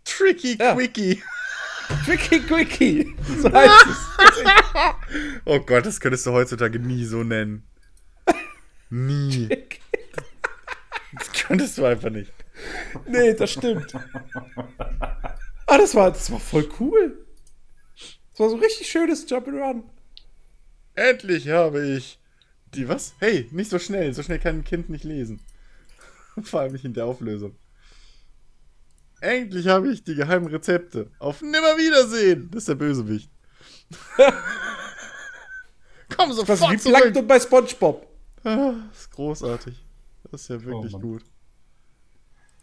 [0.04, 0.74] Tricky ja.
[0.74, 1.22] Quickie.
[2.04, 3.16] Tricky Quickie.
[3.40, 4.44] So heißt es.
[5.46, 7.66] oh Gott, das könntest du heutzutage nie so nennen.
[8.90, 9.48] Nie.
[11.14, 12.34] Das könntest du einfach nicht.
[13.06, 13.94] Nee, das stimmt.
[15.74, 17.26] Ah, das war, das war voll cool.
[18.30, 19.82] Das war so ein richtig schönes Jump'n'Run.
[20.94, 22.20] Endlich habe ich
[22.74, 23.14] die was?
[23.18, 24.14] Hey, nicht so schnell.
[24.14, 25.40] So schnell kann ein Kind nicht lesen.
[26.44, 27.56] Vor allem nicht in der Auflösung.
[29.20, 31.10] Endlich habe ich die geheimen Rezepte.
[31.18, 32.52] Auf Nimmerwiedersehen.
[32.52, 33.28] Das ist der Bösewicht.
[36.16, 37.26] Komm sofort Was wie zurück.
[37.26, 38.06] bei SpongeBob.
[38.44, 39.84] Ah, das ist großartig.
[40.30, 41.24] Das ist ja wirklich oh, gut.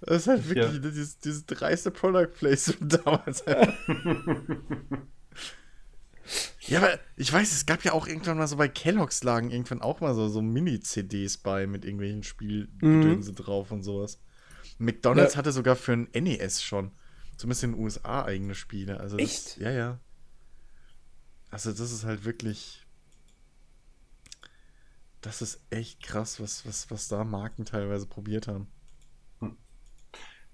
[0.02, 0.80] Das ist halt wirklich ja.
[0.80, 3.44] dieses, dieses dreiste Product Placement damals.
[6.62, 9.82] ja, aber ich weiß, es gab ja auch irgendwann mal so bei Kellogg's lagen irgendwann
[9.82, 13.36] auch mal so, so Mini-CDs bei mit irgendwelchen Spielgedönse mhm.
[13.36, 14.20] drauf und sowas.
[14.80, 15.38] McDonalds ja.
[15.38, 16.92] hatte sogar für ein NES schon,
[17.38, 19.00] zumindest in den USA, eigene Spiele.
[19.00, 19.58] Also das, Echt?
[19.58, 20.00] Ja, ja.
[21.52, 22.86] Also das ist halt wirklich.
[25.20, 28.68] Das ist echt krass, was, was, was da Marken teilweise probiert haben.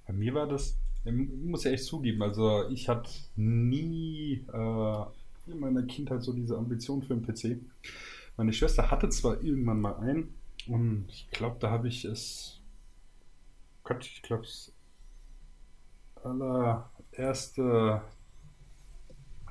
[0.07, 5.05] Bei mir war das, ich muss ja echt zugeben, also ich hatte nie äh,
[5.51, 7.59] in meiner Kindheit so diese Ambition für einen PC.
[8.37, 10.33] Meine Schwester hatte zwar irgendwann mal einen
[10.67, 12.59] und ich glaube, da habe ich es,
[13.83, 14.71] Gott, ich glaube, das
[16.23, 18.01] allererste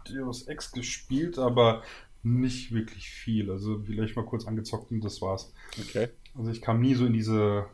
[0.08, 1.82] Deus Ex gespielt, aber
[2.22, 3.50] nicht wirklich viel.
[3.50, 5.52] Also vielleicht mal kurz angezockt und das war's.
[5.80, 6.08] Okay.
[6.34, 7.66] Also ich kam nie so in diese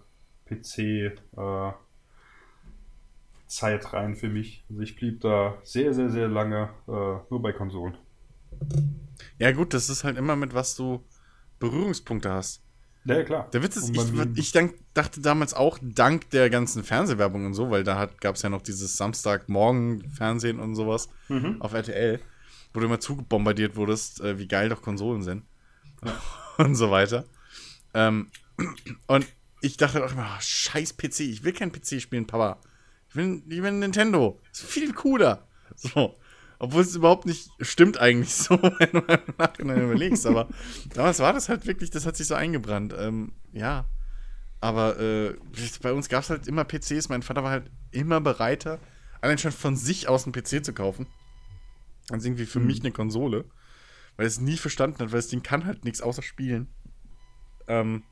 [0.47, 1.73] PC äh,
[3.53, 4.65] Zeit rein für mich.
[4.69, 6.91] Also ich blieb da sehr, sehr, sehr lange äh,
[7.31, 7.97] nur bei Konsolen.
[9.39, 11.05] Ja, gut, das ist halt immer mit was du
[11.59, 12.63] Berührungspunkte hast.
[13.05, 13.51] Ja, klar.
[13.53, 14.03] Der Witz ist, ich,
[14.37, 18.43] ich denk, dachte damals auch, dank der ganzen Fernsehwerbung und so, weil da gab es
[18.43, 21.61] ja noch dieses Samstagmorgen-Fernsehen und sowas mhm.
[21.61, 22.21] auf RTL,
[22.73, 25.45] wo du immer zugebombardiert wurdest, äh, wie geil doch Konsolen sind.
[26.05, 26.21] Ja.
[26.65, 27.25] und so weiter.
[27.93, 28.31] Ähm,
[29.09, 29.27] und
[29.63, 32.61] ich dachte auch immer, oh, scheiß PC, ich will kein PC spielen, Papa.
[33.13, 34.41] Ich will, ich will Nintendo.
[34.51, 35.47] ist viel cooler.
[35.77, 36.17] So.
[36.59, 40.25] Obwohl es überhaupt nicht stimmt eigentlich so, wenn du im Nachhinein überlegst.
[40.27, 40.49] Aber
[40.95, 42.95] damals war das halt wirklich, das hat sich so eingebrannt.
[42.97, 43.85] Ähm, ja.
[44.61, 45.35] Aber äh,
[45.83, 47.11] bei uns gab es halt immer PCs.
[47.11, 48.79] Mein Vater war halt immer bereiter,
[49.21, 51.07] allein schon von sich aus einen PC zu kaufen.
[52.11, 52.67] Also irgendwie für mhm.
[52.69, 53.45] mich eine Konsole.
[54.17, 56.69] Weil er es nie verstanden hat, weil das Ding kann halt nichts außer spielen.
[57.67, 58.05] Ähm,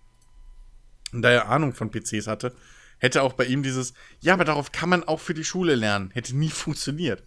[1.13, 2.55] und da er Ahnung von PCs hatte,
[3.01, 6.11] hätte auch bei ihm dieses, ja, aber darauf kann man auch für die Schule lernen,
[6.13, 7.25] hätte nie funktioniert.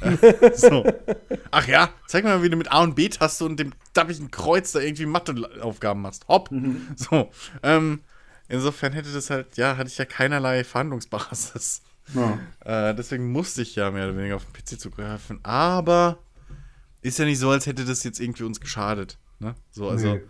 [0.00, 0.86] äh, so.
[1.50, 4.72] Ach ja, zeig mir mal, wie du mit A und B-Taste und dem dappigen Kreuz
[4.72, 6.28] da irgendwie Matheaufgaben machst.
[6.28, 6.50] Hopp.
[6.52, 6.88] Mhm.
[6.94, 7.30] So.
[7.62, 8.02] Ähm,
[8.48, 11.82] insofern hätte das halt, ja, hatte ich ja keinerlei Verhandlungsbasis.
[12.14, 12.38] Ja.
[12.64, 15.40] Äh, deswegen musste ich ja mehr oder weniger auf den PC zugreifen.
[15.42, 16.18] Aber
[17.02, 19.18] ist ja nicht so, als hätte das jetzt irgendwie uns geschadet.
[19.40, 19.54] Ne?
[19.70, 20.22] So, also, nee,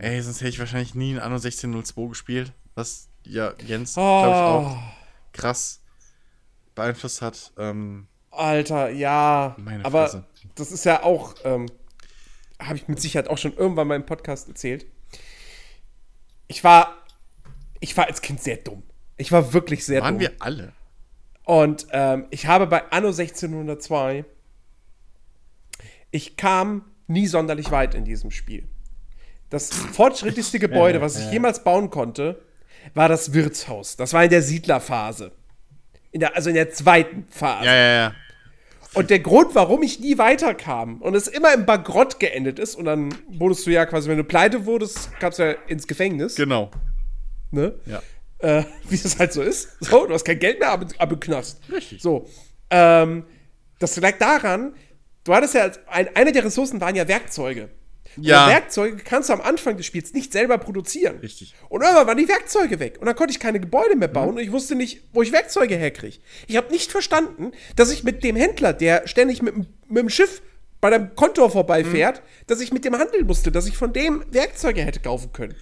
[0.00, 4.22] ey, sonst hätte ich wahrscheinlich nie ein Anno 1602 gespielt, was ja Jens, oh.
[4.22, 4.78] glaube ich, auch
[5.32, 5.80] krass
[6.74, 7.52] beeinflusst hat.
[7.58, 9.54] Ähm, Alter, ja.
[9.58, 10.24] Meine aber Fresse.
[10.54, 11.66] das ist ja auch, ähm,
[12.58, 14.86] habe ich mit Sicherheit auch schon irgendwann mal im Podcast erzählt.
[16.48, 16.96] Ich war,
[17.80, 18.82] ich war als Kind sehr dumm.
[19.16, 20.26] Ich war wirklich sehr Waren dumm.
[20.26, 20.72] Waren wir alle?
[21.44, 24.24] Und ähm, ich habe bei Anno 1602,
[26.10, 28.68] ich kam nie sonderlich weit in diesem Spiel.
[29.50, 32.42] Das fortschrittlichste Gebäude, was ich jemals bauen konnte,
[32.94, 33.96] war das Wirtshaus.
[33.96, 35.32] Das war in der Siedlerphase.
[36.10, 37.66] In der, also in der zweiten Phase.
[37.66, 38.14] Ja, ja, ja.
[38.94, 42.84] Und der Grund, warum ich nie weiterkam und es immer im Bankrott geendet ist, und
[42.84, 46.34] dann wurdest du ja quasi, wenn du pleite wurdest, kamst du ja ins Gefängnis.
[46.34, 46.70] Genau.
[47.50, 47.74] Ne?
[47.86, 48.02] Ja.
[48.38, 49.82] Äh, wie es halt so ist.
[49.82, 51.60] So, du hast kein Geld mehr, aber, aber Knast.
[51.72, 52.02] Richtig.
[52.02, 52.28] So.
[52.68, 53.24] Ähm,
[53.78, 54.74] das lag daran,
[55.24, 57.70] du hattest ja, ein, eine der Ressourcen waren ja Werkzeuge.
[58.16, 58.48] Ja.
[58.48, 61.18] Werkzeuge kannst du am Anfang des Spiels nicht selber produzieren.
[61.18, 61.54] Richtig.
[61.68, 62.98] Und irgendwann waren die Werkzeuge weg.
[63.00, 64.36] Und dann konnte ich keine Gebäude mehr bauen mhm.
[64.36, 66.18] und ich wusste nicht, wo ich Werkzeuge herkriege.
[66.46, 70.42] Ich habe nicht verstanden, dass ich mit dem Händler, der ständig mit, mit dem Schiff
[70.80, 72.46] bei deinem Kontor vorbeifährt, mhm.
[72.48, 75.54] dass ich mit dem handeln musste, dass ich von dem Werkzeuge hätte kaufen können.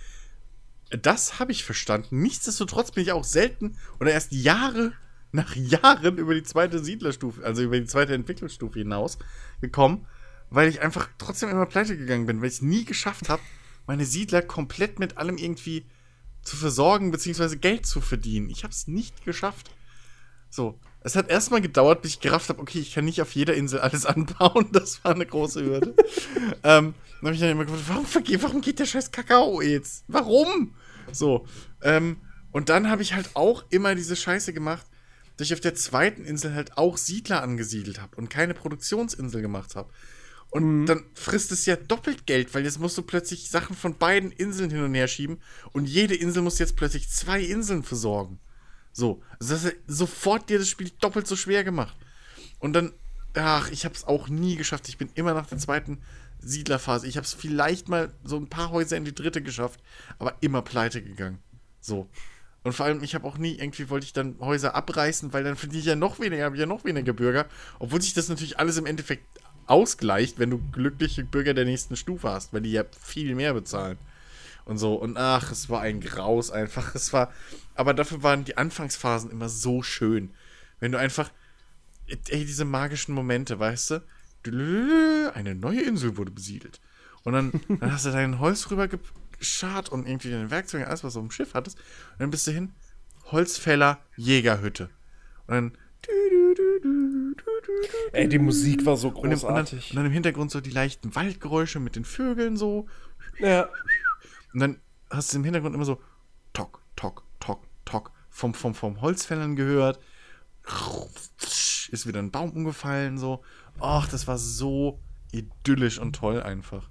[0.90, 2.20] Das habe ich verstanden.
[2.20, 4.92] Nichtsdestotrotz bin ich auch selten oder erst Jahre
[5.32, 9.18] nach Jahren über die zweite Siedlerstufe, also über die zweite Entwicklungsstufe hinaus
[9.60, 10.06] gekommen
[10.50, 13.42] weil ich einfach trotzdem immer pleite gegangen bin, weil ich es nie geschafft habe,
[13.86, 15.86] meine Siedler komplett mit allem irgendwie
[16.42, 18.50] zu versorgen, beziehungsweise Geld zu verdienen.
[18.50, 19.70] Ich habe es nicht geschafft.
[20.48, 23.54] So, es hat erstmal gedauert, bis ich gerafft habe, okay, ich kann nicht auf jeder
[23.54, 24.68] Insel alles anbauen.
[24.72, 25.94] Das war eine große Hürde.
[26.62, 30.04] ähm, dann habe ich dann immer gefragt, warum, warum geht der scheiß Kakao jetzt?
[30.08, 30.74] Warum?
[31.12, 31.46] So,
[31.82, 32.16] ähm,
[32.52, 34.86] und dann habe ich halt auch immer diese Scheiße gemacht,
[35.36, 39.76] dass ich auf der zweiten Insel halt auch Siedler angesiedelt habe und keine Produktionsinsel gemacht
[39.76, 39.90] habe.
[40.50, 40.86] Und mhm.
[40.86, 44.70] dann frisst es ja doppelt Geld, weil jetzt musst du plötzlich Sachen von beiden Inseln
[44.70, 45.40] hin und her schieben
[45.72, 48.40] und jede Insel muss jetzt plötzlich zwei Inseln versorgen.
[48.92, 51.96] So, also das hat sofort dir das Spiel doppelt so schwer gemacht.
[52.58, 52.92] Und dann,
[53.34, 54.88] ach, ich hab's auch nie geschafft.
[54.88, 56.00] Ich bin immer nach der zweiten
[56.40, 57.06] Siedlerphase.
[57.06, 59.80] Ich hab's vielleicht mal so ein paar Häuser in die dritte geschafft,
[60.18, 61.38] aber immer pleite gegangen.
[61.80, 62.08] So.
[62.62, 65.56] Und vor allem, ich habe auch nie, irgendwie wollte ich dann Häuser abreißen, weil dann
[65.56, 67.46] verdiene ich ja noch weniger, habe ich ja noch weniger Bürger.
[67.78, 69.24] Obwohl sich das natürlich alles im Endeffekt
[69.70, 73.98] ausgleicht, wenn du glückliche Bürger der nächsten Stufe hast, weil die ja viel mehr bezahlen.
[74.64, 74.94] Und so.
[74.94, 76.94] Und ach, es war ein Graus einfach.
[76.94, 77.32] Es war.
[77.74, 80.30] Aber dafür waren die Anfangsphasen immer so schön.
[80.80, 81.30] Wenn du einfach.
[82.06, 85.30] Ey, diese magischen Momente, weißt du?
[85.34, 86.80] Eine neue Insel wurde besiedelt.
[87.22, 88.88] Und dann, dann hast du dein Holz rüber
[89.38, 91.78] geschart und irgendwie deine Werkzeuge, alles, was du dem Schiff hattest.
[92.12, 92.72] Und dann bist du hin.
[93.26, 94.90] Holzfäller, Jägerhütte.
[95.46, 95.72] Und dann
[98.12, 99.42] Ey, die Musik war so großartig.
[99.44, 102.56] Und, im, und, dann, und dann im Hintergrund so die leichten Waldgeräusche mit den Vögeln
[102.56, 102.86] so.
[103.38, 103.68] Ja.
[104.52, 104.80] Und dann
[105.10, 106.00] hast du im Hintergrund immer so
[106.52, 110.00] Tok, Tok, Tok, Tok vom, vom, vom Holzfällern gehört.
[111.90, 113.42] Ist wieder ein Baum umgefallen, so.
[113.80, 115.00] Ach, das war so
[115.32, 116.88] idyllisch und toll einfach.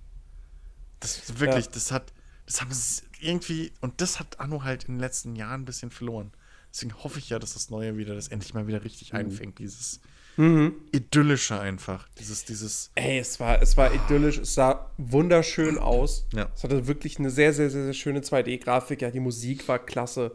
[1.00, 1.72] Das wirklich, ja.
[1.72, 2.14] das hat,
[2.46, 5.92] das haben sie irgendwie, und das hat Anno halt in den letzten Jahren ein bisschen
[5.92, 6.32] verloren.
[6.72, 9.20] Deswegen hoffe ich ja, dass das Neue wieder das endlich mal wieder richtig mhm.
[9.20, 10.02] einfängt, dieses
[10.40, 10.74] mhm.
[10.92, 12.08] idyllische einfach.
[12.18, 12.92] Dieses, dieses.
[12.96, 16.28] Ey, es war, es war idyllisch, es sah wunderschön aus.
[16.34, 16.50] Ja.
[16.56, 19.02] Es hatte wirklich eine sehr, sehr, sehr, sehr schöne 2D-Grafik.
[19.02, 20.34] Ja, die Musik war klasse.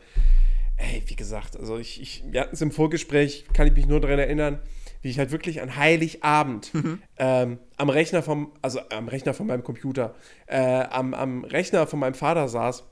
[0.77, 4.01] Ey, wie gesagt, also ich, ich wir hatten es im Vorgespräch, kann ich mich nur
[4.01, 4.59] daran erinnern,
[5.03, 7.03] wie ich halt wirklich an Heiligabend mhm.
[7.17, 10.15] ähm, am Rechner vom, also am Rechner von meinem Computer,
[10.47, 12.85] äh, am, am Rechner von meinem Vater saß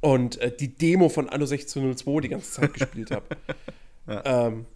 [0.00, 3.24] und äh, die Demo von Anno 1602 die ganze Zeit gespielt habe.
[4.08, 4.46] ja.
[4.46, 4.66] ähm,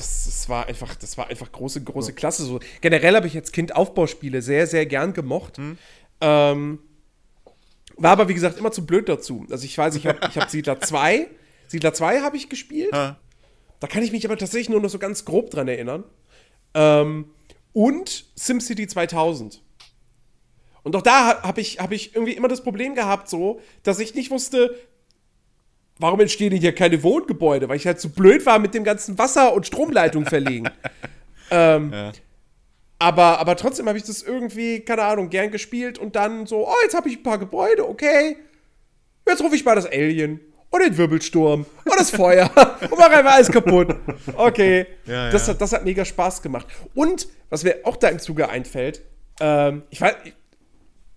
[0.00, 2.44] das, das, war einfach, das war einfach große, große Klasse.
[2.44, 5.58] So, generell habe ich als Kind Aufbauspiele sehr, sehr gern gemocht.
[5.58, 5.78] Mhm.
[6.22, 6.78] Ähm,
[7.96, 9.46] war aber, wie gesagt, immer zu blöd dazu.
[9.50, 11.26] Also ich weiß, ich habe ich hab Siedler 2.
[11.66, 12.90] Siedler 2 habe ich gespielt.
[12.94, 13.18] Ja.
[13.78, 16.04] Da kann ich mich aber tatsächlich nur noch so ganz grob dran erinnern.
[16.74, 17.26] Ähm,
[17.72, 19.62] und SimCity 2000.
[20.82, 24.14] Und auch da habe ich, hab ich irgendwie immer das Problem gehabt, so, dass ich
[24.14, 24.74] nicht wusste,
[26.00, 27.68] warum entstehen hier keine Wohngebäude?
[27.68, 30.68] Weil ich halt zu so blöd war mit dem ganzen Wasser- und Stromleitung verlegen.
[31.50, 32.12] ähm, ja.
[32.98, 36.74] aber, aber trotzdem habe ich das irgendwie, keine Ahnung, gern gespielt und dann so, oh,
[36.82, 38.36] jetzt habe ich ein paar Gebäude, okay.
[39.28, 40.40] Jetzt rufe ich mal das Alien
[40.70, 42.50] und den Wirbelsturm und das Feuer
[42.90, 43.94] und mache einfach alles kaputt.
[44.34, 44.86] Okay.
[45.06, 46.66] Ja, das, Hat, das hat mega Spaß gemacht.
[46.94, 49.02] Und, was mir auch da im Zuge einfällt,
[49.40, 50.34] ähm, ich, weiß, ich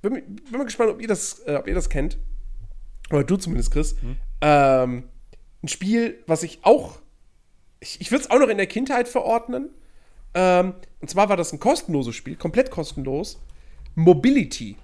[0.01, 2.17] bin, bin, mal gespannt, ob ihr das, äh, ob ihr das kennt.
[3.09, 3.95] Oder du zumindest, Chris.
[4.01, 4.17] Hm.
[4.41, 5.03] Ähm,
[5.61, 6.99] ein Spiel, was ich auch.
[7.79, 9.69] Ich, ich würde es auch noch in der Kindheit verordnen.
[10.33, 13.39] Ähm, und zwar war das ein kostenloses Spiel, komplett kostenlos.
[13.95, 14.77] Mobility.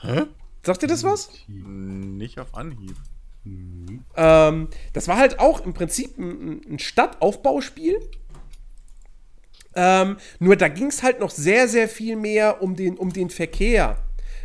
[0.00, 0.22] Hä?
[0.62, 1.30] Sagt ihr das was?
[1.48, 2.96] Nicht auf Anhieb.
[3.44, 4.04] Mhm.
[4.16, 8.00] Ähm, das war halt auch im Prinzip ein, ein Stadtaufbauspiel.
[9.74, 13.30] Ähm, nur da ging es halt noch sehr, sehr viel mehr um den, um den
[13.30, 13.98] Verkehr.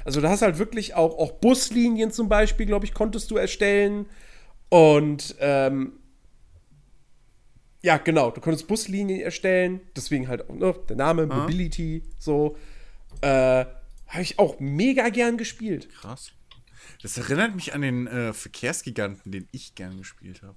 [0.05, 4.05] Also da hast halt wirklich auch, auch Buslinien zum Beispiel, glaube ich, konntest du erstellen.
[4.69, 5.93] Und ähm,
[7.81, 11.41] ja, genau, du konntest Buslinien erstellen, deswegen halt auch ne, der Name, ah.
[11.41, 12.55] Mobility, so.
[13.21, 13.65] Äh,
[14.07, 15.89] Habe ich auch mega gern gespielt.
[15.93, 16.31] Krass.
[17.01, 20.55] Das erinnert mich an den äh, Verkehrsgiganten, den ich gern gespielt habe.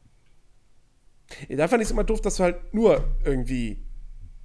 [1.48, 3.82] Ja, da fand ich es immer doof, dass du halt nur irgendwie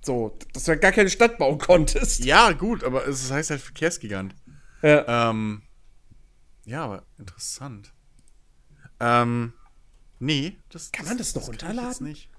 [0.01, 2.23] so, dass du halt gar keine Stadt bauen konntest.
[2.23, 4.35] Ja, gut, aber es heißt halt Verkehrsgigant.
[4.83, 5.29] Ja.
[5.29, 5.63] Ähm,
[6.65, 7.93] ja, aber interessant.
[8.99, 9.53] Ähm,
[10.19, 12.07] nee, das Kann man das, das noch runterladen?
[12.07, 12.29] nicht.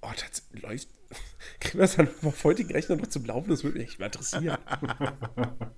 [0.00, 0.88] Oh, das läuft.
[1.60, 3.50] Kriegen wir das dann auf heutigen Rechner noch zum Laufen?
[3.50, 4.58] Das würde mich echt mal interessieren.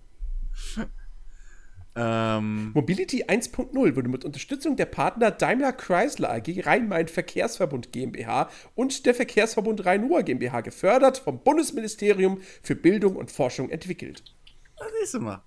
[1.97, 9.07] Ähm, Mobility 1.0 wurde mit Unterstützung der Partner Daimler Chrysler AG, Rhein-Main Verkehrsverbund GmbH und
[9.07, 14.34] der Verkehrsverbund Rhein-Ruhr GmbH gefördert, vom Bundesministerium für Bildung und Forschung entwickelt.
[14.85, 15.43] Das ist immer.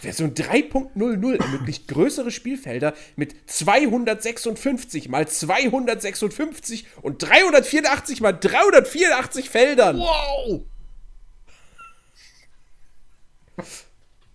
[0.00, 9.98] Version 3.00 ermöglicht größere Spielfelder mit 256 mal 256 und 384 mal 384 Feldern.
[9.98, 10.62] Wow!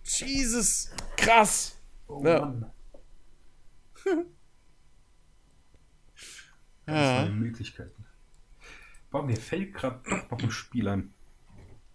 [0.04, 0.90] Jesus.
[1.16, 1.76] Krass.
[2.08, 2.40] Oh, ja.
[2.40, 2.70] Mann.
[6.86, 7.26] ja.
[7.26, 8.01] Möglichkeiten.
[9.12, 11.14] Boah, mir fällt gerade noch ein Spiel ein.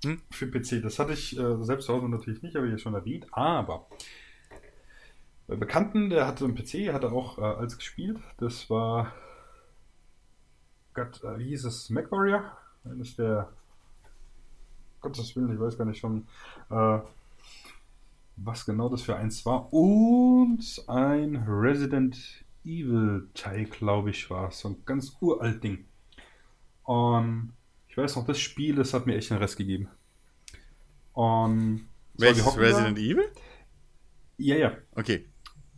[0.04, 0.22] Hm?
[0.30, 0.82] Für PC.
[0.84, 3.26] Das hatte ich äh, selbst zu Hause natürlich nicht, habe ich ja schon erwähnt.
[3.32, 3.88] Aber
[5.48, 8.20] bei Bekannten, der hatte einen PC, hatte auch äh, als gespielt.
[8.38, 9.12] Das war.
[10.94, 11.90] Gott, äh, wie hieß es?
[11.90, 12.56] MacWarrior?
[12.86, 13.50] Eines der.
[15.02, 16.28] Gottes Willen, ich weiß gar nicht schon.
[16.70, 17.00] Äh,
[18.38, 19.74] was genau das für eins war.
[19.74, 25.86] Und ein Resident Evil Teil, glaube ich, war So ein ganz uralt Ding.
[26.88, 27.52] Und
[27.90, 29.90] ich weiß noch, das Spiel, das hat mir echt einen Rest gegeben.
[31.12, 33.02] Und Welches Resident da.
[33.02, 33.30] Evil?
[34.38, 34.78] Ja, ja.
[34.96, 35.26] Okay.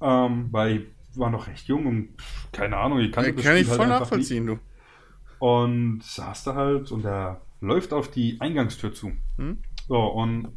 [0.01, 2.09] Ähm, weil ich war noch recht jung und
[2.51, 4.59] keine Ahnung, ich kannte ja, das kann Spiel ich halt voll halt nachvollziehen, nicht.
[5.39, 5.45] du.
[5.45, 9.11] Und saß da halt und er läuft auf die Eingangstür zu.
[9.37, 9.63] Hm?
[9.87, 10.49] So, und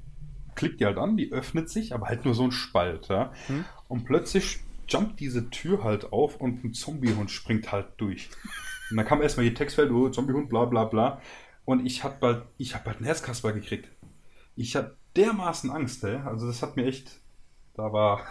[0.55, 3.33] klickt die halt an, die öffnet sich, aber halt nur so ein Spalt, ja.
[3.47, 3.65] Hm?
[3.89, 8.29] Und plötzlich jumpt diese Tür halt auf und ein Zombiehund springt halt durch.
[8.93, 11.20] Und dann kam erstmal die Textfeld, oh, Zombiehund, bla bla bla.
[11.64, 13.89] Und ich hab bald, ich hab bald einen Herzkasper gekriegt.
[14.55, 16.16] Ich hab dermaßen Angst, ey.
[16.16, 17.20] Also das hat mir echt,
[17.74, 18.27] da war.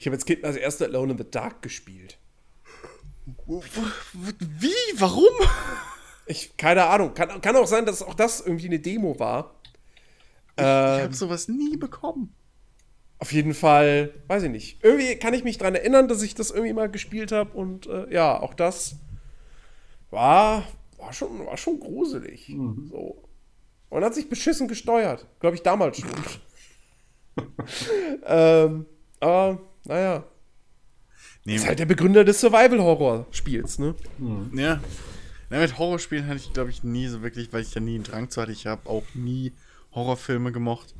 [0.00, 2.18] ich habe als Kind als erster Alone in the Dark gespielt.
[3.46, 4.72] Wie?
[4.96, 5.32] Warum?
[6.26, 7.14] Ich, keine Ahnung.
[7.14, 9.54] Kann, kann auch sein, dass auch das irgendwie eine Demo war.
[10.56, 12.34] Ich, ähm, ich habe sowas nie bekommen.
[13.20, 14.84] Auf jeden Fall, weiß ich nicht.
[14.84, 18.12] Irgendwie kann ich mich daran erinnern, dass ich das irgendwie mal gespielt habe und äh,
[18.12, 18.96] ja, auch das
[20.10, 20.64] war,
[20.98, 22.48] war, schon, war schon gruselig.
[22.48, 22.88] Mhm.
[22.90, 23.24] So.
[23.90, 25.26] Und hat sich beschissen gesteuert.
[25.40, 26.10] Glaube ich damals schon.
[28.26, 28.86] ähm,
[29.20, 30.24] aber, naja.
[31.44, 33.94] Nee, ist halt der Begründer des Survival-Horror-Spiels, ne?
[34.18, 34.50] Mhm.
[34.56, 34.80] Ja.
[35.50, 38.04] Na, mit Horrorspielen hatte ich, glaube ich, nie so wirklich, weil ich da nie einen
[38.04, 38.52] Drang zu hatte.
[38.52, 39.52] Ich habe auch nie
[39.94, 40.94] Horrorfilme gemocht.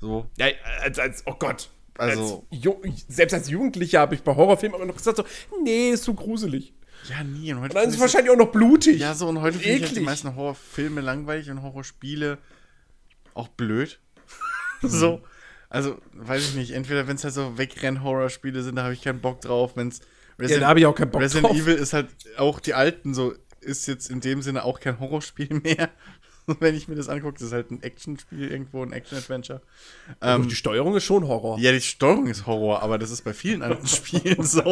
[0.00, 0.26] So.
[0.36, 0.46] Ja,
[0.82, 1.70] als, als oh Gott.
[1.96, 2.46] Also.
[2.50, 5.24] Als selbst als Jugendlicher habe ich bei Horrorfilmen immer noch gesagt, so,
[5.62, 6.74] nee, ist so gruselig.
[7.08, 7.52] Ja, nie.
[7.52, 8.98] Und, heute und dann ist es wahrscheinlich auch noch blutig.
[9.00, 12.38] Ja, so, und heute finde ich halt die meisten Horrorfilme langweilig und Horrorspiele
[13.34, 14.00] auch blöd.
[14.82, 15.22] so.
[15.68, 16.70] Also, weiß ich nicht.
[16.72, 19.76] Entweder, wenn es halt so Wegrenn-Horrorspiele sind, da habe ich keinen Bock drauf.
[19.76, 20.00] Wenn's
[20.38, 21.56] Resident, ja, da habe ich auch keinen Bock Resident drauf.
[21.56, 22.08] Evil ist halt
[22.38, 25.90] auch die alten, so ist jetzt in dem Sinne auch kein Horrorspiel mehr.
[26.60, 27.34] wenn ich mir das angucke.
[27.34, 29.62] Das ist halt ein Actionspiel irgendwo, ein Action-Adventure.
[30.20, 31.58] Ähm, die Steuerung ist schon Horror.
[31.58, 34.62] Ja, die Steuerung ist Horror, aber das ist bei vielen anderen Spielen so.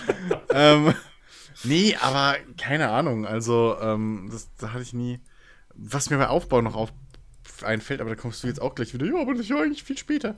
[0.50, 0.94] ähm,
[1.64, 3.26] nee, aber keine Ahnung.
[3.26, 5.20] Also, ähm, das, das hatte ich nie.
[5.74, 6.90] Was mir bei Aufbau noch
[7.62, 9.06] einfällt, aber da kommst du jetzt auch gleich wieder.
[9.06, 10.36] Ja, aber das ist ja eigentlich viel später.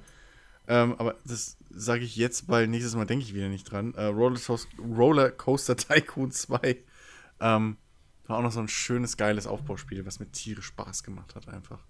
[0.66, 3.94] Ähm, aber das sage ich jetzt, weil nächstes Mal denke ich wieder nicht dran.
[3.94, 6.78] Äh, Roller, Coaster Tycoon 2
[7.40, 7.76] ähm,
[8.26, 11.84] war auch noch so ein schönes, geiles Aufbauspiel, was mir tierisch Spaß gemacht hat, einfach.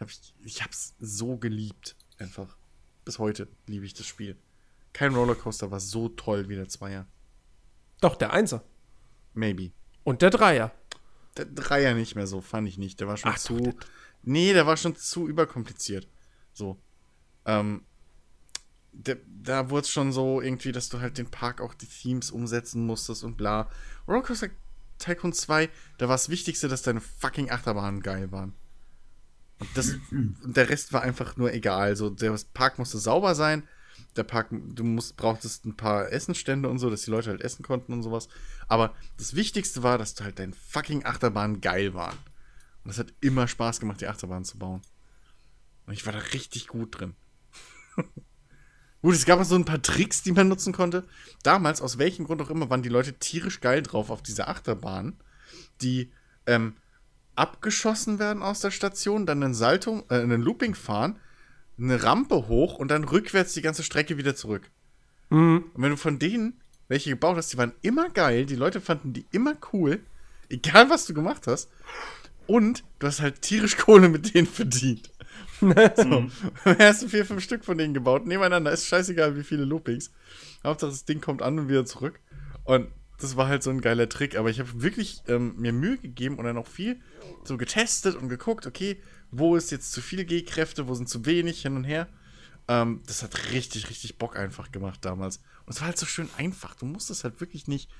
[0.00, 2.56] Hab ich, ich hab's so geliebt, einfach.
[3.04, 4.36] Bis heute liebe ich das Spiel.
[4.92, 7.06] Kein Rollercoaster war so toll wie der Zweier.
[8.00, 8.64] Doch, der Einser.
[9.34, 9.72] Maybe.
[10.04, 10.72] Und der Dreier.
[11.36, 13.00] Der Dreier nicht mehr so, fand ich nicht.
[13.00, 13.58] Der war schon Ach, zu.
[13.58, 13.74] Doch,
[14.22, 16.08] nee, der war schon zu überkompliziert.
[16.52, 16.78] So.
[17.44, 17.84] Ähm,
[18.92, 22.30] der, da wurde es schon so irgendwie, dass du halt den Park auch die Themes
[22.30, 23.68] umsetzen musstest und bla.
[24.06, 24.50] Rollercoaster
[24.98, 25.68] Tycoon 2,
[25.98, 28.54] da war das Wichtigste, dass deine fucking Achterbahnen geil waren.
[29.58, 31.96] Und, das, und der Rest war einfach nur egal.
[31.96, 33.66] So, der Park musste sauber sein.
[34.16, 37.64] Der Park, du musst, brauchtest ein paar Essenstände und so, dass die Leute halt essen
[37.64, 38.28] konnten und sowas.
[38.68, 42.16] Aber das Wichtigste war, dass halt deine fucking Achterbahnen geil waren.
[42.84, 44.82] Und es hat immer Spaß gemacht, die Achterbahn zu bauen.
[45.86, 47.14] Und ich war da richtig gut drin.
[49.04, 51.04] Gut, es gab so ein paar Tricks, die man nutzen konnte.
[51.42, 55.18] Damals, aus welchem Grund auch immer, waren die Leute tierisch geil drauf auf diese Achterbahn,
[55.82, 56.10] die
[56.46, 56.76] ähm,
[57.34, 61.18] abgeschossen werden aus der Station, dann einen Salto, äh, einen Looping fahren,
[61.78, 64.70] eine Rampe hoch und dann rückwärts die ganze Strecke wieder zurück.
[65.28, 65.66] Mhm.
[65.74, 69.12] Und wenn du von denen welche gebaut hast, die waren immer geil, die Leute fanden
[69.12, 70.00] die immer cool,
[70.48, 71.68] egal was du gemacht hast.
[72.46, 75.10] Und du hast halt tierisch Kohle mit denen verdient.
[75.60, 76.20] so.
[76.20, 76.30] Mhm.
[76.78, 80.10] Hast du vier, fünf Stück von denen gebaut, nebeneinander, ist scheißegal, wie viele Loopings.
[80.62, 82.20] Hauptsache, das Ding kommt an und wieder zurück.
[82.64, 82.88] Und
[83.18, 84.36] das war halt so ein geiler Trick.
[84.36, 87.00] Aber ich habe wirklich ähm, mir Mühe gegeben und dann auch viel
[87.44, 89.00] so getestet und geguckt, okay,
[89.30, 92.08] wo ist jetzt zu viel G-Kräfte, wo sind zu wenig, hin und her.
[92.68, 95.38] Ähm, das hat richtig, richtig Bock einfach gemacht damals.
[95.66, 96.74] Und es war halt so schön einfach.
[96.74, 97.90] Du musstest halt wirklich nicht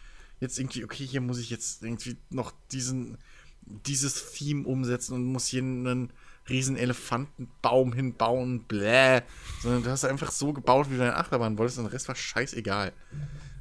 [0.40, 3.18] jetzt irgendwie, okay, hier muss ich jetzt irgendwie noch diesen,
[3.62, 6.12] dieses Theme umsetzen und muss hier einen
[6.48, 9.22] riesen Elefantenbaum hinbauen, bläh.
[9.60, 12.14] Sondern du hast einfach so gebaut, wie du deine Achterbahn wolltest und der Rest war
[12.14, 12.92] scheißegal.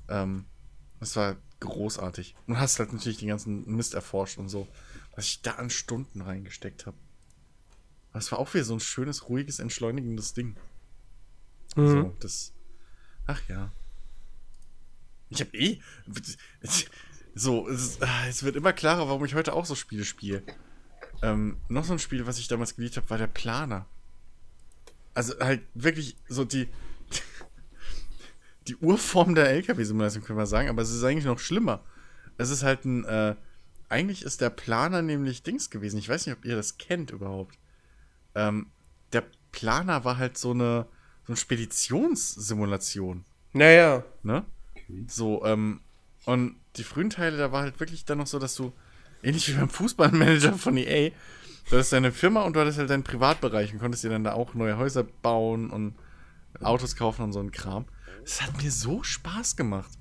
[0.09, 0.45] Ähm,
[0.99, 2.35] das war großartig.
[2.47, 4.67] Und hast halt natürlich den ganzen Mist erforscht und so,
[5.15, 6.97] was ich da an Stunden reingesteckt habe.
[8.13, 10.55] Das war auch wieder so ein schönes, ruhiges, entschleunigendes Ding.
[11.75, 11.87] Mhm.
[11.87, 12.53] So, das.
[13.25, 13.71] Ach ja.
[15.29, 15.79] Ich hab eh.
[17.35, 20.43] So, es, ah, es, wird immer klarer, warum ich heute auch so Spiele spiele.
[21.23, 23.85] Ähm, noch so ein Spiel, was ich damals geliebt habe, war der Planer.
[25.13, 26.67] Also halt wirklich so die,
[28.67, 31.81] die Urform der LKW-Simulation, können wir sagen, aber es ist eigentlich noch schlimmer.
[32.37, 33.35] Es ist halt ein, äh,
[33.87, 35.97] eigentlich ist der Planer nämlich Dings gewesen.
[35.97, 37.57] Ich weiß nicht, ob ihr das kennt überhaupt.
[38.35, 38.67] Ähm,
[39.13, 40.87] der Planer war halt so eine,
[41.25, 43.23] so eine Speditionssimulation.
[43.53, 44.03] Naja.
[44.23, 44.45] Ne?
[45.07, 45.79] So, ähm,
[46.25, 48.73] und die frühen Teile, da war halt wirklich dann noch so, dass du
[49.23, 51.11] ähnlich wie beim Fußballmanager von EA.
[51.69, 54.33] Du hattest deine Firma und du hattest halt deinen Privatbereich und konntest dir dann da
[54.33, 55.95] auch neue Häuser bauen und
[56.61, 57.85] Autos kaufen und so ein Kram.
[58.23, 59.91] Das hat mir so Spaß gemacht.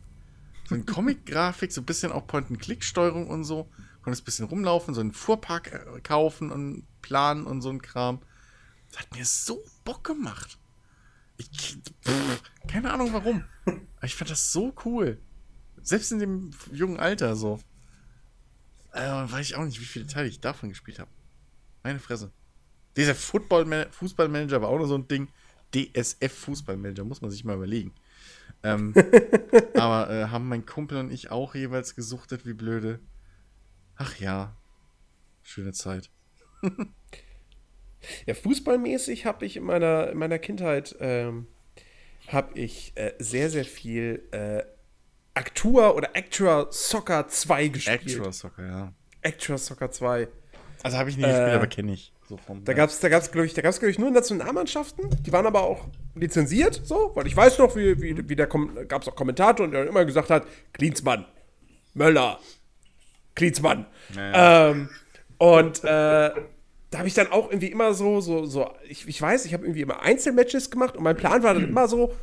[0.69, 3.69] So eine Comic-Grafik, so ein bisschen auch Point-and-Click-Steuerung und so.
[4.03, 8.21] Konntest ein bisschen rumlaufen, so einen Fuhrpark äh, kaufen und planen und so ein Kram.
[8.91, 10.59] Das hat mir so Bock gemacht.
[11.37, 13.45] Ich, pff, keine Ahnung warum.
[13.65, 15.21] Aber ich fand das so cool.
[15.81, 17.59] Selbst in dem jungen Alter so.
[18.93, 21.11] Äh, weiß ich auch nicht, wie viele Teile ich davon gespielt habe.
[21.83, 22.31] Meine Fresse.
[22.97, 25.29] Dieser Football Fußballmanager war auch noch so ein Ding.
[25.75, 27.95] DSF Fußballmanager, muss man sich mal überlegen.
[28.63, 28.95] Ähm,
[29.75, 33.01] aber äh, haben mein Kumpel und ich auch jeweils gesuchtet, wie blöde.
[33.97, 34.57] Ach ja.
[35.43, 36.11] Schöne Zeit.
[38.27, 41.47] ja, fußballmäßig habe ich in meiner, in meiner Kindheit ähm,
[42.29, 44.65] habe ich äh, sehr, sehr viel äh,
[45.35, 48.01] Actua oder Actua Soccer 2 gespielt.
[48.01, 48.93] Actua Soccer, ja.
[49.25, 50.29] Actua Soccer 2.
[50.83, 52.13] Also habe ich nie gespielt, äh, aber kenne ich.
[52.29, 55.05] So vom, da gab es, da gab's, glaube ich, da gab's, ich, nur Nationalmannschaften.
[55.23, 59.03] Die waren aber auch lizenziert, so, weil ich weiß noch, wie, wie, wie der gab
[59.03, 61.27] es auch Kommentator und der immer gesagt hat: Klinsmann,
[61.95, 62.39] Möller,
[63.35, 63.87] Klinsmann.
[64.15, 64.71] Naja.
[64.71, 64.89] Ähm,
[65.39, 66.31] und äh,
[66.93, 69.65] da habe ich dann auch irgendwie immer so, so, so, ich, ich weiß, ich habe
[69.65, 72.15] irgendwie immer Einzelmatches gemacht und mein Plan war dann immer so,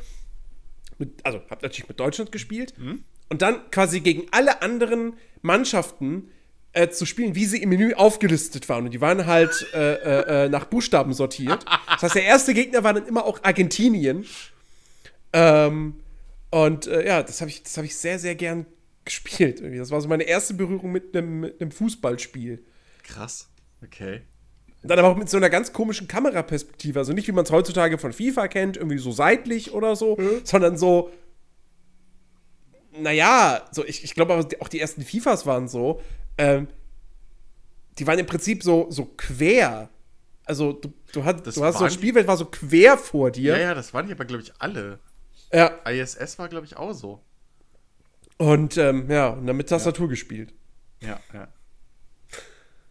[1.00, 3.02] mit, also habe natürlich mit Deutschland gespielt mhm.
[3.28, 6.30] und dann quasi gegen alle anderen Mannschaften
[6.72, 8.84] äh, zu spielen, wie sie im Menü aufgelistet waren.
[8.84, 11.64] Und die waren halt äh, äh, äh nach Buchstaben sortiert.
[11.88, 14.24] Das heißt, der erste Gegner war dann immer auch Argentinien.
[15.32, 15.96] Ähm,
[16.50, 18.66] und äh, ja, das habe ich, hab ich sehr, sehr gern
[19.04, 19.60] gespielt.
[19.60, 19.78] Irgendwie.
[19.78, 22.64] Das war so meine erste Berührung mit einem Fußballspiel.
[23.02, 23.48] Krass.
[23.82, 24.22] Okay.
[24.82, 26.98] Und dann aber auch mit so einer ganz komischen Kameraperspektive.
[26.98, 30.40] Also nicht, wie man es heutzutage von FIFA kennt, irgendwie so seitlich oder so, mhm.
[30.44, 31.10] sondern so.
[32.92, 36.00] Naja, so, ich, ich glaube auch die ersten FIFAs waren so.
[36.38, 36.68] Ähm,
[37.98, 39.90] die waren im Prinzip so, so quer.
[40.44, 43.56] Also du, du, hat, du hast so Spielwelt war so quer vor dir.
[43.56, 44.98] Ja, ja, das waren die aber, glaube ich, alle.
[45.52, 45.68] Ja.
[45.88, 47.20] ISS war, glaube ich, auch so.
[48.38, 50.10] Und ähm, ja, und dann mit Tastatur ja.
[50.10, 50.54] gespielt.
[51.02, 51.48] Ja, ja.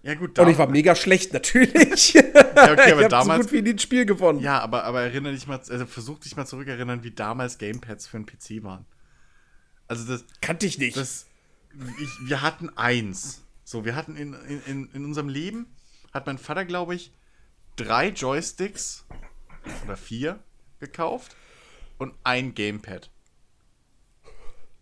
[0.01, 0.39] Ja, gut.
[0.39, 2.13] Und ich war mega schlecht, natürlich.
[2.13, 3.45] ja, okay, aber ich damals.
[3.45, 4.39] so gut wie ein Spiel gewonnen.
[4.39, 8.17] Ja, aber, aber erinnere dich mal, also versuch dich mal zurückerinnern, wie damals Gamepads für
[8.17, 8.85] einen PC waren.
[9.87, 10.23] Also das.
[10.41, 10.95] Kannte ich nicht.
[10.95, 11.25] Das,
[11.73, 13.43] ich, wir hatten eins.
[13.65, 14.33] So, wir hatten in,
[14.65, 15.67] in, in unserem Leben,
[16.13, 17.11] hat mein Vater, glaube ich,
[17.75, 19.05] drei Joysticks
[19.83, 20.39] oder vier
[20.79, 21.35] gekauft
[21.97, 23.11] und ein Gamepad.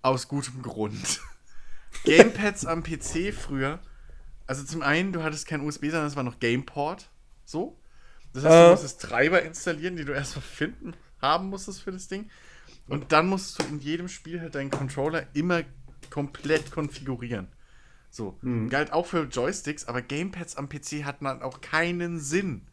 [0.02, 1.22] Aus gutem Grund.
[2.06, 3.80] Gamepads am PC früher
[4.48, 7.10] also zum einen, du hattest kein USB, sondern es war noch Gameport.
[7.46, 7.80] So.
[8.34, 8.72] Das heißt, du äh.
[8.72, 12.30] musstest Treiber installieren, die du erstmal finden, haben musstest für das Ding.
[12.88, 15.64] Und dann musst du in jedem Spiel halt deinen Controller immer
[16.10, 17.50] komplett konfigurieren.
[18.10, 18.38] So.
[18.42, 18.70] Mhm.
[18.70, 22.68] Galt auch für Joysticks, aber Gamepads am PC hatten halt auch keinen Sinn.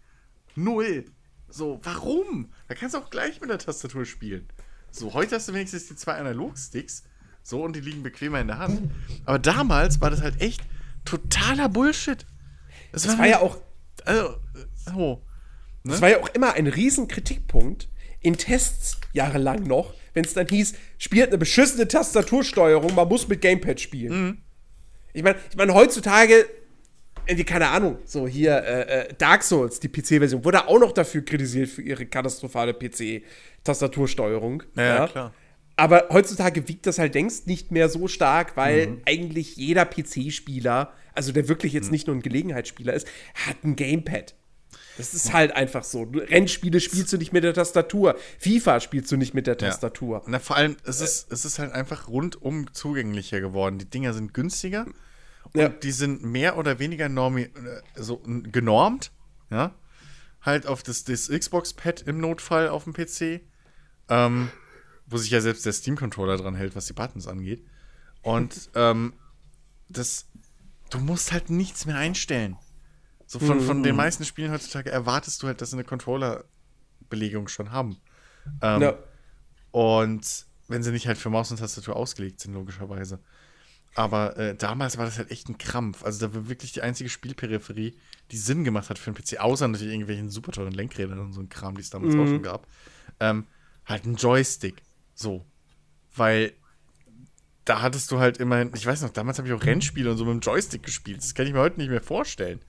[0.54, 1.06] Null.
[1.48, 2.52] So, warum?
[2.68, 4.48] Da kannst du auch gleich mit der Tastatur spielen.
[4.90, 7.04] So, heute hast du wenigstens die zwei Analogsticks.
[7.42, 8.90] So, und die liegen bequemer in der Hand.
[9.24, 10.62] Aber damals war das halt echt
[11.04, 12.26] totaler Bullshit.
[12.92, 13.58] Das, das war, war ja auch.
[14.04, 14.36] Also,
[14.94, 15.20] oh,
[15.82, 15.92] ne?
[15.92, 17.88] Das war ja auch immer ein riesen Kritikpunkt
[18.20, 23.40] in Tests jahrelang noch, wenn es dann hieß, spielt eine beschissene Tastatursteuerung, man muss mit
[23.40, 24.26] Gamepad spielen.
[24.26, 24.38] Mhm.
[25.12, 26.46] Ich meine, ich mein, heutzutage,
[27.46, 31.68] keine Ahnung, so hier äh, äh Dark Souls, die PC-Version, wurde auch noch dafür kritisiert
[31.68, 34.62] für ihre katastrophale PC-Tastatursteuerung.
[34.76, 35.34] Ja, ja, klar.
[35.76, 39.02] Aber heutzutage wiegt das halt längst nicht mehr so stark, weil mhm.
[39.06, 41.92] eigentlich jeder PC-Spieler, also der wirklich jetzt mhm.
[41.92, 44.34] nicht nur ein Gelegenheitsspieler ist, hat ein Gamepad.
[44.96, 46.02] Das ist halt einfach so.
[46.02, 48.16] Rennspiele spielst du nicht mit der Tastatur.
[48.38, 50.18] FIFA spielst du nicht mit der Tastatur.
[50.18, 50.24] Ja.
[50.28, 53.78] Na, vor allem, es ist, es ist halt einfach rundum zugänglicher geworden.
[53.78, 54.86] Die Dinger sind günstiger
[55.52, 55.68] und ja.
[55.68, 57.50] die sind mehr oder weniger normi äh,
[57.96, 59.10] so genormt.
[59.50, 59.74] Ja.
[60.40, 63.40] Halt auf das, das Xbox-Pad im Notfall auf dem PC.
[64.08, 64.50] Ähm,
[65.06, 67.64] wo sich ja selbst der Steam-Controller dran hält, was die Buttons angeht.
[68.22, 69.14] Und ähm,
[69.88, 70.26] das,
[70.90, 72.56] du musst halt nichts mehr einstellen.
[73.26, 73.98] So von, von den mhm.
[73.98, 77.96] meisten Spielen heutzutage erwartest du halt, dass sie eine Controller-Belegung schon haben.
[78.60, 78.98] Ähm, ja.
[79.70, 83.20] Und wenn sie nicht halt für Maus und Tastatur ausgelegt sind, logischerweise.
[83.94, 86.04] Aber äh, damals war das halt echt ein Krampf.
[86.04, 87.96] Also da war wirklich die einzige Spielperipherie,
[88.30, 91.40] die Sinn gemacht hat für einen PC, außer natürlich irgendwelchen super teuren Lenkrädern und so
[91.40, 92.20] ein Kram, die es damals mhm.
[92.20, 92.66] auch schon gab.
[93.20, 93.46] Ähm,
[93.86, 94.82] halt ein Joystick.
[95.14, 95.44] So.
[96.14, 96.52] Weil
[97.64, 100.24] da hattest du halt immerhin, ich weiß noch, damals habe ich auch Rennspiele und so
[100.24, 101.18] mit dem Joystick gespielt.
[101.18, 102.60] Das kann ich mir heute nicht mehr vorstellen.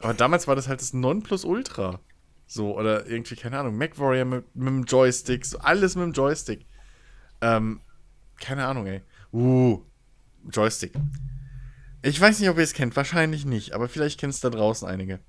[0.00, 2.00] Aber damals war das halt das Nonplusultra.
[2.46, 6.66] So, oder irgendwie, keine Ahnung, MacWarrior mit, mit dem Joystick, so alles mit dem Joystick.
[7.40, 7.80] Ähm,
[8.40, 9.02] keine Ahnung, ey.
[9.32, 9.82] Uh,
[10.50, 10.92] Joystick.
[12.02, 14.88] Ich weiß nicht, ob ihr es kennt, wahrscheinlich nicht, aber vielleicht kennt es da draußen
[14.88, 15.20] einige.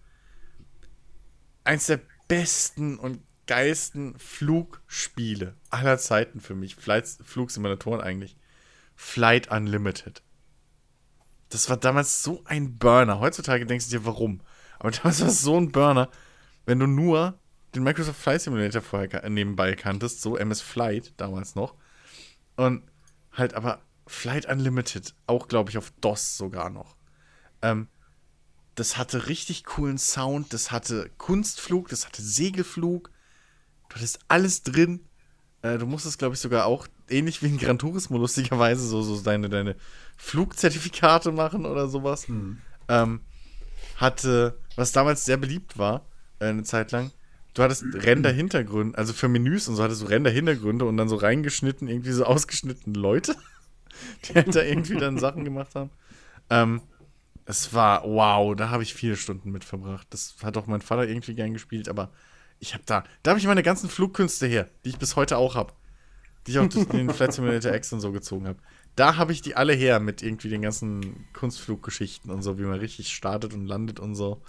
[1.63, 6.75] Eins der besten und geilsten Flugspiele aller Zeiten für mich.
[6.75, 8.37] Flight, Flugsimulatoren eigentlich.
[8.95, 10.21] Flight Unlimited.
[11.49, 13.19] Das war damals so ein Burner.
[13.19, 14.41] Heutzutage denkst du dir, warum?
[14.77, 16.09] Aber damals war es so ein Burner,
[16.67, 17.39] wenn du nur
[17.73, 21.73] den Microsoft Flight Simulator vorher nebenbei kanntest, so MS Flight damals noch.
[22.55, 22.83] Und
[23.31, 26.95] halt aber Flight Unlimited, auch glaube ich auf DOS sogar noch.
[27.63, 27.87] Ähm,
[28.75, 33.09] das hatte richtig coolen Sound, das hatte Kunstflug, das hatte Segelflug,
[33.89, 35.01] Du hattest alles drin.
[35.61, 39.19] Äh, du musstest, glaube ich, sogar auch ähnlich wie in Gran Turismo lustigerweise so, so
[39.21, 39.75] deine, deine
[40.17, 42.27] Flugzertifikate machen oder sowas.
[42.27, 42.59] Hm.
[42.87, 43.21] Ähm,
[43.97, 46.05] hatte, was damals sehr beliebt war,
[46.39, 47.11] äh, eine Zeit lang,
[47.53, 51.87] du hattest Render-Hintergründe, also für Menüs und so hattest du Render-Hintergründe und dann so reingeschnitten,
[51.87, 53.35] irgendwie so ausgeschnittene Leute,
[54.25, 55.89] die halt da irgendwie dann Sachen gemacht haben.
[56.49, 56.81] Ähm,
[57.45, 60.07] es war, wow, da habe ich viele Stunden mit verbracht.
[60.11, 62.11] Das hat auch mein Vater irgendwie gern gespielt, aber
[62.59, 65.55] ich habe da, da habe ich meine ganzen Flugkünste her, die ich bis heute auch
[65.55, 65.73] habe.
[66.45, 68.59] Die ich auch durch den Flight Simulator X und so gezogen habe.
[68.95, 72.79] Da habe ich die alle her mit irgendwie den ganzen Kunstfluggeschichten und so, wie man
[72.79, 74.41] richtig startet und landet und so.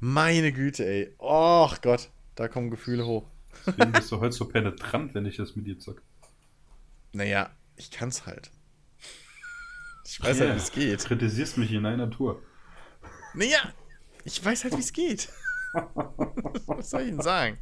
[0.00, 1.14] Meine Güte, ey.
[1.18, 3.26] Och Gott, da kommen Gefühle hoch.
[3.66, 6.02] Deswegen bist du heute so penetrant, wenn ich das mit dir zock.
[7.12, 8.50] Naja, ich kann's halt.
[10.04, 11.04] Ich weiß yeah, halt, wie es geht.
[11.04, 12.40] Kritisierst mich in einer Tour.
[13.34, 13.58] Naja,
[14.24, 15.30] ich weiß halt, wie es geht.
[16.66, 17.58] Was soll ich Ihnen sagen?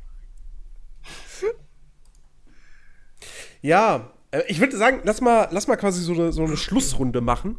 [3.62, 7.20] Ja, äh, ich würde sagen, lass mal, lass mal quasi so eine, so eine Schlussrunde
[7.20, 7.57] machen.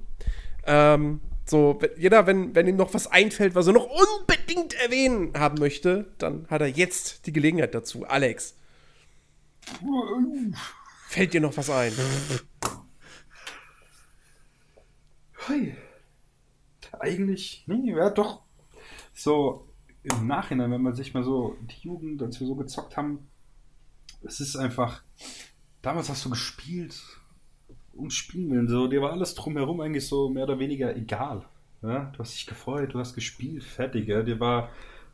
[0.66, 5.59] Ähm, so, jeder, wenn, wenn ihm noch was einfällt, was er noch unbedingt erwähnen haben
[5.59, 8.06] möchte, dann hat er jetzt die Gelegenheit dazu.
[8.06, 8.56] Alex.
[11.08, 11.93] Fällt dir noch was ein?
[15.45, 15.77] Hey.
[17.00, 18.42] Eigentlich, nee, ja doch.
[19.14, 19.67] So,
[20.14, 23.27] im Nachhinein, wenn man sich mal so die Jugend, als wir so gezockt haben,
[24.24, 25.03] es ist einfach,
[25.82, 27.02] damals hast du gespielt,
[27.94, 31.45] um Spielen willen, so, dir war alles drumherum eigentlich so mehr oder weniger egal.
[31.82, 32.11] Ja?
[32.16, 34.22] Du hast dich gefreut, du hast gespielt, fertig, ja?
[34.22, 34.69] dir war,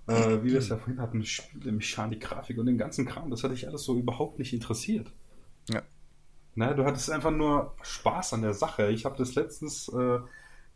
[0.07, 3.43] äh, wie wir es ja vorhin hatten, Spiele, Mechanik, Grafik und den ganzen Kram, das
[3.43, 5.11] hat dich alles so überhaupt nicht interessiert.
[5.69, 5.81] Ja.
[6.55, 8.91] Na, du hattest einfach nur Spaß an der Sache.
[8.91, 10.19] Ich habe das letztens äh,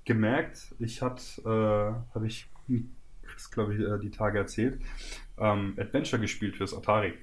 [0.05, 2.47] gemerkt, ich hatte, äh, habe ich
[3.37, 4.81] Chris, glaube ich, äh, die Tage erzählt,
[5.37, 7.13] ähm, Adventure gespielt fürs Atari.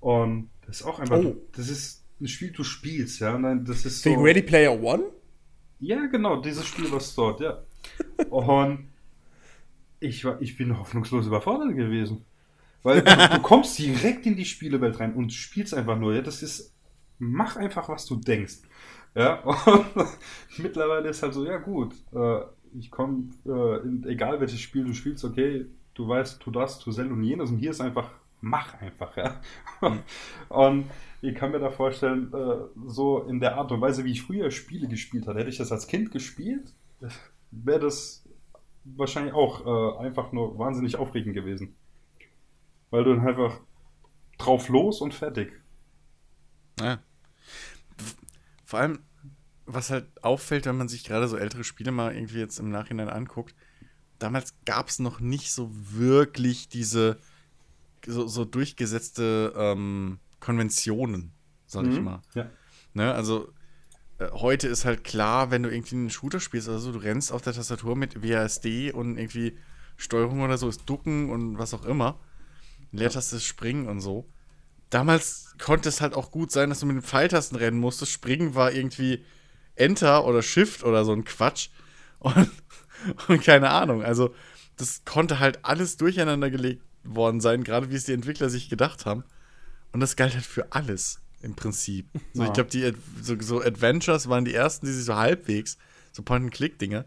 [0.00, 1.36] Und das ist auch einfach, oh.
[1.52, 3.36] das ist ein Spiel, du spielst, ja.
[3.36, 5.04] Nein, das ist so, Wegen Ready Player One?
[5.80, 7.58] Ja, genau, dieses Spiel, was dort, ja.
[8.30, 8.88] Und
[9.98, 12.24] ich, war, ich bin hoffnungslos überfordert gewesen.
[12.84, 16.14] Weil du, du, kommst direkt in die Spielewelt rein und spielst einfach nur.
[16.14, 16.74] Ja, das ist,
[17.18, 18.58] mach einfach, was du denkst.
[19.14, 20.08] Ja, und
[20.58, 22.40] mittlerweile ist halt so, ja gut, äh,
[22.78, 27.10] ich komme, äh, egal welches Spiel du spielst, okay, du weißt, tu das, tu sel
[27.12, 28.10] und jenes und hier ist einfach,
[28.40, 29.40] mach einfach, ja.
[29.80, 30.00] Mhm.
[30.48, 30.84] und
[31.20, 34.50] ich kann mir da vorstellen, äh, so in der Art und Weise, wie ich früher
[34.50, 36.74] Spiele gespielt hatte, hätte ich das als Kind gespielt,
[37.50, 38.28] wäre das
[38.84, 41.76] wahrscheinlich auch äh, einfach nur wahnsinnig aufregend gewesen.
[42.90, 43.60] Weil du dann einfach
[44.38, 45.52] drauf los und fertig.
[46.80, 46.98] Ja.
[48.64, 48.98] Vor allem,
[49.66, 53.08] was halt auffällt, wenn man sich gerade so ältere Spiele mal irgendwie jetzt im Nachhinein
[53.08, 53.54] anguckt,
[54.18, 57.18] damals gab es noch nicht so wirklich diese
[58.06, 61.32] so, so durchgesetzte ähm, Konventionen,
[61.66, 61.92] sag mhm.
[61.92, 62.22] ich mal.
[62.34, 62.50] Ja.
[62.94, 63.52] Ne, also
[64.18, 67.42] äh, heute ist halt klar, wenn du irgendwie einen Shooter spielst, also du rennst auf
[67.42, 69.56] der Tastatur mit WASD und irgendwie
[69.96, 72.18] Steuerung oder so ist Ducken und was auch immer.
[72.90, 74.28] Leertaste ist Springen und so.
[74.90, 78.12] Damals konnte es halt auch gut sein, dass du mit den Pfeiltasten rennen musstest.
[78.12, 79.24] Springen war irgendwie
[79.74, 81.68] Enter oder Shift oder so ein Quatsch.
[82.20, 82.50] Und,
[83.28, 84.04] und keine Ahnung.
[84.04, 84.34] Also,
[84.76, 89.06] das konnte halt alles durcheinander gelegt worden sein, gerade wie es die Entwickler sich gedacht
[89.06, 89.24] haben.
[89.92, 92.08] Und das galt halt für alles im Prinzip.
[92.32, 92.48] So, ja.
[92.48, 95.76] Ich glaube, die so, so, Adventures waren die ersten, die sich so halbwegs,
[96.12, 97.04] so Point-and-Click-Dinger,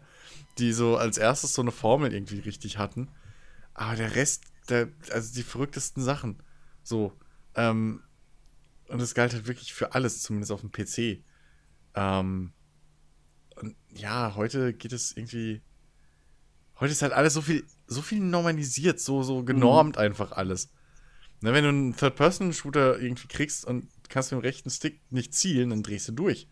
[0.58, 3.08] die so als erstes so eine Formel irgendwie richtig hatten.
[3.74, 6.42] Aber der Rest, der, also die verrücktesten Sachen.
[6.82, 7.12] So.
[7.54, 8.02] Ähm,
[8.88, 11.24] und das galt halt wirklich für alles, zumindest auf dem PC.
[11.94, 12.52] Ähm,
[13.96, 15.62] ja, heute geht es irgendwie.
[16.78, 20.02] Heute ist halt alles so viel, so viel normalisiert, so, so genormt mhm.
[20.02, 20.70] einfach alles.
[21.40, 25.70] Na, wenn du einen Third-Person-Shooter irgendwie kriegst und kannst mit dem rechten Stick nicht zielen,
[25.70, 26.48] dann drehst du durch.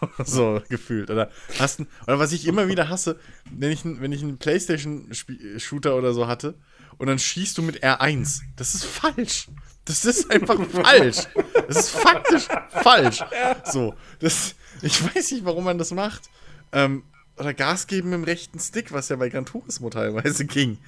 [0.24, 1.10] so gefühlt.
[1.10, 3.18] Oder, hast ein, oder was ich immer wieder hasse,
[3.50, 6.58] wenn ich, wenn ich einen Playstation-Shooter oder so hatte
[6.98, 8.40] und dann schießt du mit R1.
[8.56, 9.48] Das ist falsch.
[9.84, 11.28] Das ist einfach falsch.
[11.68, 13.20] Das ist faktisch falsch.
[13.64, 16.30] So, das, ich weiß nicht, warum man das macht.
[16.72, 17.02] Ähm,
[17.38, 20.78] oder Gas geben mit dem rechten Stick, was ja bei Gran Turismo teilweise ging.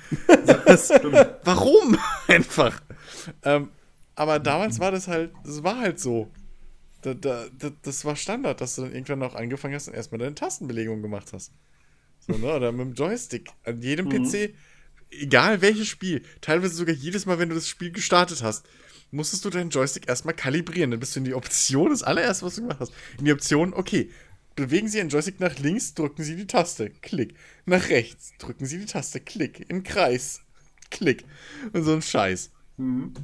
[0.46, 0.90] Das,
[1.44, 1.98] warum?
[2.26, 2.80] Einfach.
[3.42, 3.68] Ähm,
[4.14, 6.30] aber damals war das halt, das war halt so.
[7.02, 10.18] Da, da, da, das war Standard, dass du dann irgendwann auch angefangen hast und erstmal
[10.18, 11.52] deine Tastenbelegung gemacht hast.
[12.18, 12.52] So, ne?
[12.52, 13.50] Oder mit dem Joystick.
[13.64, 14.24] An jedem mhm.
[14.24, 14.54] PC,
[15.10, 18.66] egal welches Spiel, teilweise sogar jedes Mal, wenn du das Spiel gestartet hast,
[19.10, 20.90] musstest du deinen Joystick erstmal kalibrieren.
[20.90, 22.92] Dann bist du in die Option, das allererste, was du gemacht hast.
[23.18, 24.10] In die Option, okay,
[24.54, 27.34] bewegen Sie Ihren Joystick nach links, drücken Sie die Taste, Klick.
[27.64, 29.68] Nach rechts, drücken Sie die Taste, Klick.
[29.68, 30.42] Im Kreis,
[30.90, 31.24] Klick.
[31.72, 32.50] Und so ein Scheiß.
[32.76, 33.14] Mhm.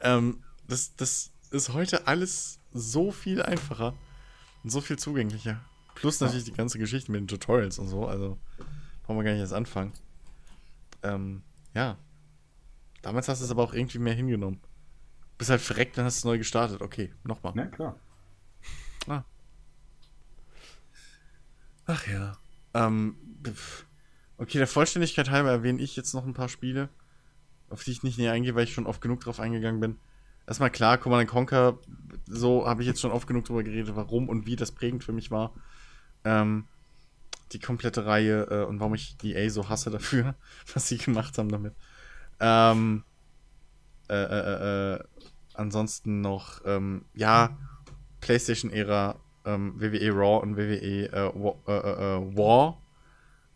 [0.00, 3.94] Ähm, das, das ist heute alles so viel einfacher
[4.64, 5.64] und so viel zugänglicher.
[5.94, 8.06] Plus natürlich die ganze Geschichte mit den Tutorials und so.
[8.06, 8.38] Also
[9.02, 9.92] brauchen wir gar nicht erst anfangen.
[11.02, 11.42] Ähm,
[11.74, 11.98] ja.
[13.02, 14.60] Damals hast du es aber auch irgendwie mehr hingenommen.
[15.38, 16.82] Bist halt verreckt, dann hast du es neu gestartet.
[16.82, 17.54] Okay, nochmal.
[17.56, 18.00] Ja, klar.
[19.06, 19.22] Ah.
[21.86, 22.36] Ach ja.
[22.74, 23.16] Ähm,
[24.36, 26.88] okay, der Vollständigkeit halber erwähne ich jetzt noch ein paar Spiele,
[27.70, 29.96] auf die ich nicht näher eingehe, weil ich schon oft genug drauf eingegangen bin.
[30.46, 31.78] Erstmal klar, Command Conquer,
[32.26, 35.12] so habe ich jetzt schon oft genug drüber geredet, warum und wie das prägend für
[35.12, 35.52] mich war.
[36.24, 36.64] Ähm,
[37.52, 40.34] die komplette Reihe äh, und warum ich EA so hasse dafür,
[40.74, 41.74] was sie gemacht haben damit.
[42.40, 43.04] Ähm,
[44.08, 44.87] äh, äh, äh, äh
[45.58, 47.56] ansonsten noch, ähm, ja,
[48.20, 51.56] PlayStation-Ära, ähm, WWE Raw und WWE äh, War.
[51.66, 52.82] Äh, äh, War.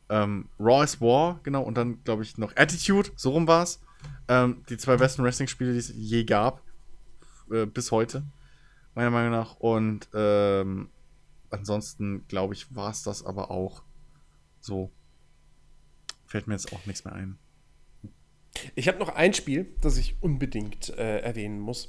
[0.09, 3.81] Ähm, Raw is War, genau, und dann, glaube ich, noch Attitude, so rum war es.
[4.29, 6.63] Ähm, die zwei besten Wrestling-Spiele, die es je gab,
[7.51, 8.25] äh, bis heute,
[8.95, 9.57] meiner Meinung nach.
[9.57, 10.91] Und ähm,
[11.51, 13.83] ansonsten, glaube ich, war es das aber auch
[14.61, 14.91] so.
[16.27, 17.39] Fällt mir jetzt auch nichts mehr ein.
[18.75, 21.89] Ich habe noch ein Spiel, das ich unbedingt äh, erwähnen muss.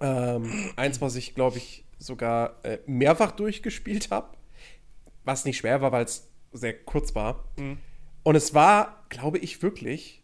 [0.00, 4.36] Ähm, eins, was ich, glaube ich, sogar äh, mehrfach durchgespielt habe.
[5.24, 7.44] Was nicht schwer war, weil es sehr kurz war.
[7.56, 7.78] Mhm.
[8.22, 10.22] Und es war, glaube ich, wirklich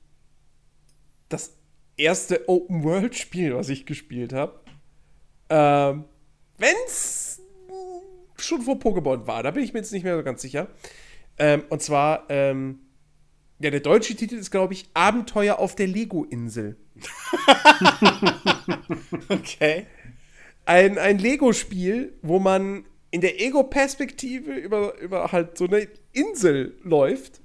[1.29, 1.57] das
[1.97, 4.61] erste Open-World-Spiel, was ich gespielt habe.
[5.49, 6.05] Ähm,
[6.59, 7.41] wenn's
[8.39, 10.69] schon vor Pokémon war, da bin ich mir jetzt nicht mehr so ganz sicher.
[11.39, 12.81] Ähm, und zwar, ähm,
[13.59, 16.77] ja, der deutsche Titel ist, glaube ich, Abenteuer auf der Lego-Insel.
[19.29, 19.87] okay.
[20.67, 27.41] Ein, ein Lego-Spiel, wo man in der Ego-Perspektive über, über halt so eine Insel läuft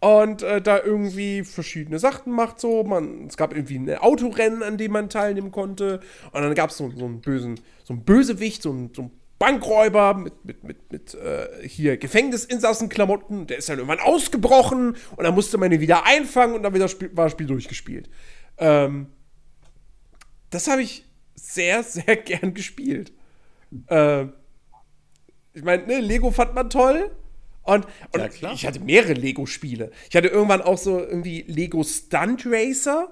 [0.00, 2.60] und äh, da irgendwie verschiedene Sachen macht.
[2.60, 6.00] So, man, es gab irgendwie ein Autorennen, an dem man teilnehmen konnte.
[6.32, 9.19] Und dann gab es so, so einen bösen, so einen Bösewicht, so einen, so einen
[9.40, 13.46] Bankräuber mit, mit, mit, mit äh, hier Gefängnisinsassen-Klamotten.
[13.46, 16.88] Der ist dann irgendwann ausgebrochen und dann musste man ihn wieder einfangen und dann wieder
[16.88, 18.10] Spiel, war das Spiel durchgespielt.
[18.58, 19.06] Ähm,
[20.50, 23.12] das habe ich sehr, sehr gern gespielt.
[23.86, 24.26] Äh,
[25.54, 27.10] ich meine, ne, Lego fand man toll.
[27.62, 29.90] Und, und ja, ich hatte mehrere Lego-Spiele.
[30.10, 33.10] Ich hatte irgendwann auch so irgendwie Lego Stunt Racer,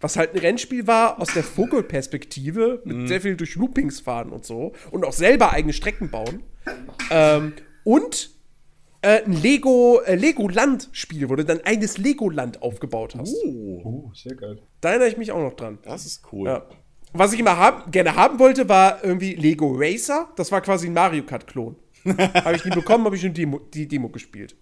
[0.00, 3.06] was halt ein Rennspiel war aus der Vogelperspektive, mit mhm.
[3.08, 4.72] sehr viel durch Loopings fahren und so.
[4.90, 6.42] Und auch selber eigene Strecken bauen.
[7.10, 7.52] ähm,
[7.84, 8.30] und
[9.02, 13.34] äh, ein Lego, äh, Lego-Land-Spiel, wo du dann eigenes Lego-Land aufgebaut hast.
[13.44, 13.80] Oh.
[13.84, 14.58] oh, sehr geil.
[14.80, 15.78] Da erinnere ich mich auch noch dran.
[15.82, 16.48] Das ist cool.
[16.48, 16.66] Ja.
[17.12, 20.28] Was ich immer haben, gerne haben wollte, war irgendwie Lego Racer.
[20.36, 21.76] Das war quasi ein Mario Kart-Klon.
[22.06, 24.56] habe ich nie bekommen, habe ich schon Demo, die Demo gespielt.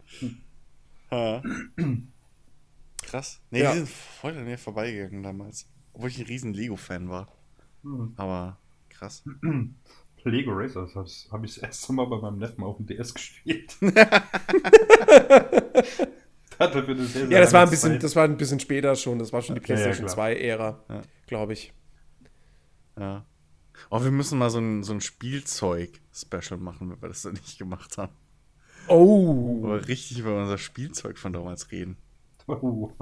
[3.08, 3.40] Krass.
[3.50, 3.72] Nee, ja.
[3.72, 5.66] die sind voll an mir vorbeigegangen damals.
[5.94, 7.28] Obwohl ich ein riesen Lego-Fan war.
[7.82, 8.12] Hm.
[8.16, 8.58] Aber
[8.90, 9.24] krass.
[10.24, 13.14] Lego Racer, das habe hab ich das erste Mal bei meinem Neffen auf dem DS
[13.14, 13.76] gespielt.
[13.80, 13.92] das
[17.12, 19.18] sehr, ja, das war, ein bisschen, das war ein bisschen später schon.
[19.18, 21.02] Das war schon die PlayStation ja, ja, 2-Ära, ja.
[21.26, 21.72] glaube ich.
[22.98, 23.24] Ja.
[23.90, 27.58] Oh, wir müssen mal so ein, so ein Spielzeug-Special machen, wenn wir das noch nicht
[27.58, 28.12] gemacht haben.
[28.88, 29.62] Oh.
[29.64, 31.96] Aber richtig über unser Spielzeug von damals reden.
[32.48, 32.92] Oh.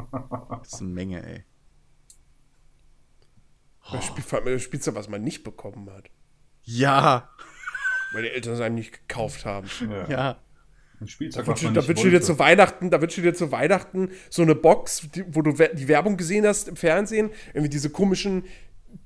[0.63, 1.45] Das ist eine Menge, ey.
[3.93, 4.01] Oh.
[4.01, 6.11] Spiel, Spielzeug, was man nicht bekommen hat.
[6.65, 7.31] Ja.
[8.13, 9.69] Weil die Eltern es einem nicht gekauft haben.
[9.89, 10.09] Ja.
[10.09, 10.39] ja.
[11.01, 14.43] Ein Spielzeug, da wünschst du dir zu Weihnachten, da wünschst du dir zu Weihnachten so
[14.43, 18.45] eine Box, die, wo du die Werbung gesehen hast im Fernsehen, irgendwie diese komischen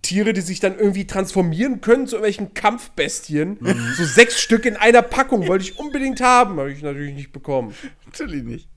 [0.02, 3.58] Tiere, die sich dann irgendwie transformieren können zu irgendwelchen Kampfbestien.
[3.60, 3.92] Mhm.
[3.96, 7.74] So sechs Stück in einer Packung wollte ich unbedingt haben, habe ich natürlich nicht bekommen.
[8.06, 8.69] Natürlich nicht.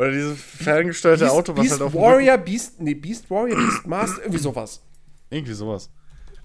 [0.00, 3.86] Oder dieses ferngesteuerte Beast, Auto, was Beast halt auf Warrior, Beast, nee, Beast Warrior, Beast
[3.86, 4.80] Master, irgendwie sowas.
[5.28, 5.90] Irgendwie sowas.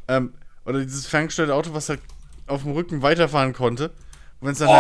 [0.10, 0.34] Ähm,
[0.66, 2.02] oder dieses ferngesteuerte Auto, was halt
[2.48, 3.92] auf dem Rücken weiterfahren konnte.
[4.42, 4.74] Wenn es dann, oh,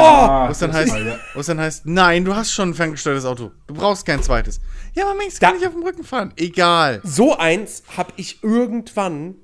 [0.50, 3.54] heißt, dann, heißt, dann heißt, nein, du hast schon ein ferngesteuertes Auto.
[3.68, 4.60] Du brauchst kein zweites.
[4.94, 6.34] Ja, aber Mensch, kann ich auf dem Rücken fahren.
[6.36, 7.00] Egal.
[7.06, 9.36] So eins habe ich irgendwann,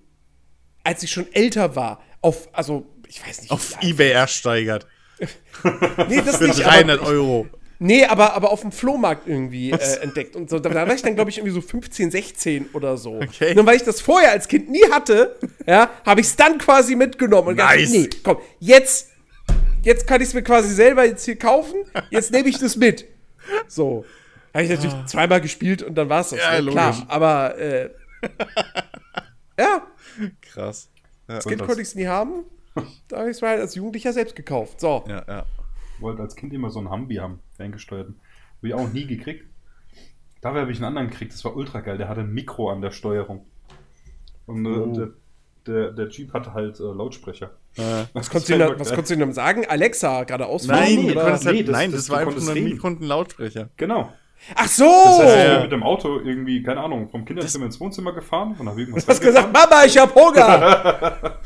[0.83, 3.51] als ich schon älter war, auf, also, ich weiß nicht.
[3.51, 4.87] Auf Ebay ersteigert.
[6.09, 6.65] nee, das Für nicht.
[6.65, 7.47] 300 aber, Euro.
[7.83, 10.35] Nee, aber, aber auf dem Flohmarkt irgendwie äh, entdeckt.
[10.35, 13.15] Und so, da, da war ich dann, glaube ich, irgendwie so 15, 16 oder so.
[13.15, 13.57] Okay.
[13.57, 15.35] Und weil ich das vorher als Kind nie hatte,
[15.65, 17.49] ja, habe ich es dann quasi mitgenommen.
[17.49, 17.91] Und nice.
[17.91, 19.07] Gedacht, nee, komm, jetzt
[19.81, 23.05] jetzt kann ich es mir quasi selber jetzt hier kaufen, jetzt nehme ich das mit.
[23.67, 24.05] So.
[24.53, 25.05] Habe ich natürlich ah.
[25.07, 26.39] zweimal gespielt und dann war es das.
[26.39, 27.05] Ja, ja klar.
[27.07, 27.89] Aber äh,
[29.57, 29.87] ja.
[30.41, 30.89] Krass.
[31.27, 32.43] Ja, das Kind konnte ich es nie haben.
[33.07, 34.79] Da habe ich es mir halt als Jugendlicher selbst gekauft.
[34.79, 35.03] So.
[35.07, 35.45] Ja, ja.
[36.01, 38.15] Ich wollte als Kind immer so einen Humvee haben, ferngesteuerten.
[38.57, 39.45] Habe ich auch nie gekriegt.
[40.41, 41.99] Dafür habe ich einen anderen gekriegt, das war ultra geil.
[41.99, 43.45] Der hatte ein Mikro an der Steuerung.
[44.47, 44.93] Und, äh, oh.
[44.95, 45.09] der,
[45.67, 47.51] der, der Jeep hatte halt äh, Lautsprecher.
[47.77, 49.67] Äh, was konntest du ihm dann sagen?
[49.67, 52.63] Alexa, geradeaus Nein, nee, das, halt, nee, das, nein, das, das war einfach nur ein
[52.63, 53.69] Mikro und ein Lautsprecher.
[53.77, 54.11] Genau.
[54.55, 54.85] Ach so!
[54.85, 58.55] Das heißt, ich bin mit dem Auto irgendwie, keine Ahnung, vom Kinderzimmer ins Wohnzimmer gefahren
[58.57, 61.39] und habe irgendwas Du hast gesagt, Mama, ich hab Hunger!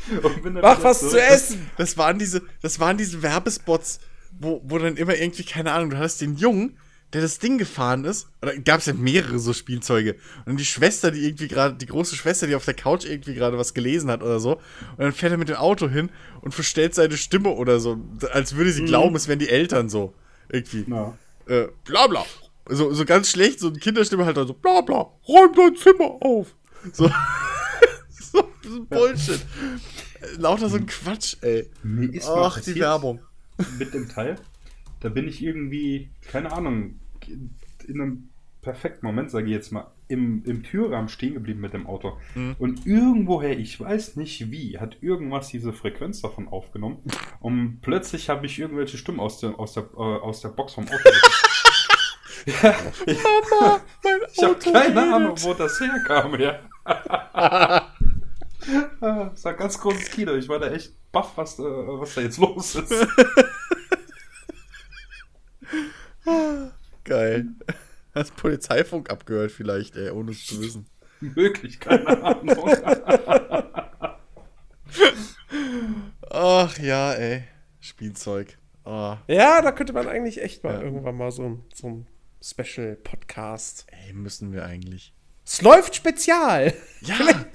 [0.62, 1.12] Mach was zurück.
[1.12, 1.70] zu essen!
[1.76, 4.00] Das waren diese, das waren diese Werbespots,
[4.38, 6.76] wo, wo dann immer irgendwie, keine Ahnung, du hast den Jungen,
[7.12, 10.16] der das Ding gefahren ist, oder gab es ja mehrere so Spielzeuge.
[10.44, 13.56] Und die Schwester, die irgendwie gerade, die große Schwester, die auf der Couch irgendwie gerade
[13.58, 14.56] was gelesen hat oder so.
[14.56, 17.98] Und dann fährt er mit dem Auto hin und verstellt seine Stimme oder so,
[18.32, 18.86] als würde sie mhm.
[18.86, 20.14] glauben, es wären die Eltern so.
[20.48, 20.84] Irgendwie.
[20.88, 21.16] Ja.
[21.46, 22.24] Äh, bla bla.
[22.68, 26.16] So, so ganz schlecht, so eine Kinderstimme halt dann so, bla bla, räum dein Zimmer
[26.20, 26.56] auf.
[26.92, 27.08] So.
[28.10, 29.40] so, so Bullshit.
[30.38, 31.70] Lauter so ein Quatsch, ey.
[32.26, 33.20] Ach, die Werbung.
[33.78, 34.36] Mit dem Teil
[35.00, 38.28] da bin ich irgendwie, keine Ahnung, in einem
[38.62, 42.16] perfekten Moment, sage ich jetzt mal, im, im Türrahmen stehen geblieben mit dem Auto.
[42.34, 42.56] Mhm.
[42.58, 46.98] Und irgendwoher, ich weiß nicht wie, hat irgendwas diese Frequenz davon aufgenommen.
[47.40, 50.84] Und plötzlich habe ich irgendwelche Stimmen aus der, aus der, äh, aus der Box vom
[50.84, 51.10] Auto.
[52.46, 52.74] ja,
[53.06, 54.98] Mama, mein ich habe keine redet.
[54.98, 56.60] Ahnung, wo das herkam, ja.
[59.00, 60.34] das war ein ganz großes Kino.
[60.34, 62.92] Ich war da echt baff, was, äh, was da jetzt los ist.
[67.04, 67.46] Geil.
[68.14, 70.86] Hast Polizeifunk abgehört vielleicht, ey, ohne es zu wissen.
[71.20, 72.70] Möglich, keine Ahnung.
[76.30, 77.44] Ach ja, ey.
[77.80, 78.58] Spielzeug.
[78.84, 79.16] Oh.
[79.28, 80.82] Ja, da könnte man eigentlich echt mal ja.
[80.82, 82.06] irgendwann mal so, so ein
[82.42, 83.86] Special-Podcast.
[83.90, 85.12] Ey, müssen wir eigentlich.
[85.44, 86.74] Es läuft spezial.
[87.00, 87.46] Ja.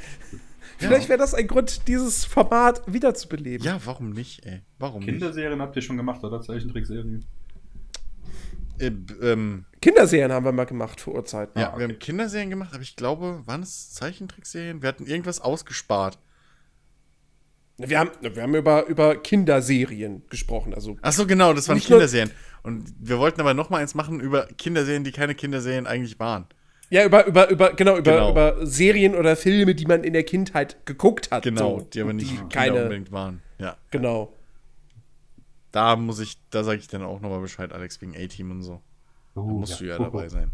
[0.88, 3.66] Vielleicht, wäre das ein Grund, dieses Format wiederzubeleben.
[3.66, 4.62] Ja, warum nicht, ey?
[4.80, 5.62] Warum Kinderserien nicht?
[5.62, 6.42] habt ihr schon gemacht, oder?
[6.42, 7.26] Zeichentrickserien?
[8.80, 11.60] Äh, ähm, Kinderserien haben wir mal gemacht vor Urzeiten.
[11.60, 11.80] Ja, ah, okay.
[11.80, 14.82] wir haben Kinderserien gemacht, aber ich glaube, waren es Zeichentrickserien?
[14.82, 16.18] Wir hatten irgendwas ausgespart.
[17.78, 20.74] Wir haben, wir haben über, über Kinderserien gesprochen.
[20.74, 22.32] Also Ach so, genau, das waren Kinderserien.
[22.64, 26.48] Und wir wollten aber noch mal eins machen über Kinderserien, die keine Kinderserien eigentlich waren.
[26.92, 28.32] Ja, über, über, über, genau, über, genau.
[28.32, 31.44] über Serien oder Filme, die man in der Kindheit geguckt hat.
[31.44, 33.42] Genau, so, die aber nicht die keine unbedingt waren.
[33.60, 33.78] Ja.
[33.92, 34.34] Genau.
[35.72, 38.82] Da muss ich, da sage ich dann auch nochmal Bescheid, Alex, wegen A-Team und so.
[39.38, 39.78] Uh, da musst ja.
[39.80, 40.52] du ja dabei sein.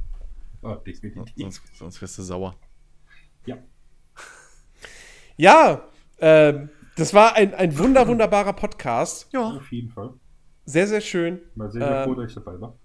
[0.61, 0.77] Oh,
[1.35, 2.56] sonst, sonst wirst du sauer.
[3.48, 3.57] Ja.
[5.38, 5.88] Ja,
[6.19, 9.27] ähm, das war ein, ein wunder, wunderbarer Podcast.
[9.33, 9.53] Ja.
[9.53, 10.14] Auf jeden Fall.
[10.66, 11.41] Sehr, sehr schön.
[11.56, 12.77] Mal sehen, wie ähm, ich dabei war.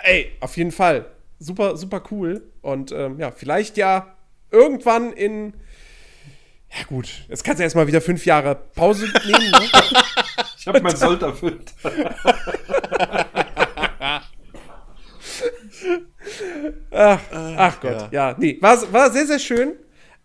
[0.00, 1.06] Ey, auf jeden Fall.
[1.38, 2.50] Super, super cool.
[2.62, 4.16] Und ähm, ja, vielleicht ja
[4.50, 5.54] irgendwann in.
[6.70, 9.50] Ja, gut, jetzt kannst du erstmal wieder fünf Jahre Pause nehmen.
[9.50, 9.60] Ne?
[10.58, 11.72] ich habe mein Sold erfüllt.
[16.90, 18.30] ach, ach Gott, ja.
[18.30, 18.36] ja.
[18.38, 19.76] Nee, war, war sehr, sehr schön.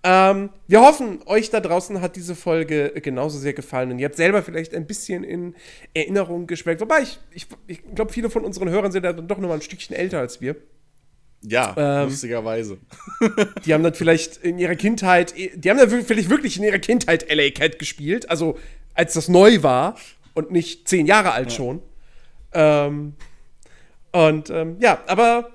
[0.05, 4.17] Ähm, wir hoffen, euch da draußen hat diese Folge genauso sehr gefallen und ihr habt
[4.17, 5.55] selber vielleicht ein bisschen in
[5.93, 6.81] Erinnerung geschwelgt.
[6.81, 9.61] Wobei ich, ich, ich glaube, viele von unseren Hörern sind dann doch noch mal ein
[9.61, 10.57] Stückchen älter als wir.
[11.43, 12.77] Ja, ähm, lustigerweise.
[13.65, 17.25] Die haben dann vielleicht in ihrer Kindheit, die haben dann vielleicht wirklich in ihrer Kindheit
[17.33, 18.57] LA Cat gespielt, also
[18.93, 19.95] als das neu war
[20.33, 21.55] und nicht zehn Jahre alt ja.
[21.57, 21.81] schon.
[22.53, 23.13] Ähm,
[24.11, 25.49] und ähm, ja, aber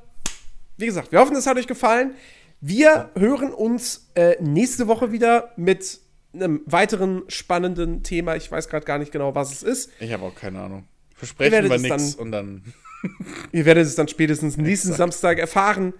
[0.76, 2.14] wie gesagt, wir hoffen, es hat euch gefallen.
[2.60, 6.00] Wir hören uns äh, nächste Woche wieder mit
[6.32, 8.36] einem weiteren spannenden Thema.
[8.36, 9.90] Ich weiß gerade gar nicht genau, was es ist.
[10.00, 10.84] Ich habe auch keine Ahnung.
[11.14, 12.62] Versprechen wir nichts und dann.
[13.52, 15.94] Ihr werdet es dann spätestens nächsten Samstag erfahren.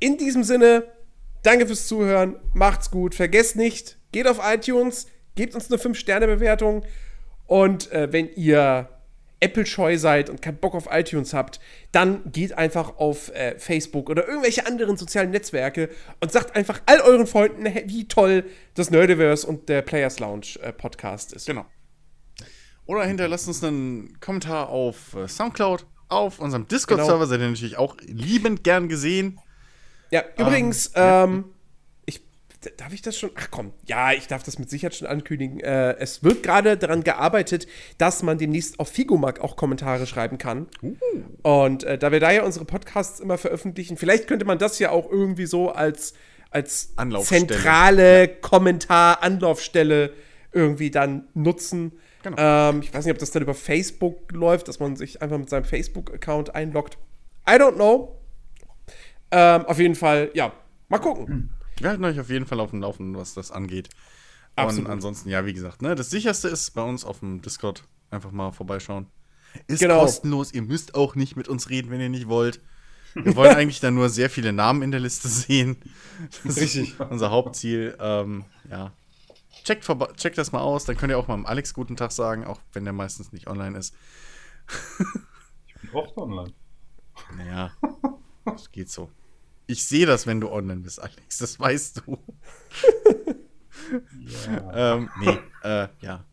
[0.00, 0.84] In diesem Sinne,
[1.42, 2.36] danke fürs Zuhören.
[2.52, 3.14] Macht's gut.
[3.14, 6.84] Vergesst nicht, geht auf iTunes, gebt uns eine 5-Sterne-Bewertung.
[7.46, 8.88] Und äh, wenn ihr
[9.40, 11.60] Apple-scheu seid und keinen Bock auf iTunes habt,
[11.92, 17.00] dann geht einfach auf äh, Facebook oder irgendwelche anderen sozialen Netzwerke und sagt einfach all
[17.00, 21.46] euren Freunden, wie toll das Nerdiverse und der Players Lounge äh, Podcast ist.
[21.46, 21.66] Genau.
[22.86, 27.26] Oder hinterlasst uns einen Kommentar auf äh, Soundcloud, auf unserem Discord-Server, genau.
[27.26, 29.40] seid ihr natürlich auch liebend gern gesehen.
[30.10, 31.44] Ja, übrigens, ähm, ähm,
[32.76, 33.30] darf ich das schon?
[33.34, 35.60] Ach komm, ja, ich darf das mit Sicherheit schon ankündigen.
[35.60, 37.66] Äh, es wird gerade daran gearbeitet,
[37.98, 40.68] dass man demnächst auf Figomag auch Kommentare schreiben kann.
[40.82, 40.96] Uh.
[41.42, 44.90] Und äh, da wir da ja unsere Podcasts immer veröffentlichen, vielleicht könnte man das ja
[44.90, 46.14] auch irgendwie so als,
[46.50, 48.26] als zentrale ja.
[48.26, 50.12] Kommentar-Anlaufstelle
[50.52, 51.92] irgendwie dann nutzen.
[52.24, 52.36] Genau.
[52.38, 55.50] Ähm, ich weiß nicht, ob das dann über Facebook läuft, dass man sich einfach mit
[55.50, 56.96] seinem Facebook-Account einloggt.
[57.46, 58.18] I don't know.
[59.30, 60.52] Ähm, auf jeden Fall, ja,
[60.88, 61.26] mal gucken.
[61.26, 61.50] Hm.
[61.76, 63.90] Wir halten euch auf jeden Fall auf dem Laufenden, was das angeht.
[64.56, 64.86] Absolut.
[64.86, 68.30] Und ansonsten, ja, wie gesagt, ne, das sicherste ist bei uns auf dem Discord einfach
[68.30, 69.06] mal vorbeischauen.
[69.66, 70.00] Ist genau.
[70.00, 72.60] kostenlos, ihr müsst auch nicht mit uns reden, wenn ihr nicht wollt.
[73.14, 75.76] Wir wollen eigentlich dann nur sehr viele Namen in der Liste sehen.
[76.42, 76.92] Das Richtig.
[76.92, 77.96] ist unser Hauptziel.
[78.00, 78.92] Ähm, ja.
[79.62, 82.60] Checkt, checkt das mal aus, dann könnt ihr auch mal Alex guten Tag sagen, auch
[82.72, 83.94] wenn der meistens nicht online ist.
[85.66, 86.52] ich bin oft online.
[87.36, 87.72] Naja,
[88.44, 89.10] das geht so.
[89.66, 91.38] Ich sehe das, wenn du online bist, Alex.
[91.38, 92.18] Das weißt du.
[94.46, 94.94] ja.
[94.94, 96.24] ähm, nee, äh, ja.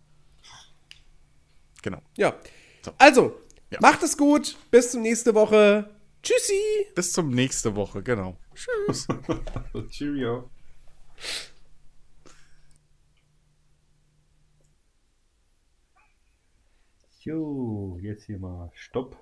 [1.81, 2.01] Genau.
[2.17, 2.35] Ja.
[2.83, 2.91] So.
[2.97, 3.79] Also, ja.
[3.81, 4.57] macht es gut.
[4.69, 5.89] Bis zum nächste Woche.
[6.21, 6.87] Tschüssi.
[6.93, 8.37] Bis zum nächste Woche, genau.
[8.53, 9.07] Tschüss.
[9.89, 10.49] Cheerio.
[17.23, 19.15] Jo, jetzt hier mal Stopp.